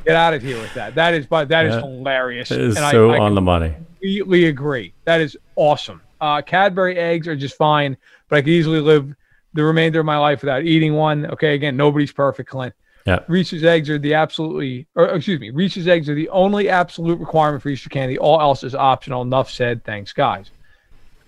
Get 0.04 0.16
out 0.16 0.34
of 0.34 0.42
here 0.42 0.58
with 0.58 0.72
that. 0.74 0.94
That 0.94 1.14
is, 1.14 1.26
but 1.26 1.48
that 1.48 1.66
is 1.66 1.74
Yeah. 1.74 1.80
hilarious. 1.82 2.50
It 2.50 2.60
is 2.60 2.76
And 2.76 2.84
I- 2.84 2.90
so 2.92 3.10
I 3.10 3.18
on 3.18 3.34
the 3.34 3.40
money. 3.40 3.74
completely 4.00 4.46
agree. 4.46 4.94
That 5.04 5.20
is 5.20 5.36
awesome. 5.56 6.00
Uh, 6.20 6.42
Cadbury 6.42 6.96
eggs 6.96 7.28
are 7.28 7.36
just 7.36 7.56
fine, 7.56 7.96
but 8.28 8.36
I 8.36 8.40
could 8.40 8.48
easily 8.50 8.80
live 8.80 9.14
the 9.54 9.62
remainder 9.64 10.00
of 10.00 10.06
my 10.06 10.18
life 10.18 10.40
without 10.40 10.64
eating 10.64 10.94
one. 10.94 11.26
Okay, 11.26 11.54
again, 11.54 11.76
nobody's 11.76 12.12
perfect, 12.12 12.48
Clint. 12.50 12.74
Yeah. 13.06 13.20
Reese's 13.28 13.64
eggs 13.64 13.88
are 13.88 13.98
the 13.98 14.14
absolutely, 14.14 14.86
or 14.94 15.06
excuse 15.06 15.40
me, 15.40 15.50
Reese's 15.50 15.88
eggs 15.88 16.08
are 16.10 16.14
the 16.14 16.28
only 16.30 16.68
absolute 16.68 17.18
requirement 17.18 17.62
for 17.62 17.68
Easter 17.70 17.88
candy. 17.88 18.18
All 18.18 18.40
else 18.40 18.62
is 18.64 18.74
optional. 18.74 19.22
Enough 19.22 19.50
said. 19.50 19.82
Thanks, 19.84 20.12
guys. 20.12 20.50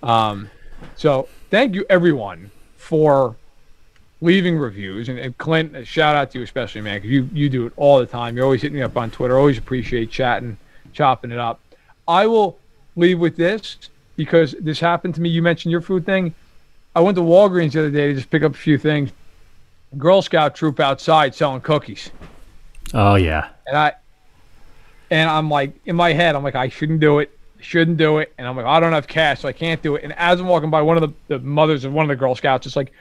Um, 0.03 0.51
so 0.97 1.29
thank 1.51 1.75
you 1.75 1.85
everyone 1.89 2.51
for 2.77 3.37
leaving 4.21 4.59
reviews 4.59 5.09
and, 5.09 5.19
and 5.19 5.37
Clint, 5.39 5.75
a 5.77 5.85
shout 5.85 6.17
out 6.17 6.31
to 6.33 6.39
you 6.39 6.45
especially, 6.45 6.81
man, 6.81 6.99
because 6.99 7.11
you 7.11 7.29
you 7.33 7.49
do 7.49 7.67
it 7.67 7.73
all 7.77 7.99
the 7.99 8.07
time. 8.07 8.37
You're 8.37 8.45
always 8.45 8.63
hitting 8.63 8.77
me 8.77 8.83
up 8.83 8.97
on 8.97 9.11
Twitter. 9.11 9.39
Always 9.39 9.59
appreciate 9.59 10.11
chatting, 10.11 10.57
chopping 10.93 11.31
it 11.31 11.39
up. 11.39 11.61
I 12.07 12.27
will 12.27 12.59
leave 12.97 13.19
with 13.19 13.37
this 13.37 13.77
because 14.17 14.55
this 14.61 14.81
happened 14.81 15.15
to 15.15 15.21
me. 15.21 15.29
You 15.29 15.43
mentioned 15.43 15.73
your 15.73 15.81
food 15.81 16.05
thing. 16.05 16.35
I 16.95 17.01
went 17.01 17.17
to 17.17 17.23
Walgreens 17.23 17.73
the 17.73 17.81
other 17.81 17.91
day 17.91 18.09
to 18.09 18.15
just 18.15 18.31
pick 18.31 18.43
up 18.43 18.53
a 18.53 18.59
few 18.59 18.77
things. 18.77 19.11
Girl 19.97 20.23
Scout 20.23 20.55
troop 20.55 20.81
outside 20.81 21.35
selling 21.35 21.61
cookies. 21.61 22.11
Oh 22.93 23.15
yeah. 23.15 23.49
And 23.67 23.77
I 23.77 23.93
and 25.11 25.31
I'm 25.31 25.49
like 25.49 25.73
in 25.87 25.97
my 25.97 26.13
head, 26.13 26.37
I'm 26.37 26.43
like, 26.43 26.55
I 26.55 26.69
shouldn't 26.69 27.01
do 27.01 27.21
it. 27.21 27.37
Shouldn't 27.63 27.97
do 27.97 28.19
it. 28.19 28.33
And 28.39 28.47
I'm 28.47 28.57
like, 28.57 28.67
I 28.67 28.81
don't 28.81 28.93
have 28.93 29.07
cash, 29.07 29.41
so 29.41 29.49
I 29.49 29.53
can't 29.53 29.83
do 29.83 29.95
it. 29.97 30.05
And 30.05 30.13
as 30.15 30.41
I'm 30.41 30.47
walking 30.47 30.71
by, 30.71 30.83
one 30.83 30.97
of 30.97 31.03
the, 31.03 31.37
the 31.37 31.39
mothers 31.41 31.85
of 31.85 31.93
one 31.93 32.05
of 32.05 32.09
the 32.09 32.17
Girl 32.17 32.35
Scouts 32.35 32.67
is 32.67 32.77
like, 32.77 32.93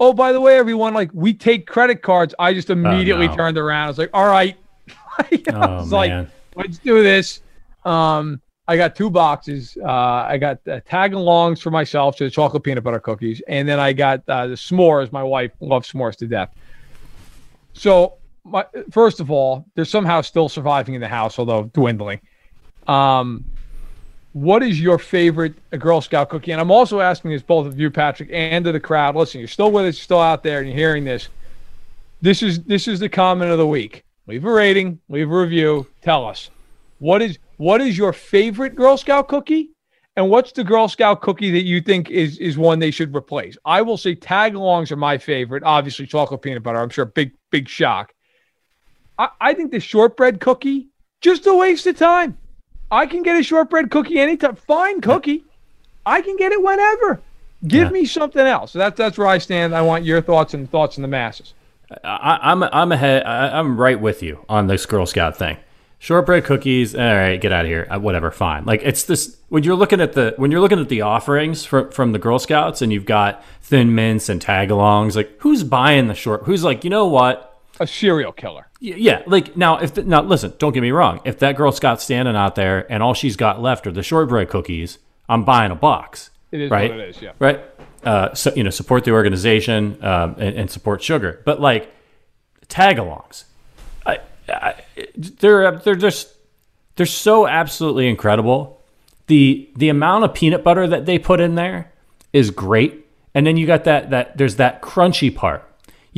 Oh, 0.00 0.12
by 0.12 0.32
the 0.32 0.40
way, 0.40 0.56
everyone, 0.56 0.94
like 0.94 1.10
we 1.12 1.34
take 1.34 1.66
credit 1.66 2.02
cards. 2.02 2.34
I 2.38 2.54
just 2.54 2.70
immediately 2.70 3.26
no. 3.28 3.34
turned 3.34 3.58
around. 3.58 3.86
I 3.86 3.88
was 3.88 3.98
like, 3.98 4.10
All 4.14 4.26
right. 4.26 4.56
I 5.18 5.42
Oh 5.52 5.76
was 5.76 5.92
like, 5.92 6.10
man. 6.10 6.30
let's 6.54 6.78
do 6.78 7.02
this. 7.02 7.40
Um, 7.84 8.40
I 8.68 8.76
got 8.76 8.94
two 8.94 9.08
boxes. 9.10 9.78
Uh, 9.82 9.90
I 9.90 10.36
got 10.36 10.58
uh, 10.68 10.80
tag 10.80 11.12
alongs 11.12 11.60
for 11.62 11.70
myself 11.70 12.16
to 12.16 12.24
the 12.24 12.30
chocolate 12.30 12.62
peanut 12.62 12.84
butter 12.84 13.00
cookies, 13.00 13.40
and 13.48 13.66
then 13.66 13.80
I 13.80 13.94
got 13.94 14.22
uh, 14.28 14.46
the 14.48 14.54
s'mores. 14.54 15.10
My 15.10 15.22
wife 15.22 15.52
loves 15.60 15.90
s'mores 15.90 16.16
to 16.16 16.26
death. 16.26 16.50
So, 17.72 18.14
my, 18.44 18.66
first 18.90 19.20
of 19.20 19.30
all, 19.30 19.64
they're 19.74 19.84
somehow 19.86 20.20
still 20.20 20.48
surviving 20.50 20.94
in 20.94 21.00
the 21.00 21.08
house, 21.08 21.38
although 21.38 21.64
dwindling. 21.72 22.20
Um, 22.86 23.44
what 24.32 24.62
is 24.62 24.80
your 24.80 24.98
favorite 24.98 25.54
Girl 25.78 26.00
Scout 26.00 26.28
cookie? 26.28 26.52
And 26.52 26.60
I'm 26.60 26.70
also 26.70 27.00
asking 27.00 27.30
this 27.30 27.42
both 27.42 27.66
of 27.66 27.78
you, 27.78 27.90
Patrick, 27.90 28.28
and 28.32 28.64
to 28.64 28.72
the 28.72 28.80
crowd. 28.80 29.16
Listen, 29.16 29.40
you're 29.40 29.48
still 29.48 29.70
with 29.70 29.86
us, 29.86 29.96
you're 29.96 30.04
still 30.04 30.20
out 30.20 30.42
there, 30.42 30.58
and 30.58 30.68
you're 30.68 30.76
hearing 30.76 31.04
this. 31.04 31.28
This 32.20 32.42
is 32.42 32.62
this 32.64 32.88
is 32.88 33.00
the 33.00 33.08
comment 33.08 33.50
of 33.50 33.58
the 33.58 33.66
week. 33.66 34.04
Leave 34.26 34.44
a 34.44 34.52
rating, 34.52 35.00
leave 35.08 35.30
a 35.30 35.36
review. 35.36 35.86
Tell 36.02 36.26
us 36.26 36.50
what 36.98 37.22
is 37.22 37.38
what 37.56 37.80
is 37.80 37.96
your 37.96 38.12
favorite 38.12 38.74
Girl 38.74 38.96
Scout 38.96 39.28
cookie, 39.28 39.70
and 40.16 40.28
what's 40.28 40.52
the 40.52 40.64
Girl 40.64 40.88
Scout 40.88 41.22
cookie 41.22 41.50
that 41.52 41.64
you 41.64 41.80
think 41.80 42.10
is 42.10 42.38
is 42.38 42.58
one 42.58 42.78
they 42.78 42.90
should 42.90 43.14
replace? 43.14 43.56
I 43.64 43.82
will 43.82 43.96
say 43.96 44.14
tag-alongs 44.14 44.90
are 44.90 44.96
my 44.96 45.16
favorite. 45.16 45.62
Obviously, 45.62 46.06
chocolate 46.06 46.42
peanut 46.42 46.62
butter. 46.62 46.78
I'm 46.78 46.90
sure 46.90 47.04
big 47.06 47.32
big 47.50 47.68
shock. 47.68 48.12
I, 49.18 49.28
I 49.40 49.54
think 49.54 49.70
the 49.70 49.80
shortbread 49.80 50.40
cookie 50.40 50.88
just 51.20 51.46
a 51.46 51.54
waste 51.54 51.86
of 51.86 51.96
time. 51.96 52.36
I 52.90 53.06
can 53.06 53.22
get 53.22 53.36
a 53.38 53.42
shortbread 53.42 53.90
cookie 53.90 54.18
anytime. 54.18 54.56
Fine 54.56 55.00
cookie. 55.00 55.44
I 56.06 56.22
can 56.22 56.36
get 56.36 56.52
it 56.52 56.62
whenever. 56.62 57.20
Give 57.66 57.88
Yeah. 57.88 57.90
me 57.92 58.06
something 58.06 58.46
else. 58.46 58.72
So 58.72 58.78
that's 58.78 58.96
that's 58.96 59.18
where 59.18 59.26
I 59.26 59.38
stand. 59.38 59.74
I 59.74 59.82
want 59.82 60.04
your 60.04 60.22
thoughts 60.22 60.54
and 60.54 60.70
thoughts 60.70 60.96
in 60.96 61.02
the 61.02 61.08
masses. 61.08 61.54
I, 62.04 62.38
I'm 62.42 62.62
I'm 62.62 62.92
ahead. 62.92 63.24
I, 63.24 63.58
I'm 63.58 63.78
right 63.80 64.00
with 64.00 64.22
you 64.22 64.44
on 64.48 64.66
this 64.68 64.86
Girl 64.86 65.06
Scout 65.06 65.36
thing. 65.36 65.56
Shortbread 65.98 66.44
cookies. 66.44 66.94
All 66.94 67.00
right, 67.02 67.40
get 67.40 67.50
out 67.52 67.64
of 67.64 67.68
here. 67.70 67.86
Uh, 67.90 67.98
whatever, 67.98 68.30
fine. 68.30 68.64
Like 68.64 68.82
it's 68.84 69.02
this 69.04 69.36
when 69.48 69.64
you're 69.64 69.74
looking 69.74 70.00
at 70.00 70.12
the 70.12 70.34
when 70.36 70.50
you're 70.52 70.60
looking 70.60 70.78
at 70.78 70.88
the 70.88 71.00
offerings 71.00 71.64
from 71.64 71.90
from 71.90 72.12
the 72.12 72.18
Girl 72.20 72.38
Scouts, 72.38 72.80
and 72.82 72.92
you've 72.92 73.04
got 73.06 73.42
Thin 73.62 73.94
Mints 73.94 74.28
and 74.28 74.40
Tagalongs. 74.40 75.16
Like 75.16 75.32
who's 75.40 75.64
buying 75.64 76.06
the 76.06 76.14
short? 76.14 76.44
Who's 76.44 76.62
like, 76.62 76.84
you 76.84 76.90
know 76.90 77.06
what? 77.06 77.57
A 77.80 77.86
serial 77.86 78.32
killer. 78.32 78.66
Yeah, 78.80 79.22
like 79.26 79.56
now 79.56 79.78
if 79.78 79.94
the, 79.94 80.04
now 80.04 80.22
listen, 80.22 80.54
don't 80.58 80.72
get 80.72 80.80
me 80.82 80.90
wrong. 80.90 81.20
If 81.24 81.38
that 81.40 81.56
Girl 81.56 81.72
Scout's 81.72 82.04
standing 82.04 82.36
out 82.36 82.54
there 82.54 82.90
and 82.90 83.02
all 83.02 83.14
she's 83.14 83.36
got 83.36 83.60
left 83.60 83.86
are 83.86 83.92
the 83.92 84.02
shortbread 84.02 84.48
cookies, 84.48 84.98
I'm 85.28 85.44
buying 85.44 85.70
a 85.70 85.74
box. 85.74 86.30
It 86.50 86.60
is 86.60 86.70
right? 86.70 86.90
what 86.90 87.00
it 87.00 87.08
is. 87.10 87.22
Yeah. 87.22 87.32
right? 87.38 87.60
Uh, 88.04 88.32
so 88.34 88.54
you 88.54 88.62
know, 88.62 88.70
support 88.70 89.04
the 89.04 89.10
organization 89.10 90.02
um, 90.04 90.36
and, 90.38 90.56
and 90.56 90.70
support 90.70 91.02
sugar, 91.02 91.42
but 91.44 91.60
like 91.60 91.92
tagalongs, 92.68 93.44
I, 94.06 94.20
I, 94.48 94.74
they're 95.16 95.76
they're 95.78 95.96
just 95.96 96.32
they're 96.96 97.06
so 97.06 97.46
absolutely 97.46 98.08
incredible. 98.08 98.82
the 99.26 99.68
The 99.76 99.88
amount 99.88 100.24
of 100.24 100.34
peanut 100.34 100.62
butter 100.62 100.86
that 100.86 101.06
they 101.06 101.18
put 101.18 101.40
in 101.40 101.56
there 101.56 101.92
is 102.32 102.50
great, 102.50 103.06
and 103.34 103.46
then 103.46 103.56
you 103.56 103.66
got 103.66 103.84
that 103.84 104.10
that 104.10 104.38
there's 104.38 104.56
that 104.56 104.80
crunchy 104.80 105.34
part. 105.34 105.67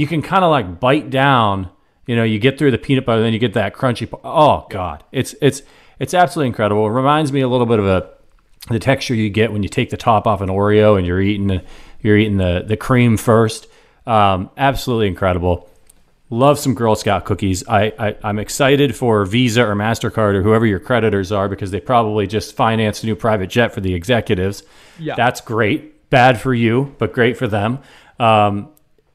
You 0.00 0.06
can 0.06 0.22
kind 0.22 0.44
of 0.44 0.50
like 0.50 0.80
bite 0.80 1.10
down. 1.10 1.68
You 2.06 2.16
know, 2.16 2.24
you 2.24 2.38
get 2.38 2.56
through 2.56 2.70
the 2.70 2.78
peanut 2.78 3.04
butter, 3.04 3.20
then 3.20 3.34
you 3.34 3.38
get 3.38 3.52
that 3.52 3.74
crunchy. 3.74 4.08
Oh 4.24 4.66
God, 4.70 5.04
it's 5.12 5.34
it's 5.42 5.60
it's 5.98 6.14
absolutely 6.14 6.46
incredible. 6.46 6.86
It 6.86 6.90
reminds 6.90 7.32
me 7.32 7.42
a 7.42 7.48
little 7.48 7.66
bit 7.66 7.78
of 7.78 7.86
a 7.86 8.10
the 8.70 8.78
texture 8.78 9.14
you 9.14 9.28
get 9.28 9.52
when 9.52 9.62
you 9.62 9.68
take 9.68 9.90
the 9.90 9.98
top 9.98 10.26
off 10.26 10.40
an 10.40 10.48
Oreo 10.48 10.96
and 10.96 11.06
you're 11.06 11.20
eating 11.20 11.48
the, 11.48 11.62
you're 12.00 12.16
eating 12.16 12.38
the 12.38 12.64
the 12.66 12.78
cream 12.78 13.18
first. 13.18 13.66
Um, 14.06 14.50
absolutely 14.56 15.06
incredible. 15.06 15.68
Love 16.30 16.58
some 16.58 16.74
Girl 16.74 16.94
Scout 16.94 17.26
cookies. 17.26 17.62
I, 17.68 17.92
I 17.98 18.16
I'm 18.22 18.38
excited 18.38 18.96
for 18.96 19.26
Visa 19.26 19.62
or 19.66 19.74
Mastercard 19.74 20.34
or 20.34 20.42
whoever 20.42 20.64
your 20.64 20.80
creditors 20.80 21.30
are 21.30 21.46
because 21.46 21.72
they 21.72 21.80
probably 21.80 22.26
just 22.26 22.56
financed 22.56 23.02
a 23.02 23.06
new 23.06 23.16
private 23.16 23.50
jet 23.50 23.74
for 23.74 23.82
the 23.82 23.92
executives. 23.92 24.62
Yeah. 24.98 25.14
that's 25.14 25.42
great. 25.42 26.08
Bad 26.08 26.40
for 26.40 26.54
you, 26.54 26.94
but 26.98 27.12
great 27.12 27.36
for 27.36 27.48
them. 27.48 27.80
Um, 28.18 28.70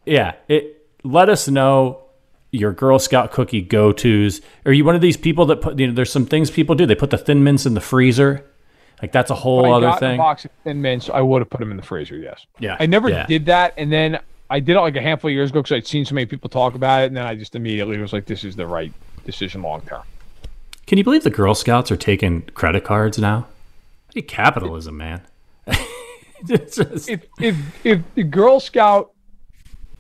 yeah, 0.06 0.36
it. 0.48 0.74
Let 1.06 1.30
us 1.30 1.48
know 1.48 2.02
your 2.52 2.72
Girl 2.72 3.00
Scout 3.00 3.32
cookie 3.32 3.62
go 3.62 3.92
tos. 3.92 4.42
Are 4.66 4.74
you 4.74 4.84
one 4.84 4.96
of 4.96 5.02
these 5.02 5.18
people 5.18 5.46
that 5.46 5.62
put? 5.62 5.80
You 5.80 5.88
know, 5.88 5.94
there's 5.94 6.12
some 6.12 6.26
things 6.26 6.50
people 6.50 6.76
do. 6.76 6.86
They 6.86 6.96
put 6.96 7.12
the 7.12 7.18
Thin 7.18 7.44
Mints 7.44 7.66
in 7.66 7.76
the 7.76 7.82
freezer. 7.82 8.46
Like 9.02 9.12
that's 9.12 9.30
a 9.30 9.36
whole 9.36 9.72
other 9.74 9.98
thing. 10.00 10.18
box 10.18 10.46
of 10.46 10.52
Thin 10.64 10.82
Mints, 10.82 11.10
I 11.10 11.22
would 11.22 11.42
have 11.42 11.50
put 11.50 11.60
them 11.60 11.70
in 11.70 11.78
the 11.78 11.84
freezer. 11.84 12.18
Yes. 12.18 12.46
Yeah, 12.60 12.78
I 12.80 12.86
never 12.86 13.10
yeah. 13.10 13.26
did 13.26 13.46
that, 13.48 13.74
and 13.78 13.92
then 13.92 14.20
I 14.50 14.60
did 14.60 14.78
it 14.78 14.80
like 14.80 14.96
a 14.96 15.02
handful 15.02 15.30
of 15.30 15.34
years 15.34 15.50
ago 15.52 15.62
because 15.62 15.76
I'd 15.76 15.86
seen 15.88 16.06
so 16.06 16.16
many 16.16 16.26
people 16.26 16.50
talk 16.50 16.76
about 16.76 17.04
it, 17.04 17.08
and 17.08 17.18
then 17.18 17.26
I 17.26 17.36
just 17.36 17.56
immediately 17.56 17.98
was 17.98 18.14
like, 18.14 18.26
"This 18.26 18.44
is 18.44 18.56
the 18.56 18.66
right 18.66 18.92
decision 19.26 19.62
long 19.62 19.82
term." 19.82 20.02
Can 20.88 20.98
you 20.98 21.04
believe 21.04 21.24
the 21.24 21.30
Girl 21.30 21.56
Scouts 21.56 21.92
are 21.92 21.98
taking 21.98 22.44
credit 22.54 22.84
cards 22.84 23.20
now? 23.20 23.48
Hey, 24.14 24.22
capitalism, 24.22 24.98
man. 24.98 25.22
Just- 26.46 27.10
If 27.10 27.26
if 27.40 27.86
if 27.86 28.02
the 28.16 28.24
Girl 28.24 28.60
Scout, 28.60 29.12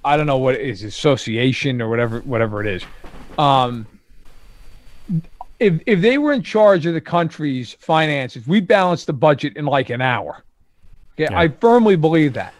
I 0.05 0.15
don't 0.17 0.27
know 0.27 0.37
what 0.37 0.55
it 0.55 0.61
is, 0.61 0.83
association 0.83 1.81
or 1.81 1.89
whatever 1.89 2.19
whatever 2.21 2.61
it 2.61 2.67
is, 2.67 2.83
um, 3.37 3.85
if 5.59 5.81
if 5.85 6.01
they 6.01 6.17
were 6.17 6.33
in 6.33 6.43
charge 6.43 6.85
of 6.85 6.93
the 6.93 7.01
country's 7.01 7.73
finances, 7.73 8.45
we'd 8.47 8.67
balance 8.67 9.05
the 9.05 9.13
budget 9.13 9.57
in 9.57 9.65
like 9.65 9.89
an 9.89 10.01
hour. 10.01 10.43
Okay, 11.15 11.27
Yeah. 11.31 11.39
I 11.39 11.47
firmly 11.47 11.95
believe 11.95 12.33
that. 12.33 12.53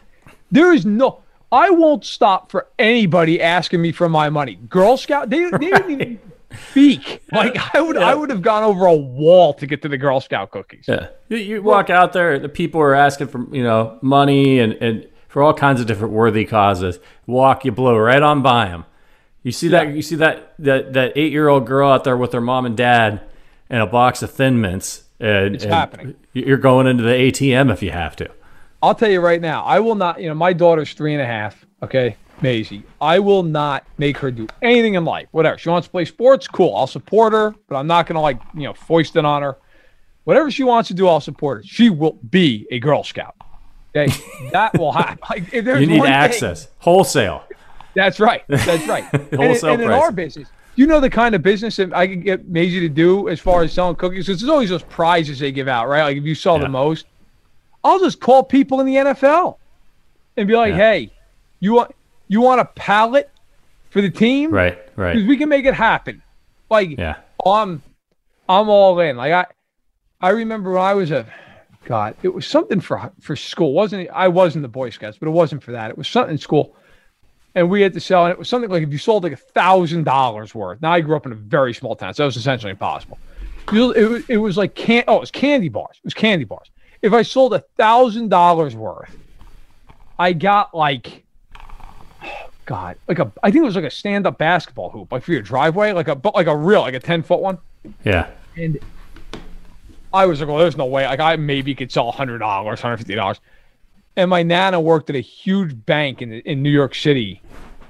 There 0.52 0.74
is 0.74 0.86
no. 0.86 1.22
I 1.52 1.70
won't 1.70 2.04
stop 2.04 2.52
for 2.52 2.68
anybody 2.80 3.42
asking 3.42 3.82
me 3.82 3.92
for 3.92 4.10
my 4.10 4.30
money. 4.30 4.56
Girl 4.70 4.98
Scout, 4.98 5.30
they, 5.30 5.50
they 5.52 5.58
didn't 5.70 5.92
even 5.92 6.20
speak. 6.70 7.22
Like 7.32 7.56
I 7.76 7.82
would, 7.82 7.98
I 7.98 8.16
would 8.16 8.30
have 8.30 8.42
gone 8.42 8.64
over 8.64 8.86
a 8.86 8.96
wall 8.96 9.54
to 9.56 9.68
get 9.68 9.82
to 9.84 9.88
the 9.90 9.98
Girl 9.98 10.20
Scout 10.20 10.52
cookies. 10.52 10.86
yeah. 10.88 11.08
You, 11.30 11.38
you 11.38 11.62
walk 11.64 11.90
out 11.90 12.14
there, 12.14 12.40
the 12.40 12.50
people 12.50 12.82
are 12.82 12.96
asking 12.96 13.28
for 13.28 13.46
you 13.56 13.64
know 13.64 13.98
money 14.02 14.60
and, 14.60 14.74
and 14.74 15.08
for 15.36 15.44
all 15.44 15.54
kinds 15.54 15.82
of 15.82 15.86
different 15.86 16.14
worthy 16.14 16.46
causes. 16.46 16.98
Walk, 17.28 17.66
you 17.66 17.72
blow 17.74 17.98
right 17.98 18.24
on 18.24 18.42
by 18.42 18.70
them. 18.70 18.86
You 19.44 19.52
see 19.52 19.68
that? 19.68 19.94
You 19.94 20.02
see 20.02 20.16
that 20.16 20.54
that 20.60 20.94
that 20.94 21.12
eight 21.18 21.34
year 21.34 21.50
old 21.50 21.68
girl 21.68 21.92
out 21.92 22.06
there 22.06 22.16
with 22.16 22.32
her 22.32 22.40
mom 22.40 22.66
and 22.66 22.78
dad 22.78 23.20
and 23.70 23.82
a 23.82 23.86
box 23.86 24.22
of 24.22 24.32
Thin 24.32 24.62
Mints. 24.62 25.04
And, 25.20 25.56
It's 25.56 25.66
and 25.66 25.74
happening. 25.74 26.16
You're 26.32 26.56
going 26.56 26.88
into 26.88 27.04
the 27.04 27.10
ATM 27.10 27.70
if 27.70 27.84
you 27.84 27.92
have 27.92 28.16
to. 28.16 28.32
I'll 28.82 28.96
tell 28.96 29.12
you 29.12 29.20
right 29.20 29.42
now, 29.42 29.66
I 29.66 29.82
will 29.82 29.96
not. 29.96 30.22
You 30.22 30.30
know, 30.30 30.36
my 30.36 30.54
daughter's 30.54 30.94
three 30.94 31.12
and 31.12 31.22
a 31.22 31.26
half. 31.26 31.66
Okay, 31.84 32.16
Maisie. 32.42 32.84
I 33.02 33.20
will 33.20 33.44
not 33.44 33.86
make 33.98 34.18
her 34.20 34.32
do 34.32 34.48
anything 34.62 34.94
in 34.94 35.04
life. 35.04 35.28
Whatever 35.32 35.58
she 35.58 35.68
wants 35.68 35.90
to 35.90 35.92
play 35.92 36.06
sports, 36.06 36.48
cool. 36.48 36.74
I'll 36.78 36.88
support 36.88 37.34
her, 37.34 37.54
but 37.68 37.76
I'm 37.76 37.88
not 37.88 38.08
gonna 38.08 38.22
like 38.22 38.40
you 38.54 38.64
know 38.64 38.74
foist 38.74 39.18
it 39.18 39.26
on 39.26 39.42
her. 39.42 39.58
Whatever 40.24 40.50
she 40.50 40.64
wants 40.64 40.88
to 40.88 40.94
do, 40.94 41.10
I'll 41.10 41.20
support 41.20 41.58
her. 41.58 41.64
She 41.66 41.90
will 41.90 42.14
be 42.30 42.68
a 42.72 42.80
Girl 42.80 43.04
Scout. 43.04 43.36
Okay, 43.96 44.14
that 44.52 44.78
will 44.78 44.92
happen. 44.92 45.20
Like, 45.30 45.54
if 45.54 45.66
You 45.66 45.86
need 45.86 46.00
one 46.00 46.08
thing- 46.08 46.14
access, 46.14 46.68
wholesale. 46.80 47.44
That's 47.96 48.20
right. 48.20 48.44
That's 48.50 48.86
right. 48.88 49.06
and 49.14 49.36
Wholesale 49.36 49.74
and 49.76 49.84
in 49.84 49.90
our 49.90 50.12
business, 50.12 50.50
you 50.76 50.86
know 50.86 51.00
the 51.00 51.10
kind 51.10 51.34
of 51.34 51.42
business 51.42 51.78
that 51.78 51.94
I 51.96 52.06
can 52.08 52.20
get 52.20 52.46
Maisie 52.50 52.82
to 52.82 52.90
do 52.90 53.30
as 53.30 53.40
far 53.40 53.64
as 53.64 53.72
selling 53.72 53.96
cookies. 53.96 54.26
Because 54.28 54.42
there's 54.42 54.50
always 54.50 54.70
those 54.70 54.84
prizes 54.84 55.40
they 55.40 55.54
give 55.54 55.70
out, 55.70 55.88
right? 55.88 56.04
Like 56.04 56.18
if 56.18 56.26
you 56.26 56.36
sell 56.36 56.58
Yeah. 56.58 56.64
the 56.64 56.70
most, 56.70 57.06
I'll 57.86 58.00
just 58.00 58.20
call 58.20 58.44
people 58.44 58.82
in 58.82 58.86
the 58.86 58.96
NFL 58.96 59.58
and 60.36 60.46
be 60.46 60.56
like, 60.58 60.72
Yeah. 60.72 60.78
"Hey, 60.78 61.12
you 61.62 61.74
want 61.74 61.96
you 62.28 62.42
want 62.42 62.60
a 62.60 62.66
pallet 62.66 63.30
for 63.92 64.02
the 64.02 64.10
team? 64.10 64.52
Right, 64.52 64.78
right. 64.98 65.14
Because 65.14 65.26
we 65.30 65.38
can 65.38 65.48
make 65.48 65.64
it 65.64 65.74
happen." 65.74 66.22
Like 66.70 66.98
Yeah. 66.98 67.16
I'm 67.46 67.82
I'm 68.50 68.68
all 68.68 69.00
in. 69.00 69.16
Like 69.16 69.32
I 69.32 69.46
I 70.20 70.32
remember 70.32 70.74
when 70.74 70.82
I 70.82 70.94
was 70.96 71.12
a 71.12 71.26
God, 71.86 72.16
it 72.24 72.34
was 72.34 72.46
something 72.48 72.82
for 72.82 73.12
for 73.22 73.36
school, 73.36 73.74
wasn't 73.74 74.04
it? 74.04 74.10
I 74.14 74.28
was 74.28 74.56
in 74.56 74.62
the 74.62 74.68
Boy 74.68 74.90
Scouts, 74.90 75.18
but 75.18 75.28
it 75.28 75.32
wasn't 75.32 75.64
for 75.64 75.72
that. 75.72 75.92
It 75.92 75.98
was 75.98 76.08
something 76.08 76.34
in 76.34 76.38
school. 76.38 76.76
And 77.54 77.70
we 77.70 77.82
had 77.82 77.94
to 77.94 78.00
sell, 78.02 78.26
and 78.26 78.32
it 78.34 78.38
was 78.38 78.50
something 78.50 78.70
like 78.70 78.84
if 78.84 78.92
you 78.92 78.98
sold 78.98 79.24
like 79.24 79.32
a 79.32 79.38
thousand 79.38 80.04
dollars 80.04 80.54
worth. 80.54 80.82
Now 80.82 80.92
I 80.92 81.00
grew 81.02 81.16
up 81.16 81.26
in 81.26 81.32
a 81.32 81.36
very 81.36 81.74
small 81.74 81.96
town, 81.96 82.14
so 82.14 82.24
that 82.24 82.26
was 82.28 82.36
essentially 82.38 82.72
impossible. 82.72 83.18
You- 83.72 83.92
It, 83.94 84.06
was- 84.10 84.30
it 84.30 84.38
was 84.38 84.58
like 84.58 84.76
can 84.76 85.04
oh, 85.08 85.18
it 85.18 85.22
was 85.22 85.32
candy 85.32 85.70
bars. 85.70 85.98
It 85.98 86.04
was 86.04 86.14
candy 86.14 86.44
bars. 86.44 86.70
If 87.02 87.14
I 87.14 87.22
sold 87.22 87.54
a 87.54 87.60
thousand 87.78 88.30
dollars 88.30 88.76
worth, 88.76 89.16
I 90.20 90.34
got 90.34 90.74
like 90.74 91.24
God, 92.66 92.98
like 93.08 93.20
a 93.20 93.32
I 93.44 93.52
think 93.52 93.62
it 93.62 93.66
was 93.66 93.76
like 93.76 93.86
a 93.86 93.92
stand 93.92 94.26
up 94.26 94.38
basketball 94.40 94.90
hoop, 94.90 95.12
like 95.12 95.24
for 95.24 95.32
your 95.32 95.42
driveway, 95.42 95.92
like 95.92 96.08
a 96.08 96.16
but 96.16 96.34
like 96.36 96.48
a 96.48 96.56
real, 96.58 96.82
like 96.82 96.96
a 96.96 97.00
ten 97.00 97.22
foot 97.22 97.40
one. 97.42 97.60
Yeah. 98.04 98.30
And 98.58 98.80
I 100.16 100.26
was 100.26 100.40
like, 100.40 100.48
well, 100.48 100.60
there's 100.60 100.78
no 100.78 100.86
way. 100.86 101.06
Like, 101.06 101.20
I 101.20 101.36
maybe 101.36 101.76
could 101.76 101.92
sell 101.92 102.12
$100, 102.12 102.40
$150. 102.40 103.40
And 104.16 104.30
my 104.30 104.44
nana 104.44 104.80
worked 104.80 105.10
at 105.10 105.16
a 105.18 105.22
huge 105.22 105.86
bank 105.86 106.22
in, 106.22 106.32
in 106.32 106.64
New 106.64 106.70
York 106.70 106.96
City. 106.96 107.42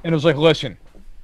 And 0.04 0.12
it 0.12 0.16
was 0.16 0.26
like, 0.26 0.36
listen, 0.36 0.78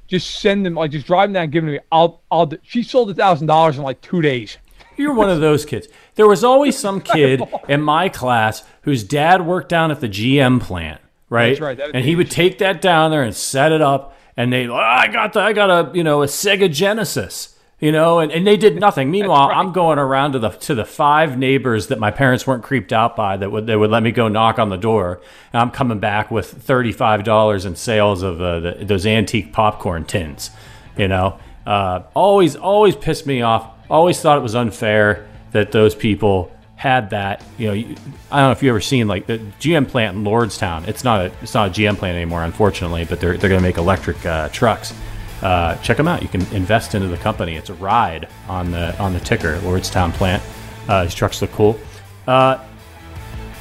just 0.07 0.39
send 0.41 0.63
them, 0.65 0.75
like, 0.75 0.91
just 0.91 1.07
drive 1.07 1.29
them 1.29 1.33
down, 1.33 1.49
give 1.49 1.63
them 1.63 1.73
to 1.73 1.79
me. 1.79 1.85
I'll, 1.91 2.21
I'll. 2.29 2.45
Do. 2.45 2.59
She 2.61 2.83
sold 2.83 3.09
a 3.09 3.15
thousand 3.15 3.47
dollars 3.47 3.77
in 3.77 3.83
like 3.83 3.99
two 4.01 4.21
days. 4.21 4.57
You're 4.95 5.13
one 5.13 5.29
of 5.29 5.39
those 5.39 5.65
kids. 5.65 5.87
There 6.15 6.27
was 6.27 6.43
always 6.43 6.77
some 6.77 7.01
kid 7.01 7.41
in 7.67 7.81
my 7.81 8.07
class 8.09 8.63
whose 8.83 9.03
dad 9.03 9.45
worked 9.45 9.69
down 9.69 9.89
at 9.89 10.01
the 10.01 10.09
GM 10.09 10.61
plant, 10.61 11.01
right? 11.29 11.57
That's 11.59 11.61
right. 11.61 11.79
And 11.95 12.05
he 12.05 12.15
would 12.15 12.29
take 12.29 12.59
that 12.59 12.81
down 12.81 13.09
there 13.09 13.23
and 13.23 13.35
set 13.35 13.71
it 13.71 13.81
up, 13.81 14.15
and 14.37 14.53
they, 14.53 14.67
oh, 14.67 14.75
I 14.75 15.07
got 15.07 15.33
the, 15.33 15.39
I 15.39 15.53
got 15.53 15.69
a, 15.69 15.97
you 15.97 16.03
know, 16.03 16.21
a 16.21 16.27
Sega 16.27 16.71
Genesis, 16.71 17.57
you 17.81 17.91
know, 17.91 18.19
and, 18.19 18.31
and 18.31 18.45
they 18.45 18.57
did 18.57 18.79
nothing. 18.79 19.09
Meanwhile, 19.09 19.49
right. 19.49 19.57
I'm 19.57 19.73
going 19.73 19.97
around 19.97 20.33
to 20.33 20.39
the 20.39 20.49
to 20.49 20.75
the 20.75 20.85
five 20.85 21.37
neighbors 21.37 21.87
that 21.87 21.99
my 21.99 22.11
parents 22.11 22.45
weren't 22.45 22.63
creeped 22.63 22.93
out 22.93 23.15
by 23.15 23.35
that 23.35 23.51
would 23.51 23.65
they 23.65 23.75
would 23.75 23.89
let 23.89 24.03
me 24.03 24.11
go 24.11 24.27
knock 24.27 24.59
on 24.59 24.69
the 24.69 24.77
door, 24.77 25.19
and 25.51 25.61
I'm 25.61 25.71
coming 25.71 25.99
back 25.99 26.29
with 26.29 26.49
thirty 26.49 26.91
five 26.91 27.23
dollars 27.23 27.65
in 27.65 27.75
sales 27.75 28.21
of 28.21 28.39
uh, 28.39 28.59
the, 28.59 28.71
those 28.85 29.05
antique 29.05 29.51
popcorn 29.51 30.05
tins, 30.05 30.51
you 30.95 31.07
know. 31.07 31.39
Uh, 31.65 32.03
always, 32.13 32.55
always 32.55 32.95
pissed 32.95 33.25
me 33.25 33.41
off. 33.41 33.67
Always 33.89 34.19
thought 34.21 34.37
it 34.37 34.41
was 34.41 34.55
unfair 34.55 35.27
that 35.51 35.71
those 35.71 35.95
people 35.95 36.51
had 36.75 37.09
that. 37.11 37.43
You 37.57 37.67
know, 37.67 37.73
you, 37.73 37.95
I 38.31 38.39
don't 38.39 38.47
know 38.47 38.51
if 38.51 38.63
you 38.63 38.69
ever 38.69 38.81
seen 38.81 39.07
like 39.07 39.25
the 39.25 39.39
GM 39.59 39.87
plant 39.87 40.17
in 40.17 40.23
Lordstown. 40.23 40.87
It's 40.87 41.03
not 41.03 41.21
a 41.21 41.31
it's 41.41 41.53
not 41.53 41.69
a 41.69 41.71
GM 41.71 41.97
plant 41.97 42.15
anymore, 42.15 42.43
unfortunately. 42.43 43.05
But 43.05 43.19
they're 43.19 43.37
they're 43.37 43.49
going 43.49 43.61
to 43.61 43.67
make 43.67 43.77
electric 43.77 44.23
uh, 44.25 44.49
trucks. 44.49 44.93
Uh, 45.41 45.75
check 45.77 45.97
them 45.97 46.07
out. 46.07 46.21
You 46.21 46.27
can 46.27 46.41
invest 46.53 46.93
into 46.95 47.07
the 47.07 47.17
company. 47.17 47.55
It's 47.55 47.69
a 47.69 47.73
ride 47.75 48.27
on 48.47 48.71
the 48.71 48.97
on 48.99 49.13
the 49.13 49.19
ticker, 49.19 49.57
Lordstown 49.59 50.13
plant. 50.13 50.43
Uh, 50.87 51.03
these 51.03 51.15
trucks 51.15 51.41
look 51.41 51.51
cool. 51.51 51.79
Uh, 52.27 52.63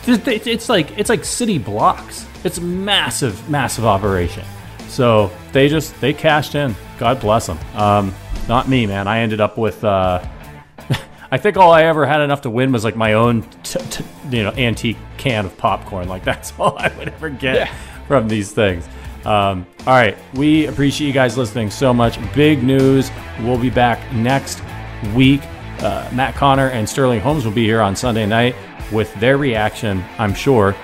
it's 0.07 0.69
like 0.69 0.99
it's 0.99 1.09
like 1.09 1.25
city 1.25 1.59
blocks. 1.59 2.27
It's 2.45 2.59
a 2.59 2.63
massive, 2.63 3.49
massive 3.49 3.85
operation. 3.85 4.45
So 4.89 5.31
they 5.53 5.69
just 5.69 5.99
they 6.01 6.13
cashed 6.13 6.55
in. 6.55 6.75
God 6.99 7.21
bless 7.21 7.47
them. 7.47 7.59
Um, 7.75 8.15
not 8.49 8.69
me, 8.69 8.87
man. 8.87 9.07
I 9.09 9.21
ended 9.21 9.41
up 9.41 9.57
with. 9.59 9.83
Uh, 9.85 10.23
I 11.33 11.39
think 11.39 11.57
all 11.57 11.71
I 11.71 11.85
ever 11.85 12.07
had 12.07 12.21
enough 12.23 12.43
to 12.43 12.51
win 12.51 12.73
was 12.73 12.83
like 12.85 12.97
my 12.97 13.13
own, 13.13 13.43
t- 13.63 13.79
t- 13.91 14.05
you 14.31 14.43
know, 14.43 14.51
antique 14.53 14.97
can 15.17 15.47
of 15.47 15.57
popcorn. 15.57 16.09
Like 16.09 16.25
that's 16.31 16.53
all 16.59 16.77
I 16.77 16.89
would 16.99 17.09
ever 17.09 17.31
get 17.31 17.55
Yeah. 17.57 17.75
from 18.09 18.27
these 18.29 18.53
things. 18.53 18.89
Um, 19.25 19.67
all 19.81 19.95
right, 19.95 20.17
we 20.35 20.67
appreciate 20.67 21.07
you 21.07 21.13
guys 21.13 21.37
listening 21.37 21.71
so 21.71 21.93
much. 21.93 22.19
Big 22.35 22.63
news. 22.63 23.11
We'll 23.41 23.59
be 23.59 23.71
back 23.71 24.13
next 24.13 24.63
week. 25.15 25.41
Uh, 25.81 26.09
Matt 26.13 26.35
Connor 26.35 26.69
and 26.71 26.89
Sterling 26.89 27.21
Holmes 27.21 27.45
will 27.45 27.53
be 27.53 27.65
here 27.65 27.81
on 27.81 27.95
Sunday 27.97 28.27
night 28.27 28.55
with 28.93 29.13
their 29.17 29.37
reaction, 29.39 30.03
I'm 30.19 30.35
sure, 30.35 30.75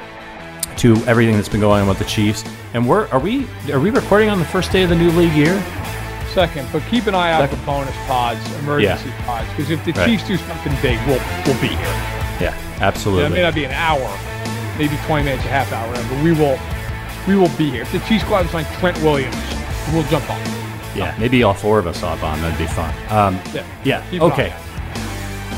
to 0.79 0.95
everything 1.07 1.35
that's 1.37 1.49
been 1.49 1.61
going 1.61 1.83
on 1.83 1.89
with 1.89 1.99
the 1.99 2.05
Chiefs. 2.05 2.45
And 2.75 2.87
we're 2.87 3.07
are 3.09 3.19
we 3.21 3.47
are 3.73 3.81
we 3.81 3.91
recording 3.91 4.29
on 4.29 4.39
the 4.39 4.45
first 4.45 4.71
day 4.73 4.83
of 4.83 4.91
the 4.91 4.97
new 4.97 5.11
league 5.13 5.33
year? 5.33 5.59
Second, 6.35 6.69
but 6.73 6.83
keep 6.91 7.07
an 7.07 7.15
eye 7.15 7.33
out 7.33 7.41
Second. 7.41 7.59
for 7.61 7.67
bonus 7.67 7.97
pods, 8.07 8.59
emergency 8.61 9.11
pods, 9.25 9.49
because 9.51 9.71
if 9.71 9.83
the 9.87 9.93
Right. 9.93 10.07
Chiefs 10.11 10.27
do 10.27 10.37
something 10.37 10.75
big, 10.83 10.99
we'll 11.07 11.21
we'll 11.47 11.61
be 11.63 11.69
here. 11.69 11.79
Yeah, 11.79 12.41
Yeah, 12.55 12.59
absolutely. 12.81 13.25
it 13.25 13.31
may 13.31 13.43
not 13.43 13.55
be 13.55 13.65
an 13.65 13.71
hour, 13.73 14.07
maybe 14.79 14.97
20 15.07 15.25
minutes, 15.25 15.45
a 15.45 15.49
half 15.49 15.73
hour, 15.73 15.91
but 15.95 16.23
we 16.23 16.33
will 16.33 16.59
we 17.27 17.37
will 17.37 17.51
be 17.57 17.71
here. 17.71 17.83
If 17.83 17.93
the 17.93 17.99
Chiefs 18.01 18.25
go 18.25 18.35
out 18.35 18.43
and 18.43 18.51
sign 18.51 18.65
Trent 18.79 18.97
Williams, 19.03 19.37
we'll 19.93 20.05
jump 20.05 20.29
on. 20.31 20.41
Yeah, 20.95 21.15
maybe 21.19 21.43
all 21.43 21.55
four 21.55 21.79
of 21.79 21.87
us 21.87 22.01
hop 22.01 22.23
on. 22.23 22.41
That'd 22.41 22.59
be 22.59 22.67
fun. 22.67 22.95
Um, 23.11 23.39
Yeah. 23.53 24.03
yeah. 24.13 24.23
Okay. 24.23 24.51
out. 24.51 24.61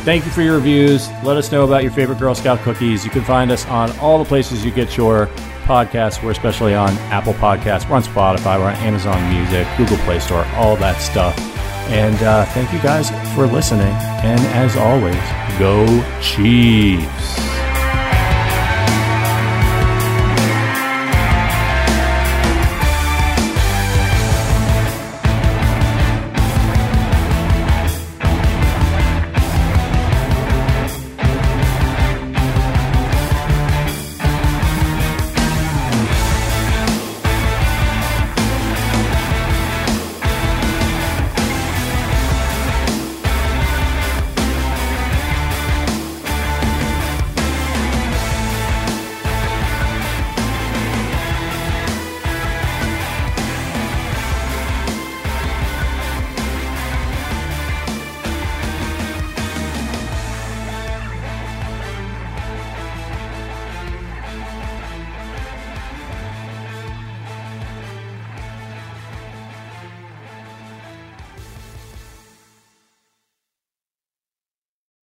Thank 0.04 0.24
you 0.24 0.30
for 0.30 0.42
your 0.42 0.54
reviews. 0.56 1.08
Let 1.22 1.36
us 1.36 1.52
know 1.52 1.64
about 1.64 1.82
your 1.82 1.92
favorite 1.92 2.18
Girl 2.18 2.34
Scout 2.34 2.60
cookies. 2.60 3.04
You 3.04 3.10
can 3.10 3.22
find 3.22 3.50
us 3.52 3.66
on 3.66 3.96
all 3.98 4.18
the 4.18 4.24
places 4.24 4.64
you 4.64 4.70
get 4.70 4.96
your 4.96 5.26
podcasts. 5.64 6.22
We're 6.22 6.30
especially 6.30 6.74
on 6.74 6.90
Apple 7.10 7.34
Podcasts. 7.34 7.88
We're 7.88 7.96
on 7.96 8.02
Spotify. 8.02 8.58
We're 8.58 8.66
on 8.70 8.76
Amazon 8.76 9.20
Music, 9.32 9.66
Google 9.76 9.98
Play 9.98 10.18
Store, 10.18 10.46
all 10.56 10.76
that 10.76 10.98
stuff. 11.00 11.38
And 11.90 12.16
uh, 12.22 12.44
thank 12.46 12.72
you 12.72 12.78
guys 12.80 13.10
for 13.34 13.46
listening. 13.46 13.92
And 14.22 14.40
as 14.56 14.76
always, 14.76 15.14
go 15.58 15.84
Chiefs. 16.22 17.47